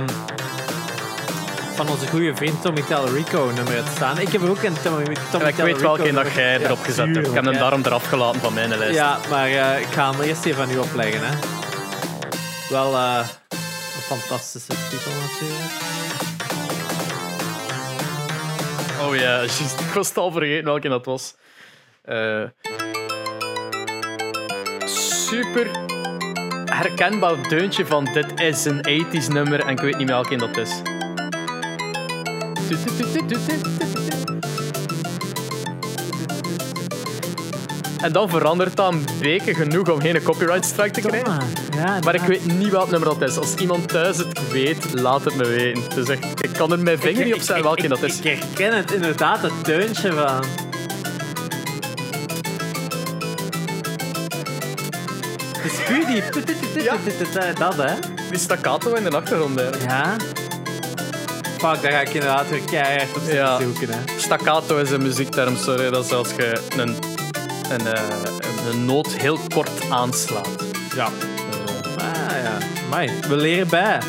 van 1.85 1.89
onze 1.89 2.07
goede 2.07 2.35
vriend 2.35 2.61
Tommy 2.61 2.81
Tallarico 2.81 3.51
nummer 3.55 3.73
hebt 3.73 3.89
staan. 3.89 4.19
Ik 4.19 4.27
heb 4.27 4.41
ook 4.41 4.63
een 4.63 4.73
Tommy, 4.83 5.15
Tommy 5.31 5.47
ik 5.47 5.55
weet 5.55 5.81
welke 5.81 6.11
dat 6.11 6.33
jij 6.33 6.63
erop 6.63 6.79
gezet 6.83 7.15
hebt. 7.15 7.27
Ik 7.27 7.33
heb 7.33 7.43
hem 7.43 7.53
daarom 7.53 7.81
eraf 7.85 8.07
gelaten 8.07 8.41
van 8.41 8.53
mijn 8.53 8.77
lijst. 8.77 8.95
Ja, 8.95 9.19
maar 9.29 9.47
eh, 9.47 9.79
ik 9.79 9.87
ga 9.87 10.11
hem 10.11 10.21
eerst 10.21 10.45
even 10.45 10.63
aan 10.63 10.71
u 10.71 10.77
opleggen. 10.77 11.21
Hè. 11.23 11.33
Wel 12.69 12.95
eh, 12.95 13.27
een 13.49 14.17
fantastische 14.17 14.73
titel 14.89 15.11
natuurlijk. 15.11 15.71
Oh 19.01 19.15
ja, 19.15 19.37
juist. 19.57 19.79
Ik 19.79 19.93
was 19.93 20.15
al 20.15 20.31
vergeten 20.31 20.65
welke 20.65 20.89
dat 20.89 21.05
was. 21.05 21.35
Eh, 22.01 22.43
super 24.85 25.69
herkenbaar 26.65 27.49
deuntje 27.49 27.85
van 27.85 28.05
dit 28.13 28.39
is 28.39 28.65
een 28.65 29.05
80s 29.05 29.27
nummer 29.27 29.59
en 29.59 29.69
ik 29.69 29.79
weet 29.79 29.97
niet 29.97 30.07
meer 30.07 30.15
welke 30.15 30.35
dat 30.35 30.57
is. 30.57 30.81
En 38.01 38.11
dan 38.11 38.29
verandert 38.29 38.75
dat 38.75 38.93
een 38.93 39.05
beetje 39.19 39.55
genoeg 39.55 39.89
om 39.89 40.01
geen 40.01 40.23
copyright 40.23 40.65
strike 40.65 40.91
te 40.91 41.01
krijgen. 41.01 41.27
Ah, 41.27 41.41
ja, 41.75 41.99
Maar 42.03 42.15
ik 42.15 42.21
weet 42.21 42.57
niet 42.57 42.69
welk 42.69 42.89
nummer 42.91 43.09
dat 43.09 43.29
is. 43.29 43.37
Als 43.37 43.55
iemand 43.55 43.87
thuis 43.87 44.17
het 44.17 44.51
weet, 44.51 44.93
laat 44.93 45.25
het 45.25 45.35
me 45.35 45.47
weten. 45.47 45.83
Dus 45.95 46.09
ik, 46.09 46.25
ik 46.41 46.49
kan 46.53 46.71
er 46.71 46.79
mijn 46.79 46.99
vinger 46.99 47.25
niet 47.25 47.33
op 47.33 47.41
zetten 47.41 47.63
welke 47.63 47.87
dat 47.87 48.03
is. 48.03 48.19
Ik 48.19 48.23
herken 48.23 48.77
het 48.77 48.91
inderdaad, 48.91 49.41
het 49.41 49.65
deuntje 49.65 50.13
van. 50.13 50.43
Het 55.57 55.71
is 55.71 55.83
puur 55.87 56.05
die... 56.05 56.23
Dat, 57.59 57.75
hè? 57.75 57.93
Die 58.29 58.39
staccato 58.39 58.93
in 58.93 59.03
de 59.03 59.09
achtergrond 59.09 59.59
eigenlijk. 59.59 59.91
Ja. 59.91 60.15
Fuck, 61.59 61.81
daar 61.81 61.91
ga 61.91 61.99
ik 62.01 62.09
inderdaad 62.13 62.49
weer 62.49 62.61
keihard 62.71 63.15
op 63.15 63.21
Ja. 63.31 63.59
zoeken, 63.61 63.89
hè. 63.89 63.99
Staccato 64.17 64.77
is 64.77 64.91
een 64.91 65.01
muziekterm, 65.01 65.55
sorry. 65.55 65.89
Dat 65.89 66.05
is 66.05 66.11
als 66.11 66.27
je 66.37 66.61
een, 66.77 66.95
een, 67.71 67.87
eh, 67.93 68.03
een, 68.03 68.73
een 68.73 68.85
noot 68.85 69.07
heel 69.07 69.39
kort 69.53 69.69
aanslaat. 69.89 70.49
Ja. 70.95 71.05
Ah, 71.97 72.41
ja. 72.43 72.57
Amai, 72.85 73.09
we 73.27 73.35
leren 73.35 73.67
bij. 73.67 73.99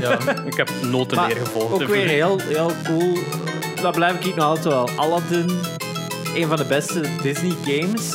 Ja, 0.00 0.18
ik 0.46 0.54
heb 0.56 0.70
noten 0.82 1.16
Maar 1.16 1.26
neergevolgd. 1.28 1.72
ook 1.82 1.88
weer 1.88 2.06
heel, 2.08 2.38
heel 2.38 2.72
cool. 2.84 3.18
Dat 3.82 3.94
blijf 3.94 4.24
ik 4.24 4.34
nog 4.34 4.44
altijd 4.44 4.64
wel. 4.64 4.88
Aladdin, 4.96 5.58
een 6.34 6.46
van 6.46 6.56
de 6.56 6.64
beste 6.64 7.00
Disney 7.22 7.54
games. 7.64 8.12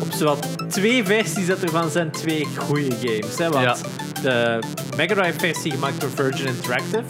Op 0.00 0.12
zowel 0.16 0.38
twee 0.68 1.04
versies 1.04 1.46
dat 1.46 1.58
ervan 1.62 1.90
zijn 1.90 2.10
twee 2.10 2.46
goede 2.56 2.90
games. 3.02 3.38
Hè? 3.38 3.48
Want 3.50 3.80
de 4.22 4.58
Mega 4.96 5.14
Drive 5.14 5.38
versie 5.38 5.70
gemaakt 5.72 6.00
door 6.00 6.10
Virgin 6.14 6.46
Interactive. 6.46 7.02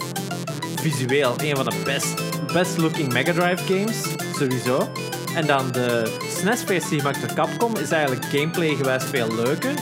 Visueel 0.84 1.34
een 1.36 1.56
van 1.56 1.64
de 1.64 1.82
best 1.84 2.22
best 2.52 2.78
looking 2.78 3.12
Mega 3.12 3.32
Drive 3.32 3.64
games, 3.74 4.02
sowieso. 4.38 4.92
En 5.34 5.46
dan 5.46 5.72
de 5.72 6.12
SNES-versie 6.38 6.98
gemaakt 6.98 7.20
door 7.20 7.32
Capcom 7.34 7.76
is 7.76 7.90
eigenlijk 7.90 8.24
gameplay 8.24 8.74
gewijs 8.74 9.04
veel 9.04 9.34
leuker. 9.34 9.72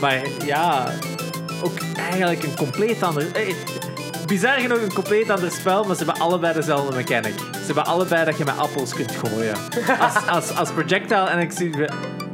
Maar 0.00 0.20
ja, 0.44 0.92
ook 1.62 1.78
eigenlijk 1.96 2.42
een 2.42 2.56
compleet 2.56 3.02
ander... 3.02 3.32
eh, 3.32 3.54
bizar 4.26 4.58
genoeg 4.58 4.80
een 4.80 4.92
compleet 4.92 5.30
ander 5.30 5.50
spel, 5.50 5.84
maar 5.84 5.96
ze 5.96 6.04
hebben 6.04 6.22
allebei 6.22 6.54
dezelfde 6.54 6.96
mechanic. 6.96 7.38
Ze 7.38 7.66
hebben 7.66 7.84
allebei 7.84 8.24
dat 8.24 8.38
je 8.38 8.44
met 8.44 8.58
appels 8.58 8.94
kunt 8.94 9.12
gooien. 9.12 9.56
Als, 10.28 10.56
als 10.56 10.70
projectile 10.70 11.28
en 11.28 11.38
ik 11.38 11.52
zie... 11.52 11.70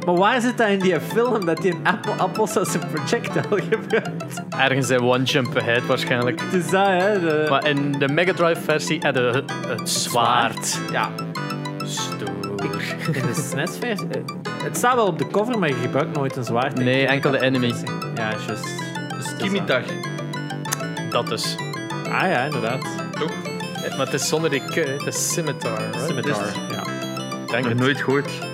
Maar 0.05 0.15
waar 0.15 0.41
zit 0.41 0.57
dat 0.57 0.67
in 0.67 0.79
die 0.79 0.99
film, 0.99 1.45
dat 1.45 1.57
die 1.61 1.71
een 1.71 1.79
appel, 1.87 2.13
appels 2.13 2.57
als 2.57 2.73
een 2.73 2.81
projectile 2.93 3.61
gebruikt? 3.69 4.41
Ergens 4.57 4.89
in 4.89 4.99
One 5.01 5.23
Jump 5.23 5.57
Ahead 5.57 5.85
waarschijnlijk. 5.85 6.41
Het 6.41 6.53
is 6.53 6.69
dat, 6.69 6.87
hè? 6.87 7.19
De... 7.19 7.45
Maar 7.49 7.67
in 7.67 7.91
de 7.91 8.07
Mega 8.07 8.33
Drive 8.33 8.61
versie 8.61 8.99
had 9.01 9.15
je 9.15 9.43
het 9.67 9.89
zwaard. 9.89 10.79
Ja, 10.91 11.09
Stoer. 11.83 12.27
in 13.11 13.21
de 13.21 13.33
SNES-versie... 13.49 14.07
Het 14.63 14.77
staat 14.77 14.95
wel 14.95 15.05
op 15.07 15.17
de 15.17 15.27
cover, 15.27 15.59
maar 15.59 15.69
je 15.69 15.75
gebruikt 15.75 16.15
nooit 16.15 16.35
een 16.35 16.43
zwaard. 16.43 16.75
Nee, 16.75 17.01
ik. 17.01 17.09
enkel 17.09 17.31
de 17.31 17.39
enemy. 17.41 17.73
Ja, 18.15 18.29
juist. 18.29 18.47
Dus 18.47 18.63
het 19.15 19.25
is 19.25 19.33
Kimitar. 19.37 19.81
Dat 21.11 21.27
dus. 21.27 21.55
Ah 22.11 22.21
ja, 22.29 22.43
inderdaad. 22.43 22.81
Toch? 23.19 23.31
Eh, 23.83 23.97
Maar 23.97 24.05
het 24.05 24.13
is 24.13 24.27
zonder 24.27 24.49
die 24.49 24.61
k, 24.71 24.75
hè. 24.75 24.81
het 24.81 25.05
is 25.05 25.29
scimitar. 25.31 25.77
right? 25.91 26.01
Scimitar, 26.03 26.45
ja. 26.71 26.83
Denk 27.45 27.49
Nog 27.63 27.67
het. 27.67 27.77
nooit 27.79 28.01
gehoord. 28.01 28.48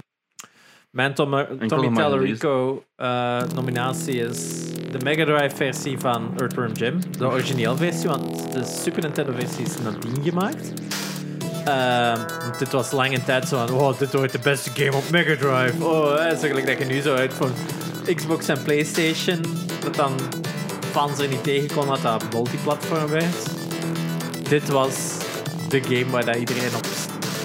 Mijn 0.95 1.13
Tom, 1.13 1.45
Tommy 1.67 1.95
Tallarico 1.95 2.84
eh, 2.95 3.41
nominatie 3.55 4.15
is 4.15 4.72
de 4.91 4.97
Mega 5.03 5.26
Drive 5.26 5.55
versie 5.55 5.99
van 5.99 6.34
Earthworm 6.38 6.72
Jim. 6.72 6.99
De 7.17 7.26
origineel 7.26 7.77
versie, 7.77 8.09
want 8.09 8.53
de 8.53 8.63
Super 8.65 9.01
Nintendo 9.01 9.34
versie 9.34 9.65
is 9.65 9.80
nadien 9.80 10.23
gemaakt. 10.23 10.73
Ehm, 11.65 12.19
dit 12.59 12.72
was 12.72 12.91
lange 12.91 13.23
tijd 13.23 13.47
zo 13.47 13.65
van, 13.65 13.76
oh, 13.76 13.99
dit 13.99 14.13
wordt 14.13 14.31
de 14.31 14.39
beste 14.39 14.69
game 14.69 14.95
op 14.95 15.09
Mega 15.09 15.35
Drive. 15.35 15.85
Oh, 15.85 16.17
hè, 16.17 16.35
zo 16.35 16.47
gelijk 16.47 16.65
dat 16.65 16.77
je 16.77 16.85
nu 16.85 17.01
zo 17.01 17.15
uit 17.15 17.34
van 17.34 17.51
Xbox 18.15 18.47
en 18.47 18.63
Playstation, 18.63 19.41
dat 19.84 19.95
dan 19.95 20.11
fans 20.80 21.19
er 21.19 21.27
niet 21.27 21.43
tegen 21.43 21.76
kon 21.76 21.88
dat 21.88 22.01
dat 22.01 22.34
multiplatform 22.34 23.07
werd. 23.07 23.49
Dit 24.49 24.69
was 24.69 25.17
de 25.69 25.81
game 25.81 26.09
waar 26.09 26.26
dat 26.26 26.35
iedereen 26.35 26.76
op 26.76 26.85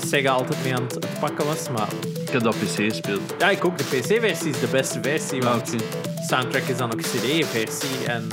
Sega 0.07 0.31
altijd 0.31 0.63
mee 0.63 0.75
aan 0.75 0.83
het 0.83 1.19
pakken 1.21 1.47
was, 1.47 1.69
maar 1.69 1.89
Ik 2.31 2.37
heb 2.37 2.43
dat 2.43 2.55
PC 2.59 2.75
gespeeld. 2.89 3.21
ja, 3.39 3.51
ik 3.51 3.65
ook. 3.65 3.79
De 3.79 3.85
PC-versie 3.85 4.51
is 4.51 4.61
de 4.61 4.67
beste 4.71 4.99
versie, 5.03 5.43
Ah, 5.45 5.51
want 5.51 5.73
oké. 5.75 5.83
soundtrack 6.29 6.63
is 6.63 6.77
dan 6.77 6.93
ook 6.93 7.01
CD-versie 7.01 8.07
en 8.07 8.29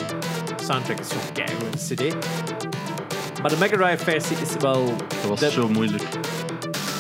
soundtrack 0.64 1.00
is 1.00 1.08
gewoon 1.08 1.32
keigoed 1.34 1.88
CD. 1.88 2.16
Maar 3.42 3.50
de 3.52 3.58
Mega 3.60 3.76
Drive-versie 3.78 4.38
is 4.42 4.50
wel... 4.60 4.94
Dat 5.22 5.30
was 5.30 5.40
de- 5.40 5.52
zo 5.52 5.68
moeilijk. 5.70 6.04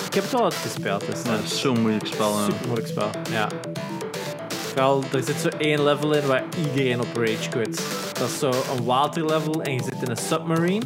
Ik 0.07 0.13
heb 0.13 0.23
het 0.23 0.31
wel 0.31 0.43
uitgespeeld, 0.43 1.03
dus 1.11 1.19
Ja, 1.25 1.31
dat 1.31 1.43
is 1.43 1.59
zo'n 1.59 1.79
moeilijk 1.81 2.05
spel. 2.05 2.29
ja. 2.37 2.43
super 2.45 2.65
moeilijk 2.67 2.87
spel. 2.87 3.09
Ja. 3.31 3.47
Vooral, 4.67 5.03
er 5.13 5.23
zit 5.23 5.35
zo 5.41 5.47
één 5.57 5.83
level 5.83 6.13
in 6.13 6.25
waar 6.27 6.43
iedereen 6.67 6.99
op 7.01 7.07
rage 7.17 7.49
quit. 7.49 7.81
Dat 8.19 8.29
is 8.29 8.39
zo 8.39 8.49
een 8.77 8.83
waterlevel 8.85 9.61
en 9.61 9.73
je 9.73 9.83
zit 9.83 10.01
in 10.03 10.09
een 10.09 10.17
submarine. 10.17 10.85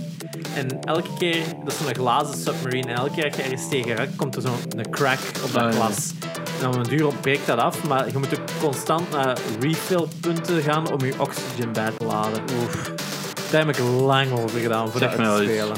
En 0.56 0.80
elke 0.82 1.10
keer, 1.18 1.44
dat 1.64 1.74
is 1.74 1.78
zo'n 1.86 1.96
glazen 1.96 2.38
submarine, 2.38 2.88
en 2.88 2.96
elke 2.98 3.12
keer 3.12 3.24
dat 3.24 3.36
je 3.36 3.42
ergens 3.42 3.70
tegen 3.70 3.96
raakt, 3.96 4.16
komt 4.16 4.36
er 4.36 4.42
zo'n 4.42 4.90
crack 4.90 5.20
op 5.44 5.54
dat 5.54 5.64
Ah, 5.64 5.72
glas. 5.72 6.12
En 6.62 6.68
op 6.68 6.76
een 6.76 6.84
duur 6.84 7.14
breekt 7.22 7.48
dat 7.48 7.58
af, 7.60 7.84
maar 7.88 8.08
je 8.12 8.18
moet 8.18 8.40
ook 8.40 8.46
constant 8.60 9.10
naar 9.12 9.38
refill-punten 9.60 10.62
gaan 10.62 10.92
om 10.92 11.06
je 11.06 11.14
oxygen 11.18 11.72
bij 11.74 11.92
te 11.98 12.06
laden. 12.06 12.42
Oef. 12.64 12.92
Daar 13.52 13.66
heb 13.66 13.76
ik 13.76 13.84
lang 14.00 14.32
over 14.32 14.60
gedaan 14.60 14.92
voor 14.92 15.02
uit 15.02 15.16
te 15.16 15.40
spelen. 15.44 15.76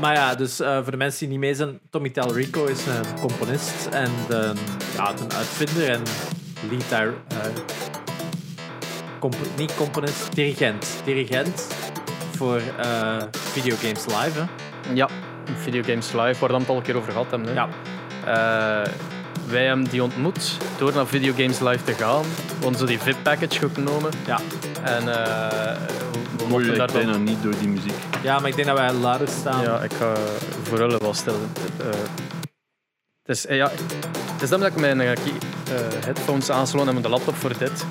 Maar 0.00 0.14
ja, 0.14 0.34
dus 0.34 0.60
eh, 0.60 0.82
voor 0.82 0.90
de 0.90 0.96
mensen 0.96 1.18
die 1.18 1.28
niet 1.28 1.38
mee 1.38 1.54
zijn, 1.54 1.78
Tommy 1.90 2.10
Tallarico 2.10 2.64
is 2.64 2.86
een 2.86 3.20
componist 3.20 3.86
en 3.90 4.10
de, 4.28 4.52
ja, 4.96 5.10
een 5.10 5.32
uitvinder 5.32 5.88
en 5.88 6.02
lead 6.70 6.88
daar. 6.88 7.06
eh, 7.28 7.36
niet 9.56 9.74
componist, 9.74 10.34
dirigent. 10.34 10.86
Dirigent 11.04 11.66
voor 12.36 12.60
eh 12.78 13.22
videogames 13.32 14.06
live. 14.06 14.38
Hè? 14.38 14.44
Ja, 14.94 15.08
Videogames 15.44 16.12
Live, 16.12 16.40
waar 16.40 16.50
we 16.50 16.56
het 16.56 16.68
al 16.68 16.76
een 16.76 16.82
keer 16.82 16.96
over 16.96 17.12
gehad 17.12 17.30
hebben. 17.30 17.48
Hè. 17.48 17.54
Ja. 17.54 17.68
Eh, 18.24 18.92
wij 19.46 19.64
hebben 19.66 19.84
die 19.84 20.02
ontmoet 20.02 20.56
door 20.78 20.94
naar 20.94 21.06
Videogames 21.06 21.60
Live 21.60 21.84
te 21.84 21.92
gaan. 21.92 22.22
We 22.22 22.62
hadden 22.62 22.78
zo 22.78 22.86
die 22.86 22.98
VIP-package 22.98 23.68
genomen. 23.74 24.10
Ja. 24.26 24.40
En 24.82 25.08
eh 25.08 25.76
we 26.38 26.48
mochten 26.48 26.78
daar 26.78 26.92
dan... 26.92 26.96
bijna 26.96 27.16
niet 27.16 27.42
door 27.42 27.54
die 27.58 27.68
muziek. 27.68 27.94
ja, 28.22 28.38
maar 28.38 28.48
ik 28.48 28.54
denk 28.54 28.66
dat 28.66 28.78
wij 28.78 28.92
luider 28.92 29.28
staan. 29.28 29.62
Ja, 29.62 29.82
ik 29.82 29.92
ga 29.92 30.14
voor 30.62 30.78
hullen 30.78 31.00
wel 31.00 31.14
stellen. 31.14 31.50
Eh, 31.78 31.86
het 33.22 33.36
is, 33.36 33.44
ja, 33.48 33.70
het 34.32 34.42
is 34.42 34.48
dan 34.48 34.60
dat 34.60 34.68
ik 34.68 34.76
mijn 34.76 34.98
headphones 36.04 36.50
aansloot 36.50 36.86
en 36.86 36.94
mijn 36.94 37.08
laptop 37.08 37.34
voor 37.34 37.58
dit. 37.58 37.84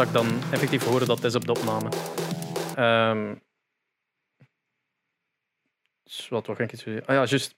Dat 0.00 0.08
ik 0.08 0.14
dan 0.14 0.52
effectief 0.52 0.84
hoor 0.84 0.98
dat 0.98 1.08
het 1.08 1.24
is 1.24 1.34
op 1.34 1.44
de 1.46 1.52
opname. 1.52 1.88
Dus 6.02 6.28
wat 6.28 6.46
wil 6.46 6.56
ik 6.58 6.72
iets? 6.72 6.86
Ah 6.86 6.94
ja, 7.06 7.24
juist. 7.24 7.56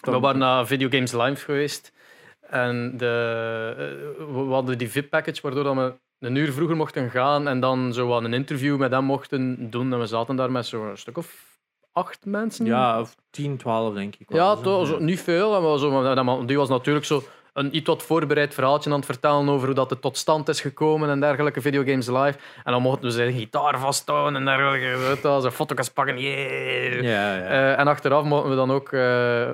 We 0.00 0.18
waren 0.18 0.38
naar 0.38 0.66
Videogames 0.66 1.12
Live 1.12 1.44
geweest. 1.44 1.92
En 2.40 2.96
de, 2.96 3.74
eh, 3.76 4.24
we 4.26 4.52
hadden 4.52 4.78
die 4.78 4.90
VIP-package, 4.90 5.40
waardoor 5.42 5.64
dat 5.64 5.74
we 5.74 5.94
een 6.18 6.34
uur 6.34 6.52
vroeger 6.52 6.76
mochten 6.76 7.10
gaan 7.10 7.48
en 7.48 7.60
dan 7.60 7.92
zo 7.92 8.06
wat 8.06 8.24
een 8.24 8.34
interview 8.34 8.78
met 8.78 8.90
hem 8.90 9.04
mochten 9.04 9.70
doen. 9.70 9.92
En 9.92 9.98
we 9.98 10.06
zaten 10.06 10.36
daar 10.36 10.50
met 10.50 10.66
zo'n 10.66 10.96
stuk 10.96 11.18
of 11.18 11.58
acht 11.92 12.24
mensen. 12.24 12.66
Ja, 12.66 13.00
of 13.00 13.14
10, 13.30 13.56
12 13.56 13.94
denk 13.94 14.16
ik. 14.16 14.32
Ja, 14.32 14.54
Dus, 14.54 14.64
toch, 14.64 14.86
zo, 14.86 14.98
niet 14.98 15.20
veel. 15.20 15.56
En 15.56 15.62
wel 15.62 15.78
zo, 15.78 16.44
die 16.44 16.56
was 16.56 16.68
natuurlijk 16.68 17.06
zo 17.06 17.22
een 17.52 17.76
iets 17.76 17.86
wat 17.86 18.02
voorbereid 18.02 18.54
verhaaltje 18.54 18.90
aan 18.90 18.96
het 18.96 19.04
vertellen 19.04 19.48
over 19.48 19.66
hoe 19.66 19.74
dat 19.74 19.90
het 19.90 20.00
tot 20.00 20.16
stand 20.16 20.48
is 20.48 20.60
gekomen 20.60 21.10
en 21.10 21.20
dergelijke 21.20 21.60
videogames 21.60 22.06
live. 22.06 22.38
En 22.64 22.72
dan 22.72 22.82
mochten 22.82 23.04
we 23.04 23.10
zijn 23.10 23.32
gitaar 23.32 23.78
vasthouden 23.78 24.36
en 24.36 24.44
dergelijke. 24.44 25.18
Wel, 25.22 25.40
Zo 25.40 25.50
foto's 25.50 25.88
pakken. 25.88 26.18
Yeah. 26.18 27.02
Ja, 27.02 27.36
ja. 27.36 27.42
Eh, 27.42 27.78
en 27.78 27.86
achteraf 27.86 28.24
mochten 28.24 28.50
we 28.50 28.56
dan 28.56 28.70
ook 28.70 28.92
eh, 28.92 29.00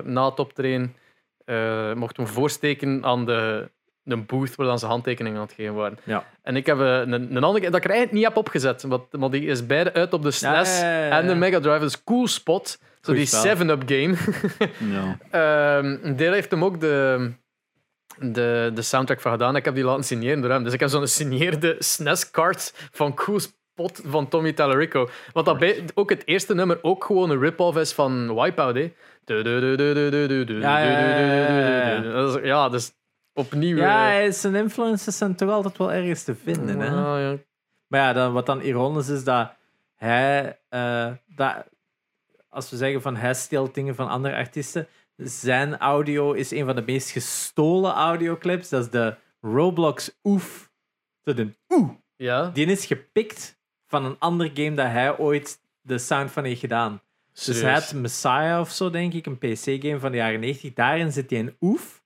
na 0.03 0.25
het 0.25 0.39
optreden 0.39 0.95
eh, 1.45 1.93
mochten 1.93 2.23
we 2.23 2.29
voorsteken 2.29 3.05
aan 3.05 3.25
de, 3.25 3.69
de 4.03 4.17
booth 4.17 4.55
waar 4.55 4.67
dan 4.67 4.79
ze 4.79 4.85
handtekeningen 4.85 5.39
aan 5.39 5.45
het 5.45 5.55
geven 5.55 5.73
waren. 5.73 5.97
Ja. 6.03 6.25
En 6.41 6.55
ik 6.55 6.65
heb 6.65 6.79
een, 6.79 7.11
een 7.11 7.43
andere 7.43 7.65
dat 7.69 7.75
ik 7.75 7.83
er 7.83 7.89
eigenlijk 7.89 8.11
niet 8.11 8.23
heb 8.23 8.37
opgezet, 8.37 8.85
want, 9.09 9.31
die 9.31 9.45
is 9.45 9.65
beide 9.65 9.93
uit 9.93 10.13
op 10.13 10.23
de 10.23 10.31
SNES 10.31 10.79
ja. 10.79 11.09
en 11.09 11.27
de 11.27 11.35
Mega 11.35 11.59
Drive. 11.59 11.85
Is 11.85 12.03
cool 12.03 12.27
spot. 12.27 12.79
Zo 13.01 13.13
die 13.13 13.25
spel. 13.25 13.55
7-up 13.55 13.83
game. 13.85 14.15
Ja. 14.79 15.17
Ehm 15.79 16.15
Deel 16.15 16.31
heeft 16.31 16.51
hem 16.51 16.63
ook 16.63 16.79
de, 16.79 17.31
de, 18.19 18.71
de 18.73 18.81
soundtrack 18.81 19.21
van 19.21 19.31
gedaan. 19.31 19.55
Ik 19.55 19.65
heb 19.65 19.75
die 19.75 19.83
laten 19.83 20.03
signeren 20.03 20.41
door 20.41 20.51
hem. 20.51 20.63
Dus 20.63 20.73
ik 20.73 20.79
heb 20.79 20.89
zo'n 20.89 21.01
gesigneerde 21.01 21.75
SNES-card 21.79 22.73
van 22.91 23.13
Cool 23.13 23.39
Spot 23.39 24.01
van 24.05 24.27
Tommy 24.27 24.53
Tallarico. 24.53 25.09
Wat 25.33 25.45
dat 25.45 25.59
bij, 25.59 25.85
ook 25.93 26.09
het 26.09 26.27
eerste 26.27 26.55
nummer 26.55 26.79
ook 26.81 27.03
gewoon 27.03 27.29
een 27.29 27.39
rip-off 27.39 27.77
is 27.77 27.93
van 27.93 28.35
Wipeout. 28.35 28.75
Hè. 28.75 28.93
Ja, 32.43 32.69
dus 32.69 32.91
opnieuw. 33.33 33.77
ja, 33.77 34.21
eh, 34.21 34.31
zijn 34.31 34.55
influences 34.55 35.17
zijn 35.17 35.35
toch 35.35 35.49
altijd 35.49 35.77
wel 35.77 35.91
ergens 35.91 36.23
te 36.23 36.35
vinden. 36.35 36.79
Hè? 36.79 36.87
ah, 36.87 37.19
ja. 37.21 37.35
Maar 37.87 37.99
ja, 37.99 38.13
dan, 38.13 38.33
wat 38.33 38.45
dan 38.45 38.61
ironisch 38.61 39.09
is 39.09 39.23
dat 39.23 39.51
hij, 39.95 40.59
eh, 40.69 41.11
dat, 41.25 41.67
als 42.49 42.69
we 42.69 42.77
zeggen 42.77 43.01
van 43.01 43.15
hij 43.15 43.33
steelt 43.33 43.73
dingen 43.73 43.95
van 43.95 44.07
andere 44.07 44.35
artiesten, 44.35 44.87
zijn 45.17 45.77
audio 45.77 46.31
is 46.31 46.51
een 46.51 46.65
van 46.65 46.75
de 46.75 46.83
meest 46.85 47.09
gestolen 47.09 47.91
audioclips. 47.93 48.69
Dat 48.69 48.83
is 48.83 48.89
de 48.89 49.15
Roblox 49.41 50.19
Oef. 50.23 50.71
Oeh. 51.69 51.89
ja. 52.15 52.49
Die 52.49 52.65
is 52.65 52.85
gepikt 52.85 53.59
van 53.87 54.05
een 54.05 54.15
ander 54.19 54.51
game 54.53 54.73
dat 54.75 54.87
hij 54.87 55.17
ooit 55.17 55.59
de 55.81 55.97
sound 55.97 56.31
van 56.31 56.43
heeft 56.43 56.59
gedaan. 56.59 57.01
Dus 57.45 57.61
hij 57.61 57.73
had 57.73 57.93
Messiah 57.93 58.59
of 58.59 58.71
zo, 58.71 58.89
denk 58.89 59.13
ik, 59.13 59.25
een 59.25 59.37
PC-game 59.37 59.99
van 59.99 60.11
de 60.11 60.17
jaren 60.17 60.39
90. 60.39 60.73
Daarin 60.73 61.11
zit 61.11 61.29
hij 61.29 61.39
een 61.39 61.55
oef. 61.61 62.03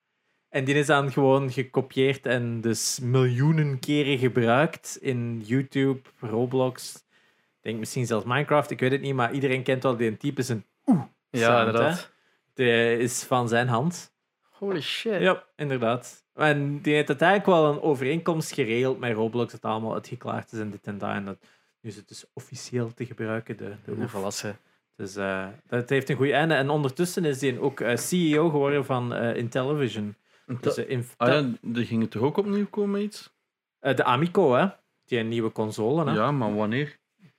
En 0.49 0.63
die 0.63 0.75
is 0.75 0.85
dan 0.85 1.11
gewoon 1.11 1.51
gekopieerd 1.51 2.25
en 2.25 2.61
dus 2.61 2.99
miljoenen 2.99 3.79
keren 3.79 4.17
gebruikt 4.17 4.97
in 5.01 5.41
YouTube, 5.45 5.99
Roblox. 6.19 6.95
Ik 6.95 7.61
denk 7.61 7.79
misschien 7.79 8.05
zelfs 8.05 8.25
Minecraft, 8.25 8.71
ik 8.71 8.79
weet 8.79 8.91
het 8.91 9.01
niet, 9.01 9.13
maar 9.13 9.33
iedereen 9.33 9.63
kent 9.63 9.83
wel 9.83 9.97
die 9.97 10.17
type 10.17 10.43
een 10.47 10.65
oeh. 10.85 11.01
Ja, 11.29 11.39
sound, 11.39 11.67
inderdaad. 11.67 11.97
hè. 11.97 12.10
Die 12.53 12.97
is 12.97 13.23
van 13.23 13.47
zijn 13.49 13.67
hand. 13.67 14.13
Holy 14.49 14.81
shit. 14.81 15.21
Ja, 15.21 15.43
inderdaad. 15.55 16.23
En 16.33 16.81
die 16.81 16.93
heeft 16.93 17.07
uiteindelijk 17.09 17.47
wel 17.49 17.71
een 17.73 17.81
overeenkomst 17.81 18.53
geregeld 18.53 18.99
met 18.99 19.13
Roblox, 19.13 19.51
dat 19.51 19.61
allemaal 19.61 19.93
uitgeklaard 19.93 20.51
is 20.51 20.59
en 20.59 20.69
dit 20.71 20.87
en 20.87 20.97
dat. 20.97 21.09
En 21.09 21.25
dat, 21.25 21.37
nu 21.81 21.89
is 21.89 21.95
het 21.95 22.07
dus 22.07 22.25
officieel 22.33 22.93
te 22.93 23.05
gebruiken, 23.05 23.57
de, 23.57 23.75
de 23.85 24.07
volwassen. 24.07 24.57
Dus 24.95 25.15
eh, 25.15 25.47
dat 25.67 25.89
heeft 25.89 26.09
een 26.09 26.15
goed 26.15 26.29
einde. 26.29 26.53
En 26.53 26.69
ondertussen 26.69 27.25
is 27.25 27.41
hij 27.41 27.59
ook 27.59 27.79
eh, 27.79 27.95
CEO 27.97 28.49
geworden 28.49 28.85
van 28.85 29.13
eh, 29.13 29.35
Intellivision. 29.35 30.15
Dus, 30.61 30.77
in- 30.77 31.05
Ah 31.17 31.27
ja, 31.27 31.35
er 31.79 31.85
ging 31.85 32.01
het 32.01 32.11
toch 32.11 32.21
ook 32.21 32.37
opnieuw 32.37 32.67
komen 32.69 33.01
iets? 33.01 33.33
de 33.79 34.03
Amico, 34.03 34.53
hè? 34.53 34.67
Die 35.05 35.19
een 35.19 35.27
nieuwe 35.27 35.51
console. 35.51 36.05
Hè? 36.05 36.13
Ja, 36.15 36.31
maar 36.31 36.55
wanneer? 36.55 36.97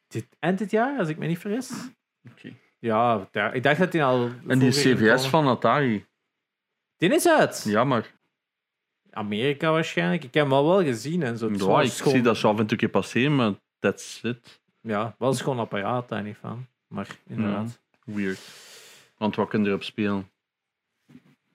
Dit, 0.08 0.26
eind 0.38 0.58
dit 0.58 0.70
jaar, 0.70 0.98
als 0.98 1.08
ik 1.08 1.18
me 1.18 1.26
niet 1.26 1.38
vergis. 1.38 1.70
Oké. 2.30 2.52
Ja, 2.82 3.28
daar- 3.30 3.54
ik 3.54 3.62
dacht 3.62 3.78
dat 3.78 3.92
hij 3.92 4.04
al. 4.04 4.30
En 4.46 4.58
die 4.58 4.72
vroeger 4.72 4.94
CVS 4.94 5.00
gekomen- 5.24 5.30
van 5.30 5.46
Atari. 5.46 6.06
Die 6.96 7.14
is 7.14 7.28
uit. 7.28 7.62
Jammer. 7.68 8.10
Amerika 9.10 9.70
waarschijnlijk. 9.70 10.24
Ik 10.24 10.34
heb 10.34 10.44
hem 10.44 10.52
al 10.52 10.66
wel 10.66 10.82
gezien 10.82 11.22
en 11.22 11.38
zo. 11.38 11.44
Het 11.46 11.54
is 11.54 11.60
Ja, 11.60 11.66
wel 11.66 11.80
ik 11.82 11.90
schoon- 11.90 12.12
zie 12.12 12.22
dat 12.22 12.36
zo 12.36 12.48
af 12.48 12.58
en 12.58 12.66
toe 12.66 12.78
keer 12.78 12.88
passeren, 12.88 13.36
maar 13.36 13.52
that's 13.78 14.20
it. 14.22 14.60
Ja, 14.80 15.14
wel 15.18 15.28
een 15.28 15.34
schoon 15.34 15.58
apparaat 15.58 16.08
daar 16.08 16.22
niet 16.22 16.36
van. 16.40 16.66
Maar 16.86 17.06
inderdaad. 17.26 17.80
Weird. 18.04 18.40
Want 19.16 19.36
wat 19.36 19.48
kun 19.48 19.62
je 19.62 19.68
erop 19.68 19.82
spelen? 19.82 20.30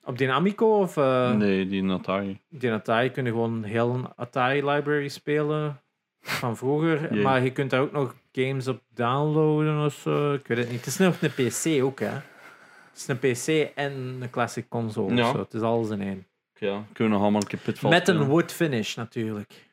Op 0.04 0.18
die 0.18 0.30
Amico 0.32 0.78
of 0.80 0.96
eh 0.96 1.32
nee, 1.32 1.66
die 1.68 1.90
Atari. 1.90 2.40
die 2.48 2.72
Atari 2.72 3.10
kun 3.10 3.24
je 3.24 3.30
gewoon 3.30 3.62
heel 3.64 3.94
een 3.94 4.06
Atari 4.16 4.64
library 4.66 5.08
spelen 5.08 5.80
van 6.20 6.56
vroeger. 6.56 7.14
Jee. 7.14 7.22
Maar 7.22 7.42
je 7.42 7.52
kunt 7.52 7.70
daar 7.70 7.80
ook 7.80 7.92
nog 7.92 8.14
games 8.32 8.66
op 8.68 8.82
downloaden 8.94 9.84
of 9.84 9.94
zo. 9.94 10.32
Ik 10.34 10.46
weet 10.46 10.58
het 10.58 10.68
niet. 10.70 10.78
Het 10.78 10.86
is 10.86 10.96
nog 10.98 11.16
een 11.22 11.30
PC 11.30 11.82
ook, 11.82 12.00
hè. 12.00 12.06
Het 12.92 12.94
is 12.94 13.06
een 13.08 13.18
PC 13.18 13.70
en 13.74 13.92
een 14.20 14.30
classic 14.30 14.68
console. 14.68 15.14
Ja. 15.14 15.30
zo. 15.32 15.38
Het 15.38 15.54
is 15.54 15.60
alles 15.60 15.90
in 15.90 16.00
één. 16.02 16.26
Ja, 16.54 16.84
kunnen 16.92 16.94
we 16.94 17.08
nog 17.08 17.20
allemaal 17.20 17.40
een 17.40 17.46
keer 17.46 17.58
Pitfall 17.58 17.90
Met 17.90 18.08
een 18.08 18.24
wood 18.24 18.52
finish 18.52 18.94
natuurlijk. 18.96 19.66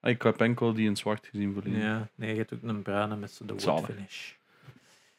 Ah, 0.00 0.10
Ik 0.10 0.22
heb 0.22 0.40
enkel 0.40 0.72
die 0.72 0.88
in 0.88 0.96
zwart 0.96 1.26
gezien 1.26 1.52
volledig. 1.54 1.82
Ja, 1.82 2.08
nee, 2.14 2.30
je 2.30 2.36
hebt 2.36 2.54
ook 2.54 2.62
een 2.62 2.82
bruine 2.82 3.16
met 3.16 3.36
de 3.38 3.44
wood 3.46 3.62
Zalig. 3.62 3.84
finish. 3.86 4.32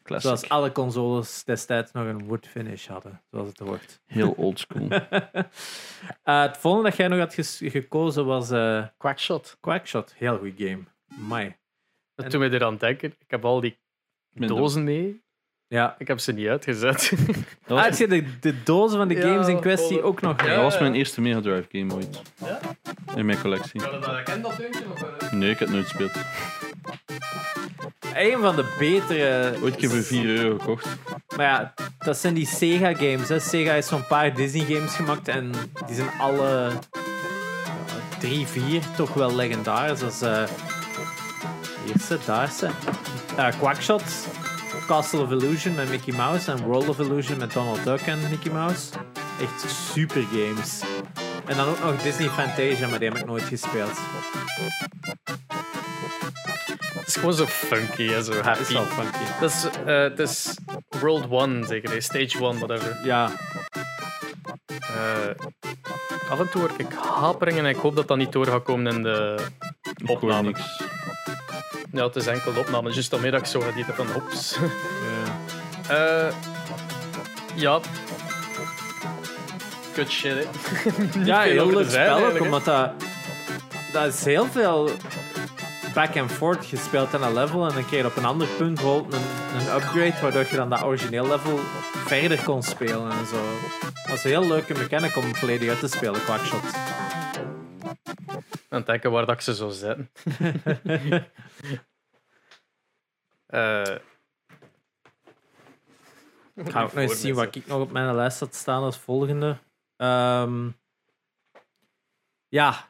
Classic. 0.07 0.21
Zoals 0.37 0.49
alle 0.49 0.71
consoles 0.71 1.43
destijds 1.43 1.91
nog 1.91 2.05
een 2.05 2.25
wood 2.27 2.47
finish 2.47 2.87
hadden, 2.87 3.21
zoals 3.31 3.47
het 3.47 3.59
hoort. 3.59 3.99
Heel 4.05 4.31
oldschool. 4.37 4.87
Eh, 6.23 6.41
het 6.41 6.57
volgende 6.57 6.89
dat 6.89 6.97
jij 6.97 7.07
nog 7.07 7.19
had 7.19 7.33
ges- 7.33 7.61
gekozen 7.63 8.25
was 8.25 8.51
eh, 8.51 8.85
Quackshot. 8.97 9.57
Quackshot. 9.59 10.13
Heel 10.17 10.37
goed 10.37 10.53
game. 10.57 10.79
Mai. 11.17 11.55
En- 12.15 12.29
toen 12.29 12.41
we 12.41 12.49
eraan 12.51 12.77
denken, 12.77 13.09
ik 13.19 13.31
heb 13.31 13.45
al 13.45 13.59
die 13.61 13.77
dozen 14.33 14.83
mee. 14.83 15.21
Ja. 15.67 15.95
Ik 15.97 16.07
heb 16.07 16.19
ze 16.19 16.31
niet 16.31 16.47
uitgezet. 16.47 17.11
Ah, 17.67 17.85
was, 17.87 17.97
je 17.97 18.07
de, 18.07 18.39
de 18.39 18.63
dozen 18.63 18.97
van 18.97 19.07
de 19.07 19.13
Ja, 19.15 19.21
games 19.21 19.47
in 19.47 19.59
kwestie 19.59 19.97
oh, 19.97 20.05
ook 20.05 20.21
nog? 20.21 20.41
ja. 20.41 20.47
dat 20.53 20.61
was 20.63 20.79
mijn 20.79 20.93
eerste 20.95 21.21
Mega 21.21 21.41
Drive 21.41 21.67
game 21.71 21.93
ooit. 21.93 22.21
Ja? 22.45 22.59
In 23.15 23.25
mijn 23.25 23.41
collectie. 23.41 23.79
dat 23.81 24.05
herkend, 24.05 24.43
dat 24.43 24.57
deuntje? 24.57 24.83
Nee, 25.31 25.49
ik 25.49 25.59
heb 25.59 25.67
het 25.67 25.77
nooit 25.77 25.87
gespeeld. 25.87 26.11
Een 28.13 28.41
van 28.41 28.55
de 28.55 28.75
betere. 28.79 29.53
Ooit 29.61 29.75
keer 29.75 29.89
voor 29.89 30.01
4 30.01 30.25
euro 30.25 30.57
gekocht. 30.57 30.87
Maar 31.35 31.45
ja, 31.45 31.73
dat 31.99 32.17
zijn 32.17 32.33
die 32.33 32.47
Sega 32.47 32.93
games. 32.93 33.29
Hè. 33.29 33.39
Sega 33.39 33.71
heeft 33.71 33.87
zo'n 33.87 34.07
paar 34.07 34.33
Disney 34.33 34.65
games 34.65 34.95
gemaakt 34.95 35.27
en 35.27 35.51
die 35.85 35.95
zijn 35.95 36.09
alle 36.19 36.71
drie, 38.19 38.47
vier 38.47 38.81
toch 38.95 39.13
wel 39.13 39.35
legendarisch. 39.35 39.99
Dat 39.99 40.11
is 40.11 40.21
eh 40.21 40.43
eerste, 41.87 42.17
daar 42.25 42.47
is 42.47 42.57
ze. 42.57 42.69
Eh, 43.37 43.47
Quackshot, 43.59 44.03
Castle 44.87 45.19
of 45.19 45.31
Illusion 45.31 45.75
met 45.75 45.89
Mickey 45.89 46.13
Mouse 46.13 46.51
en 46.51 46.63
World 46.63 46.89
of 46.89 46.99
Illusion 46.99 47.37
met 47.37 47.53
Donald 47.53 47.83
Duck 47.83 48.01
en 48.01 48.19
Mickey 48.29 48.51
Mouse. 48.51 48.89
Echt 49.41 49.71
super 49.71 50.23
games. 50.31 50.81
En 51.45 51.57
dan 51.57 51.67
ook 51.67 51.79
nog 51.83 52.01
Disney 52.01 52.29
Fantasia, 52.29 52.87
maar 52.87 52.99
die 52.99 53.09
heb 53.09 53.17
ik 53.17 53.25
nooit 53.25 53.43
gespeeld. 53.43 53.99
Het 57.07 57.15
is 57.15 57.21
gewoon 57.21 57.35
zo 57.37 57.45
funky 57.45 58.13
en 58.13 58.23
zo 58.23 58.31
Dat 58.31 58.39
is 58.39 58.45
happy. 58.45 58.73
wel 58.73 58.83
funky. 58.85 59.17
Dat 59.39 59.49
is, 59.51 59.65
eh, 59.85 60.01
het 60.01 60.19
is 60.19 60.57
World 60.99 61.25
1, 61.31 61.63
zeker. 61.67 62.01
Stage 62.01 62.37
1, 62.43 62.57
whatever. 62.57 62.97
Ja, 63.03 63.31
Eh, 64.67 66.31
af 66.31 66.39
en 66.39 66.49
toe 66.49 66.61
word 66.61 66.79
ik 66.79 66.87
haperingen 67.19 67.63
en 67.65 67.69
ik 67.69 67.75
hoop 67.75 67.95
dat 67.95 68.07
dat 68.07 68.17
niet 68.17 68.31
door 68.31 68.45
gaat 68.47 68.63
komen 68.63 68.93
in 68.95 69.03
de 69.03 69.35
Ik 69.97 70.07
hoor 70.07 70.15
opname. 70.17 70.41
niks. 70.47 70.81
Ja, 71.91 72.03
het 72.03 72.15
is 72.15 72.27
enkel 72.27 72.53
de 72.53 72.59
opname. 72.59 72.91
Juist 72.91 73.11
dat 73.31 73.39
ik 73.39 73.45
zo 73.45 73.61
had 73.63 73.75
van 73.95 74.07
hops. 74.11 74.57
ja. 75.87 75.95
Eh 76.27 76.33
ja. 77.55 77.79
Good 79.95 80.09
shit, 80.09 80.33
hè. 80.33 80.43
Ja, 81.25 81.41
veel 81.41 81.51
heel 81.51 81.61
over 81.63 81.75
leuk 81.75 81.89
spel 81.89 82.01
ook, 82.03 82.09
eigenlijk, 82.21 82.37
hè. 82.39 82.43
omdat 82.45 82.65
dat, 82.65 82.91
dat 83.91 84.13
is 84.13 84.25
heel 84.25 84.45
veel 84.45 84.89
back 85.97 86.15
and 86.17 86.31
forth 86.31 86.65
gespeeld 86.65 87.13
in 87.13 87.21
een 87.21 87.33
level 87.33 87.67
en 87.67 87.73
dan 87.73 87.85
kreeg 87.85 88.01
je 88.01 88.07
op 88.07 88.15
een 88.15 88.25
ander 88.25 88.47
punt 88.47 88.73
bijvoorbeeld 88.73 89.13
een, 89.13 89.21
een 89.59 89.75
upgrade 89.75 90.21
waardoor 90.21 90.45
je 90.49 90.55
dan 90.55 90.69
dat 90.69 90.83
origineel 90.83 91.27
level 91.27 91.57
verder 92.07 92.43
kon 92.43 92.63
spelen 92.63 93.11
en 93.11 93.25
zo. 93.25 93.43
Dat 93.81 94.17
is 94.17 94.23
een 94.23 94.29
heel 94.29 94.47
leuke 94.47 94.73
mechanic 94.73 95.15
om 95.15 95.35
volledig 95.35 95.69
uit 95.69 95.79
te 95.79 95.87
spelen, 95.87 96.21
Quackshot. 96.21 96.63
Aan 98.69 98.77
het 98.77 98.85
denken 98.85 99.11
waar 99.11 99.25
dat 99.25 99.35
ik 99.35 99.41
ze 99.41 99.53
zou 99.53 99.71
zetten. 99.71 100.09
Eh 103.47 103.95
Ik 106.55 106.69
ga 106.69 106.83
ook 106.83 106.93
nog 106.93 107.03
eens 107.03 107.21
zien 107.21 107.35
wat 107.35 107.55
ik 107.55 107.67
nog 107.67 107.81
op 107.81 107.91
mijn 107.91 108.15
lijst 108.15 108.39
had 108.39 108.55
staan 108.55 108.83
als 108.83 108.97
volgende. 108.97 109.57
Ehm, 109.97 110.69
ja. 112.47 112.89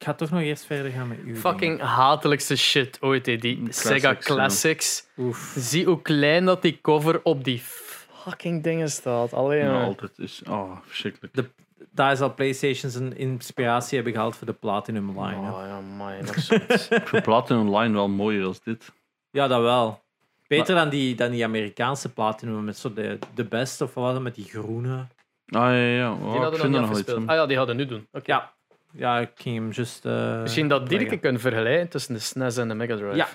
Ik 0.00 0.06
ga 0.06 0.14
toch 0.14 0.30
nog 0.30 0.40
eerst 0.40 0.64
verder 0.64 0.90
gaan 0.90 1.08
met 1.08 1.18
u. 1.24 1.36
Fucking 1.36 1.80
hatelijkste 1.80 2.56
shit 2.56 2.98
ooit, 3.00 3.26
hè. 3.26 3.36
Die 3.36 3.56
Classics, 3.62 3.80
Sega 3.88 4.08
ja. 4.08 4.14
Classics. 4.14 5.06
Oef. 5.18 5.54
Zie 5.56 5.84
hoe 5.86 6.02
klein 6.02 6.44
dat 6.44 6.62
die 6.62 6.78
cover 6.82 7.20
op 7.22 7.44
die 7.44 7.62
fucking 8.24 8.62
dingen 8.62 8.90
staat. 8.90 9.32
Alleen 9.32 9.64
Ja, 9.64 9.82
altijd 9.82 10.18
is. 10.18 10.42
Oh, 10.48 10.76
verschrikkelijk. 10.86 11.34
De- 11.34 11.50
Daar 11.90 12.12
is 12.12 12.20
al 12.20 12.34
PlayStation 12.34 12.90
zijn 12.90 13.16
inspiratie 13.16 13.94
hebben 13.94 14.12
gehaald 14.14 14.36
voor 14.36 14.46
de 14.46 14.52
Platinum 14.52 15.08
Line. 15.08 15.42
hè. 15.42 15.50
Oh 15.50 15.62
ja, 15.66 15.80
man. 15.80 16.24
nog 16.24 16.38
zoiets. 16.38 16.88
Ik 17.02 17.08
vind 17.08 17.22
Platinum 17.22 17.66
Online 17.68 17.94
wel 17.94 18.08
mooier 18.08 18.44
als 18.44 18.60
dit. 18.62 18.92
Ja, 19.30 19.48
dat 19.48 19.60
wel. 19.62 20.00
Beter 20.46 20.74
dan, 20.74 20.88
die, 20.88 21.14
dan 21.14 21.30
die 21.30 21.44
Amerikaanse 21.44 22.08
Platinum 22.12 22.64
met 22.64 22.78
zo 22.78 22.92
de, 22.92 23.18
de 23.34 23.44
beste 23.44 23.84
of 23.84 23.94
wat 23.94 24.20
met 24.20 24.34
die 24.34 24.44
groene. 24.44 25.06
Ah 25.46 25.60
ja, 25.60 25.72
ja. 25.76 26.12
Oh, 26.12 26.18
Die 26.18 26.26
ik 26.26 26.32
hadden 26.40 26.50
nog 26.50 26.60
vind 26.86 26.96
niet 26.96 27.08
er 27.08 27.20
nog. 27.20 27.28
Ah 27.28 27.34
ja, 27.36 27.46
die 27.46 27.56
hadden 27.56 27.76
nu 27.76 27.86
doen. 27.86 28.06
Oké. 28.12 28.32
Ja. 28.32 28.52
Ja, 28.92 29.18
ik 29.18 29.30
ging 29.34 29.56
hem 29.56 29.70
just. 29.70 30.04
eh, 30.04 30.40
Misschien 30.40 30.68
dat 30.68 30.88
die 30.88 30.98
leggen. 30.98 31.20
kunnen 31.20 31.40
vergelijken 31.40 31.88
tussen 31.88 32.14
de 32.14 32.20
SNES 32.20 32.56
en 32.56 32.68
de 32.68 32.74
Mega 32.74 32.96
Drive. 32.96 33.16
Ja. 33.16 33.28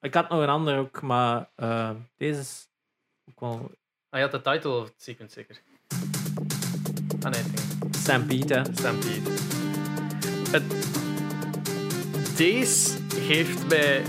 Ik 0.00 0.14
had 0.14 0.28
nog 0.28 0.40
een 0.42 0.48
ander 0.48 0.78
ook, 0.78 1.02
maar 1.02 1.48
eh, 1.54 1.90
deze 2.16 2.40
is 2.40 2.68
ook 3.30 3.40
wel 3.40 3.70
Ah, 4.10 4.20
je 4.20 4.26
had 4.28 4.44
de 4.44 4.50
title 4.50 4.86
sequence 4.96 5.34
zeker. 5.34 5.60
Ah 7.22 7.30
nee, 7.32 7.42
ding. 7.42 7.94
Stampede. 7.96 8.54
hè. 8.54 8.62
Stampede. 8.74 9.30
Het... 10.50 10.62
Deze 12.36 12.96
geeft 13.26 13.68
mij. 13.68 14.02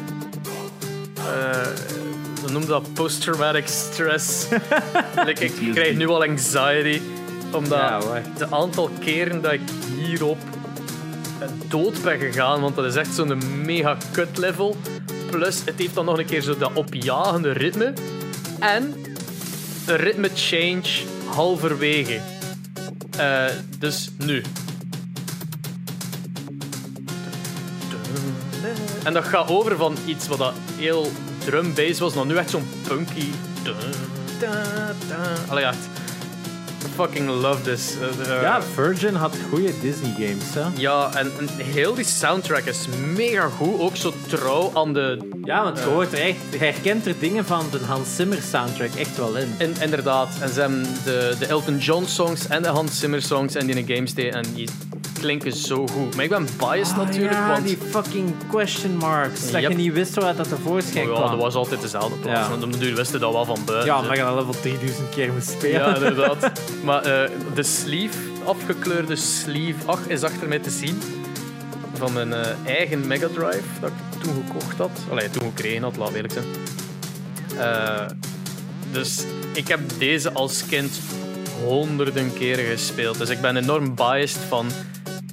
eh 1.15 1.67
we 2.45 2.51
noemen 2.51 2.69
dat 2.69 2.93
post-traumatic 2.93 3.67
stress. 3.67 4.49
like, 5.25 5.45
ik 5.45 5.71
krijg 5.73 5.95
nu 5.97 6.07
al 6.07 6.23
anxiety. 6.23 7.01
Omdat 7.53 7.79
Ja, 7.79 8.01
hoor. 8.01 8.21
de 8.37 8.51
aantal 8.55 8.89
keren 8.99 9.41
dat 9.41 9.51
ik 9.51 9.61
hierop 9.95 10.37
dood 11.67 12.01
ben 12.03 12.19
gegaan, 12.19 12.61
want 12.61 12.75
dat 12.75 12.85
is 12.85 12.95
echt 12.95 13.13
zo'n 13.13 13.63
mega 13.65 13.97
cut 14.11 14.37
level. 14.37 14.75
Plus, 15.29 15.61
het 15.65 15.75
heeft 15.77 15.95
dan 15.95 16.05
nog 16.05 16.17
een 16.17 16.25
keer 16.25 16.41
zo 16.41 16.57
dat 16.57 16.73
opjagende 16.73 17.51
ritme. 17.51 17.93
En 18.59 18.93
een 19.85 19.95
ritme 19.95 20.29
change 20.35 20.89
halverwege. 21.25 22.19
Eh, 23.17 23.45
dus 23.79 24.09
nu. 24.17 24.43
En 29.03 29.13
dat 29.13 29.23
gaat 29.23 29.49
over 29.49 29.77
van 29.77 29.97
iets 30.05 30.27
wat 30.27 30.37
dat 30.37 30.53
heel 30.75 31.11
drum-based 31.45 31.99
was, 31.99 32.13
naar 32.13 32.25
nu 32.25 32.35
echt 32.37 32.49
zo'n 32.49 32.67
punky. 32.87 33.25
Allee, 35.47 35.63
echt. 35.63 35.98
Fucking 36.99 37.29
love 37.29 37.61
this. 37.63 37.95
Eh, 38.01 38.35
eh, 38.35 38.41
Ja, 38.41 38.61
Virgin 38.61 39.15
had 39.15 39.35
goede 39.49 39.73
Disney 39.81 40.11
games. 40.11 40.53
Hè? 40.53 40.63
ja, 40.75 41.11
en, 41.15 41.31
en 41.39 41.47
heel 41.57 41.93
die 41.93 42.05
soundtrack 42.05 42.63
is 42.65 42.87
mega 43.15 43.47
goed. 43.57 43.79
Ook 43.79 43.95
zo 43.95 44.13
trouw 44.27 44.71
aan 44.73 44.93
de. 44.93 45.17
Ja, 45.43 45.63
want 45.63 45.77
je 45.77 45.83
hoort 45.83 46.13
er 46.13 46.19
echt, 46.19 46.37
je 46.51 46.57
herkent 46.57 47.05
er 47.05 47.15
dingen 47.19 47.45
van 47.45 47.65
de 47.71 47.79
Hans 47.85 48.15
Zimmer 48.15 48.41
soundtrack 48.41 48.93
echt 48.95 49.17
wel 49.17 49.35
in. 49.35 49.55
In, 49.57 49.73
inderdaad. 49.81 50.29
En 50.41 50.49
ze 50.49 50.59
hebben 50.59 50.83
de, 51.03 51.35
de 51.39 51.45
Elton 51.45 51.77
John 51.77 52.05
songs 52.05 52.47
en 52.47 52.63
de 52.63 52.69
Hans 52.69 52.99
Zimmer 52.99 53.21
songs 53.21 53.55
en 53.55 53.65
die 53.65 53.75
in 53.75 53.85
de 53.85 53.93
games. 53.93 54.13
En 54.13 54.45
die 54.53 54.69
klinken 55.19 55.53
zo 55.53 55.87
goed. 55.87 56.15
Maar 56.15 56.23
ik 56.23 56.29
ben 56.29 56.47
biased 56.57 56.95
natuurlijk, 56.95 57.33
Ah, 57.33 57.39
ja, 57.39 57.51
want. 57.51 57.67
die 57.67 57.77
fucking 57.89 58.33
question 58.49 58.95
marks. 58.97 59.51
Dat 59.51 59.61
Yep. 59.61 59.69
je 59.71 59.77
niet 59.77 59.93
wist 59.93 60.13
waar 60.15 60.35
dat 60.35 60.49
tevoorschijn 60.49 61.05
Oh 61.05 61.11
ja, 61.11 61.17
kwam. 61.17 61.31
dat 61.31 61.39
was 61.39 61.53
altijd 61.53 61.81
dezelfde 61.81 62.15
plaats. 62.15 62.39
Ja. 62.39 62.49
Want 62.49 62.63
op 62.63 62.71
de 62.71 62.77
duur 62.77 62.95
wisten 62.95 63.19
dat 63.19 63.31
wel 63.33 63.45
van 63.45 63.59
buiten. 63.65 63.87
Ja, 63.87 63.99
omdat 63.99 64.17
je 64.17 64.23
dat 64.23 64.35
level 64.35 64.55
3000 64.61 65.09
keer 65.09 65.33
moest 65.33 65.49
spelen. 65.49 65.79
Ja, 65.81 65.95
inderdaad. 66.07 66.51
maar 66.83 67.01
eh, 67.03 67.29
de 67.53 67.63
sleeve, 67.63 68.17
afgekleurde 68.45 69.15
sleeve, 69.15 69.79
ach, 69.85 70.07
is 70.07 70.23
achter 70.23 70.47
mij 70.47 70.59
te 70.59 70.69
zien. 70.69 71.01
Van 71.93 72.13
mijn 72.13 72.33
eh, 72.33 72.47
eigen 72.65 73.07
Mega 73.07 73.27
Drive 73.27 73.63
dat 73.81 73.89
ik 73.89 74.21
toen 74.21 74.43
gekocht 74.47 74.77
had. 74.77 74.91
Allee, 75.11 75.29
toen 75.29 75.47
gekregen 75.55 75.83
had, 75.83 75.97
laat 75.97 76.13
eerlijk 76.13 76.33
zijn. 76.33 76.45
Eh, 77.57 78.05
dus 78.91 79.23
ik 79.53 79.67
heb 79.67 79.79
deze 79.97 80.31
als 80.31 80.65
kind 80.65 80.99
honderden 81.65 82.33
keren 82.33 82.65
gespeeld. 82.65 83.17
Dus 83.17 83.29
ik 83.29 83.41
ben 83.41 83.57
enorm 83.57 83.95
biased 83.95 84.41
van 84.47 84.67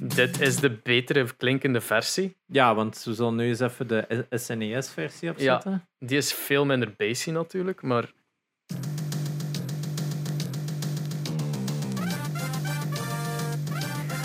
Dit 0.03 0.41
is 0.41 0.55
de 0.55 0.69
betere 0.83 1.27
klinkende 1.37 1.81
versie. 1.81 2.37
Ja, 2.45 2.75
want 2.75 3.03
we 3.03 3.13
zullen 3.13 3.35
nu 3.35 3.47
eens 3.47 3.59
even 3.59 3.87
de 3.87 4.25
SNES-versie 4.29 5.29
opzetten. 5.29 5.87
Die 5.99 6.17
is 6.17 6.33
veel 6.33 6.65
minder 6.65 6.93
bassy 6.97 7.29
natuurlijk, 7.29 7.81
maar 7.81 8.11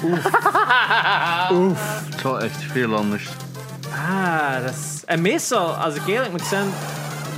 Oef. 0.04 0.30
Het 2.04 2.14
is 2.16 2.22
wel 2.22 2.40
echt 2.40 2.62
veel 2.62 2.94
anders. 2.94 3.28
Ah, 3.90 4.62
dat 4.62 4.70
is... 4.70 5.04
En 5.04 5.20
meestal, 5.20 5.74
als 5.74 5.94
ik 5.94 6.06
eerlijk 6.06 6.30
moet 6.30 6.42
zijn, 6.42 6.70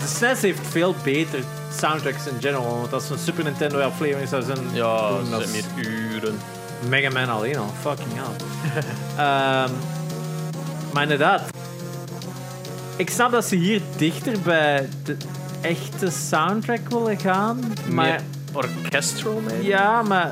de 0.01 0.07
SNES 0.07 0.41
heeft 0.41 0.67
veel 0.67 0.95
beter 1.05 1.41
soundtracks 1.73 2.27
in 2.27 2.41
general. 2.41 2.81
Want 2.81 2.93
als 2.93 3.11
een 3.11 3.19
Super 3.19 3.45
Nintendo 3.45 3.81
aflevering 3.81 4.29
zou 4.29 4.43
zijn, 4.43 4.59
ja, 4.73 5.09
dat 5.09 5.27
zijn 5.27 5.51
meer 5.51 5.87
uren. 5.87 6.39
Mega 6.89 7.11
Man 7.11 7.29
alleen 7.29 7.57
al. 7.59 7.71
Fucking 7.81 8.09
hell. 8.15 8.47
Ehm, 9.17 9.71
maar 10.93 11.03
inderdaad, 11.03 11.43
ik 12.97 13.11
snap 13.11 13.31
dat 13.33 13.45
ze 13.45 13.57
hier 13.57 13.81
dichter 13.97 14.41
bij 14.41 14.89
de 15.05 15.17
echte 15.61 16.11
soundtrack 16.11 16.89
willen 16.89 17.19
gaan. 17.19 17.73
Maar 17.91 18.07
Meer 18.07 18.21
orchestral, 18.53 19.41
maybe? 19.47 19.65
ja, 19.65 20.03
maar 20.03 20.31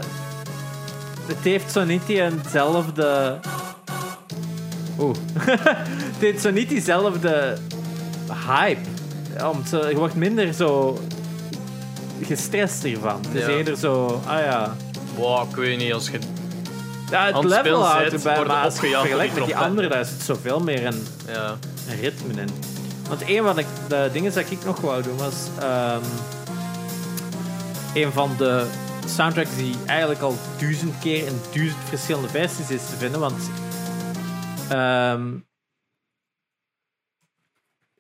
het 1.27 1.39
heeft 1.43 1.73
zo 1.73 1.85
niet 1.85 2.07
die 2.07 2.23
eenzelfde. 2.23 3.39
Oeh. 4.99 5.17
het 6.13 6.17
heeft 6.19 6.41
zo 6.43 6.51
niet 6.51 6.69
diezelfde 6.69 7.57
hype. 8.49 8.81
Om 9.51 9.65
te, 9.65 9.87
je 9.91 9.97
wordt 9.97 10.15
minder 10.15 10.53
zo 10.55 10.99
gestrest 12.23 12.83
hiervan. 12.83 13.21
Het 13.27 13.35
is 13.35 13.47
Ja. 13.47 13.49
eerder 13.49 13.77
zo, 13.77 14.21
ah 14.27 14.39
ja. 14.39 14.77
Wow, 15.17 15.49
ik 15.51 15.57
weet 15.57 15.79
niet, 15.79 15.93
als 15.93 16.09
je... 16.11 16.19
Ja, 17.13 17.27
het 17.27 17.45
level 17.45 17.85
houdt 17.85 18.13
erbij, 18.13 18.45
maar 18.45 18.65
als 18.65 18.81
je 18.81 18.89
vergelijkt 18.89 19.35
met 19.35 19.45
die 19.45 19.57
andere, 19.57 19.89
daar 19.89 20.05
zit 20.05 20.21
zoveel 20.23 20.61
meer 20.61 20.87
een, 20.87 21.07
Ja. 21.27 21.57
een 21.89 22.01
ritme 22.01 22.41
in. 22.41 22.49
Want 23.09 23.23
een 23.29 23.43
van 23.43 23.57
de, 23.57 23.65
de 23.89 24.11
dingen 24.13 24.33
dat 24.33 24.51
ik 24.51 24.65
nog 24.65 24.81
wou 24.81 25.03
doen 25.03 25.17
was... 25.17 25.35
ehm, 25.61 26.03
een 27.95 28.13
van 28.13 28.37
de 28.37 28.67
soundtracks 29.07 29.57
die 29.57 29.77
eigenlijk 29.87 30.21
al 30.21 30.37
duizend 30.61 30.99
keer 30.99 31.27
in 31.27 31.41
duizend 31.53 31.81
verschillende 31.89 32.29
versies 32.29 32.71
is 32.71 32.87
te 32.91 32.97
vinden, 32.97 33.21
want... 33.21 33.51
ehm, 34.71 35.37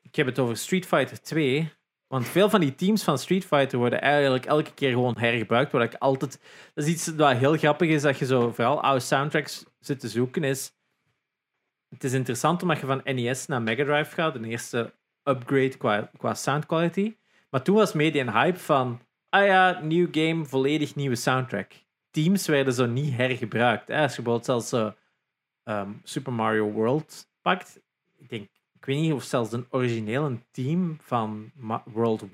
ik 0.03 0.15
heb 0.15 0.27
het 0.27 0.39
over 0.39 0.57
Street 0.57 0.87
Fighter 0.87 1.23
2. 1.23 1.73
Want 2.13 2.29
veel 2.29 2.51
van 2.51 2.61
die 2.61 2.75
teams 2.75 3.03
van 3.03 3.19
Street 3.19 3.45
Fighter 3.45 3.79
worden 3.79 4.01
eigenlijk 4.01 4.45
elke 4.45 4.75
keer 4.75 4.91
gewoon 4.91 5.19
hergebruikt. 5.19 5.73
Wat 5.73 5.83
ik 5.83 5.95
altijd. 5.95 6.41
Dat 6.75 6.85
is 6.85 6.91
iets 6.91 7.07
wat 7.07 7.37
heel 7.37 7.57
grappig 7.57 7.89
is 7.89 8.03
dat 8.03 8.19
je 8.19 8.25
zo 8.25 8.51
vooral 8.53 8.83
oude 8.83 9.01
soundtracks 9.01 9.65
zit 9.81 10.01
te 10.01 10.09
zoeken. 10.09 10.45
Is, 10.45 10.73
het 11.89 12.05
is 12.05 12.13
interessant 12.13 12.63
omdat 12.63 12.81
je 12.81 12.87
van 12.87 13.01
NES 13.05 13.47
naar 13.47 13.63
Mega 13.63 13.85
Drive 13.85 14.15
gaat. 14.15 14.35
Een 14.35 14.45
eerste 14.45 14.95
upgrade 15.25 15.77
qua, 15.77 16.11
qua 16.17 16.35
sound 16.35 16.67
quality. 16.67 17.17
Maar 17.51 17.63
toen 17.63 17.77
was 17.77 17.93
mede 17.93 18.19
een 18.19 18.33
hype 18.33 18.59
van. 18.59 19.01
Ah 19.29 19.47
ja, 19.47 19.81
nieuw 19.81 20.09
game, 20.11 20.45
volledig 20.45 20.95
nieuwe 20.95 21.17
soundtrack. 21.17 21.73
Teams 22.11 22.47
werden 22.47 22.73
zo 22.73 22.87
niet 22.87 23.17
hergebruikt. 23.17 23.89
Hè. 23.89 24.03
Als 24.03 24.17
je 24.17 24.23
bijvoorbeeld 24.23 24.45
zelfs 24.45 24.69
zo, 24.69 24.95
ehm, 25.65 25.91
Super 26.03 26.33
Mario 26.33 26.71
World 26.71 27.29
pakt. 27.43 27.81
Ik 28.19 28.29
denk 28.29 28.49
ik 28.83 28.89
weet 28.89 29.01
niet 29.01 29.13
of 29.13 29.23
zelfs 29.23 29.53
een 29.53 29.67
originele 29.71 30.39
team 30.51 30.97
van 31.01 31.51
World 31.85 32.25
1-1, 32.25 32.29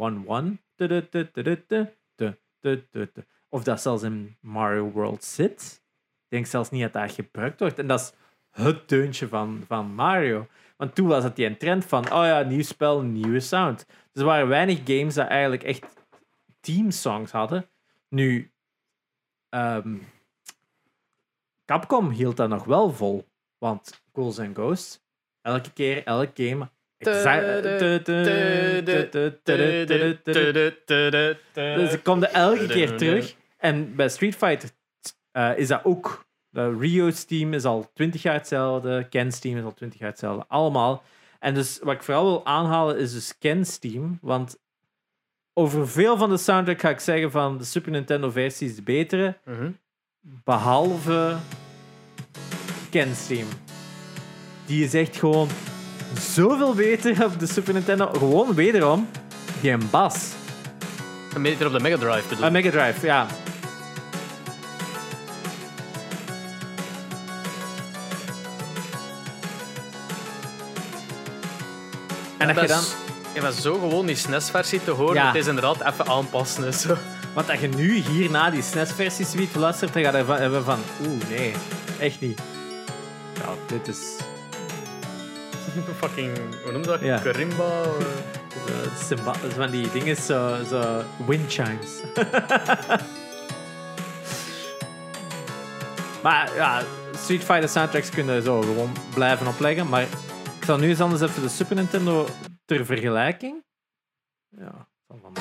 of 3.48 3.62
dat 3.64 3.80
zelfs 3.80 4.02
in 4.02 4.36
Mario 4.40 4.90
World 4.90 5.24
zit. 5.24 5.82
Ik 6.24 6.28
denk 6.28 6.46
zelfs 6.46 6.70
niet 6.70 6.82
dat 6.82 6.92
dat 6.92 7.12
gebruikt 7.12 7.60
wordt. 7.60 7.78
En 7.78 7.86
dat 7.86 8.00
is 8.00 8.12
het 8.62 8.88
deuntje 8.88 9.28
van, 9.28 9.64
van 9.66 9.94
Mario. 9.94 10.46
Want 10.76 10.94
toen 10.94 11.06
was 11.06 11.24
het 11.24 11.36
die 11.36 11.46
een 11.46 11.58
trend 11.58 11.84
van, 11.84 12.04
oh 12.04 12.24
ja, 12.24 12.42
nieuw 12.42 12.62
spel, 12.62 13.02
nieuwe 13.02 13.40
sound. 13.40 13.86
Dus 13.86 14.22
er 14.22 14.24
waren 14.24 14.48
weinig 14.48 14.78
games 14.84 15.14
dat 15.14 15.26
eigenlijk 15.26 15.62
echt 15.62 15.84
teamsongs 16.60 17.30
hadden. 17.30 17.68
Nu, 18.08 18.52
ehm, 19.48 19.96
Capcom 21.64 22.10
hield 22.10 22.36
dat 22.36 22.48
nog 22.48 22.64
wel 22.64 22.90
vol. 22.90 23.28
Want 23.58 24.02
Ghouls 24.12 24.38
and 24.38 24.54
Ghosts, 24.56 25.06
elke 25.42 25.72
keer, 25.72 26.04
elk 26.04 26.30
game. 26.34 26.68
Dus 31.52 31.92
ik 31.92 32.02
kom 32.02 32.22
er 32.22 32.30
elke 32.30 32.66
keer 32.66 32.96
terug. 32.96 33.34
En 33.56 33.94
bij 33.96 34.08
Street 34.08 34.34
Fighter 34.34 34.70
eh, 35.32 35.58
is 35.58 35.68
dat 35.68 35.84
ook. 35.84 36.26
De 36.50 36.76
Rio's 36.78 37.24
team 37.24 37.52
is 37.52 37.64
al 37.64 37.90
20 37.94 38.22
jaar 38.22 38.34
hetzelfde. 38.34 39.06
Ken's 39.08 39.38
team 39.38 39.56
is 39.58 39.64
al 39.64 39.74
20 39.74 39.98
jaar 39.98 40.10
hetzelfde. 40.10 40.44
Allemaal. 40.48 41.02
En 41.38 41.54
dus 41.54 41.78
wat 41.82 41.94
ik 41.94 42.02
vooral 42.02 42.24
wil 42.24 42.46
aanhalen 42.46 42.98
is 42.98 43.12
dus 43.12 43.38
Ken's 43.38 43.78
team. 43.78 44.18
Want 44.22 44.58
over 45.52 45.88
veel 45.88 46.16
van 46.16 46.30
de 46.30 46.36
soundtrack 46.36 46.80
ga 46.80 46.88
ik 46.88 47.00
zeggen 47.00 47.30
van 47.30 47.58
de 47.58 47.64
Super 47.64 47.90
Nintendo 47.90 48.30
versie 48.30 48.68
is 48.68 48.76
de 48.76 48.82
betere. 48.82 49.38
Mhm. 49.44 49.70
Behalve 50.20 51.36
Ken's 52.90 53.26
team. 53.26 53.46
Die 54.68 54.84
is 54.84 54.94
echt 54.94 55.16
gewoon 55.16 55.48
zoveel 56.20 56.74
beter 56.74 57.24
op 57.24 57.38
de 57.38 57.46
Super 57.46 57.74
Nintendo. 57.74 58.10
Gewoon 58.12 58.54
wederom 58.54 59.08
die 59.60 59.70
een 59.70 59.90
bas. 59.90 60.28
Een 61.34 61.40
meter 61.40 61.66
op 61.66 61.72
de 61.72 61.80
Mega 61.80 61.96
Drive 61.96 62.28
te 62.28 62.34
doen. 62.34 62.44
Ah, 62.44 62.50
Mega 62.50 62.70
Drive, 62.70 63.06
ja. 63.06 63.26
En 72.38 72.54
dat 72.54 72.60
je 72.60 72.66
dan, 72.66 72.82
Je 73.34 73.40
was 73.40 73.62
zo 73.62 73.78
gewoon 73.78 74.06
die 74.06 74.16
SNES-versie 74.16 74.84
te 74.84 74.90
horen. 74.90 75.14
Ja. 75.14 75.26
Het 75.26 75.34
is 75.34 75.46
inderdaad 75.46 75.80
even 75.92 76.06
aanpassen. 76.06 76.98
want 77.34 77.46
dat 77.46 77.60
je 77.60 77.68
nu 77.68 77.94
hierna 77.94 78.50
die 78.50 78.62
SNES-versies 78.62 79.30
ziet 79.30 79.54
luistert, 79.54 79.92
dan 79.92 80.02
ga 80.02 80.16
je 80.18 80.24
hebben 80.24 80.64
van, 80.64 80.78
oeh, 81.06 81.28
nee, 81.28 81.52
echt 81.98 82.20
niet. 82.20 82.40
Ja, 83.34 83.48
dit 83.66 83.88
is 83.88 83.98
Fucking, 85.84 86.36
hoe 86.62 86.72
noem 86.72 86.80
je 86.80 86.86
dat? 86.86 87.00
Ja. 87.00 87.18
Karimba? 87.18 87.82
eh. 87.82 88.94
symba- 88.96 89.34
van 89.34 89.70
die 89.70 89.90
dingen, 89.90 90.16
zo, 90.16 90.56
zo 90.68 91.02
wind 91.26 91.52
chimes. 91.52 92.02
maar 96.22 96.54
ja, 96.54 96.82
Street 97.16 97.44
Fighter 97.44 97.68
soundtracks 97.68 98.10
kunnen 98.10 98.42
zo 98.42 98.60
gewoon 98.60 98.92
blijven 99.14 99.46
opleggen, 99.46 99.88
maar 99.88 100.02
ik 100.02 100.64
zal 100.64 100.78
nu 100.78 100.88
eens 100.88 101.00
anders 101.00 101.20
even 101.22 101.42
de 101.42 101.48
Super 101.48 101.76
Nintendo 101.76 102.26
ter 102.64 102.84
vergelijking. 102.86 103.64
Ja, 104.48 104.88
van 105.08 105.32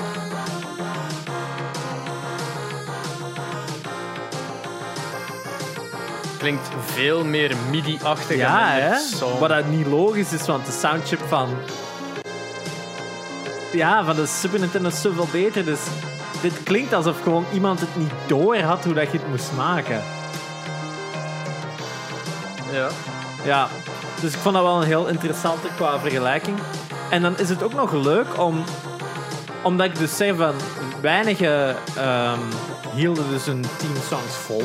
Klinkt 6.38 6.68
veel 6.85 7.26
meer 7.26 7.55
MIDI-achtig. 7.72 8.38
Ja, 8.38 8.69
hè? 8.69 8.93
Wat 9.39 9.49
dat 9.49 9.65
niet 9.65 9.88
logisch 9.88 10.34
is, 10.34 10.45
want 10.45 10.65
de 10.65 10.72
soundchip 10.72 11.22
van. 11.27 11.49
Ja, 13.72 14.03
van 14.03 14.15
de 14.15 14.26
Super 14.26 14.59
Nintendo 14.59 14.88
is 14.88 15.01
zoveel 15.01 15.27
beter. 15.31 15.65
Dus 15.65 15.80
dit 16.41 16.64
klinkt 16.64 16.93
alsof 16.93 17.22
gewoon 17.22 17.45
iemand 17.53 17.80
het 17.80 17.95
niet 17.95 18.11
door 18.27 18.57
had 18.57 18.84
hoe 18.84 18.93
dat 18.93 19.11
je 19.11 19.18
het 19.18 19.27
moest 19.27 19.51
maken. 19.55 20.01
Ja. 22.72 22.88
Ja, 23.43 23.68
dus 24.22 24.34
ik 24.34 24.39
vond 24.39 24.55
dat 24.55 24.64
wel 24.64 24.81
een 24.81 24.88
heel 24.88 25.07
interessante 25.07 25.68
qua 25.76 25.99
vergelijking. 25.99 26.57
En 27.09 27.22
dan 27.22 27.38
is 27.38 27.49
het 27.49 27.64
ook 27.64 27.73
nog 27.73 27.91
leuk 27.91 28.39
om, 28.39 28.64
omdat 29.64 29.85
ik 29.85 29.97
dus 29.97 30.18
zei 30.18 30.35
van 30.35 30.53
weinigen 31.01 31.76
ehm, 31.95 32.39
hielden 32.93 33.30
dus 33.30 33.45
hun 33.45 33.65
team 33.77 33.93
songs 34.09 34.35
vol. 34.35 34.64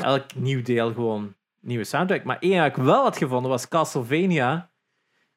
Elk 0.00 0.34
nieuw 0.34 0.62
deel 0.62 0.92
gewoon 0.92 1.34
nieuwe 1.60 1.84
soundtrack. 1.84 2.24
Maar 2.24 2.38
één 2.38 2.58
dat 2.58 2.66
ik 2.66 2.84
wel 2.84 3.02
had 3.02 3.16
gevonden 3.16 3.50
was 3.50 3.68
Castlevania 3.68 4.70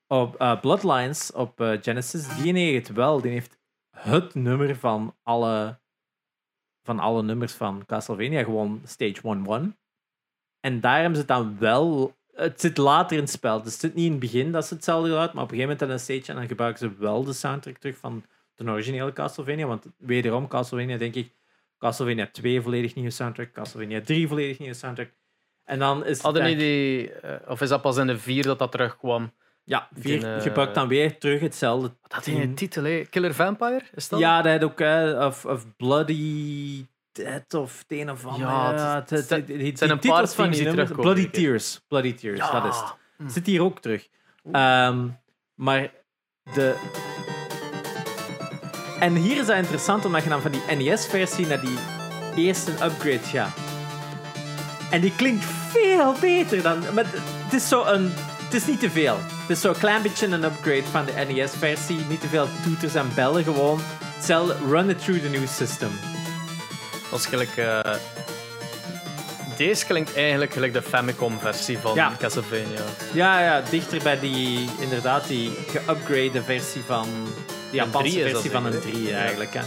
op 0.08 0.36
eh, 0.36 0.60
Bloodlines 0.60 1.32
op 1.32 1.62
eh, 1.62 1.78
Genesis. 1.82 2.28
Die 2.42 2.54
heeft 2.54 2.88
het 2.88 2.98
wel. 2.98 3.22
Die 3.22 3.32
heeft 3.32 3.58
het 3.92 4.36
nummer 4.36 4.76
van 4.76 5.16
alle, 5.24 5.80
van 6.84 7.00
alle 7.00 7.24
nummers 7.24 7.54
van 7.54 7.86
Castlevania. 7.86 8.44
Gewoon 8.44 8.82
Stage 8.86 9.22
1-1. 9.74 9.78
En 10.60 10.82
daar 10.82 10.96
hebben 10.96 11.16
ze 11.16 11.20
het 11.20 11.28
dan 11.28 11.60
wel. 11.60 12.18
Het 12.34 12.62
zit 12.62 12.78
later 12.78 13.18
in 13.18 13.24
het 13.24 13.32
spel. 13.32 13.62
Dus 13.62 13.72
het 13.72 13.82
zit 13.82 13.96
niet 13.96 14.06
in 14.06 14.12
het 14.12 14.20
begin 14.20 14.52
dat 14.52 14.66
ze 14.66 14.74
hetzelfde 14.74 15.10
geluid, 15.10 15.34
maar 15.34 15.44
op 15.44 15.52
een 15.52 15.58
gegeven 15.58 15.78
moment 15.80 16.00
een 16.00 16.16
stage 16.16 16.32
en 16.32 16.38
dan 16.38 16.48
gebruiken 16.48 16.80
ze 16.80 16.96
wel 16.98 17.24
de 17.24 17.34
soundtrack 17.34 17.78
terug 17.78 17.98
van 17.98 18.24
de 18.56 18.72
originele 18.72 19.14
Castlevania. 19.14 19.68
Want 19.68 19.86
wederom, 19.98 20.48
Castlevania 20.48 20.98
denk 20.98 21.16
ik, 21.16 21.32
Castlevania 21.80 22.30
2 22.32 22.62
volledig 22.62 22.96
nieuwe 22.96 23.10
soundtrack, 23.12 23.52
Castlevania 23.54 24.02
3 24.02 24.28
volledig 24.28 24.60
nieuwe 24.60 24.74
soundtrack. 24.74 25.10
En 25.64 25.80
dan 25.80 26.06
is 26.06 26.10
het 26.14 26.22
Hadden 26.22 26.42
eigenlijk- 26.42 26.72
die... 26.72 27.12
eh, 27.12 27.50
of 27.52 27.62
is 27.62 27.70
dat 27.70 27.82
pas 27.82 27.98
in 27.98 28.08
de 28.08 28.18
vier 28.18 28.44
dat 28.44 28.60
dat 28.60 28.72
terugkwam? 28.72 29.32
Ja, 29.64 29.88
vier 29.94 30.20
Die, 30.20 30.30
eh, 30.36 30.42
gebruikt 30.42 30.76
dan 30.76 30.88
weer 30.88 31.18
terug 31.18 31.40
hetzelfde. 31.42 31.88
Wat 32.02 32.12
had 32.14 32.26
hij 32.26 32.34
in 32.34 32.50
de 32.50 32.54
titel, 32.54 32.84
hè? 32.84 33.02
Killer 33.10 33.34
Vampire? 33.34 33.82
Is 33.96 34.10
dat? 34.10 34.20
Ja, 34.20 34.42
dat 34.42 34.52
had 34.52 34.64
ook, 34.64 34.80
hè, 34.80 35.26
of, 35.26 35.46
of 35.46 35.76
Bloody 35.78 36.86
Dead 37.12 37.54
of 37.54 37.78
het 37.88 38.00
een 38.00 38.12
of 38.12 38.26
ander. 38.26 38.48
Ja, 38.48 38.96
het- 38.96 39.10
het, 39.10 39.28
zijn 39.78 39.90
een 39.90 40.00
paar 40.00 40.28
van 40.28 40.50
die 40.52 40.64
terugkomen, 40.64 41.02
Bloody. 41.04 41.30
Tears. 41.30 41.82
Bloody 41.88 42.14
Tears, 42.14 42.38
Ja. 42.40 42.60
dat 42.60 42.74
is 42.74 42.80
het. 42.80 43.34
Zit 43.34 43.46
hier 43.46 43.62
ook 43.64 43.80
terug. 43.82 44.08
Ehm, 44.52 45.08
maar 45.56 45.92
de... 46.54 46.76
En 49.00 49.16
hier 49.16 49.38
is 49.40 49.46
dat 49.46 49.56
interessant, 49.56 50.06
omdat 50.06 50.24
je 50.24 50.30
dan 50.30 50.42
van 50.42 50.52
die 50.52 50.76
NES-versie 50.78 51.48
naar 51.48 51.62
die 51.62 51.78
eerste 52.36 52.72
upgrade 52.72 53.20
gaat. 53.24 53.58
En 54.92 55.02
die 55.02 55.14
klinkt 55.16 55.46
veel 55.70 56.16
beter 56.22 56.62
dan... 56.62 56.84
Maar 56.94 57.06
het 57.44 57.54
is 57.54 57.68
zo 57.68 57.86
een... 57.86 58.12
Het 58.44 58.54
is 58.54 58.66
niet 58.68 58.80
te 58.80 58.90
veel. 58.90 59.18
Het 59.42 59.50
is 59.50 59.62
zo'n 59.62 59.78
klein 59.78 60.02
beetje 60.02 60.28
een 60.28 60.44
upgrade 60.44 60.84
van 60.92 61.06
de 61.06 61.34
NES-versie. 61.34 62.00
Niet 62.10 62.22
te 62.22 62.28
veel 62.28 62.48
toeters 62.64 62.96
en 62.96 63.12
bellen, 63.16 63.44
gewoon. 63.44 63.80
Hetzelfde, 64.16 64.56
run 64.70 64.90
it 64.90 65.04
through 65.04 65.22
the 65.22 65.30
new 65.30 65.48
system. 65.48 65.90
Is 67.14 67.26
gelijk... 67.26 67.58
eh, 67.58 67.80
deze 69.58 69.86
klinkt 69.86 70.16
eigenlijk 70.16 70.54
gelijk 70.54 70.74
de 70.74 70.82
Famicom-versie 70.82 71.78
van 71.78 71.96
Ja. 71.96 72.12
Castlevania. 72.20 72.82
Ja, 73.14 73.42
ja, 73.42 73.62
dichter 73.70 74.04
bij 74.04 74.20
die, 74.20 74.70
inderdaad, 74.80 75.28
die 75.28 75.52
geupgrade 75.68 76.44
versie 76.44 76.82
van... 76.86 77.08
De 77.70 77.76
Japanse 77.76 78.20
is 78.22 78.32
versie 78.32 78.52
van 78.52 78.66
een 78.66 78.72
zeker, 78.72 78.88
hè? 78.88 78.94
3 78.94 79.08
Ja. 79.08 79.18
eigenlijk. 79.18 79.54
Hè. 79.54 79.62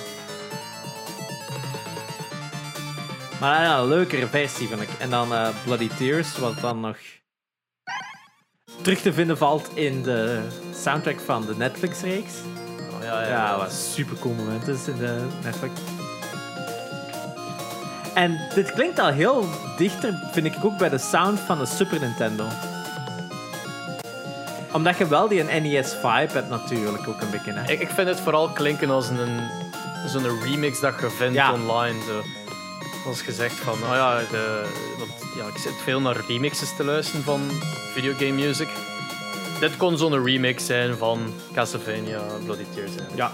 Maar 3.40 3.62
ja, 3.62 3.78
een 3.78 3.88
leukere 3.88 4.26
versie 4.26 4.68
vind 4.68 4.80
ik. 4.80 4.88
En 4.98 5.10
dan 5.10 5.32
eh, 5.34 5.48
Bloody 5.64 5.88
Tears, 5.96 6.38
wat 6.38 6.60
dan 6.60 6.80
nog 6.80 6.96
terug 8.82 9.00
te 9.00 9.12
vinden 9.12 9.38
valt 9.38 9.70
in 9.74 10.02
de 10.02 10.40
soundtrack 10.74 11.20
van 11.20 11.46
de 11.46 11.56
Netflix-reeks. 11.56 12.32
Oh, 12.94 13.02
ja, 13.02 13.22
ja, 13.22 13.28
Ja, 13.28 13.56
wat 13.58 13.72
super 13.72 14.16
cool 14.18 14.34
momenten 14.34 14.78
in 14.86 14.96
de 14.98 15.26
Netflix. 15.42 15.72
En 18.14 18.38
dit 18.54 18.72
klinkt 18.72 18.98
al 18.98 19.10
heel 19.10 19.48
dichter, 19.76 20.28
vind 20.32 20.46
ik 20.46 20.64
ook, 20.64 20.78
bij 20.78 20.88
de 20.88 20.98
sound 20.98 21.40
van 21.40 21.58
de 21.58 21.66
Super 21.66 22.00
Nintendo. 22.00 22.46
Omdat 24.72 24.98
je 24.98 25.06
wel 25.06 25.28
die 25.28 25.42
NES-vibe 25.42 26.32
hebt 26.32 26.48
natuurlijk 26.48 27.08
ook 27.08 27.20
een 27.20 27.30
beetje. 27.30 27.52
Hè? 27.52 27.72
Ik, 27.72 27.80
ik 27.80 27.88
vind 27.90 28.08
het 28.08 28.20
vooral 28.20 28.48
klinken 28.48 28.90
als 28.90 29.08
een, 29.08 29.40
zo'n 30.06 30.40
remix 30.42 30.80
dat 30.80 30.94
je 31.00 31.10
vindt 31.10 31.34
Ja. 31.34 31.52
online. 31.52 31.98
Zo. 32.06 32.22
Als 33.06 33.22
gezegd 33.22 33.54
van, 33.54 33.72
oh 33.72 33.94
ja, 33.94 34.18
de, 34.18 34.64
want, 34.98 35.10
ja, 35.36 35.44
ik 35.46 35.56
zit 35.58 35.72
veel 35.84 36.00
naar 36.00 36.16
remixes 36.28 36.76
te 36.76 36.84
luisteren 36.84 37.24
van 37.24 37.40
videogame 37.94 38.32
music. 38.32 38.68
Dit 39.60 39.76
kon 39.76 39.98
zo'n 39.98 40.24
remix 40.24 40.66
zijn 40.66 40.96
van 40.96 41.32
Castlevania 41.54 42.20
Bloody 42.44 42.64
Tears. 42.74 42.88
eigenlijk. 42.90 43.16
Ja. 43.16 43.30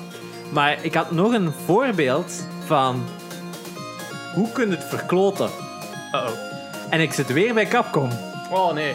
Maar 0.50 0.84
ik 0.84 0.94
had 0.94 1.10
nog 1.10 1.32
een 1.32 1.52
voorbeeld 1.66 2.32
van 2.66 3.04
hoe 4.34 4.52
kun 4.52 4.70
je 4.70 4.76
het 4.76 4.84
verkloten. 4.84 5.48
Uh-oh. 6.12 6.28
En 6.90 7.00
ik 7.00 7.12
zit 7.12 7.32
weer 7.32 7.54
bij 7.54 7.66
Capcom. 7.66 8.10
Oh 8.50 8.72
nee. 8.72 8.94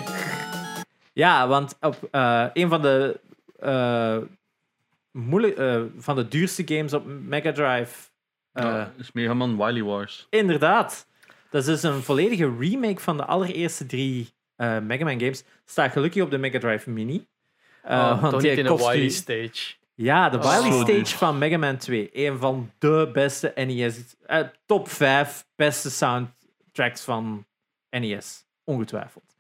Ja, 1.13 1.47
want 1.47 1.77
op 1.81 2.07
eh, 2.11 2.45
een 2.53 2.69
van 2.69 2.81
de, 2.81 3.19
eh, 3.59 4.17
moeilijk, 5.11 5.57
eh, 5.57 5.81
van 5.97 6.15
de 6.15 6.27
duurste 6.27 6.63
games 6.67 6.93
op 6.93 7.05
Mega 7.05 7.51
Drive. 7.51 8.09
eh, 8.51 8.63
Ja, 8.63 8.93
is 8.97 9.11
Mega 9.11 9.33
Man 9.33 9.57
Wily 9.57 9.83
Wars. 9.83 10.27
Inderdaad. 10.29 11.07
Dat 11.49 11.61
is 11.61 11.67
dus 11.67 11.83
een 11.83 12.01
volledige 12.03 12.55
remake 12.59 12.99
van 13.01 13.17
de 13.17 13.25
allereerste 13.25 13.85
drie 13.85 14.33
eh 14.55 14.79
Mega 14.79 15.03
Man 15.03 15.19
games. 15.19 15.43
Staat 15.65 15.91
gelukkig 15.91 16.23
op 16.23 16.31
de 16.31 16.37
Mega 16.37 16.59
Drive 16.59 16.89
Mini. 16.89 17.25
Eh, 17.81 17.97
Oh, 17.97 18.21
want 18.21 18.31
toch 18.33 18.41
die 18.41 18.49
niet 18.55 18.59
in 18.65 18.73
u- 18.73 18.75
Wily 18.77 19.09
stage. 19.09 19.75
Ja, 19.95 20.29
de 20.29 20.37
Oh. 20.37 20.57
Wily 20.61 20.71
Stage 20.81 21.17
van 21.17 21.37
Mega 21.37 21.57
Man 21.57 21.77
2. 21.77 22.09
Een 22.13 22.37
van 22.37 22.71
de 22.77 23.09
beste 23.13 23.51
NES... 23.55 24.15
eh, 24.25 24.39
top 24.65 24.89
5 24.89 25.45
beste 25.55 25.89
soundtracks 25.91 27.01
van 27.03 27.45
NES. 27.89 28.45
Ongetwijfeld. 28.63 29.32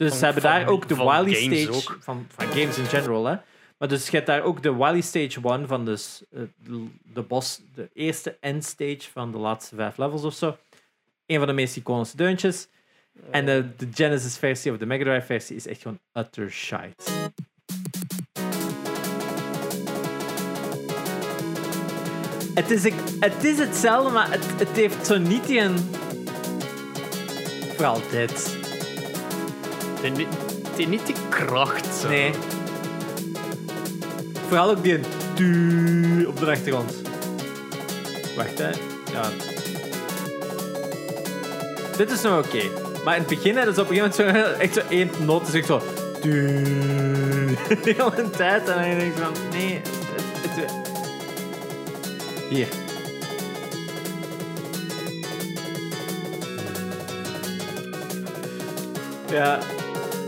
Dus 0.00 0.08
Van- 0.08 0.18
ze 0.18 0.24
hebben 0.24 0.42
van- 0.42 0.50
daar 0.50 0.66
ook 0.68 0.88
de 0.88 0.94
games 0.94 1.38
Stage... 1.38 1.70
ook. 1.70 1.98
Van, 2.00 2.26
van 2.36 2.46
games 2.46 2.78
in 2.78 2.84
general, 2.84 3.24
hè. 3.24 3.36
Maar 3.78 3.88
dus 3.88 4.04
je 4.06 4.10
hebt 4.16 4.26
daar 4.26 4.42
ook 4.42 4.62
de 4.62 4.74
Wily 4.76 5.00
Stage 5.00 5.40
1 5.42 5.66
van 5.68 5.84
dus, 5.84 6.22
eh, 6.30 6.40
de, 6.64 6.86
de 7.02 7.22
boss... 7.22 7.60
De 7.74 7.90
eerste 7.94 8.36
endstage 8.40 9.10
van 9.12 9.32
de 9.32 9.38
laatste 9.38 9.74
vijf 9.74 9.96
levels 9.96 10.24
of 10.24 10.34
zo. 10.34 10.56
Een 11.26 11.38
van 11.38 11.46
de 11.46 11.52
meest 11.52 11.76
iconische 11.76 12.16
deuntjes. 12.16 12.68
En 13.30 13.46
de, 13.46 13.66
de 13.76 13.88
Genesis-versie 13.94 14.72
of 14.72 14.78
de 14.78 14.86
Mega 14.86 15.04
Drive-versie 15.04 15.56
is 15.56 15.66
echt 15.66 15.82
gewoon 15.82 15.98
utter 16.14 16.50
shite. 16.50 16.94
Het 22.54 22.70
is, 22.70 22.84
het 23.20 23.44
is 23.44 23.58
hetzelfde, 23.58 24.10
maar 24.12 24.30
het, 24.30 24.44
het 24.58 24.76
heeft 24.76 25.06
zo 25.06 25.18
niet 25.18 25.46
die 25.46 25.60
een... 25.60 25.76
Vooral 27.76 28.00
dit. 28.10 28.59
Heeft 30.02 30.16
niet- 30.88 31.06
die 31.06 31.14
kracht. 31.28 31.86
Zo. 32.00 32.08
Nee. 32.08 32.30
Vooral 34.48 34.70
ook 34.70 34.82
die 34.82 35.00
tu- 35.34 36.24
op 36.28 36.38
de 36.38 36.46
achtergrond. 36.50 36.92
Wacht, 38.36 38.58
hè. 38.58 38.68
Ja. 39.12 39.30
Dit 41.96 42.10
is 42.10 42.22
nog 42.22 42.44
oké. 42.46 42.62
Maar 43.04 43.14
in 43.16 43.20
het 43.20 43.28
begin 43.28 43.56
hadden 43.56 43.74
ze 43.74 43.80
op 43.80 43.90
een 43.90 43.96
gegeven 43.96 44.26
moment 44.26 44.46
zo, 44.46 44.52
echt 44.62 44.74
zo 44.74 44.80
één 44.88 45.10
noot. 45.24 45.46
Dus 45.46 45.54
ik 45.54 45.64
zo... 45.64 45.82
tu- 46.20 46.62
De 47.68 47.94
hele 47.96 48.30
tijd. 48.36 48.68
En 48.68 48.74
dan 48.74 48.82
denk 48.98 49.00
ik 49.00 49.12
van... 49.22 49.32
Nee. 49.52 49.80
Het, 50.42 50.50
het, 50.56 50.72
hier. 52.48 52.66
Ja, 59.30 59.58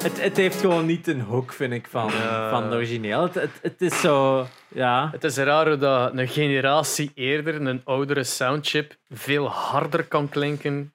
het, 0.03 0.21
het 0.21 0.37
heeft 0.37 0.61
gewoon 0.61 0.87
niet 0.87 1.07
een 1.07 1.21
hoek, 1.21 1.53
vind 1.53 1.73
ik, 1.73 1.87
van, 1.87 2.11
van 2.51 2.63
het 2.63 2.73
origineel. 2.73 3.23
Het, 3.23 3.35
het, 3.35 3.59
het 3.63 3.81
is 3.83 4.01
zo... 4.01 4.47
Ja. 4.69 5.09
Het 5.13 5.25
is 5.25 5.37
raar 5.37 5.69
hoe 5.69 5.77
dat 5.77 6.19
een 6.19 6.29
generatie 6.29 7.11
eerder, 7.15 7.67
een 7.67 7.81
oudere 7.85 8.25
soundchip, 8.25 8.97
veel 9.09 9.49
harder 9.49 10.05
kan 10.05 10.29
klinken 10.29 10.93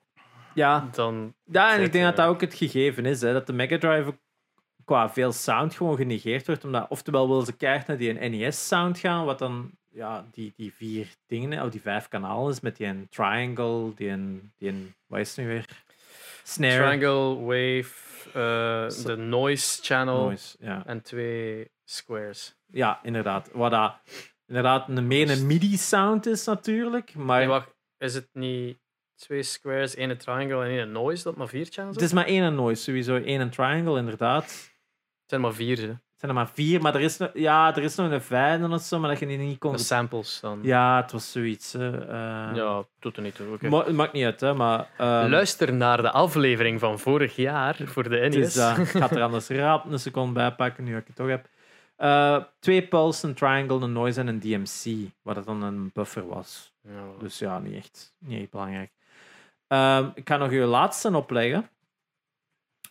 Ja, 0.54 0.90
dan... 0.92 1.34
ja 1.44 1.76
en 1.76 1.84
ik 1.84 1.92
denk 1.92 2.06
dat 2.06 2.16
dat 2.16 2.28
ook 2.28 2.42
het 2.42 2.54
gegeven 2.54 3.06
is. 3.06 3.22
Hè, 3.22 3.34
dat 3.34 3.48
de 3.48 3.54
Mega 3.54 3.78
Drive 3.78 4.18
qua 4.86 5.10
veel 5.10 5.32
sound 5.32 5.76
gewoon 5.76 5.96
genegeerd 5.96 6.48
wordt. 6.48 6.64
Omdat 6.64 6.86
oftewel 6.90 7.28
willen 7.28 7.46
ze 7.46 7.58
keihard 7.58 7.88
naar 7.88 7.98
die 7.98 8.14
NES-sound 8.14 9.00
gaan, 9.00 9.26
wat 9.26 9.40
dan 9.40 9.72
ja, 9.92 10.26
die, 10.32 10.54
die 10.56 10.74
vier 10.74 11.08
dingen, 11.28 11.64
of 11.64 11.70
die 11.70 11.82
vijf 11.82 12.08
kanalen 12.08 12.52
is, 12.52 12.60
met 12.60 12.78
die 12.78 12.88
een 12.88 13.08
triangle, 13.10 13.94
die 13.96 14.10
een... 14.10 14.52
Die 14.58 14.70
een 14.70 14.96
wat 15.08 15.20
is 15.20 15.36
het 15.36 15.38
nu 15.38 15.48
weer? 15.48 15.66
Snare. 16.44 16.76
Triangle, 16.76 17.36
wave, 17.36 17.80
eh, 17.80 18.07
de 18.34 19.16
noise 19.18 19.84
channel 19.84 20.24
Noise, 20.26 20.58
ja. 20.60 20.86
en 20.86 21.02
twee 21.02 21.72
squares. 21.84 22.56
ja, 22.66 23.00
inderdaad. 23.04 23.50
Wat 23.54 23.72
dat 23.72 23.94
inderdaad 24.46 24.90
een, 24.90 25.08
meer 25.08 25.30
een 25.30 25.48
MIDI-sound 25.48 26.26
is 26.26 26.46
natuurlijk, 26.46 27.16
maar... 27.16 27.40
Nee, 27.40 27.48
wacht, 27.48 27.76
is 27.98 28.14
het 28.14 28.30
niet 28.34 28.80
twee 29.16 29.44
squares, 29.44 29.96
één 29.96 30.18
triangle 30.18 30.64
en 30.64 30.70
één 30.70 30.92
noise 30.92 31.24
dat 31.24 31.36
maar 31.36 31.48
vier 31.48 31.68
channels 31.70 31.96
Het 31.96 32.06
is 32.06 32.14
maar 32.14 32.26
één 32.26 32.56
noise, 32.56 32.84
sowieso. 32.84 33.16
één 33.16 33.42
een 33.42 33.50
triangle, 33.50 33.98
inderdaad. 33.98 34.44
Het 34.44 35.30
zijn 35.30 35.42
maar 35.42 35.54
vier, 35.54 35.78
hè. 35.78 35.94
Het 36.20 36.26
zijn 36.26 36.38
er 36.38 36.44
maar 36.44 36.54
vier, 36.54 36.82
maar 36.82 36.96
er 36.96 37.02
is, 37.02 37.18
nog- 37.18 37.30
ja, 37.34 37.76
er 37.76 37.84
is 37.84 37.96
nog 37.96 38.12
een 38.12 38.22
vijfde 38.22 38.70
of 38.70 38.82
zo, 38.82 39.00
maar 39.00 39.10
dat 39.10 39.20
je 39.20 39.28
die 39.28 39.38
niet 39.38 39.58
kon... 39.60 39.72
De 39.72 39.78
samples 39.78 40.40
dan. 40.40 40.60
Ja, 40.62 41.02
het 41.02 41.12
was 41.12 41.32
zoiets. 41.32 41.74
hè. 41.74 42.02
Eh, 42.08 42.56
Ja, 42.56 42.84
doet 43.00 43.16
er 43.18 43.24
niet 43.24 43.36
toe. 43.36 43.58
ma- 43.70 43.84
het 43.86 43.96
maakt 43.96 44.14
niet 44.14 44.26
uit, 44.26 44.40
hè, 44.40 44.54
maar... 44.54 44.88
ehm, 44.98 45.30
Luister 45.30 45.74
naar 45.74 46.02
de 46.02 46.12
aflevering 46.12 46.80
van 46.80 47.00
vorig 47.00 47.36
jaar 47.36 47.76
voor 47.86 48.04
de 48.10 48.28
NES. 48.30 48.56
eh, 48.56 48.78
ik 48.80 48.88
ga 48.88 49.10
er 49.10 49.22
anders 49.22 49.48
rap 49.60 49.86
een 49.92 50.00
seconde 50.00 50.34
bij 50.34 50.52
pakken, 50.52 50.84
nu 50.84 50.92
dat 50.92 51.02
ik 51.02 51.08
het 51.08 51.16
toch 51.16 51.28
heb. 51.28 51.48
Eh, 51.96 52.44
twee 52.60 52.88
pulse, 52.88 53.28
een 53.28 53.34
triangle, 53.34 53.80
een 53.82 53.92
noise 53.94 54.20
en 54.20 54.28
een 54.28 54.40
DMC, 54.40 55.10
wat 55.22 55.36
het 55.36 55.46
dan 55.46 55.64
een 55.64 55.90
buffer 55.94 56.28
was. 56.28 56.74
Ja. 56.82 56.92
Dus 57.20 57.40
ja, 57.40 57.60
niet 57.60 57.76
echt, 57.76 58.14
niet 58.20 58.40
echt 58.42 58.52
belangrijk. 58.52 58.92
Ehm, 59.68 60.10
ik 60.16 60.28
ga 60.28 60.38
nog 60.38 60.50
uw 60.52 60.66
laatste 60.66 61.16
opleggen. 61.16 61.70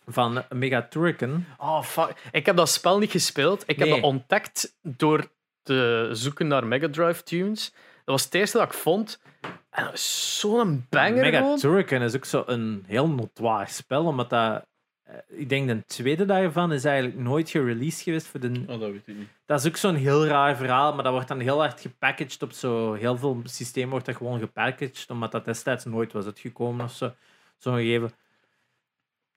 Van 0.09 0.43
Mega 0.49 0.87
Turrican. 0.89 1.45
Oh, 1.57 1.83
fuck. 1.83 2.13
Ik 2.31 2.45
heb 2.45 2.55
dat 2.55 2.69
spel 2.69 2.99
niet 2.99 3.11
gespeeld. 3.11 3.63
Ik 3.65 3.79
heb 3.79 3.89
dat 3.89 4.01
ontdekt 4.01 4.77
door 4.81 5.27
te 5.63 6.09
zoeken 6.11 6.47
naar 6.47 6.67
Mega 6.67 6.89
Drive 6.89 7.23
tunes. 7.23 7.71
Dat 7.71 8.15
was 8.15 8.23
het 8.23 8.33
eerste 8.33 8.57
dat 8.57 8.67
ik 8.67 8.73
vond. 8.73 9.21
En 9.69 9.83
dat 9.83 9.93
is 9.93 10.39
zo'n 10.39 10.85
banger 10.89 11.13
Mega. 11.13 11.55
Turrican 11.55 12.01
is 12.01 12.15
ook 12.15 12.25
zo 12.25 12.43
een 12.45 12.83
heel 12.87 13.07
notoire 13.07 13.69
spel, 13.69 14.05
omdat 14.05 14.29
dat... 14.29 14.65
eh, 15.03 15.15
Ik 15.27 15.49
denk 15.49 15.67
de 15.67 15.85
tweede 15.85 16.25
daarvan 16.25 16.73
is 16.73 16.85
eigenlijk 16.85 17.17
nooit 17.17 17.49
gereleased 17.49 18.01
geweest 18.01 18.27
voor 18.27 18.39
de... 18.39 18.63
Oh, 18.67 18.79
dat 18.79 18.91
weet 18.91 19.07
ik 19.07 19.15
niet. 19.17 19.29
Dat 19.45 19.59
is 19.59 19.67
ook 19.67 19.77
zo'n 19.77 19.95
heel 19.95 20.25
raar 20.25 20.55
verhaal, 20.55 20.93
maar 20.93 21.03
dat 21.03 21.13
wordt 21.13 21.27
dan 21.27 21.39
heel 21.39 21.59
hard 21.59 21.81
gepackaged 21.81 22.41
op 22.43 22.51
zo... 22.51 22.93
Heel 22.93 23.17
veel 23.17 23.41
systemen 23.43 23.89
wordt 23.89 24.05
dat 24.05 24.15
gewoon 24.15 24.39
gepackaged, 24.39 25.05
omdat 25.09 25.31
dat 25.31 25.45
destijds 25.45 25.85
nooit 25.85 26.13
was 26.13 26.25
uitgekomen 26.25 26.85
of 26.85 26.91
zo. 26.93 27.11
Zo'n 27.57 27.75
gegeven... 27.75 28.11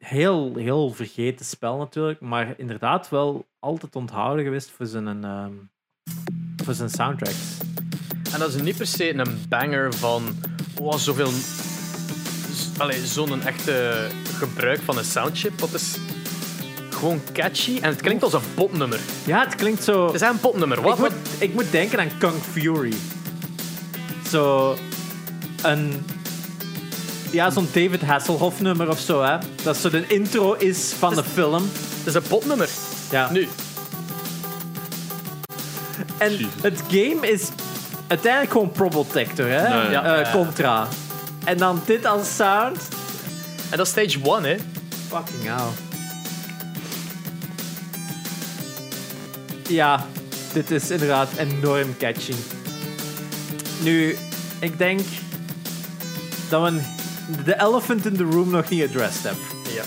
Heel, 0.04 0.56
heel 0.56 0.90
vergeten 0.90 1.46
spel 1.46 1.76
natuurlijk, 1.76 2.20
maar 2.20 2.54
inderdaad 2.56 3.08
wel 3.08 3.46
altijd 3.58 3.96
onthouden 3.96 4.44
geweest 4.44 4.70
voor 4.70 4.86
zijn, 4.86 5.24
ehm, 5.24 5.52
voor 6.56 6.74
zijn 6.74 6.90
soundtracks. 6.90 7.58
En 8.32 8.38
dat 8.38 8.54
is 8.54 8.62
niet 8.62 8.76
per 8.76 8.86
se 8.86 9.14
een 9.14 9.44
banger 9.48 9.94
van 9.94 10.22
oh, 10.80 10.94
zoveel 10.94 11.30
allee, 12.78 13.06
zo'n 13.06 13.42
echte 13.42 14.06
gebruik 14.38 14.80
van 14.80 14.98
een 14.98 15.04
soundchip. 15.04 15.58
Dat 15.58 15.74
is 15.74 15.96
gewoon 16.90 17.20
catchy 17.32 17.78
en 17.80 17.88
het 17.88 18.00
klinkt 18.00 18.22
als 18.22 18.32
een 18.32 18.54
popnummer. 18.54 19.00
Ja, 19.26 19.44
het 19.44 19.54
klinkt 19.54 19.82
zo... 19.82 20.06
Het 20.06 20.14
is 20.14 20.20
een 20.20 20.40
popnummer. 20.40 20.82
Wat, 20.82 20.92
ik, 20.92 20.98
moet, 20.98 21.12
ik 21.38 21.54
moet 21.54 21.70
denken 21.70 22.00
aan 22.00 22.18
Kung 22.18 22.42
Fury. 22.42 22.94
Zo 24.28 24.76
een... 25.62 26.04
Ja, 27.30 27.50
zo'n 27.50 27.68
David 27.72 28.02
Hasselhoff 28.02 28.60
nummer 28.60 28.88
of 28.88 28.98
zo, 29.00 29.22
hè. 29.22 29.36
Dat 29.62 29.76
zo 29.76 29.90
de 29.90 30.04
intro 30.06 30.52
is 30.54 30.92
van 30.98 31.14
de 31.14 31.24
film. 31.24 31.62
Het 31.98 32.06
is 32.06 32.14
een 32.14 32.22
popnummer. 32.22 32.68
Ja. 33.10 33.30
Nu, 33.30 33.48
En 36.18 36.30
Jezus. 36.32 36.46
het 36.62 36.82
game 36.88 37.30
is 37.30 37.48
uiteindelijk 38.06 38.52
gewoon 38.52 38.70
Probotector, 38.72 39.46
hè. 39.48 39.68
Nee. 39.82 39.90
Ja. 39.90 40.04
Eh, 40.16 40.32
Contra. 40.32 40.88
En 41.44 41.56
dan 41.58 41.82
dit 41.86 42.04
als 42.06 42.36
sound. 42.36 42.88
en 43.70 43.76
dat 43.76 43.86
is 43.86 43.92
stage 43.92 44.18
1, 44.36 44.42
hè. 44.44 44.56
Fucking 45.08 45.42
hell. 45.42 45.66
Ja, 49.68 50.06
dit 50.52 50.70
is 50.70 50.90
inderdaad 50.90 51.28
enorm 51.36 51.96
catchy. 51.98 52.34
Nu, 53.82 54.16
ik 54.58 54.78
denk 54.78 55.00
dat 56.48 56.62
we 56.62 56.80
de 57.44 57.60
elephant 57.60 58.06
in 58.06 58.16
the 58.16 58.24
room 58.24 58.50
nog 58.50 58.68
niet 58.68 58.82
addressed 58.84 59.22
hebben. 59.22 59.44
Ja. 59.74 59.82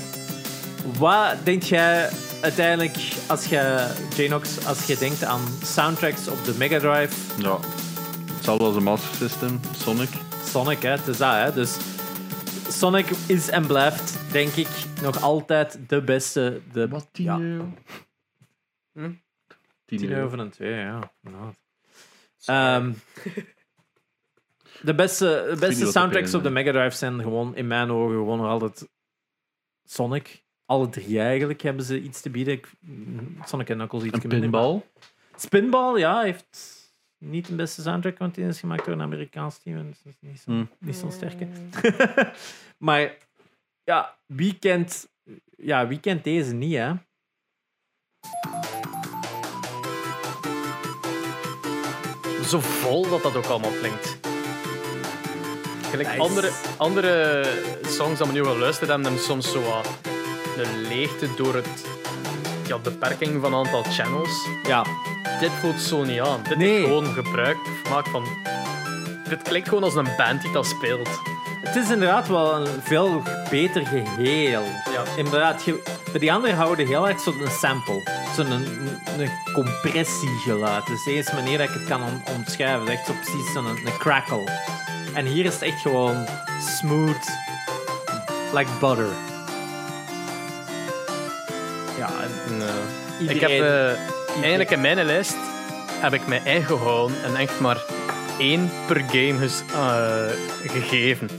Wat 1.00 1.46
denk 1.46 1.64
jij 1.64 2.10
uiteindelijk, 2.42 2.98
als 3.28 3.46
je, 3.46 3.88
Janox, 4.16 4.66
als 4.66 4.86
je 4.88 4.98
denkt 4.98 5.24
aan 5.24 5.42
soundtracks 5.64 6.28
op 6.28 6.46
de 6.46 6.54
Mega 6.58 6.80
Drive, 6.80 7.42
Ja. 7.42 7.60
Hetzelfde 8.34 8.64
als 8.66 8.76
een 8.76 8.84
Master 8.84 9.16
System, 9.16 9.60
Sonic. 9.76 10.10
Sonic, 10.46 10.82
hè? 10.82 10.90
Het 10.90 11.08
is 11.08 11.18
dat, 11.18 11.34
hè? 11.34 11.54
Dus 11.54 11.78
Sonic 12.70 13.10
is 13.28 13.50
en 13.50 13.68
blijft, 13.68 14.18
denk 14.32 14.54
ik, 14.54 14.68
nog 15.02 15.22
altijd 15.22 15.80
de 15.88 16.02
beste. 16.02 16.62
De, 16.72 16.88
Wat, 16.88 17.08
10 17.12 17.26
ja, 17.26 17.40
euro? 17.40 17.74
Hm? 18.94 19.12
10 19.86 19.98
10 19.98 20.02
euro. 20.04 20.16
euro 20.16 20.30
van 20.30 20.40
een 20.40 20.50
2, 20.50 20.72
ja. 20.74 21.12
inderdaad. 21.24 21.56
De 24.84 24.96
beste, 24.96 25.46
de 25.50 25.56
beste 25.60 25.86
soundtracks 25.92 26.34
op 26.34 26.44
de 26.44 26.50
Mega 26.50 26.72
Drive 26.72 26.96
zijn 26.96 27.22
gewoon, 27.22 27.56
in 27.56 27.68
mijn 27.68 27.92
ogen, 27.92 28.16
gewoon 28.16 28.38
nog 28.38 28.48
altijd 28.48 28.90
Sonic. 29.84 30.44
Alle 30.66 30.90
drie 30.90 31.20
eigenlijk 31.20 31.62
hebben 31.62 31.86
ze 31.86 32.02
iets 32.02 32.22
te 32.22 32.30
bieden. 32.30 32.54
Ik, 32.54 32.72
Sonic 33.46 33.70
en 33.70 33.76
Knuckles 33.78 34.04
iets 34.04 34.24
Een 34.24 34.30
minder, 34.30 34.50
maar- 34.50 34.62
pinball. 34.62 34.82
Spinball, 35.36 36.00
ja, 36.00 36.22
heeft 36.22 36.82
niet 37.18 37.48
de 37.48 37.56
beste 37.56 37.82
soundtrack, 37.82 38.18
want 38.18 38.36
die 38.36 38.46
is 38.46 38.60
gemaakt 38.60 38.86
door 38.86 38.94
een 38.94 39.02
Amerikaans 39.02 39.58
team. 39.58 39.78
en 39.78 39.86
dat 40.04 40.14
is 40.14 40.20
niet 40.20 40.40
zo, 40.40 40.52
Hmm. 40.52 40.70
niet 40.80 40.96
zo 40.96 41.10
sterke. 41.10 41.48
maar 42.78 43.18
ja, 43.84 44.18
wie 44.26 44.60
kent, 44.60 45.08
ja, 45.58 45.88
wie 45.88 46.00
kent 46.00 46.24
deze 46.24 46.54
niet, 46.54 46.76
hè? 46.76 46.94
Zo 52.46 52.60
vol 52.60 53.10
dat 53.10 53.22
dat 53.24 53.36
ook 53.36 53.46
allemaal 53.46 53.72
klinkt. 53.72 54.20
Gelijk 55.94 56.10
Nice. 56.10 56.22
andere, 56.22 56.50
andere 56.78 57.44
songs 57.88 58.20
dat 58.20 58.28
we 58.28 58.34
nu 58.34 58.46
al 58.46 58.58
luisteren 58.58 58.90
hebben, 58.90 59.06
hebben 59.08 59.26
soms 59.26 59.52
zo 59.52 59.62
wat 59.62 59.88
een 60.58 60.82
leegte 60.88 61.28
door 61.36 61.56
het, 61.56 61.68
ja, 62.68 62.78
beperking 62.78 63.42
van 63.42 63.54
een 63.54 63.66
aantal 63.66 63.84
channels. 63.84 64.48
Ja, 64.68 64.86
Dit 65.40 65.52
voelt 65.62 65.82
zo 65.82 66.04
niet 66.04 66.20
aan. 66.20 66.40
Dit 66.48 66.58
Nee. 66.58 66.78
is 66.78 66.84
gewoon 66.84 67.06
gebruik 67.14 67.58
gemaakt 67.84 68.10
van... 68.10 68.26
Dit 69.30 69.42
klinkt 69.42 69.68
gewoon 69.68 69.84
als 69.84 69.96
een 69.96 70.08
band 70.18 70.42
die 70.42 70.52
dat 70.52 70.66
speelt. 70.66 71.10
het 71.62 71.76
is 71.76 71.90
inderdaad 71.90 72.28
wel 72.28 72.56
een 72.56 72.68
veel 72.84 73.22
beter 73.50 73.86
geheel. 73.86 74.64
Ja. 74.94 75.04
Inderdaad, 75.18 75.64
je, 75.64 75.82
bij 76.12 76.20
die 76.20 76.34
andere 76.34 76.54
houden 76.54 76.88
heel 76.88 77.08
erg 77.08 77.20
zo'n 77.20 77.48
sample. 77.60 78.02
Zo'n 78.36 78.52
een, 78.52 79.30
compressiegeluid. 79.54 80.86
Dus 80.88 81.04
de 81.04 81.12
enige 81.12 81.36
manier 81.36 81.58
dat 81.58 81.68
ik 81.68 81.74
het 81.74 81.86
kan 81.86 82.04
om, 82.04 82.24
omschrijven. 82.36 82.88
is 82.88 82.94
echt 82.94 83.06
zo 83.06 83.14
precies 83.14 83.54
zo'n 83.54 83.66
een, 83.66 83.78
een 83.86 83.98
crackle. 83.98 84.52
En 85.14 85.26
hier 85.26 85.46
is 85.46 85.54
het 85.54 85.62
echt 85.62 85.82
gewoon 85.82 86.26
smooth, 86.78 87.28
like 88.54 88.70
butter. 88.80 89.10
Ja, 91.98 92.10
en 92.48 93.28
Ik 93.30 93.40
heb 93.40 93.50
eh, 93.50 93.88
eigenlijk 94.36 94.72
in 94.72 94.82
mijn 94.82 95.06
lijst 95.06 95.36
heb 96.02 96.14
ik 96.14 96.28
mij 96.28 96.42
ingehouden 96.56 97.24
en 97.24 97.36
echt 97.36 97.60
maar 97.60 97.82
één 98.40 98.70
per 98.88 99.00
game 99.00 99.38
ges- 99.38 99.64
eh, 99.74 100.26
gegeven. 100.72 101.30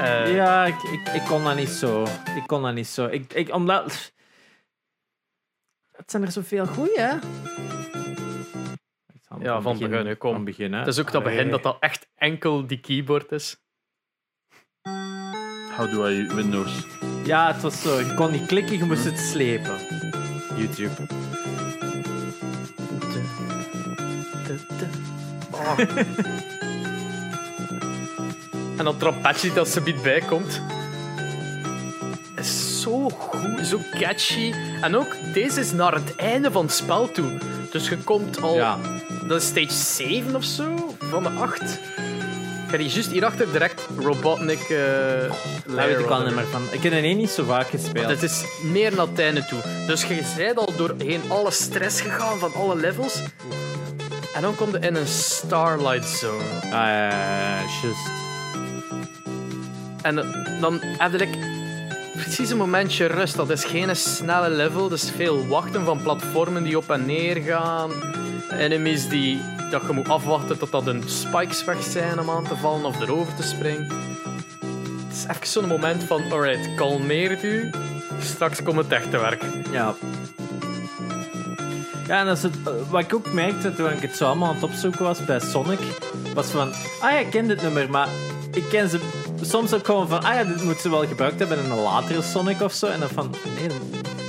Eh, 0.00 0.34
Ja, 0.34 0.64
ik, 0.64 0.82
ik, 0.82 1.08
ik 1.14 1.22
kon 1.28 1.44
dat 1.44 1.56
niet 1.56 1.68
zo. 1.68 2.02
Ik 2.36 2.42
kon 2.46 2.62
dat 2.62 2.74
niet 2.74 2.88
zo. 2.88 3.06
Ik, 3.06 3.32
ik, 3.32 3.54
omdat... 3.54 4.12
Het 5.96 6.10
zijn 6.10 6.22
er 6.22 6.32
zoveel 6.32 6.66
goeie, 6.66 7.00
hè? 7.00 7.14
Ja, 9.38 9.60
van 9.60 9.78
begin, 9.78 10.18
kom. 10.18 10.32
Van 10.32 10.44
begin, 10.44 10.72
hè. 10.72 10.78
Het 10.78 10.88
is 10.88 10.98
ook 10.98 11.12
dat 11.12 11.22
begin 11.22 11.50
dat 11.50 11.62
dat 11.62 11.76
echt 11.80 12.08
enkel 12.14 12.66
die 12.66 12.80
keyboard 12.80 13.32
is. 13.32 13.56
How 15.76 15.92
do 15.92 16.08
I 16.08 16.34
Windows? 16.34 16.86
Ja, 17.24 17.52
het 17.52 17.62
was 17.62 17.82
zo. 17.82 17.98
Je 17.98 18.14
kon 18.14 18.30
niet 18.30 18.46
klikken, 18.46 18.78
je 18.78 18.84
moest 18.84 19.04
het 19.04 19.18
slepen. 19.18 19.78
YouTube. 20.56 21.06
Oh. 25.50 25.78
en 28.78 28.84
dat 28.84 28.98
trompetje 28.98 29.52
dat 29.52 29.68
ze 29.68 29.80
biedt 29.80 30.02
bij 30.02 30.20
komt. 30.20 30.62
Zo 32.80 33.08
goed, 33.08 33.66
zo 33.66 33.78
catchy. 33.98 34.52
En 34.80 34.96
ook, 34.96 35.16
deze 35.34 35.60
is 35.60 35.72
naar 35.72 35.94
het 35.94 36.16
einde 36.16 36.50
van 36.50 36.64
het 36.64 36.74
spel 36.74 37.10
toe. 37.10 37.38
Dus 37.70 37.88
je 37.88 37.96
komt 37.96 38.42
al... 38.42 38.54
Ja. 38.54 38.78
Dat 39.28 39.42
is 39.42 39.46
stage 39.46 39.72
7 39.72 40.36
of 40.36 40.44
zo, 40.44 40.96
van 40.98 41.22
de 41.22 41.28
8. 41.28 41.62
Ik 41.62 42.76
ga 42.76 42.76
die 42.76 42.88
juist 42.88 43.10
hierachter 43.10 43.52
direct 43.52 43.86
Robotnik 43.98 44.68
uh, 44.68 44.78
Daar 45.66 45.86
weet 45.86 45.98
ik 45.98 46.06
wel 46.06 46.22
niet 46.22 46.34
meer 46.34 46.46
van. 46.46 46.62
Ik 46.70 46.82
heb 46.82 46.92
er 46.92 47.02
één 47.02 47.16
niet 47.16 47.30
zo 47.30 47.44
vaak 47.44 47.66
gespeeld. 47.66 48.08
Het 48.08 48.22
is 48.22 48.44
meer 48.62 48.94
naar 48.94 49.06
het 49.06 49.18
einde 49.18 49.44
toe. 49.44 49.60
Dus 49.86 50.04
je 50.04 50.32
bent 50.36 50.58
al 50.58 50.72
doorheen 50.76 51.20
alle 51.28 51.50
stress 51.50 52.00
gegaan 52.00 52.38
van 52.38 52.54
alle 52.54 52.76
levels. 52.76 53.22
En 54.34 54.42
dan 54.42 54.54
kom 54.54 54.70
je 54.70 54.78
in 54.78 54.94
een 54.94 55.06
Starlight 55.06 56.08
Zone. 56.08 56.42
Ah, 56.62 56.70
ja, 56.70 57.08
ja, 57.08 57.08
ja, 57.08 57.60
juist. 57.82 58.10
En 60.02 60.14
dan 60.60 60.80
heb 60.82 61.14
ik 61.14 61.59
precies 62.22 62.50
een 62.50 62.56
momentje 62.56 63.06
rust. 63.06 63.36
Dat 63.36 63.50
is 63.50 63.64
geen 63.64 63.96
snelle 63.96 64.50
level. 64.50 64.92
Is 64.92 65.10
veel 65.10 65.46
wachten 65.46 65.84
van 65.84 66.02
platformen 66.02 66.62
die 66.62 66.76
op 66.76 66.90
en 66.90 67.06
neer 67.06 67.36
gaan. 67.36 67.90
Enemies 68.50 69.08
die 69.08 69.40
dat 69.70 69.82
je 69.86 69.92
moet 69.92 70.08
afwachten 70.08 70.58
totdat 70.58 70.84
hun 70.84 71.02
spikes 71.06 71.64
weg 71.64 71.82
zijn 71.82 72.20
om 72.20 72.30
aan 72.30 72.44
te 72.44 72.56
vallen 72.56 72.84
of 72.84 73.00
erover 73.00 73.34
te 73.34 73.42
springen. 73.42 73.88
Het 75.06 75.16
is 75.16 75.24
even 75.28 75.46
zo'n 75.46 75.66
moment 75.66 76.04
van, 76.04 76.32
alright, 76.32 76.74
kalmeer 76.74 77.44
u. 77.44 77.70
Straks 78.20 78.62
komt 78.62 78.76
het 78.76 78.92
echt 78.92 79.10
te 79.10 79.18
werk. 79.18 79.42
Ja. 79.70 79.94
Ja, 82.06 82.20
en 82.20 82.26
dat 82.26 82.36
is 82.36 82.42
het, 82.42 82.54
eh, 82.64 82.72
wat 82.90 83.00
ik 83.00 83.14
ook 83.14 83.32
merkte 83.32 83.74
toen 83.74 83.90
ik 83.90 84.02
het 84.02 84.16
zo 84.16 84.26
allemaal 84.26 84.48
aan 84.48 84.54
het 84.54 84.64
opzoeken 84.64 85.04
was 85.04 85.24
bij 85.24 85.40
Sonic, 85.40 85.80
was 86.34 86.46
van, 86.46 86.72
ah 87.00 87.20
ik 87.20 87.30
ken 87.30 87.48
dit 87.48 87.62
nummer, 87.62 87.90
maar 87.90 88.08
ik 88.52 88.64
ken 88.68 88.88
ze 88.88 89.19
soms 89.50 89.72
ook 89.72 89.84
gewoon 89.84 90.08
van, 90.08 90.22
ah 90.22 90.34
ja, 90.34 90.44
dit 90.44 90.64
moeten 90.64 90.82
ze 90.82 90.90
wel 90.90 91.06
gebruikt 91.06 91.38
hebben 91.38 91.58
in 91.58 91.70
een 91.70 91.78
latere 91.78 92.22
Sonic 92.22 92.60
of 92.60 92.72
zo. 92.72 92.86
En 92.86 93.00
dan 93.00 93.08
van, 93.08 93.34
nee, 93.58 93.68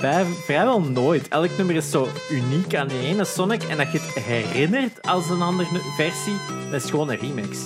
bij, 0.01 0.25
vrijwel 0.25 0.81
nooit. 0.81 1.27
Elk 1.27 1.57
nummer 1.57 1.75
is 1.75 1.89
zo 1.89 2.07
uniek 2.31 2.75
aan 2.75 2.87
die 2.87 2.99
ene 2.99 3.25
Sonic 3.25 3.63
en 3.63 3.77
dat 3.77 3.91
je 3.91 3.99
het 3.99 4.23
herinnert 4.23 5.07
als 5.07 5.29
een 5.29 5.41
andere 5.41 5.67
versie, 5.95 6.37
dat 6.71 6.83
is 6.83 6.89
gewoon 6.89 7.09
een 7.09 7.19
remix. 7.19 7.57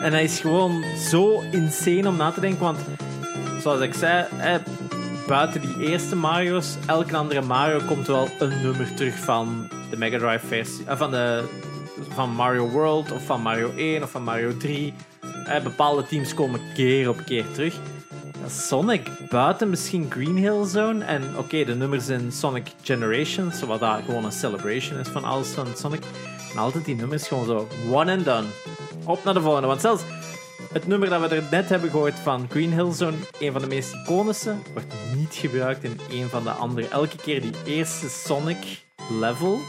En 0.00 0.10
dat 0.10 0.20
is 0.20 0.40
gewoon 0.40 0.84
zo 1.10 1.40
insane 1.50 2.08
om 2.08 2.16
na 2.16 2.30
te 2.30 2.40
denken, 2.40 2.60
want 2.60 2.78
zoals 3.60 3.80
ik 3.80 3.94
zei, 3.94 4.26
buiten 5.26 5.60
die 5.60 5.88
eerste 5.88 6.16
Mario's, 6.16 6.76
elke 6.86 7.16
andere 7.16 7.40
Mario 7.40 7.80
komt 7.86 8.06
wel 8.06 8.28
een 8.38 8.62
nummer 8.62 8.94
terug 8.94 9.14
van 9.18 9.68
de 9.90 9.96
Mega 9.96 10.18
Drive 10.18 10.46
versie, 10.46 10.84
eh, 10.86 10.96
van, 10.96 11.10
de, 11.10 11.44
van 12.14 12.30
Mario 12.30 12.68
World 12.68 13.12
of 13.12 13.24
van 13.24 13.40
Mario 13.40 13.70
1 13.76 14.02
of 14.02 14.10
van 14.10 14.22
Mario 14.22 14.56
3. 14.56 14.94
Eh, 15.46 15.62
bepaalde 15.62 16.02
teams 16.02 16.34
komen 16.34 16.60
keer 16.74 17.08
op 17.08 17.22
keer 17.26 17.44
terug. 17.52 17.74
Sonic, 18.48 19.08
buiten 19.28 19.70
misschien 19.70 20.10
Green 20.10 20.36
Hill 20.36 20.64
Zone 20.64 21.04
en 21.04 21.22
oké, 21.38 21.64
de 21.64 21.74
nummers 21.74 22.08
in 22.08 22.32
Sonic 22.32 22.66
Generations, 22.82 23.62
wat 23.62 23.80
daar 23.80 24.02
gewoon 24.02 24.24
een 24.24 24.32
celebration 24.32 24.98
is 24.98 25.08
van 25.08 25.24
alles 25.24 25.48
van 25.48 25.66
Sonic. 25.76 26.02
En 26.52 26.58
altijd 26.58 26.84
die 26.84 26.96
nummers 26.96 27.28
gewoon 27.28 27.44
zo 27.44 27.68
one 27.90 28.12
and 28.12 28.24
done. 28.24 28.46
Op 29.04 29.24
naar 29.24 29.34
de 29.34 29.40
volgende, 29.40 29.66
want 29.66 29.80
zelfs 29.80 30.02
het 30.72 30.86
nummer 30.86 31.08
dat 31.08 31.20
we 31.20 31.36
er 31.36 31.44
net 31.50 31.68
hebben 31.68 31.90
gehoord 31.90 32.18
van 32.18 32.46
Green 32.50 32.72
Hill 32.72 32.92
Zone, 32.92 33.16
een 33.40 33.52
van 33.52 33.60
de 33.60 33.66
meest 33.66 33.94
iconische, 33.94 34.54
wordt 34.72 34.94
niet 35.16 35.34
gebruikt 35.34 35.84
in 35.84 36.00
een 36.10 36.28
van 36.28 36.42
de 36.42 36.50
andere. 36.50 36.88
Elke 36.88 37.16
keer 37.16 37.40
die 37.40 37.54
eerste 37.64 38.08
Sonic 38.08 38.84
level, 39.20 39.60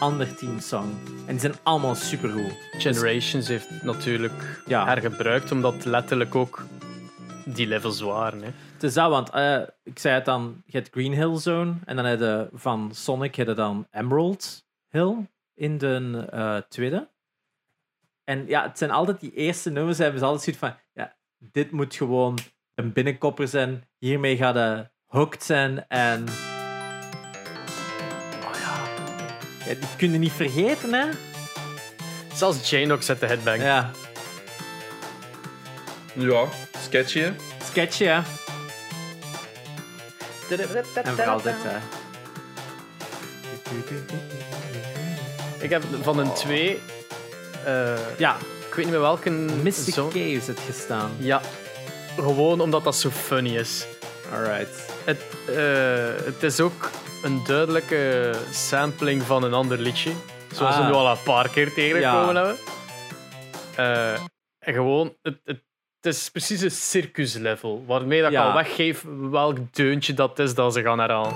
ander 0.00 0.34
teamsong. 0.36 0.92
En 1.26 1.32
die 1.32 1.38
zijn 1.40 1.54
allemaal 1.62 1.94
supergoed. 1.94 2.54
Generations 2.78 3.48
heeft 3.48 3.82
natuurlijk 3.82 4.62
Ja. 4.66 4.84
hergebruikt, 4.84 5.52
omdat 5.52 5.84
letterlijk 5.84 6.34
ook 6.34 6.62
die 7.44 7.66
levels 7.66 8.00
waren. 8.00 8.42
Hè. 8.42 8.50
Het 8.72 8.82
is 8.82 8.94
dat, 8.94 9.10
want 9.10 9.30
eh, 9.30 9.60
ik 9.82 9.98
zei 9.98 10.14
het 10.14 10.24
dan, 10.24 10.62
je 10.66 10.76
hebt 10.76 10.88
Green 10.90 11.12
Hill 11.12 11.36
Zone 11.36 11.74
en 11.84 11.96
dan 11.96 12.04
heb 12.04 12.18
je 12.18 12.48
van 12.52 12.90
Sonic 12.94 13.34
heb 13.34 13.46
je 13.46 13.54
dan 13.54 13.86
Emerald 13.90 14.64
Hill 14.88 15.16
in 15.54 15.78
de 15.78 16.26
eh, 16.30 16.56
tweede. 16.68 17.08
En 18.24 18.46
ja, 18.46 18.62
het 18.62 18.78
zijn 18.78 18.90
altijd 18.90 19.20
die 19.20 19.32
eerste 19.34 19.70
nummers, 19.70 19.98
hebben 19.98 20.18
ze 20.18 20.24
altijd 20.24 20.42
zoiets 20.44 20.62
van, 20.62 20.74
ja, 20.92 21.16
dit 21.38 21.70
moet 21.70 21.94
gewoon 21.94 22.38
een 22.74 22.92
binnenkopper 22.92 23.48
zijn, 23.48 23.88
hiermee 23.98 24.36
gaat 24.36 24.54
de 24.54 24.88
hooked 25.06 25.42
zijn 25.42 25.88
en... 25.88 26.24
ja 29.70 29.76
die 29.80 29.88
kun 29.96 30.12
je 30.12 30.18
niet 30.18 30.32
vergeten, 30.32 30.92
hè? 30.92 31.06
Zelfs 32.34 32.70
Janox 32.70 33.06
zet 33.06 33.20
de 33.20 33.26
headbang. 33.26 33.62
Ja, 33.62 33.90
Ja, 36.12 36.44
sketchy. 36.84 37.20
hè? 37.20 37.32
sketchy, 37.70 38.04
hè? 38.04 38.20
En 41.02 41.14
vooral 41.16 41.42
dit, 41.42 41.54
hè. 41.58 41.78
Ik 45.58 45.70
heb 45.70 45.82
van 46.02 46.18
een 46.18 46.32
twee... 46.32 46.80
eh, 47.64 47.98
Ja, 48.18 48.36
ik 48.68 48.74
weet 48.74 48.84
niet 48.84 48.90
meer 48.94 49.00
welke... 49.00 49.30
Mystic 49.30 49.94
zo- 49.94 50.08
Caves 50.08 50.46
het 50.46 50.60
gestaan. 50.66 51.10
Ja, 51.18 51.40
gewoon 52.16 52.60
omdat 52.60 52.84
dat 52.84 52.96
zo 52.96 53.10
funny 53.10 53.56
is. 53.56 53.86
Alright. 54.32 54.92
Het, 55.04 55.24
eh, 55.48 56.24
het 56.26 56.42
is 56.42 56.60
ook 56.60 56.90
een 57.22 57.40
duidelijke 57.46 58.32
sampling 58.50 59.22
van 59.22 59.42
een 59.42 59.52
ander 59.54 59.78
liedje. 59.78 60.12
Zoals 60.52 60.76
we 60.76 60.82
Ah. 60.82 60.88
nu 60.88 60.94
al 60.94 61.10
een 61.10 61.22
paar 61.24 61.48
keer 61.48 61.72
tegengekomen 61.72 62.34
Ja. 62.34 62.40
hebben. 62.44 62.56
Eh, 63.76 64.12
en 64.58 64.74
gewoon, 64.74 65.16
het, 65.22 65.38
het, 65.44 65.62
het 66.00 66.14
is 66.14 66.30
precies 66.30 66.60
een 66.60 66.70
circus 66.70 67.34
level. 67.34 67.84
Waarmee 67.86 68.22
dat 68.22 68.32
ik 68.32 68.38
al 68.38 68.52
weggeef 68.54 69.04
welk 69.30 69.56
deuntje 69.72 70.14
dat 70.14 70.38
is 70.38 70.54
dat 70.54 70.72
ze 70.72 70.82
gaan 70.82 70.98
herhalen. 70.98 71.34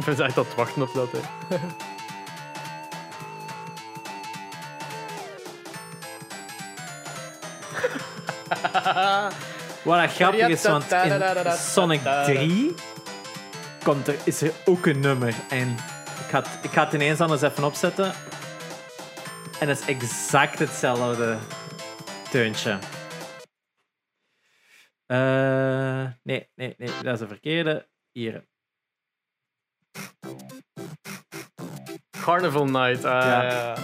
Ik 0.06 0.16
ben 0.16 0.26
echt 0.26 0.38
aan 0.38 0.44
het 0.44 0.54
wachten 0.54 0.82
op 0.82 0.94
dat. 0.94 1.10
Hè. 1.12 1.56
Wat 9.84 10.10
grappig 10.10 10.48
is, 10.48 10.62
want 10.62 10.92
in 10.92 11.52
Sonic 11.52 12.00
3 12.24 12.74
komt 13.84 14.08
er, 14.08 14.16
is 14.24 14.42
er 14.42 14.52
ook 14.64 14.86
een 14.86 15.00
nummer. 15.00 15.34
En 15.50 15.68
ik 15.70 16.26
ga, 16.28 16.42
het- 16.42 16.58
ik 16.64 16.70
ga 16.70 16.84
het 16.84 16.92
ineens 16.92 17.20
anders 17.20 17.42
even 17.42 17.64
opzetten. 17.64 18.12
En 19.60 19.66
dat 19.66 19.78
is 19.78 19.86
exact 19.86 20.58
hetzelfde 20.58 21.38
teuntje. 22.30 22.78
Eh, 25.06 26.04
nee, 26.22 26.48
nee, 26.54 26.74
nee, 26.78 26.90
dat 27.02 27.12
is 27.14 27.18
de 27.18 27.26
verkeerde. 27.28 27.88
Hier. 28.12 28.48
Carnival 32.24 32.64
Night. 32.64 33.04
ah, 33.04 33.22
Ja. 33.24 33.76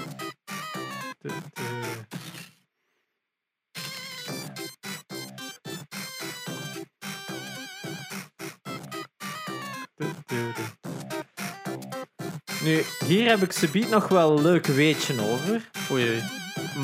Nu, 12.63 12.83
hier 13.07 13.29
heb 13.29 13.43
ik 13.43 13.53
subiet 13.53 13.91
nog 13.91 14.09
wel 14.09 14.37
een 14.37 14.43
leuk 14.43 14.67
weetje 14.67 15.21
over. 15.21 15.71
Oei. 15.91 16.23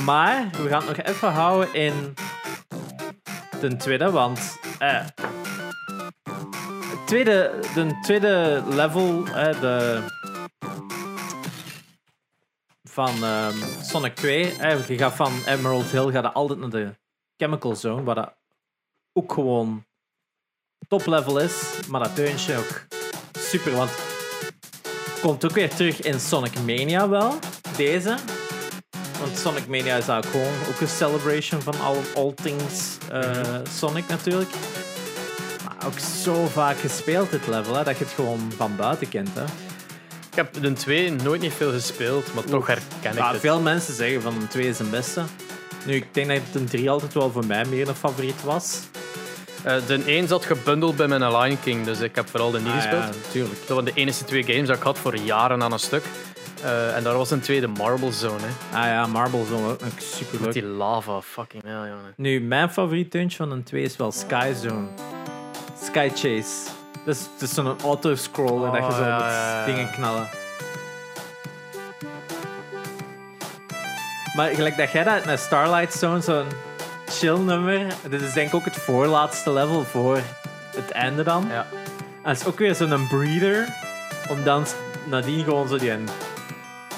Maar 0.04 0.48
we 0.62 0.68
gaan 0.68 0.86
het 0.86 0.96
nog 0.96 1.06
even 1.06 1.32
houden 1.32 1.74
in 1.74 2.14
de 3.60 3.76
tweede, 3.76 4.10
want 4.10 4.58
eh, 4.78 5.06
tweede, 7.12 7.58
de 7.74 7.98
tweede 8.02 8.62
level 8.68 9.26
eh, 9.26 9.60
de, 9.60 10.04
van 12.82 13.24
ehm, 13.24 13.56
Sonic 13.82 14.14
2, 14.14 14.56
eh, 14.56 14.88
je 14.88 14.98
gaat 14.98 15.12
van 15.12 15.32
Emerald 15.46 15.90
Hill 15.90 16.10
gaat 16.10 16.34
altijd 16.34 16.58
naar 16.58 16.70
de 16.70 16.94
Chemical 17.36 17.76
Zone, 17.76 18.02
waar 18.02 18.14
dat 18.14 18.34
ook 19.12 19.32
gewoon 19.32 19.84
top 20.88 21.06
level 21.06 21.38
is, 21.38 21.80
maar 21.88 22.02
dat 22.02 22.16
deuntje 22.16 22.56
ook 22.56 22.86
super, 23.32 23.72
want 23.72 23.90
komt 25.22 25.44
ook 25.44 25.54
weer 25.54 25.74
terug 25.74 26.00
in 26.00 26.20
Sonic 26.20 26.54
Mania 26.54 27.08
wel, 27.08 27.38
deze. 27.76 28.16
Want 29.18 29.38
Sonic 29.38 29.66
Mania 29.66 29.96
is 29.96 30.08
eigenlijk 30.08 30.26
gewoon 30.26 30.68
ook 30.68 30.80
een 30.80 30.88
celebration 30.88 31.60
van 31.60 31.80
all, 31.80 31.98
all 32.14 32.34
things 32.34 32.98
eh, 33.10 33.60
Sonic 33.68 34.08
natuurlijk. 34.08 34.50
Ook 35.86 35.98
zo 36.24 36.46
vaak 36.46 36.78
gespeeld 36.78 37.30
dit 37.30 37.46
level, 37.46 37.74
hè, 37.74 37.84
dat 37.84 37.98
je 37.98 38.04
het 38.04 38.12
gewoon 38.12 38.52
van 38.56 38.76
buiten 38.76 39.08
kent. 39.08 39.28
Hè. 39.34 39.42
Ik 40.30 40.38
heb 40.38 40.62
de 40.62 40.72
2 40.72 41.10
nooit 41.10 41.40
niet 41.40 41.52
veel 41.52 41.70
gespeeld, 41.72 42.34
maar 42.34 42.44
toch 42.44 42.66
herken 42.66 43.10
ik 43.10 43.14
Ja, 43.18 43.30
het. 43.32 43.40
veel 43.40 43.60
mensen 43.60 43.94
zeggen 43.94 44.22
van 44.22 44.38
de 44.38 44.48
2 44.48 44.68
is 44.68 44.76
de 44.76 44.84
beste. 44.84 45.22
Nu, 45.86 45.94
ik 45.94 46.06
denk 46.14 46.28
dat 46.28 46.38
de 46.52 46.64
3 46.64 46.90
altijd 46.90 47.14
wel 47.14 47.30
voor 47.30 47.46
mij 47.46 47.64
meer 47.64 47.88
een 47.88 47.94
favoriet 47.94 48.42
was. 48.42 48.80
Eh, 49.62 49.74
de 49.86 50.02
1 50.06 50.28
zat 50.28 50.44
gebundeld 50.44 50.96
bij 50.96 51.08
mijn 51.08 51.36
Lion 51.36 51.60
King, 51.60 51.84
dus 51.84 52.00
ik 52.00 52.14
heb 52.16 52.28
vooral 52.28 52.50
de 52.50 52.58
niet 52.58 52.68
Ah, 52.68 52.74
gespeeld. 52.74 53.02
ja, 53.02 53.10
natuurlijk. 53.26 53.58
Dat 53.58 53.68
waren 53.68 53.84
de 53.84 53.92
enige 53.94 54.24
twee 54.24 54.42
games 54.44 54.66
dat 54.68 54.76
ik 54.76 54.82
had 54.82 54.98
voor 54.98 55.16
jaren 55.16 55.62
aan 55.62 55.72
een 55.72 55.78
stuk. 55.78 56.04
Eh, 56.62 56.96
en 56.96 57.02
daar 57.02 57.16
was 57.16 57.30
een 57.30 57.40
tweede 57.40 57.66
Marble 57.66 58.12
Zone, 58.12 58.40
hè. 58.40 58.78
Ah 58.78 58.84
ja, 58.86 59.06
Marble 59.06 59.44
Zone 59.44 59.68
ook 59.68 59.80
super 59.98 60.32
Met 60.34 60.40
leuk. 60.44 60.52
die 60.52 60.64
lava, 60.64 61.20
fucking 61.20 61.62
hell, 61.62 61.72
jongen. 61.72 62.12
Nu, 62.16 62.40
mijn 62.40 62.70
favoriet 62.72 63.12
deuntje 63.12 63.36
van 63.36 63.50
een 63.50 63.62
2 63.62 63.82
is 63.82 63.96
wel 63.96 64.12
Sky 64.12 64.52
Zone. 64.62 64.86
Sky 65.82 66.08
Chase. 66.14 66.70
Dus 67.04 67.18
het 67.32 67.42
is 67.42 67.54
zo'n 67.54 67.80
auto-scroller 67.80 68.70
dat 68.72 68.80
je 68.80 68.86
Oh, 68.86 68.96
zo 68.96 69.04
ja, 69.04 69.16
met 69.16 69.24
ja, 69.24 69.58
ja. 69.58 69.64
dingen 69.64 69.90
knallen. 69.90 70.28
Maar 74.36 74.48
gelijk 74.54 74.76
dat 74.76 74.92
jij 74.92 75.04
dat 75.04 75.24
met 75.24 75.40
Starlight 75.40 75.92
Zone, 75.94 76.20
zo'n 76.20 76.46
chill 77.06 77.38
nummer. 77.38 77.86
Dit 78.08 78.20
is 78.20 78.32
denk 78.32 78.48
ik 78.48 78.54
ook 78.54 78.64
het 78.64 78.76
voorlaatste 78.76 79.52
level 79.52 79.84
voor 79.84 80.18
het 80.76 80.90
einde 80.90 81.22
dan. 81.22 81.46
Ja. 81.48 81.66
En 82.22 82.30
het 82.30 82.40
is 82.40 82.46
ook 82.46 82.58
weer 82.58 82.74
zo'n 82.74 83.06
breather. 83.08 83.68
Om 84.30 84.44
dan 84.44 84.64
nadien 85.04 85.44
gewoon 85.44 85.68
zo 85.68 85.78
die 85.78 85.92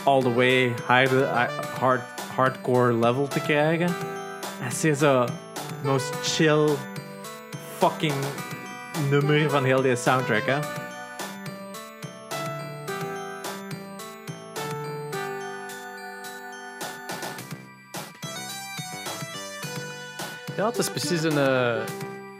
all 0.04 0.20
the 0.20 0.32
way 0.32 0.74
hard, 0.86 1.10
hard, 1.78 2.00
hardcore 2.34 2.92
level 2.92 3.28
te 3.28 3.40
krijgen. 3.40 3.86
En 4.60 4.66
het 4.66 4.84
is 4.84 4.98
zo 4.98 5.26
most 5.82 6.14
chill 6.22 6.68
fucking 7.78 8.14
nummer 9.10 9.50
van 9.50 9.64
heel 9.64 9.82
deze 9.82 10.02
soundtrack, 10.02 10.46
hè. 10.46 10.58
Ja, 20.56 20.66
het 20.66 20.78
is 20.78 20.90
precies 20.90 21.22
een, 21.22 21.38
eh, 21.38 21.82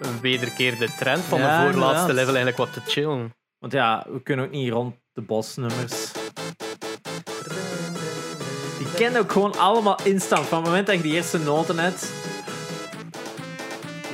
een 0.01 0.21
wederkeerde 0.21 0.89
trend 0.99 1.21
van 1.23 1.39
Ja, 1.39 1.45
de 1.45 1.63
voorlaatste 1.73 2.01
inderdaad. 2.01 2.15
level 2.27 2.35
eigenlijk 2.35 2.57
wat 2.57 2.73
te 2.73 2.91
chillen. 2.91 3.35
Want 3.59 3.73
ja, 3.73 4.07
we 4.13 4.23
kunnen 4.23 4.45
ook 4.45 4.51
niet 4.51 4.73
rond 4.73 4.95
de 5.13 5.23
bosnummers. 5.23 6.13
Die 8.79 8.93
kennen 8.97 9.21
ook 9.21 9.33
gewoon 9.33 9.59
allemaal 9.59 9.99
instant. 10.05 10.47
Van 10.47 10.59
het 10.59 10.67
moment 10.67 10.87
dat 10.87 10.97
je 10.97 11.03
die 11.03 11.13
eerste 11.13 11.39
noten 11.39 11.79
hebt. 11.79 12.13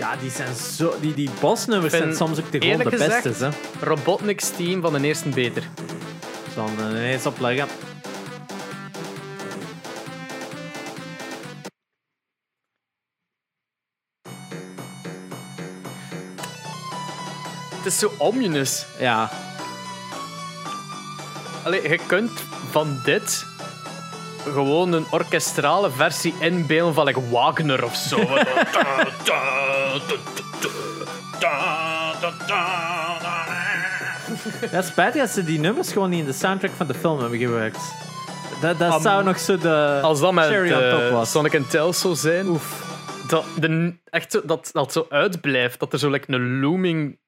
Ja, 0.01 0.17
die 0.17 0.31
zijn 0.31 0.55
zo. 0.55 0.95
Die, 1.01 1.15
die 1.15 1.31
bosnummers 1.41 1.93
Ik 1.95 2.01
zijn 2.01 2.15
soms 2.17 2.39
ook 2.39 2.53
de, 2.53 2.61
gewoon 2.61 2.79
de 2.79 2.91
gezegd- 2.91 3.23
beste. 3.23 3.45
Hè. 3.45 3.51
Robotnik's 3.87 4.51
team 4.57 4.81
van 4.81 4.93
de 4.93 5.01
eerste 5.07 5.29
beter. 5.29 5.69
Er 6.57 6.91
ineens 6.91 7.27
opleggen. 7.27 7.69
Het 17.75 17.87
is 17.87 17.99
zo 17.99 18.13
ominous. 18.19 18.87
Ja, 18.99 19.31
Allee, 21.65 21.89
je 21.89 21.99
kunt 22.07 22.31
van 22.71 23.01
dit 23.05 23.45
gewoon 24.45 24.93
een 24.93 25.07
orkestrale 25.11 25.91
versie 25.91 26.35
inbeelden 26.41 26.95
van 26.95 27.05
like 27.05 27.29
Wagner 27.29 27.85
of 27.85 27.95
zo. 27.95 28.19
ja 34.71 34.83
spijtig 34.83 35.21
dat 35.21 35.31
ze 35.31 35.45
die 35.45 35.59
nummers 35.59 35.93
gewoon 35.93 36.11
niet 36.11 36.21
in 36.21 36.27
de 36.27 36.33
soundtrack 36.33 36.71
van 36.77 36.87
de 36.87 36.95
film 36.95 37.19
hebben 37.21 37.39
gewerkt. 37.39 37.95
Dat, 38.61 38.79
dat 38.79 39.03
zou 39.03 39.25
nog 39.25 39.39
zo 39.39 39.59
de 39.59 39.99
Als 40.03 40.21
dat 40.21 40.33
met 40.33 40.45
cherry 40.45 40.73
on 40.73 40.91
top 40.91 41.01
eh, 41.01 41.11
was. 41.11 41.31
Sonic 41.31 41.55
and 41.57 41.71
Tails 41.71 42.01
zou 42.01 42.15
zijn, 42.15 42.47
Oef. 42.49 42.85
dat, 43.29 43.45
de, 43.61 43.95
echt 44.05 44.33
zo, 44.33 44.41
dat 44.45 44.71
dat 44.73 44.93
zo 44.93 45.07
uitblijft. 45.09 45.79
Dat 45.81 45.93
er 45.93 45.99
zo 45.99 46.11
like, 46.11 46.33
een 46.33 46.61
looming 46.61 47.19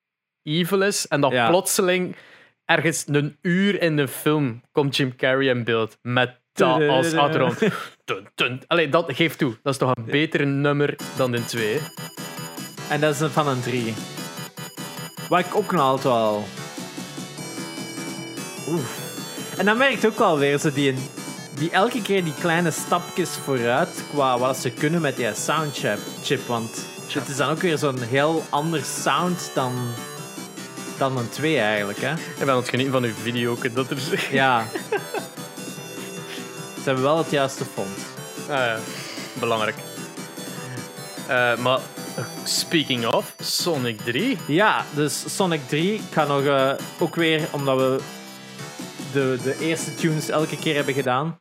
evil 0.42 0.82
is 0.82 1.08
en 1.08 1.20
dat 1.20 1.32
Ja. 1.32 1.48
plotseling 1.48 2.16
ergens 2.64 3.04
een 3.06 3.38
uur 3.42 3.82
in 3.82 3.96
de 3.96 4.08
film 4.08 4.62
komt 4.72 4.96
Jim 4.96 5.16
Carrey 5.16 5.46
in 5.48 5.64
beeld 5.64 5.98
met 6.02 6.40
dat 6.52 6.88
als 6.88 7.14
achtergrond. 7.14 7.58
Dun, 8.04 8.28
dun. 8.34 8.62
Allee, 8.66 8.88
dat 8.88 9.12
geeft 9.14 9.38
toe. 9.38 9.56
Dat 9.62 9.72
is 9.72 9.78
toch 9.78 9.92
een 9.96 10.04
betere 10.04 10.44
nummer 10.44 10.96
dan 11.16 11.34
in 11.34 11.44
2. 11.44 11.80
En 12.88 13.00
dat 13.00 13.14
is 13.14 13.20
een 13.20 13.30
van 13.30 13.48
een 13.48 13.60
3. 13.60 13.94
Wat 15.28 15.40
ik 15.40 15.54
ook 15.54 15.72
nog 15.72 15.80
altijd 15.80 16.04
wel. 16.04 16.44
Oef. 18.68 19.00
En 19.58 19.64
dan 19.64 19.76
merkt 19.76 20.06
ook 20.06 20.18
wel 20.18 20.38
weer 20.38 20.58
zo 20.58 20.72
die, 20.72 20.94
die 21.54 21.70
elke 21.70 22.02
keer 22.02 22.24
die 22.24 22.34
kleine 22.40 22.70
stapjes 22.70 23.30
vooruit 23.30 24.04
qua 24.12 24.38
wat 24.38 24.56
ze 24.56 24.70
kunnen 24.70 25.00
met 25.00 25.16
die 25.16 25.34
soundchip. 25.34 25.98
Chip, 26.22 26.46
want 26.46 26.86
het 27.12 27.28
is 27.28 27.36
dan 27.36 27.50
ook 27.50 27.60
weer 27.60 27.78
zo'n 27.78 28.02
heel 28.02 28.44
ander 28.50 28.84
sound 28.84 29.50
dan, 29.54 29.72
dan 30.98 31.18
een 31.18 31.28
2 31.28 31.58
eigenlijk. 31.58 32.00
Hè? 32.00 32.12
Ik 32.12 32.38
ben 32.38 32.50
aan 32.50 32.56
het 32.56 32.68
genieten 32.68 32.92
van 32.92 33.04
uw 33.04 33.14
video. 33.22 33.56
Dat 33.74 33.90
er... 33.90 34.28
Ja. 34.30 34.64
Ze 36.82 36.88
hebben 36.88 37.04
wel 37.04 37.18
het 37.18 37.30
juiste 37.30 37.64
font. 37.64 37.98
Ah, 38.48 38.56
ja. 38.56 38.78
Belangrijk. 39.40 39.76
Eh, 41.28 41.56
maar 41.56 41.80
speaking 42.44 43.06
of, 43.06 43.34
Sonic 43.38 44.00
3. 44.00 44.38
Ja, 44.46 44.84
dus 44.94 45.36
Sonic 45.36 45.68
3 45.68 46.00
kan 46.10 46.28
nog 46.28 46.44
eh, 46.44 46.72
ook 46.98 47.14
weer, 47.14 47.48
omdat 47.52 47.76
we 47.76 48.00
de, 49.12 49.38
de 49.42 49.58
eerste 49.58 49.94
tunes 49.94 50.28
elke 50.28 50.56
keer 50.56 50.74
hebben 50.74 50.94
gedaan. 50.94 51.38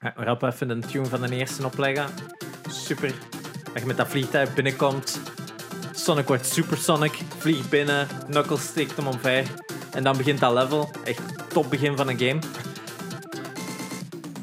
Ik 0.00 0.12
rap 0.14 0.42
even 0.42 0.68
de 0.68 0.78
tune 0.78 1.06
van 1.06 1.20
de 1.20 1.36
eerste 1.36 1.64
opleggen. 1.64 2.06
Super. 2.68 3.12
Dat 3.72 3.80
je 3.80 3.86
met 3.86 3.96
dat 3.96 4.08
vliegtuig 4.08 4.54
binnenkomt. 4.54 5.20
Sonic 5.92 6.26
wordt 6.26 6.46
supersonic, 6.46 7.18
vliegt 7.38 7.70
binnen, 7.70 8.08
Knuckles 8.28 8.62
steekt 8.62 8.96
hem 8.96 9.06
omver. 9.06 9.44
En 9.92 10.02
dan 10.02 10.16
begint 10.16 10.40
dat 10.40 10.52
level. 10.52 10.90
Echt 11.04 11.22
top 11.48 11.70
begin 11.70 11.96
van 11.96 12.08
een 12.08 12.18
game. 12.18 12.40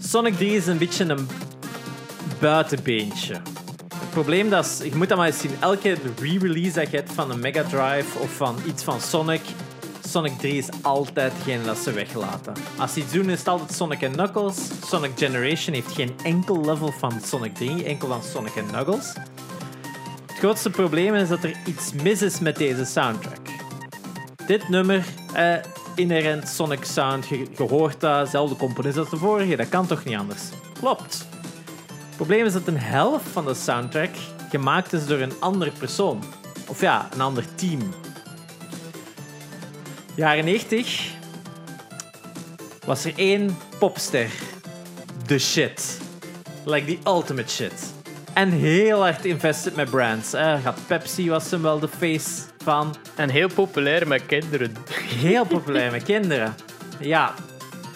Sonic 0.07 0.35
3 0.35 0.55
is 0.55 0.67
een 0.67 0.77
beetje 0.77 1.05
een 1.05 1.27
buitenbeentje. 2.39 3.33
Het 3.33 4.09
probleem 4.09 4.49
dat 4.49 4.65
is, 4.65 4.77
je 4.83 4.95
moet 4.95 5.09
dat 5.09 5.17
maar 5.17 5.27
eens 5.27 5.39
zien, 5.39 5.51
elke 5.59 5.97
re-release 6.19 6.73
dat 6.73 6.91
je 6.91 6.97
hebt 6.97 7.11
van 7.11 7.31
een 7.31 7.39
Mega 7.39 7.63
Drive 7.63 8.19
of 8.19 8.35
van 8.35 8.55
iets 8.67 8.83
van 8.83 9.01
Sonic, 9.01 9.41
Sonic 10.07 10.37
3 10.37 10.57
is 10.57 10.67
altijd 10.81 11.33
degene 11.37 11.63
dat 11.63 11.77
ze 11.77 11.91
weglaten. 11.91 12.53
Als 12.77 12.93
ze 12.93 12.99
iets 12.99 13.11
doen 13.11 13.29
is 13.29 13.39
het 13.39 13.47
altijd 13.47 13.71
Sonic 13.73 13.99
Knuckles. 13.99 14.69
Sonic 14.85 15.11
Generation 15.15 15.73
heeft 15.73 15.91
geen 15.91 16.15
enkel 16.23 16.65
level 16.65 16.91
van 16.91 17.21
Sonic 17.23 17.55
3, 17.55 17.83
enkel 17.83 18.07
van 18.07 18.23
Sonic 18.23 18.53
Knuckles. 18.67 19.13
Het 20.25 20.37
grootste 20.37 20.69
probleem 20.69 21.15
is 21.15 21.29
dat 21.29 21.43
er 21.43 21.55
iets 21.65 21.93
mis 22.03 22.21
is 22.21 22.39
met 22.39 22.55
deze 22.55 22.85
soundtrack. 22.85 23.47
Dit 24.45 24.69
nummer, 24.69 25.05
eh, 25.33 25.55
inherent 25.97 26.47
Sonic 26.47 26.83
sound, 26.83 27.27
je, 27.27 27.47
hoort 27.69 27.99
dat, 27.99 28.25
dezelfde 28.25 28.55
componist 28.55 28.97
als 28.97 29.09
de 29.09 29.17
vorige, 29.17 29.55
dat 29.55 29.69
kan 29.69 29.87
toch 29.87 30.03
niet 30.03 30.17
anders? 30.17 30.41
Klopt. 30.79 31.27
Het 31.87 32.15
probleem 32.15 32.45
is 32.45 32.53
dat 32.53 32.67
een 32.67 32.79
helft 32.79 33.27
van 33.27 33.45
de 33.45 33.53
soundtrack 33.53 34.09
gemaakt 34.49 34.93
is 34.93 35.05
door 35.05 35.19
een 35.19 35.33
andere 35.39 35.71
persoon. 35.71 36.23
Of 36.67 36.81
ja, 36.81 37.09
een 37.13 37.21
ander 37.21 37.55
team. 37.55 37.93
Jaren 40.15 40.45
90 40.45 41.15
was 42.85 43.05
er 43.05 43.13
één 43.15 43.57
popster. 43.79 44.29
The 45.25 45.39
shit. 45.39 45.99
Like 46.65 46.85
the 46.85 47.09
ultimate 47.09 47.49
shit. 47.49 47.96
En 48.37 48.49
heel 48.49 49.01
hard 49.01 49.25
invested 49.25 49.75
met 49.75 49.89
brands. 49.89 50.31
Hè. 50.31 50.59
Gaat 50.59 50.87
Pepsi 50.87 51.29
was 51.29 51.51
hem 51.51 51.61
wel 51.61 51.79
de 51.79 51.87
face 51.87 52.47
van. 52.57 52.95
En 53.15 53.29
heel 53.29 53.49
populair 53.53 54.07
met 54.07 54.25
kinderen. 54.25 54.75
Heel 54.93 55.45
populair 55.45 55.91
met 55.91 56.03
kinderen. 56.03 56.55
Ja, 56.99 57.33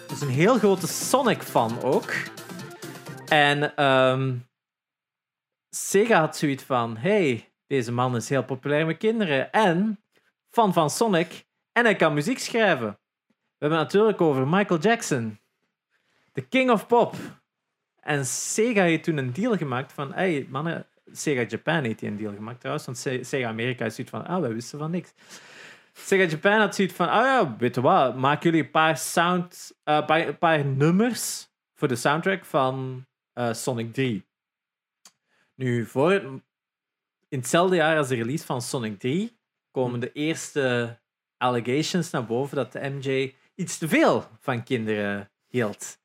dus 0.07 0.21
een 0.21 0.29
heel 0.29 0.57
grote 0.57 0.87
Sonic-fan 0.87 1.81
ook. 1.81 2.13
En 3.27 3.75
ehm, 3.75 4.35
Sega 5.69 6.19
had 6.19 6.37
zoiets 6.37 6.63
van: 6.63 6.97
hey, 6.97 7.53
deze 7.67 7.91
man 7.91 8.15
is 8.15 8.29
heel 8.29 8.43
populair 8.43 8.85
met 8.85 8.97
kinderen. 8.97 9.51
En 9.51 10.03
fan 10.49 10.73
van 10.73 10.89
Sonic. 10.89 11.45
En 11.71 11.83
hij 11.83 11.95
kan 11.95 12.13
muziek 12.13 12.39
schrijven. 12.39 12.99
We 13.27 13.35
hebben 13.57 13.79
het 13.79 13.93
natuurlijk 13.93 14.21
over 14.21 14.47
Michael 14.47 14.79
Jackson, 14.79 15.39
de 16.33 16.41
king 16.41 16.71
of 16.71 16.87
pop. 16.87 17.15
En 18.01 18.25
Sega 18.25 18.81
heeft 18.83 19.03
toen 19.03 19.17
een 19.17 19.33
deal 19.33 19.57
gemaakt 19.57 19.93
van: 19.93 20.13
hey, 20.13 20.47
mannen, 20.49 20.87
Sega 21.11 21.41
Japan 21.47 21.83
heeft 21.83 21.99
die 21.99 22.09
een 22.09 22.17
deal 22.17 22.33
gemaakt 22.33 22.59
trouwens, 22.59 22.85
want 22.85 22.97
Se- 22.97 23.23
Sega 23.23 23.47
Amerika 23.47 23.85
is 23.85 23.95
zoiets 23.95 24.13
van: 24.13 24.25
ah, 24.25 24.41
wij 24.41 24.53
wisten 24.53 24.79
van 24.79 24.91
niks. 24.91 25.13
Sega 25.93 26.23
Japan 26.23 26.59
had 26.59 26.75
zoiets 26.75 26.93
van: 26.93 27.07
ah 27.09 27.23
ja, 27.23 27.55
weet 27.57 27.75
je 27.75 27.81
wat, 27.81 28.15
maak 28.15 28.43
jullie 28.43 28.63
een 28.63 28.71
paar, 28.71 28.97
sound, 28.97 29.71
een 29.83 30.37
paar 30.37 30.65
nummers 30.65 31.49
voor 31.73 31.87
de 31.87 31.95
soundtrack 31.95 32.45
van 32.45 33.05
eh, 33.33 33.53
Sonic 33.53 33.93
3. 33.93 34.25
Nu, 35.55 35.85
voor, 35.85 36.11
in 36.11 36.43
hetzelfde 37.39 37.75
jaar 37.75 37.97
als 37.97 38.07
de 38.07 38.15
release 38.15 38.45
van 38.45 38.61
Sonic 38.61 38.99
3 38.99 39.37
komen 39.71 39.99
de 39.99 40.11
eerste 40.11 40.99
allegations 41.37 42.09
naar 42.09 42.25
boven 42.25 42.55
dat 42.55 42.71
de 42.71 42.89
MJ 42.89 43.35
iets 43.55 43.77
te 43.77 43.87
veel 43.87 44.27
van 44.39 44.63
kinderen 44.63 45.31
hield. 45.47 45.99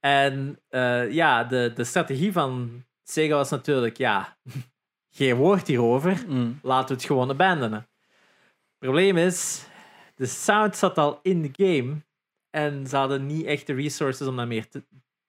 En 0.00 0.60
eh, 0.68 1.10
ja, 1.12 1.44
de, 1.44 1.72
de 1.74 1.84
strategie 1.84 2.32
van 2.32 2.84
Sega 3.02 3.34
was 3.34 3.50
natuurlijk, 3.50 3.96
ja, 3.96 4.36
geen 5.16 5.34
woord 5.36 5.66
hierover, 5.66 6.24
Mm. 6.26 6.58
laten 6.62 6.88
we 6.88 6.94
het 6.94 7.04
gewoon 7.04 7.30
abandonen. 7.30 7.88
Probleem 8.78 9.16
is, 9.16 9.66
de 10.14 10.26
sound 10.26 10.76
zat 10.76 10.98
al 10.98 11.18
in 11.22 11.42
de 11.42 11.50
game 11.52 11.96
en 12.50 12.86
ze 12.86 12.96
hadden 12.96 13.26
niet 13.26 13.46
echt 13.46 13.66
de 13.66 13.74
resources 13.74 14.26
om 14.26 14.36
dat 14.36 14.46
meer 14.46 14.68
te, 14.68 14.82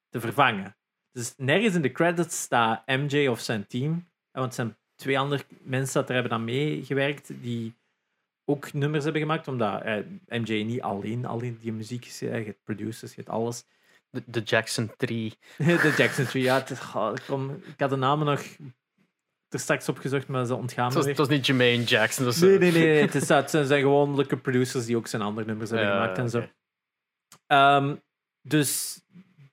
te 0.10 0.20
vervangen. 0.20 0.76
Dus 1.12 1.34
nergens 1.38 1.76
in 1.76 1.82
de 1.82 1.92
credits 1.92 2.42
staat 2.42 2.88
MJ 2.88 3.28
of 3.28 3.40
zijn 3.40 3.68
team, 3.68 4.08
eh, 4.32 4.42
want 4.42 4.54
zijn 4.54 4.78
twee 4.96 5.20
andere 5.20 5.44
mensen 5.62 5.94
dat 6.00 6.08
er 6.10 6.14
hebben 6.16 6.32
aan 6.34 6.44
meegewerkt 6.44 7.32
die 7.42 7.74
ook 8.46 8.74
nummers 8.74 9.04
hebben 9.04 9.22
gemaakt, 9.22 9.48
omdat 9.48 9.82
eh, 9.82 9.98
MJ 10.28 10.64
niet 10.64 10.82
alleen, 10.82 11.26
alleen 11.26 11.58
die 11.62 11.72
muziek 11.74 12.06
is, 12.06 12.22
eh, 12.22 12.40
je 12.40 12.46
hebt 12.46 12.64
producers, 12.64 13.10
je 13.16 13.22
hebt 13.22 13.30
alles. 13.34 13.66
De, 14.12 14.24
de 14.26 14.40
Jackson 14.40 14.92
3. 14.98 15.38
de 15.58 15.94
Jackson 15.98 16.26
Tree, 16.26 16.44
ja, 16.44 16.64
het 16.64 17.26
kom, 17.26 17.52
ik 17.52 17.80
had 17.80 17.90
de 17.90 17.96
namen 17.96 18.26
nog 18.26 18.42
er 19.54 19.60
straks 19.60 19.90
opgezocht, 19.90 20.28
maar 20.28 20.46
ze 20.46 20.56
ontgaan 20.56 20.94
me 20.94 21.04
het 21.04 21.18
was 21.18 21.28
niet 21.28 21.46
Jermaine 21.46 21.84
Jackson. 21.84 22.28
Is, 22.28 22.40
Nee, 22.40 22.58
nee, 22.58 22.72
nee. 22.72 23.02
Het, 23.02 23.16
is, 23.22 23.28
het 23.30 23.50
zijn 23.50 23.66
zijn 23.66 23.82
gewoon 23.82 24.16
leuke 24.16 24.38
producers 24.38 24.86
die 24.86 24.98
ook 24.98 25.08
zijn 25.08 25.22
andere 25.22 25.48
nummers 25.48 25.70
hebben 25.70 25.88
Ja, 25.88 25.94
gemaakt 25.94 26.18
en 26.18 26.30
zo. 26.30 26.50
Ehm, 27.48 27.96
dus 28.42 29.02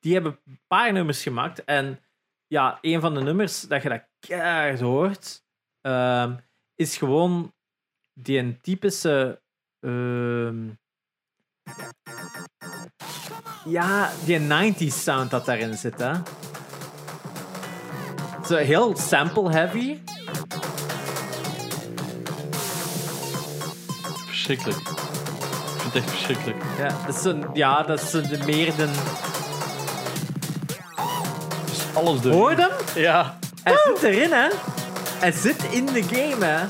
die 0.01 0.13
hebben 0.13 0.39
een 0.45 0.61
paar 0.67 0.93
nummers 0.93 1.23
gemaakt. 1.23 1.65
En 1.65 2.01
ja, 2.47 2.79
een 2.81 3.01
van 3.01 3.15
de 3.15 3.21
nummers 3.21 3.61
dat 3.61 3.83
je 3.83 3.89
dat 3.89 4.09
keihard 4.19 4.81
hoort, 4.81 5.45
ehm, 5.81 6.37
is 6.75 6.97
gewoon 6.97 7.55
die 8.15 8.39
een 8.39 8.61
typische. 8.61 9.43
ehm, 9.81 10.69
ja, 13.65 14.11
die 14.25 14.39
90s 14.41 14.95
sound 15.03 15.31
dat 15.31 15.47
daarin 15.47 15.77
zit. 15.77 15.99
Hè. 15.99 16.13
Zo 18.47 18.57
heel 18.57 18.97
sample 18.97 19.51
heavy. 19.51 19.99
Verschrikkelijk. 24.27 24.79
Ik 24.79 24.87
vind 25.81 25.93
het 25.93 26.03
echt 26.03 26.11
verschrikkelijk. 26.11 26.63
Ja, 26.79 26.89
dat 27.07 27.17
is, 27.17 27.25
een, 27.25 27.45
ja, 27.53 27.83
dat 27.83 28.03
is 28.03 28.13
een, 28.13 28.29
meer 28.47 28.75
de. 28.77 28.89
Dus 31.65 31.79
alles 31.95 32.21
door. 32.21 32.33
Hoor 32.33 32.51
je 32.51 32.57
hem? 32.57 33.03
Ja. 33.03 33.39
Hij 33.63 33.75
zit 33.85 34.03
erin, 34.03 34.33
hè? 34.33 34.49
Hij 35.19 35.33
zit 35.33 35.63
in 35.71 35.87
de 35.87 36.03
game, 36.03 36.45
hè? 36.45 36.67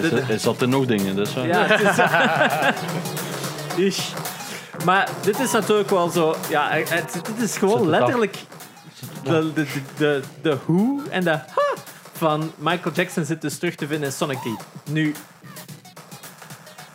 De- 0.00 0.24
Nee, 0.28 0.38
zat 0.38 0.60
er 0.60 0.68
nog 0.68 0.86
dingen, 0.86 1.18
is 1.18 1.34
waar. 1.34 1.46
Ja, 1.46 1.64
het 1.66 1.80
is. 3.76 3.86
Ish. 3.96 4.08
Maar 4.84 5.08
dit 5.22 5.40
is 5.40 5.52
natuurlijk 5.52 5.90
wel 5.90 6.08
zo. 6.08 6.34
Ja, 6.48 6.68
het, 6.70 7.22
is 7.36 7.56
gewoon 7.56 7.88
letterlijk. 7.88 8.36
De, 9.22 9.52
de, 9.96 10.22
de, 10.42 10.56
hoe 10.64 11.02
en 11.10 11.24
de 11.24 11.30
ha 11.30 11.74
van 12.12 12.52
Michael 12.56 12.94
Jackson 12.94 13.24
zit 13.24 13.40
dus 13.40 13.58
terug 13.58 13.74
te 13.74 13.86
vinden 13.86 14.08
in 14.08 14.14
Sonic 14.14 14.38
3. 14.38 14.56
Nu. 14.90 15.14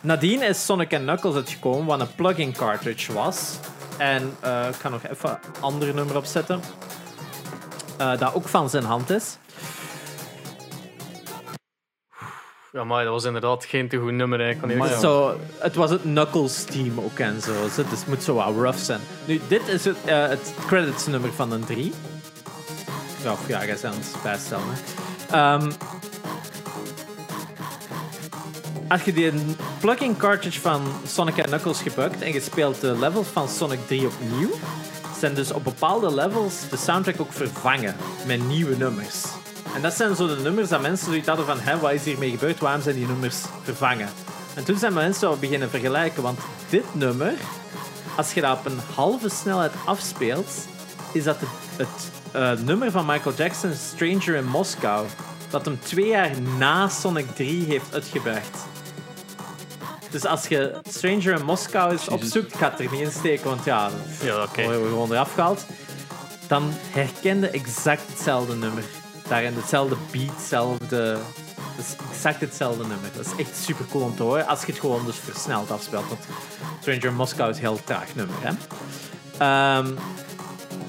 Nadien 0.01 0.41
is 0.41 0.65
Sonic 0.65 0.87
Knuckles 0.89 1.35
uitgekomen, 1.35 1.85
wat 1.85 1.99
een 1.99 2.15
plug-in 2.15 2.53
cartridge 2.53 3.13
was. 3.13 3.57
En 3.97 4.37
eh, 4.39 4.67
ik 4.69 4.75
ga 4.75 4.89
nog 4.89 5.03
even 5.03 5.29
een 5.29 5.61
ander 5.61 5.93
nummer 5.93 6.15
opzetten. 6.17 6.61
eh, 7.97 8.17
dat 8.17 8.33
ook 8.33 8.47
van 8.47 8.69
zijn 8.69 8.83
hand 8.83 9.09
is. 9.09 9.37
Ja, 12.71 12.83
maar 12.83 13.03
dat 13.03 13.13
was 13.13 13.23
inderdaad 13.23 13.65
geen 13.65 13.89
te 13.89 13.97
goed 13.97 14.11
nummer. 14.11 14.39
hè. 14.39 14.55
Kan 14.55 14.69
zeggen. 14.69 14.99
Zo, 14.99 15.39
het 15.57 15.75
was 15.75 15.89
het 15.89 16.01
Knuckles 16.01 16.63
team 16.63 16.99
ook 16.99 17.19
en 17.19 17.41
zo. 17.41 17.63
Dus 17.63 17.75
het 17.75 18.07
moet 18.07 18.23
zo 18.23 18.33
wat 18.33 18.55
rough 18.55 18.77
zijn. 18.77 18.99
Nu, 19.25 19.41
dit 19.47 19.67
is 19.67 19.85
het, 19.85 19.97
eh, 20.05 20.27
het 20.27 20.53
credits 20.67 21.07
nummer 21.07 21.33
van 21.33 21.51
een 21.51 21.65
3. 21.65 21.93
Ja, 23.23 23.31
of 23.31 23.47
ja, 23.47 23.65
jij 23.65 23.77
het 23.81 24.15
bijstellen. 24.23 24.63
Ehm, 25.31 25.71
als 28.87 29.03
je 29.03 29.13
die 29.13 29.31
plug-in 29.79 30.17
cartridge 30.17 30.59
van 30.61 30.81
Sonic 31.07 31.33
Knuckles 31.33 31.81
gebruikt 31.81 32.21
en 32.21 32.33
je 32.33 32.39
speelt 32.41 32.81
de 32.81 32.99
levels 32.99 33.27
van 33.27 33.49
Sonic 33.49 33.87
3 33.87 34.07
opnieuw, 34.07 34.49
zijn 35.19 35.33
dus 35.33 35.51
op 35.51 35.63
bepaalde 35.63 36.13
levels 36.13 36.69
de 36.69 36.77
soundtrack 36.77 37.21
ook 37.21 37.33
vervangen 37.33 37.95
met 38.25 38.47
nieuwe 38.47 38.75
nummers. 38.77 39.38
En 39.75 39.81
dat 39.81 39.93
zijn 39.93 40.15
zo 40.15 40.27
de 40.27 40.41
nummers 40.41 40.69
dat 40.69 40.81
mensen 40.81 41.05
zoiets 41.05 41.27
hadden 41.27 41.45
van, 41.45 41.59
hé, 41.59 41.79
wat 41.79 41.91
is 41.91 42.03
hiermee 42.03 42.29
gebeurd? 42.29 42.59
Waarom 42.59 42.81
zijn 42.81 42.95
die 42.95 43.07
nummers 43.07 43.37
vervangen? 43.63 44.09
En 44.53 44.63
toen 44.63 44.77
zijn 44.77 44.93
mensen 44.93 45.19
zo 45.19 45.35
beginnen 45.35 45.69
vergelijken, 45.69 46.23
want 46.23 46.39
dit 46.69 46.83
nummer, 46.91 47.33
als 48.15 48.33
je 48.33 48.41
dat 48.41 48.57
op 48.57 48.65
een 48.65 48.79
halve 48.95 49.29
snelheid 49.29 49.71
afspeelt, 49.85 50.51
is 51.11 51.23
dat 51.23 51.37
het, 51.39 51.49
het 51.87 52.11
eh, 52.31 52.65
nummer 52.65 52.91
van 52.91 53.05
Michael 53.05 53.35
Jackson, 53.35 53.73
Stranger 53.73 54.35
in 54.35 54.45
Moscow, 54.45 55.05
dat 55.49 55.65
hem 55.65 55.79
twee 55.83 56.07
jaar 56.07 56.31
na 56.57 56.87
Sonic 56.87 57.35
3 57.35 57.65
heeft 57.65 57.93
uitgebracht. 57.93 58.57
Dus 60.09 60.25
als 60.25 60.47
je 60.47 60.79
Stranger 60.89 61.39
in 61.39 61.45
Moscow 61.45 61.91
eens 61.91 62.07
opzoekt, 62.07 62.55
gaat 62.57 62.79
er 62.79 62.91
niet 62.91 63.01
in 63.01 63.11
steken, 63.11 63.49
want 63.49 63.63
ja, 63.63 63.89
Ja, 64.21 64.43
oké. 64.43 64.67
we 64.67 64.87
gewoon 64.87 65.11
eraf 65.11 65.33
gehaald. 65.33 65.65
Dan 66.47 66.73
herkende 66.91 67.49
exact 67.49 68.01
hetzelfde 68.07 68.55
nummer. 68.55 68.83
Daarin 69.29 69.53
hetzelfde 69.53 69.95
beat, 70.11 70.35
hetzelfde. 70.35 71.17
Is 71.77 71.95
exact 72.09 72.41
hetzelfde 72.41 72.87
nummer. 72.87 73.09
Dat 73.15 73.25
is 73.25 73.45
echt 73.45 73.55
super 73.55 73.85
cool 73.91 74.03
om 74.03 74.15
te 74.15 74.23
horen. 74.23 74.47
Als 74.47 74.61
je 74.61 74.71
het 74.71 74.79
gewoon 74.79 75.05
dus 75.05 75.17
versneld 75.17 75.71
afspeelt. 75.71 76.07
Want 76.07 76.27
Stranger 76.79 77.13
Moscow 77.13 77.49
is 77.49 77.55
een 77.55 77.61
heel 77.61 77.83
traag 77.83 78.15
nummer. 78.15 78.35
Hè? 78.39 78.51
Ehm, 79.37 79.95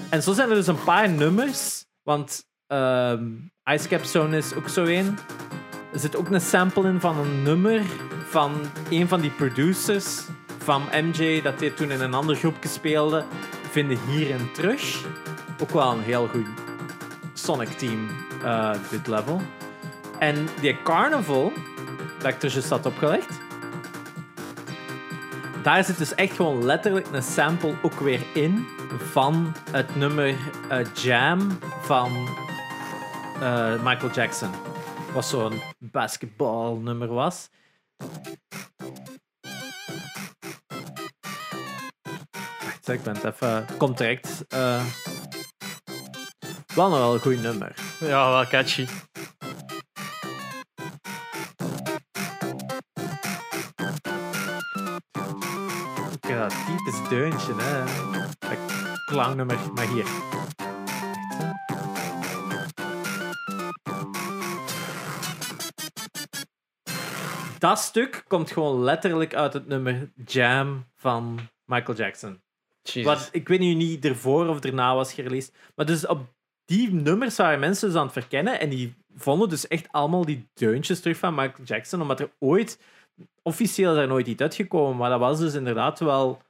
en 0.08 0.22
zo 0.22 0.32
zijn 0.32 0.48
er 0.48 0.54
dus 0.54 0.66
een 0.66 0.84
paar 0.84 1.08
nummers. 1.08 1.84
Want 2.02 2.44
ehm 2.66 3.24
Ice 3.70 3.88
Cap 3.88 4.04
Zone 4.04 4.36
is 4.36 4.54
ook 4.54 4.68
zo 4.68 4.84
één. 4.84 5.18
Er 5.92 5.98
zit 5.98 6.16
ook 6.16 6.30
een 6.30 6.40
sample 6.40 6.88
in 6.88 7.00
van 7.00 7.18
een 7.18 7.42
nummer 7.42 7.82
van 8.28 8.52
een 8.90 9.08
van 9.08 9.20
die 9.20 9.30
producers 9.30 10.20
van 10.58 10.82
MJ, 10.92 11.42
dat 11.42 11.60
hij 11.60 11.70
toen 11.70 11.90
in 11.90 12.00
een 12.00 12.14
ander 12.14 12.36
groepje 12.36 12.68
speelde, 12.68 13.24
vinden 13.70 13.98
hierin 14.06 14.52
terug. 14.52 15.04
Ook 15.62 15.70
wel 15.70 15.92
een 15.92 16.02
heel 16.02 16.28
goed 16.28 16.46
Sonic 17.34 17.68
team, 17.68 18.08
eh, 18.42 18.70
dit 18.90 19.06
level. 19.06 19.40
En 20.18 20.48
die 20.60 20.82
Carnival, 20.82 21.52
dat 22.18 22.34
ik 22.34 22.42
er 22.42 22.50
juist 22.50 22.70
had 22.70 22.86
opgelegd, 22.86 23.40
daar 25.62 25.84
zit 25.84 25.98
dus 25.98 26.14
echt 26.14 26.36
gewoon 26.36 26.64
letterlijk 26.64 27.06
een 27.12 27.22
sample 27.22 27.74
ook 27.82 28.00
weer 28.00 28.20
in 28.34 28.66
van 28.98 29.52
het 29.70 29.96
nummer 29.96 30.34
eh, 30.68 30.94
Jam 30.94 31.58
van 31.82 32.28
eh, 33.40 33.82
Michael 33.82 34.12
Jackson. 34.12 34.50
Wat 35.12 35.24
zo'n 35.24 35.60
basketbalnummer 35.78 37.08
was. 37.08 37.48
Wacht, 42.64 42.88
ik 42.88 43.02
ben 43.02 43.14
het 43.14 43.24
even... 43.24 43.66
Komt 43.78 43.98
direct. 43.98 44.44
Wel 46.74 46.88
nog 46.88 46.98
wel 46.98 47.14
een 47.14 47.20
goed 47.20 47.42
nummer. 47.42 47.74
Ja, 48.00 48.30
wel 48.30 48.46
catchy. 48.46 48.86
Heb 56.20 56.38
dat 56.38 56.54
typisch 56.66 57.08
deuntje, 57.08 57.54
hè. 57.56 57.84
Dat 58.38 58.58
klanknummer, 59.04 59.58
maar 59.74 59.86
hier. 59.88 60.06
Dat 67.58 67.78
stuk 67.78 68.24
komt 68.28 68.50
gewoon 68.50 68.82
letterlijk 68.82 69.34
uit 69.34 69.52
het 69.52 69.66
nummer 69.66 70.10
Jam 70.26 70.86
van 70.96 71.40
Michael 71.64 71.98
Jackson. 71.98 72.40
Jesus. 72.82 73.04
Wat, 73.04 73.28
ik 73.32 73.48
weet 73.48 73.60
nu 73.60 73.74
niet 73.74 74.04
ervoor 74.04 74.48
of 74.48 74.60
erna 74.60 74.94
was 74.94 75.12
gereleased. 75.12 75.54
Maar 75.74 75.86
dus 75.86 76.06
op 76.06 76.26
die 76.70 76.92
nummers 76.92 77.36
waren 77.36 77.60
mensen 77.60 77.88
dus 77.88 77.96
aan 77.96 78.04
het 78.04 78.12
verkennen. 78.12 78.60
En 78.60 78.68
die 78.68 78.94
vonden 79.14 79.48
dus 79.48 79.68
echt 79.68 79.88
allemaal 79.90 80.24
die 80.24 80.48
deuntjes 80.54 81.00
terug 81.00 81.16
van 81.16 81.34
Michael 81.34 81.64
Jackson. 81.64 82.00
Omdat 82.00 82.20
er 82.20 82.32
ooit, 82.38 82.78
officieel 83.42 83.92
is 83.92 83.98
er 83.98 84.06
nooit 84.06 84.26
iets 84.26 84.42
uitgekomen. 84.42 84.96
Maar 84.96 85.10
dat 85.10 85.20
was 85.20 85.38
dus 85.38 85.54
inderdaad 85.54 85.98
wel 85.98 86.42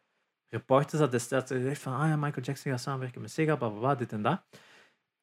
reporters 0.49 1.01
dat 1.01 1.11
destijds 1.11 1.51
gezegd 1.51 1.83
van 1.83 1.93
ah 1.93 2.09
ja, 2.09 2.17
Michael 2.17 2.45
Jackson 2.45 2.71
gaat 2.71 2.81
samenwerken 2.81 3.21
met 3.21 3.31
Sega, 3.31 3.57
bla 3.57 3.69
bla 3.69 3.79
bla, 3.79 3.95
dit 3.95 4.13
en 4.13 4.23
dat. 4.23 4.43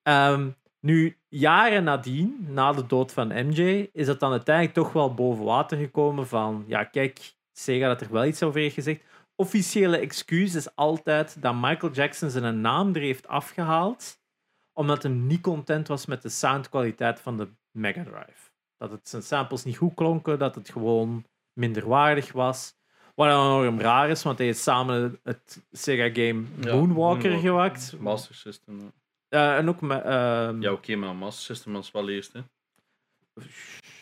Ehm, 0.02 0.50
nu, 0.80 1.18
jaren 1.28 1.84
nadien, 1.84 2.48
na 2.50 2.74
de 2.74 2.86
dood 2.86 3.14
van 3.14 3.28
MJ, 3.48 3.90
is 3.94 4.08
het 4.08 4.20
dan 4.20 4.32
uiteindelijk 4.32 4.76
toch 4.76 4.94
wel 4.94 5.14
boven 5.14 5.46
water 5.46 5.78
gekomen 5.78 6.28
van 6.28 6.64
ja, 6.68 6.84
kijk, 6.84 7.34
Sega 7.52 7.88
dat 7.88 8.02
er 8.02 8.12
wel 8.12 8.26
iets 8.26 8.44
over 8.44 8.60
heeft 8.60 8.74
gezegd. 8.74 9.04
Officiële 9.36 9.98
excuus 9.98 10.56
is 10.56 10.76
altijd 10.76 11.42
dat 11.42 11.56
Michael 11.56 11.94
Jackson 11.94 12.30
zijn 12.30 12.62
naam 12.62 12.96
er 12.96 13.02
heeft 13.02 13.28
afgehaald 13.28 14.18
omdat 14.78 15.04
hij 15.04 15.12
niet 15.12 15.42
content 15.42 15.88
was 15.88 16.06
met 16.06 16.22
de 16.22 16.30
soundkwaliteit 16.30 17.20
van 17.20 17.38
de 17.38 17.48
Mega 17.72 18.04
Drive. 18.04 18.52
Dat 18.78 18.92
het 18.92 19.10
zijn 19.10 19.22
samples 19.22 19.64
niet 19.64 19.78
goed 19.78 19.94
klonken, 19.94 20.40
dat 20.40 20.56
het 20.56 20.70
gewoon 20.70 21.26
minderwaardig 21.54 22.32
was. 22.32 22.76
Wat 23.16 23.28
dan 23.30 23.60
enorm 23.60 23.80
raar 23.80 24.10
is, 24.10 24.24
want 24.24 24.38
hij 24.38 24.48
heeft 24.48 24.60
samen 24.60 25.20
het 25.24 25.66
Sega-game 25.72 26.44
Ja, 26.62 26.76
Moonwalker 26.76 26.86
Moonwalker. 26.86 27.40
gemaakt. 27.40 27.96
Master 28.00 28.36
System. 28.36 28.80
ja. 29.30 29.52
Eh, 29.54 29.58
en 29.58 29.70
ook 29.70 29.82
met... 29.82 30.04
ehm, 30.04 30.62
Ja, 30.62 30.72
oké, 30.72 30.96
maar 30.96 31.16
Master 31.16 31.56
System 31.56 31.74
was 31.74 31.92
wel 31.92 32.10
eerst. 32.10 32.34
Hè. 32.34 32.40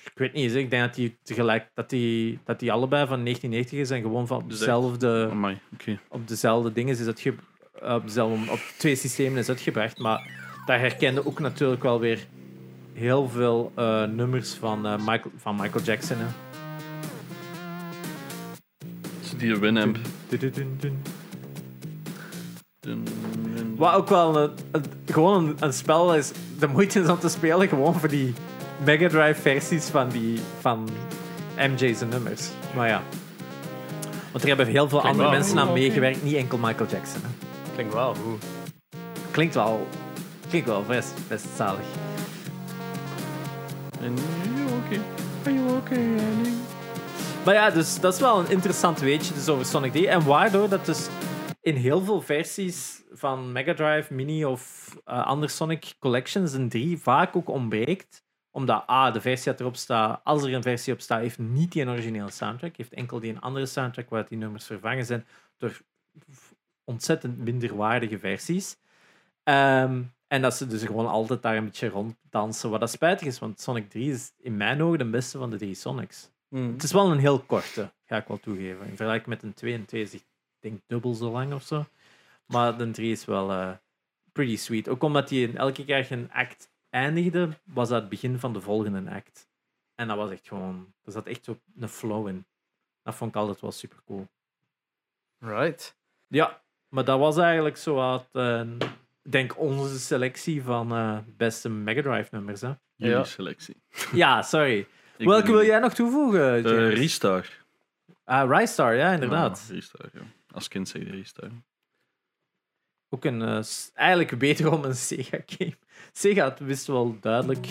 Ik 0.04 0.22
weet 0.22 0.34
niet, 0.34 0.56
ik 0.56 0.70
denk 0.70 0.84
dat 0.84 0.96
die 0.96 1.18
tegelijk 1.24 1.70
dat 1.74 1.90
die, 1.90 2.40
dat 2.44 2.60
die 2.60 2.72
allebei 2.72 3.08
van 3.08 3.24
1990 3.24 3.80
is 3.80 3.90
en 3.90 4.02
gewoon 4.02 4.28
van 4.28 4.38
op 4.42 4.50
Dus 4.50 4.60
dezelfde, 4.60 5.28
Amai, 5.32 5.58
oké. 5.74 6.00
op 6.10 6.28
dezelfde 6.28 6.72
dingen 6.72 6.98
is 7.00 7.22
ge, 7.22 7.36
op, 7.82 8.04
dezelfde, 8.06 8.52
op 8.52 8.60
twee 8.78 8.96
systemen 8.96 9.38
is 9.38 9.50
uitgebracht. 9.50 9.98
Maar 10.00 10.45
daar 10.66 10.80
herkende 10.80 11.26
ook 11.26 11.40
natuurlijk 11.40 11.84
wel 11.84 12.00
weer 12.00 12.26
heel 12.94 13.30
veel 13.30 13.72
eh, 13.76 14.04
nummers 14.04 14.54
van, 14.54 14.86
eh, 14.86 14.98
Michael, 14.98 15.32
van 15.38 15.56
Michael 15.56 15.84
Jackson. 15.84 16.18
Hè. 16.20 16.26
Die 19.38 19.56
Winamp. 19.58 19.98
Wat 23.76 23.94
ook 23.94 24.10
wel 24.10 24.38
een, 24.38 24.52
een- 24.72 24.84
gewoon 25.06 25.46
een, 25.48 25.56
een 25.60 25.74
spel 25.74 26.16
is 26.16 26.32
de 26.60 26.68
moeite 26.68 27.00
is 27.00 27.08
om 27.10 27.20
te 27.20 27.30
spelen, 27.30 27.68
gewoon 27.68 28.00
voor 28.00 28.10
die 28.10 28.34
Mega 28.84 29.08
Drive 29.08 29.42
versies 29.42 29.86
van, 29.90 30.10
die, 30.10 30.40
van 30.60 30.90
MJ's 31.58 32.00
nummers. 32.10 32.50
Maar 32.76 32.88
ja. 32.88 33.02
Want 34.32 34.42
er 34.42 34.48
hebben 34.48 34.68
heel 34.68 34.90
veel 34.90 35.00
Klinkt 35.00 35.20
andere 35.20 35.30
wel. 35.30 35.40
mensen 35.40 35.60
aan 35.60 35.74
meegewerkt, 35.74 36.24
niet 36.24 36.36
enkel 36.36 36.58
Michael 36.58 36.90
Jackson. 36.90 37.22
Hè. 37.22 37.28
Klinkt 37.74 37.94
wel 37.94 38.16
goed. 38.16 38.44
Klinkt 39.32 39.56
wel, 39.56 39.88
klinkt 40.62 40.74
wel 40.74 40.96
best, 40.96 41.28
best 41.28 41.46
zalig. 41.56 41.86
En 44.00 44.14
oké. 44.84 45.02
Are 45.44 45.54
you 45.54 45.78
okay, 45.78 45.98
Annie? 45.98 46.54
Maar 47.46 47.54
ja, 47.54 47.70
dus 47.70 48.00
dat 48.00 48.14
is 48.14 48.20
wel 48.20 48.40
een 48.40 48.50
interessant 48.50 49.00
weetje 49.00 49.34
dus 49.34 49.50
over 49.50 49.66
Sonic 49.66 49.92
3. 49.92 50.08
En 50.08 50.26
waardoor 50.26 50.70
dat 50.70 50.86
dus 50.86 51.08
in 51.62 51.76
heel 51.76 52.02
veel 52.02 52.22
versies 52.22 53.04
van 53.12 53.52
Mega 53.52 53.74
Drive, 53.74 54.14
Mini 54.14 54.46
of 54.46 54.94
eh, 55.06 55.26
andere 55.26 55.52
Sonic 55.52 55.94
Collections 56.00 56.54
een 56.54 56.70
3 56.70 56.98
vaak 56.98 57.36
ook 57.36 57.50
ontbreekt. 57.50 58.24
Omdat 58.52 58.90
A, 58.90 59.12
de 59.12 59.22
versie 59.22 59.52
dat 59.52 59.60
erop 59.60 59.76
staat, 59.76 60.22
als 60.24 60.44
er 60.44 60.54
een 60.54 60.62
versie 60.62 60.94
op 60.94 61.02
staat, 61.02 61.20
heeft 61.20 61.40
niet 61.40 61.72
die 61.72 61.82
een 61.82 61.90
originele 61.90 62.32
soundtrack. 62.32 62.78
Heeft 62.78 62.94
enkel 62.94 63.20
die 63.20 63.32
een 63.32 63.42
andere 63.42 63.66
soundtrack 63.66 64.10
waar 64.10 64.28
die 64.28 64.38
nummers 64.38 64.66
vervangen 64.66 65.06
zijn 65.06 65.26
door 65.58 65.82
ontzettend 66.84 67.38
minderwaardige 67.38 68.20
versies. 68.20 68.78
Ehm, 69.44 70.02
en 70.28 70.42
dat 70.42 70.54
ze 70.56 70.68
dus 70.68 70.84
gewoon 70.84 71.08
altijd 71.08 71.42
daar 71.42 71.56
een 71.56 71.66
beetje 71.66 71.90
ronddansen. 71.90 72.70
Wat 72.70 72.80
dat 72.80 72.92
spijtig 72.92 73.28
is, 73.28 73.40
want 73.40 73.60
Sonic 73.62 73.90
3 73.90 74.12
is 74.12 74.34
in 74.38 74.58
mijn 74.58 74.82
ogen 74.82 74.98
de 74.98 75.10
beste 75.10 75.38
van 75.38 75.50
de 75.50 75.58
drie 75.58 75.76
Sonics. 75.76 76.30
Hmm. 76.48 76.72
Het 76.74 76.84
is 76.84 76.92
wel 76.92 77.12
een 77.12 77.20
heel 77.20 77.40
korte, 77.40 77.92
ga 78.06 78.18
ik 78.18 78.28
wel 78.28 78.40
toegeven. 78.40 78.86
In 78.86 78.96
vergelijking 78.96 79.28
met 79.28 79.44
een 79.44 79.54
2 79.54 79.74
en 79.74 79.86
2 79.86 80.02
is 80.02 80.14
ik 80.14 80.24
denk 80.60 80.82
dubbel 80.88 81.14
zo 81.14 81.32
lang 81.32 81.54
of 81.54 81.64
zo. 81.64 81.86
Maar 82.46 82.78
de 82.78 82.92
3 82.92 83.12
is 83.12 83.26
wel 83.26 83.52
eh, 83.52 83.72
pretty 84.32 84.58
sweet. 84.58 84.90
Ook 84.90 85.04
omdat 85.04 85.30
hij 85.30 85.42
in 85.42 85.58
elke 85.58 85.86
keer 85.86 86.12
een 86.12 86.32
act 86.32 86.70
eindigde, 86.90 87.50
was 87.64 87.90
dat 87.90 88.00
het 88.00 88.10
begin 88.10 88.40
van 88.40 88.54
de 88.54 88.62
volgende 88.62 89.12
act. 89.12 89.50
En 89.96 90.08
dat 90.08 90.18
was 90.18 90.32
echt 90.32 90.48
gewoon, 90.48 90.94
er 91.04 91.12
zat 91.12 91.26
echt 91.26 91.46
zo 91.46 91.60
een 91.80 91.90
flow 91.90 92.28
in. 92.28 92.46
Dat 93.04 93.16
vond 93.16 93.30
ik 93.30 93.38
altijd 93.38 93.62
wel 93.62 93.72
super 93.72 94.00
cool. 94.06 94.28
Right. 95.40 95.98
Ja, 96.28 96.62
maar 96.90 97.06
dat 97.06 97.20
was 97.20 97.38
eigenlijk 97.38 97.78
zo 97.78 97.94
wat, 97.94 98.28
eh, 98.32 98.62
denk 99.30 99.60
onze 99.60 100.00
selectie 100.00 100.64
van 100.64 100.92
eh, 100.92 101.18
beste 101.38 101.70
Mega 101.70 102.02
Drive 102.02 102.30
nummers. 102.32 102.62
Hè? 102.62 102.72
Jullie 102.96 103.16
Ja. 103.16 103.24
selectie. 103.24 103.76
Ja, 104.14 104.42
sorry. 104.42 104.88
Ik 105.18 105.28
Welke 105.28 105.52
wil 105.52 105.66
jij 105.66 105.80
nog 105.80 105.94
toevoegen? 105.94 106.56
Eh, 106.56 106.64
James? 106.64 106.94
Ristar. 107.00 107.46
Ah, 108.24 108.50
Rystar, 108.60 108.96
ja, 108.96 109.12
inderdaad. 109.12 109.66
Ja, 109.68 109.74
Ristar, 109.74 110.10
ja. 110.14 110.22
Als 110.52 110.68
kind 110.68 110.88
zeg 110.90 111.02
je 111.04 111.10
Ristar. 111.10 111.50
Ook 113.10 113.26
een, 113.26 113.42
eh, 113.42 113.60
eigenlijk 113.94 114.32
wederom 114.32 114.84
een 114.84 114.96
Sega-game. 114.96 115.74
Sega 116.14 116.56
wist 116.60 116.88
wel 116.88 117.18
duidelijk 117.22 117.68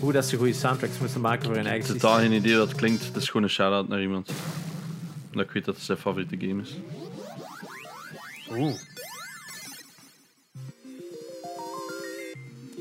hoe 0.00 0.12
dat 0.12 0.24
ze 0.24 0.36
goede 0.36 0.52
soundtracks 0.52 0.98
moesten 0.98 1.20
maken 1.20 1.44
voor 1.44 1.54
hun 1.54 1.66
eigen 1.66 1.86
Totaal 1.92 2.10
systeem. 2.12 2.30
geen 2.30 2.40
idee 2.40 2.56
wat 2.56 2.68
het 2.68 2.76
klinkt. 2.76 3.04
Het 3.04 3.16
is 3.16 3.26
gewoon 3.26 3.42
een 3.42 3.48
shout-out 3.50 3.88
naar 3.88 4.00
iemand. 4.02 4.32
Dat 5.32 5.42
ik 5.44 5.50
weet 5.50 5.64
dat 5.64 5.74
het 5.74 5.84
zijn 5.84 5.98
favoriete 5.98 6.46
game 6.46 6.62
is. 6.62 6.74
Oeh. 8.50 8.74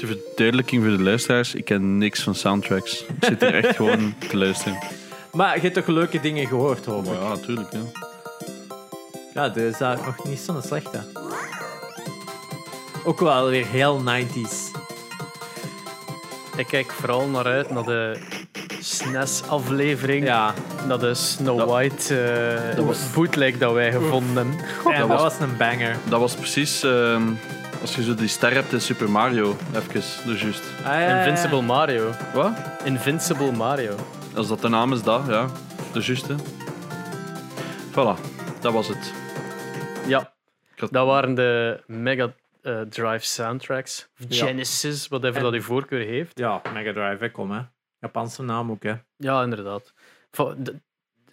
Ter 0.03 0.17
verduidelijking 0.17 0.83
voor 0.83 0.97
de 0.97 1.03
luisteraars, 1.03 1.53
ik 1.55 1.65
ken 1.65 1.97
niks 1.97 2.21
van 2.23 2.35
soundtracks. 2.35 3.03
Ik 3.05 3.15
zit 3.19 3.41
hier 3.41 3.53
echt 3.63 3.75
gewoon 3.75 4.13
te 4.29 4.37
luisteren. 4.37 4.77
Maar 5.31 5.55
je 5.55 5.61
hebt 5.61 5.73
toch 5.73 5.87
leuke 5.87 6.19
dingen 6.19 6.47
gehoord, 6.47 6.85
hoop 6.85 7.03
ik. 7.05 7.11
Maar 7.11 7.21
ja, 7.21 7.27
natuurlijk. 7.27 7.71
Ja. 7.73 7.79
Ja, 9.33 9.49
dit 9.49 9.71
is 9.73 9.77
daar 9.77 9.97
nog 10.05 10.23
niet 10.27 10.39
zo'n 10.39 10.61
slechte. 10.61 10.99
Ook 13.03 13.19
wel 13.19 13.47
weer 13.49 13.65
heel 13.65 14.01
90s. 14.03 14.71
Ik 16.57 16.67
kijk 16.67 16.91
vooral 16.91 17.27
naar 17.27 17.45
uit 17.45 17.69
naar 17.71 17.83
de 17.83 18.17
SNES-aflevering. 18.79 20.25
Ja, 20.25 20.53
Naar 20.87 20.99
de 20.99 21.13
Snow 21.13 21.57
Dat- 21.57 21.69
White 21.69 22.19
eh 22.21 22.75
dat 22.75 22.85
was- 22.85 23.11
bootleg 23.15 23.57
dat 23.57 23.73
wij 23.73 23.91
gevonden 23.91 24.47
hebben. 24.47 24.93
en 24.93 24.99
dat 24.99 25.07
was- 25.07 25.21
was 25.21 25.39
een 25.39 25.57
banger. 25.57 25.95
Dat 26.09 26.19
was 26.19 26.35
precies 26.35 26.83
ehm, 26.83 27.21
als 27.83 27.95
je 27.95 28.03
zo 28.03 28.15
die 28.15 28.27
ster 28.27 28.53
hebt 28.53 28.71
in 28.73 28.81
Super 28.81 29.09
Mario. 29.09 29.55
Even, 29.75 29.93
dus 30.25 30.41
juist. 30.41 30.63
Ah, 30.79 30.83
ja, 30.85 30.99
ja, 30.99 31.09
ja. 31.09 31.19
Invincible 31.25 31.61
Mario. 31.61 32.11
Wat? 32.33 32.51
Invincible 32.83 33.51
Mario. 33.51 33.95
Als 34.35 34.47
dat 34.47 34.61
de 34.61 34.69
naam 34.69 34.93
is, 34.93 35.03
dat, 35.03 35.25
ja. 35.27 35.47
De 35.93 35.99
juiste. 36.01 36.35
Voilà, 37.91 38.15
dat 38.61 38.73
was 38.73 38.87
het. 38.87 39.13
Ja, 40.07 40.33
Ik 40.75 40.79
had- 40.79 40.91
dat 40.91 41.05
waren 41.05 41.33
de 41.33 41.83
Mega 41.87 42.33
eh, 42.61 42.81
Drive 42.81 43.25
soundtracks. 43.25 44.09
Genesis, 44.29 45.07
whatever 45.07 45.37
En- 45.37 45.43
dat 45.43 45.53
uw 45.53 45.61
voorkeur 45.61 46.05
heeft. 46.05 46.39
Ja, 46.39 46.61
Mega 46.73 46.93
Drive, 46.93 47.17
hè, 47.23 47.31
kom 47.31 47.51
hè. 47.51 47.61
Japanse 47.99 48.43
naam 48.43 48.71
ook, 48.71 48.83
hè. 48.83 48.93
Ja, 49.17 49.43
inderdaad. 49.43 49.93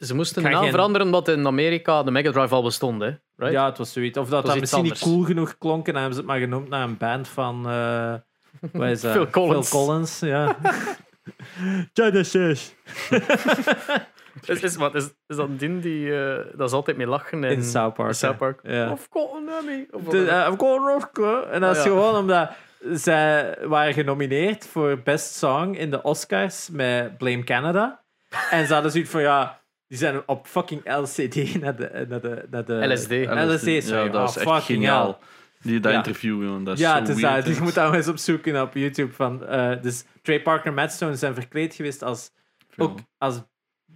Ze 0.01 0.15
moesten 0.15 0.43
de 0.43 0.49
naam 0.49 0.63
geen- 0.63 0.71
veranderen 0.71 1.07
omdat 1.07 1.29
in 1.29 1.47
Amerika 1.47 2.03
de 2.03 2.11
Mega 2.11 2.31
Drive 2.31 2.55
al 2.55 2.63
bestond. 2.63 3.01
Hè? 3.03 3.11
Right? 3.37 3.53
Ja, 3.55 3.67
het 3.67 3.79
was 3.79 3.93
zoiets. 3.93 4.19
Of 4.19 4.29
dat 4.29 4.43
was 4.43 4.51
dat 4.53 4.61
misschien 4.61 4.83
anders. 4.83 5.01
niet 5.05 5.13
cool 5.13 5.25
genoeg 5.25 5.59
klonk 5.59 5.89
en 5.89 5.95
hebben 5.95 6.13
ze 6.13 6.19
het 6.19 6.29
maar 6.29 6.39
genoemd 6.39 6.69
naar 6.69 6.83
een 6.83 6.97
band 6.97 7.29
van... 7.29 7.69
eh 7.69 8.15
wat 8.73 8.89
is 8.89 9.01
dat? 9.01 9.13
Phil 9.17 9.31
Collins. 9.31 9.69
Phil 9.69 9.85
Collins, 9.85 10.19
ja. 10.21 10.57
Genesis. 11.95 12.75
Is, 14.47 14.61
is, 14.61 14.77
wat, 14.77 14.95
is, 14.95 15.05
is 15.27 15.37
dat 15.37 15.59
Din 15.59 15.81
die... 15.81 16.15
eh, 16.19 16.37
dat 16.57 16.69
is 16.69 16.75
altijd 16.75 16.97
mee 16.97 17.07
lachen 17.07 17.45
in, 17.45 17.51
In 17.51 17.63
South 17.65 17.95
Park. 17.95 18.09
in 18.09 18.15
South. 18.15 18.37
Park. 18.37 18.61
Ja. 18.63 18.91
Of 18.91 19.09
Cotton 19.09 19.49
Emmy. 19.61 19.87
Of 19.91 20.03
De, 20.03 20.25
wat- 20.25 20.35
I've 20.53 20.59
got 20.59 20.79
an 20.79 20.89
Oscar. 20.95 21.43
En 21.49 21.61
dat 21.61 21.71
is 21.77 21.79
Ah, 21.79 21.85
ja. 21.85 21.91
gewoon 21.91 22.17
omdat 22.17 22.51
zij 22.93 23.59
waren 23.63 23.93
genomineerd 23.95 24.67
voor 24.67 24.99
Best 25.05 25.35
Song 25.35 25.75
in 25.75 25.91
de 25.91 26.03
Oscars 26.03 26.69
met 26.73 27.19
Blame 27.19 27.45
Canada. 27.45 28.01
En 28.51 28.67
ze 28.67 28.73
hadden 28.73 28.91
zoiets 28.93 29.11
van, 29.11 29.21
ja, 29.21 29.60
die 29.91 29.99
zijn 29.99 30.23
op 30.27 30.47
fucking 30.47 30.83
LCD 30.97 31.35
naar 31.63 31.77
de... 31.77 32.07
Naar 32.09 32.21
de, 32.21 32.47
naar 32.51 32.65
de 32.65 32.87
LSD. 32.93 33.11
LSD, 33.11 33.87
sorry. 33.89 34.05
Ja, 34.05 34.09
dat 34.09 34.37
is 34.37 34.45
Oh, 34.45 34.57
echt 34.57 34.65
geniaal. 34.65 35.05
hell. 35.07 35.17
Die, 35.63 35.81
dat 35.81 35.93
Ja. 35.93 35.99
interview, 35.99 36.43
jongen, 36.43 36.65
dat 36.65 36.75
is 36.75 36.81
Ja, 36.81 36.93
zo 36.95 37.01
het 37.01 37.09
is 37.09 37.21
weird, 37.21 37.37
dat. 37.37 37.45
Dus 37.45 37.57
je 37.57 37.63
moet 37.63 37.75
daar 37.75 37.95
eens 37.95 38.09
opzoeken 38.09 38.63
op 38.63 38.75
YouTube. 38.75 39.13
Van, 39.13 39.47
eh, 39.47 39.83
dus 39.83 40.05
Trey 40.23 40.43
Parker 40.43 40.67
en 40.67 40.75
Matt 40.75 40.93
Stone 40.93 41.15
zijn 41.17 41.35
verkleed 41.35 41.75
geweest 41.75 42.03
als, 42.03 42.31
ook 42.77 42.99
als 43.19 43.41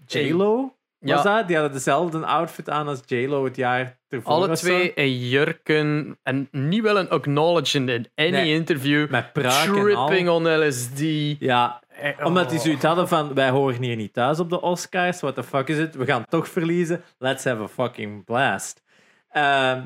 J-Lo. 0.06 0.74
Ja. 0.98 1.14
Was 1.14 1.24
dat? 1.24 1.46
Die 1.46 1.56
hadden 1.56 1.74
dezelfde 1.74 2.26
outfit 2.26 2.70
aan 2.70 2.88
als 2.88 3.00
J-Lo 3.06 3.44
het 3.44 3.56
jaar 3.56 3.98
ervoor. 4.08 4.32
Alle 4.32 4.56
twee 4.56 4.94
in 4.94 5.28
jurken 5.28 6.18
en 6.22 6.48
niet 6.50 6.82
wel 6.82 6.98
een 6.98 7.08
acknowledging 7.10 7.88
in 7.90 8.08
any 8.14 8.30
Nee. 8.30 8.52
interview. 8.54 9.10
Met 9.10 9.32
praak 9.32 9.66
en 9.66 9.94
al. 9.96 10.06
Tripping 10.06 10.28
on 10.28 10.66
LSD. 10.66 11.00
Ja, 11.38 11.82
Omdat 12.22 12.48
die 12.48 12.58
oh. 12.58 12.64
zoiets 12.64 12.84
hadden 12.84 13.08
van, 13.08 13.34
wij 13.34 13.50
horen 13.50 13.82
hier 13.82 13.96
niet 13.96 14.12
thuis 14.12 14.40
op 14.40 14.50
de 14.50 14.60
Oscars. 14.60 15.20
What 15.20 15.34
the 15.34 15.42
fuck 15.42 15.68
is 15.68 15.78
het? 15.78 15.94
We 15.94 16.04
gaan 16.04 16.24
toch 16.28 16.48
verliezen. 16.48 17.02
Let's 17.18 17.44
have 17.44 17.62
a 17.62 17.68
fucking 17.68 18.24
blast. 18.24 18.82
Ehm, 19.30 19.82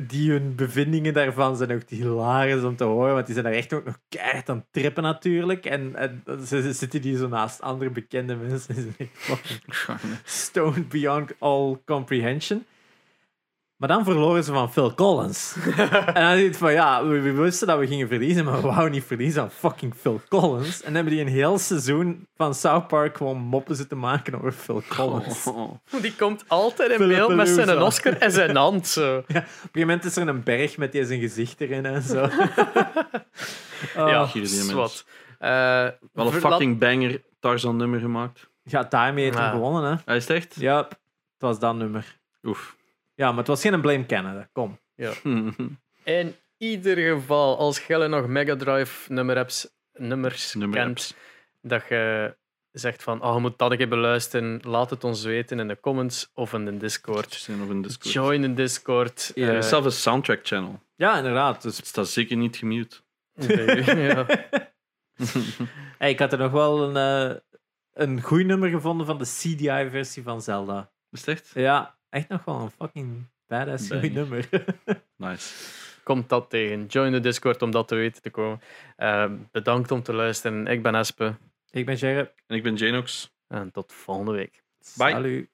die 0.00 0.30
hun 0.30 0.54
bevindingen 0.54 1.14
daarvan 1.14 1.56
zijn 1.56 1.72
ook 1.72 1.88
hilarisch 1.88 2.62
om 2.62 2.76
te 2.76 2.84
horen. 2.84 3.14
Want 3.14 3.26
die 3.26 3.34
zijn 3.34 3.46
daar 3.46 3.54
echt 3.54 3.72
ook 3.72 3.84
nog 3.84 3.98
keihard 4.08 4.48
aan 4.48 4.56
het 4.56 4.66
trippen 4.70 5.02
natuurlijk. 5.02 5.66
En, 5.66 5.96
en 5.96 6.22
ze, 6.46 6.62
ze 6.62 6.72
zitten 6.72 7.02
die 7.02 7.16
zo 7.16 7.28
naast 7.28 7.60
andere 7.60 7.90
bekende 7.90 8.36
mensen. 8.36 8.74
Ze 8.74 8.80
zijn 8.80 8.94
echt 8.98 9.10
fucking 9.12 10.18
stoned 10.24 10.88
beyond 10.88 11.32
all 11.38 11.76
comprehension. 11.84 12.64
Maar 13.84 13.96
dan 13.96 14.04
verloren 14.04 14.44
ze 14.44 14.52
van 14.52 14.72
Phil 14.72 14.94
Collins. 14.94 15.56
en 16.14 16.14
dan 16.14 16.36
zit 16.36 16.56
van, 16.56 16.72
ja, 16.72 17.06
we, 17.06 17.20
we 17.20 17.32
wisten 17.32 17.66
dat 17.66 17.78
we 17.78 17.86
gingen 17.86 18.08
verliezen, 18.08 18.44
maar 18.44 18.54
we 18.54 18.66
wouden 18.66 18.90
niet 18.90 19.04
verliezen 19.04 19.42
aan 19.42 19.50
fucking 19.50 19.94
Phil 19.94 20.20
Collins. 20.28 20.76
En 20.78 20.84
dan 20.84 20.94
hebben 20.94 21.12
die 21.12 21.22
een 21.22 21.28
heel 21.28 21.58
seizoen 21.58 22.26
van 22.36 22.54
South 22.54 22.86
Park 22.86 23.16
gewoon 23.16 23.38
moppen 23.38 23.76
zitten 23.76 23.98
maken 23.98 24.34
over 24.34 24.52
Phil 24.52 24.82
Collins. 24.88 25.46
Oh. 25.46 25.74
Die 26.02 26.16
komt 26.16 26.44
altijd 26.48 26.90
in 26.90 26.96
Philip 26.96 27.16
beeld 27.16 27.34
met 27.34 27.48
zijn 27.48 27.66
Palooza. 27.66 27.84
Oscar 27.86 28.16
en 28.16 28.30
zijn 28.30 28.56
hand. 28.56 28.86
Zo. 28.86 29.16
Op 29.18 29.24
een 29.28 29.34
gegeven 29.34 29.70
moment 29.80 30.04
is 30.04 30.16
er 30.16 30.28
een 30.28 30.42
berg 30.42 30.76
met 30.76 30.92
die 30.92 31.04
zijn 31.04 31.20
gezicht 31.20 31.60
erin 31.60 31.86
en 31.86 32.02
zo. 32.02 32.24
Oh. 33.96 34.08
ja, 34.08 34.26
zwart. 34.44 35.06
Eh, 35.38 35.50
Wel 36.12 36.26
een 36.26 36.32
fucking 36.32 36.78
banger 36.78 37.22
Tarzan 37.40 37.76
nummer 37.76 38.00
gemaakt. 38.00 38.48
Ja, 38.62 38.82
daarmee 38.82 39.24
heeft 39.24 39.36
hij 39.36 39.46
Ja. 39.46 39.50
gewonnen, 39.52 39.90
hè. 39.90 39.96
Hij 40.04 40.16
is 40.16 40.28
het 40.28 40.36
echt? 40.36 40.54
Ja, 40.54 40.76
het 40.76 40.96
was 41.38 41.58
dat 41.58 41.74
nummer. 41.74 42.18
Oef. 42.42 42.73
Ja, 43.14 43.28
maar 43.28 43.38
het 43.38 43.46
was 43.46 43.60
geen 43.60 43.80
Blame 43.80 44.06
Canada. 44.06 44.48
Kom. 44.52 44.78
In 46.04 46.34
ieder 46.56 46.96
geval, 46.96 47.58
als 47.58 47.78
Gelle 47.78 48.08
nog 48.08 48.26
Mega 48.26 48.56
Drive 48.56 49.12
nummer 49.12 49.36
hebt, 49.36 49.76
nummers 49.92 50.54
Nummer 50.54 50.78
kent, 50.78 50.88
apps. 50.88 51.14
dat 51.60 51.88
je 51.88 52.36
zegt 52.72 53.02
van, 53.02 53.22
oh, 53.22 53.34
je 53.34 53.40
moet 53.40 53.58
dat 53.58 53.70
een 53.70 53.76
keer 53.76 53.88
beluisteren, 53.88 54.60
laat 54.62 54.90
het 54.90 55.04
ons 55.04 55.24
weten 55.24 55.58
in 55.58 55.68
de 55.68 55.80
comments 55.80 56.30
of 56.34 56.52
in 56.52 56.64
de 56.64 56.76
Discord. 56.76 57.48
Of 57.48 57.68
een 57.68 57.82
Discord. 57.82 58.12
Join 58.12 58.40
de 58.40 58.54
Discord. 58.54 59.32
Er 59.34 59.50
eh, 59.50 59.56
is 59.56 59.68
zelf 59.68 59.84
een 59.84 59.92
soundtrack 59.92 60.40
channel. 60.42 60.80
Ja, 60.96 61.16
inderdaad. 61.16 61.62
Dus, 61.62 61.76
Het 61.76 61.86
staat 61.86 62.08
zeker 62.08 62.36
niet 62.36 62.56
gemute. 62.56 62.96
ja. 63.86 64.26
hey, 65.98 66.10
ik 66.10 66.18
had 66.18 66.32
er 66.32 66.38
nog 66.38 66.52
wel 66.52 66.82
een, 66.82 66.96
eh, 66.96 67.36
een 67.92 68.20
goed 68.20 68.44
nummer 68.44 68.68
gevonden 68.68 69.06
van 69.06 69.18
de 69.18 69.24
CDI-versie 69.24 70.22
van 70.22 70.42
Zelda. 70.42 70.90
Is 71.10 71.20
het 71.20 71.28
echt? 71.28 71.50
Ja, 71.54 71.96
echt 72.14 72.28
nog 72.28 72.44
wel 72.44 72.60
een 72.60 72.70
fucking 72.70 73.26
badass 73.46 73.90
goed 73.90 74.12
nummer. 74.20 74.48
Nice. 75.16 75.54
Komt 76.02 76.28
dat 76.28 76.50
tegen. 76.50 76.86
Join 76.86 77.12
de 77.12 77.20
Discord 77.20 77.62
om 77.62 77.70
dat 77.70 77.88
te 77.88 77.94
weten 77.94 78.22
te 78.22 78.30
komen. 78.30 78.60
Eh, 78.96 79.32
bedankt 79.50 79.90
om 79.90 80.02
te 80.02 80.12
luisteren. 80.12 80.66
Ik 80.66 80.82
ben 80.82 80.94
Espe. 80.94 81.34
ik 81.70 81.86
ben 81.86 81.98
Gerrit. 81.98 82.30
En 82.46 82.56
ik 82.56 82.62
ben 82.62 82.74
Janox. 82.74 83.34
En 83.48 83.70
tot 83.70 83.92
volgende 83.92 84.32
week. 84.32 84.62
Bye. 84.96 85.10
Salut. 85.10 85.48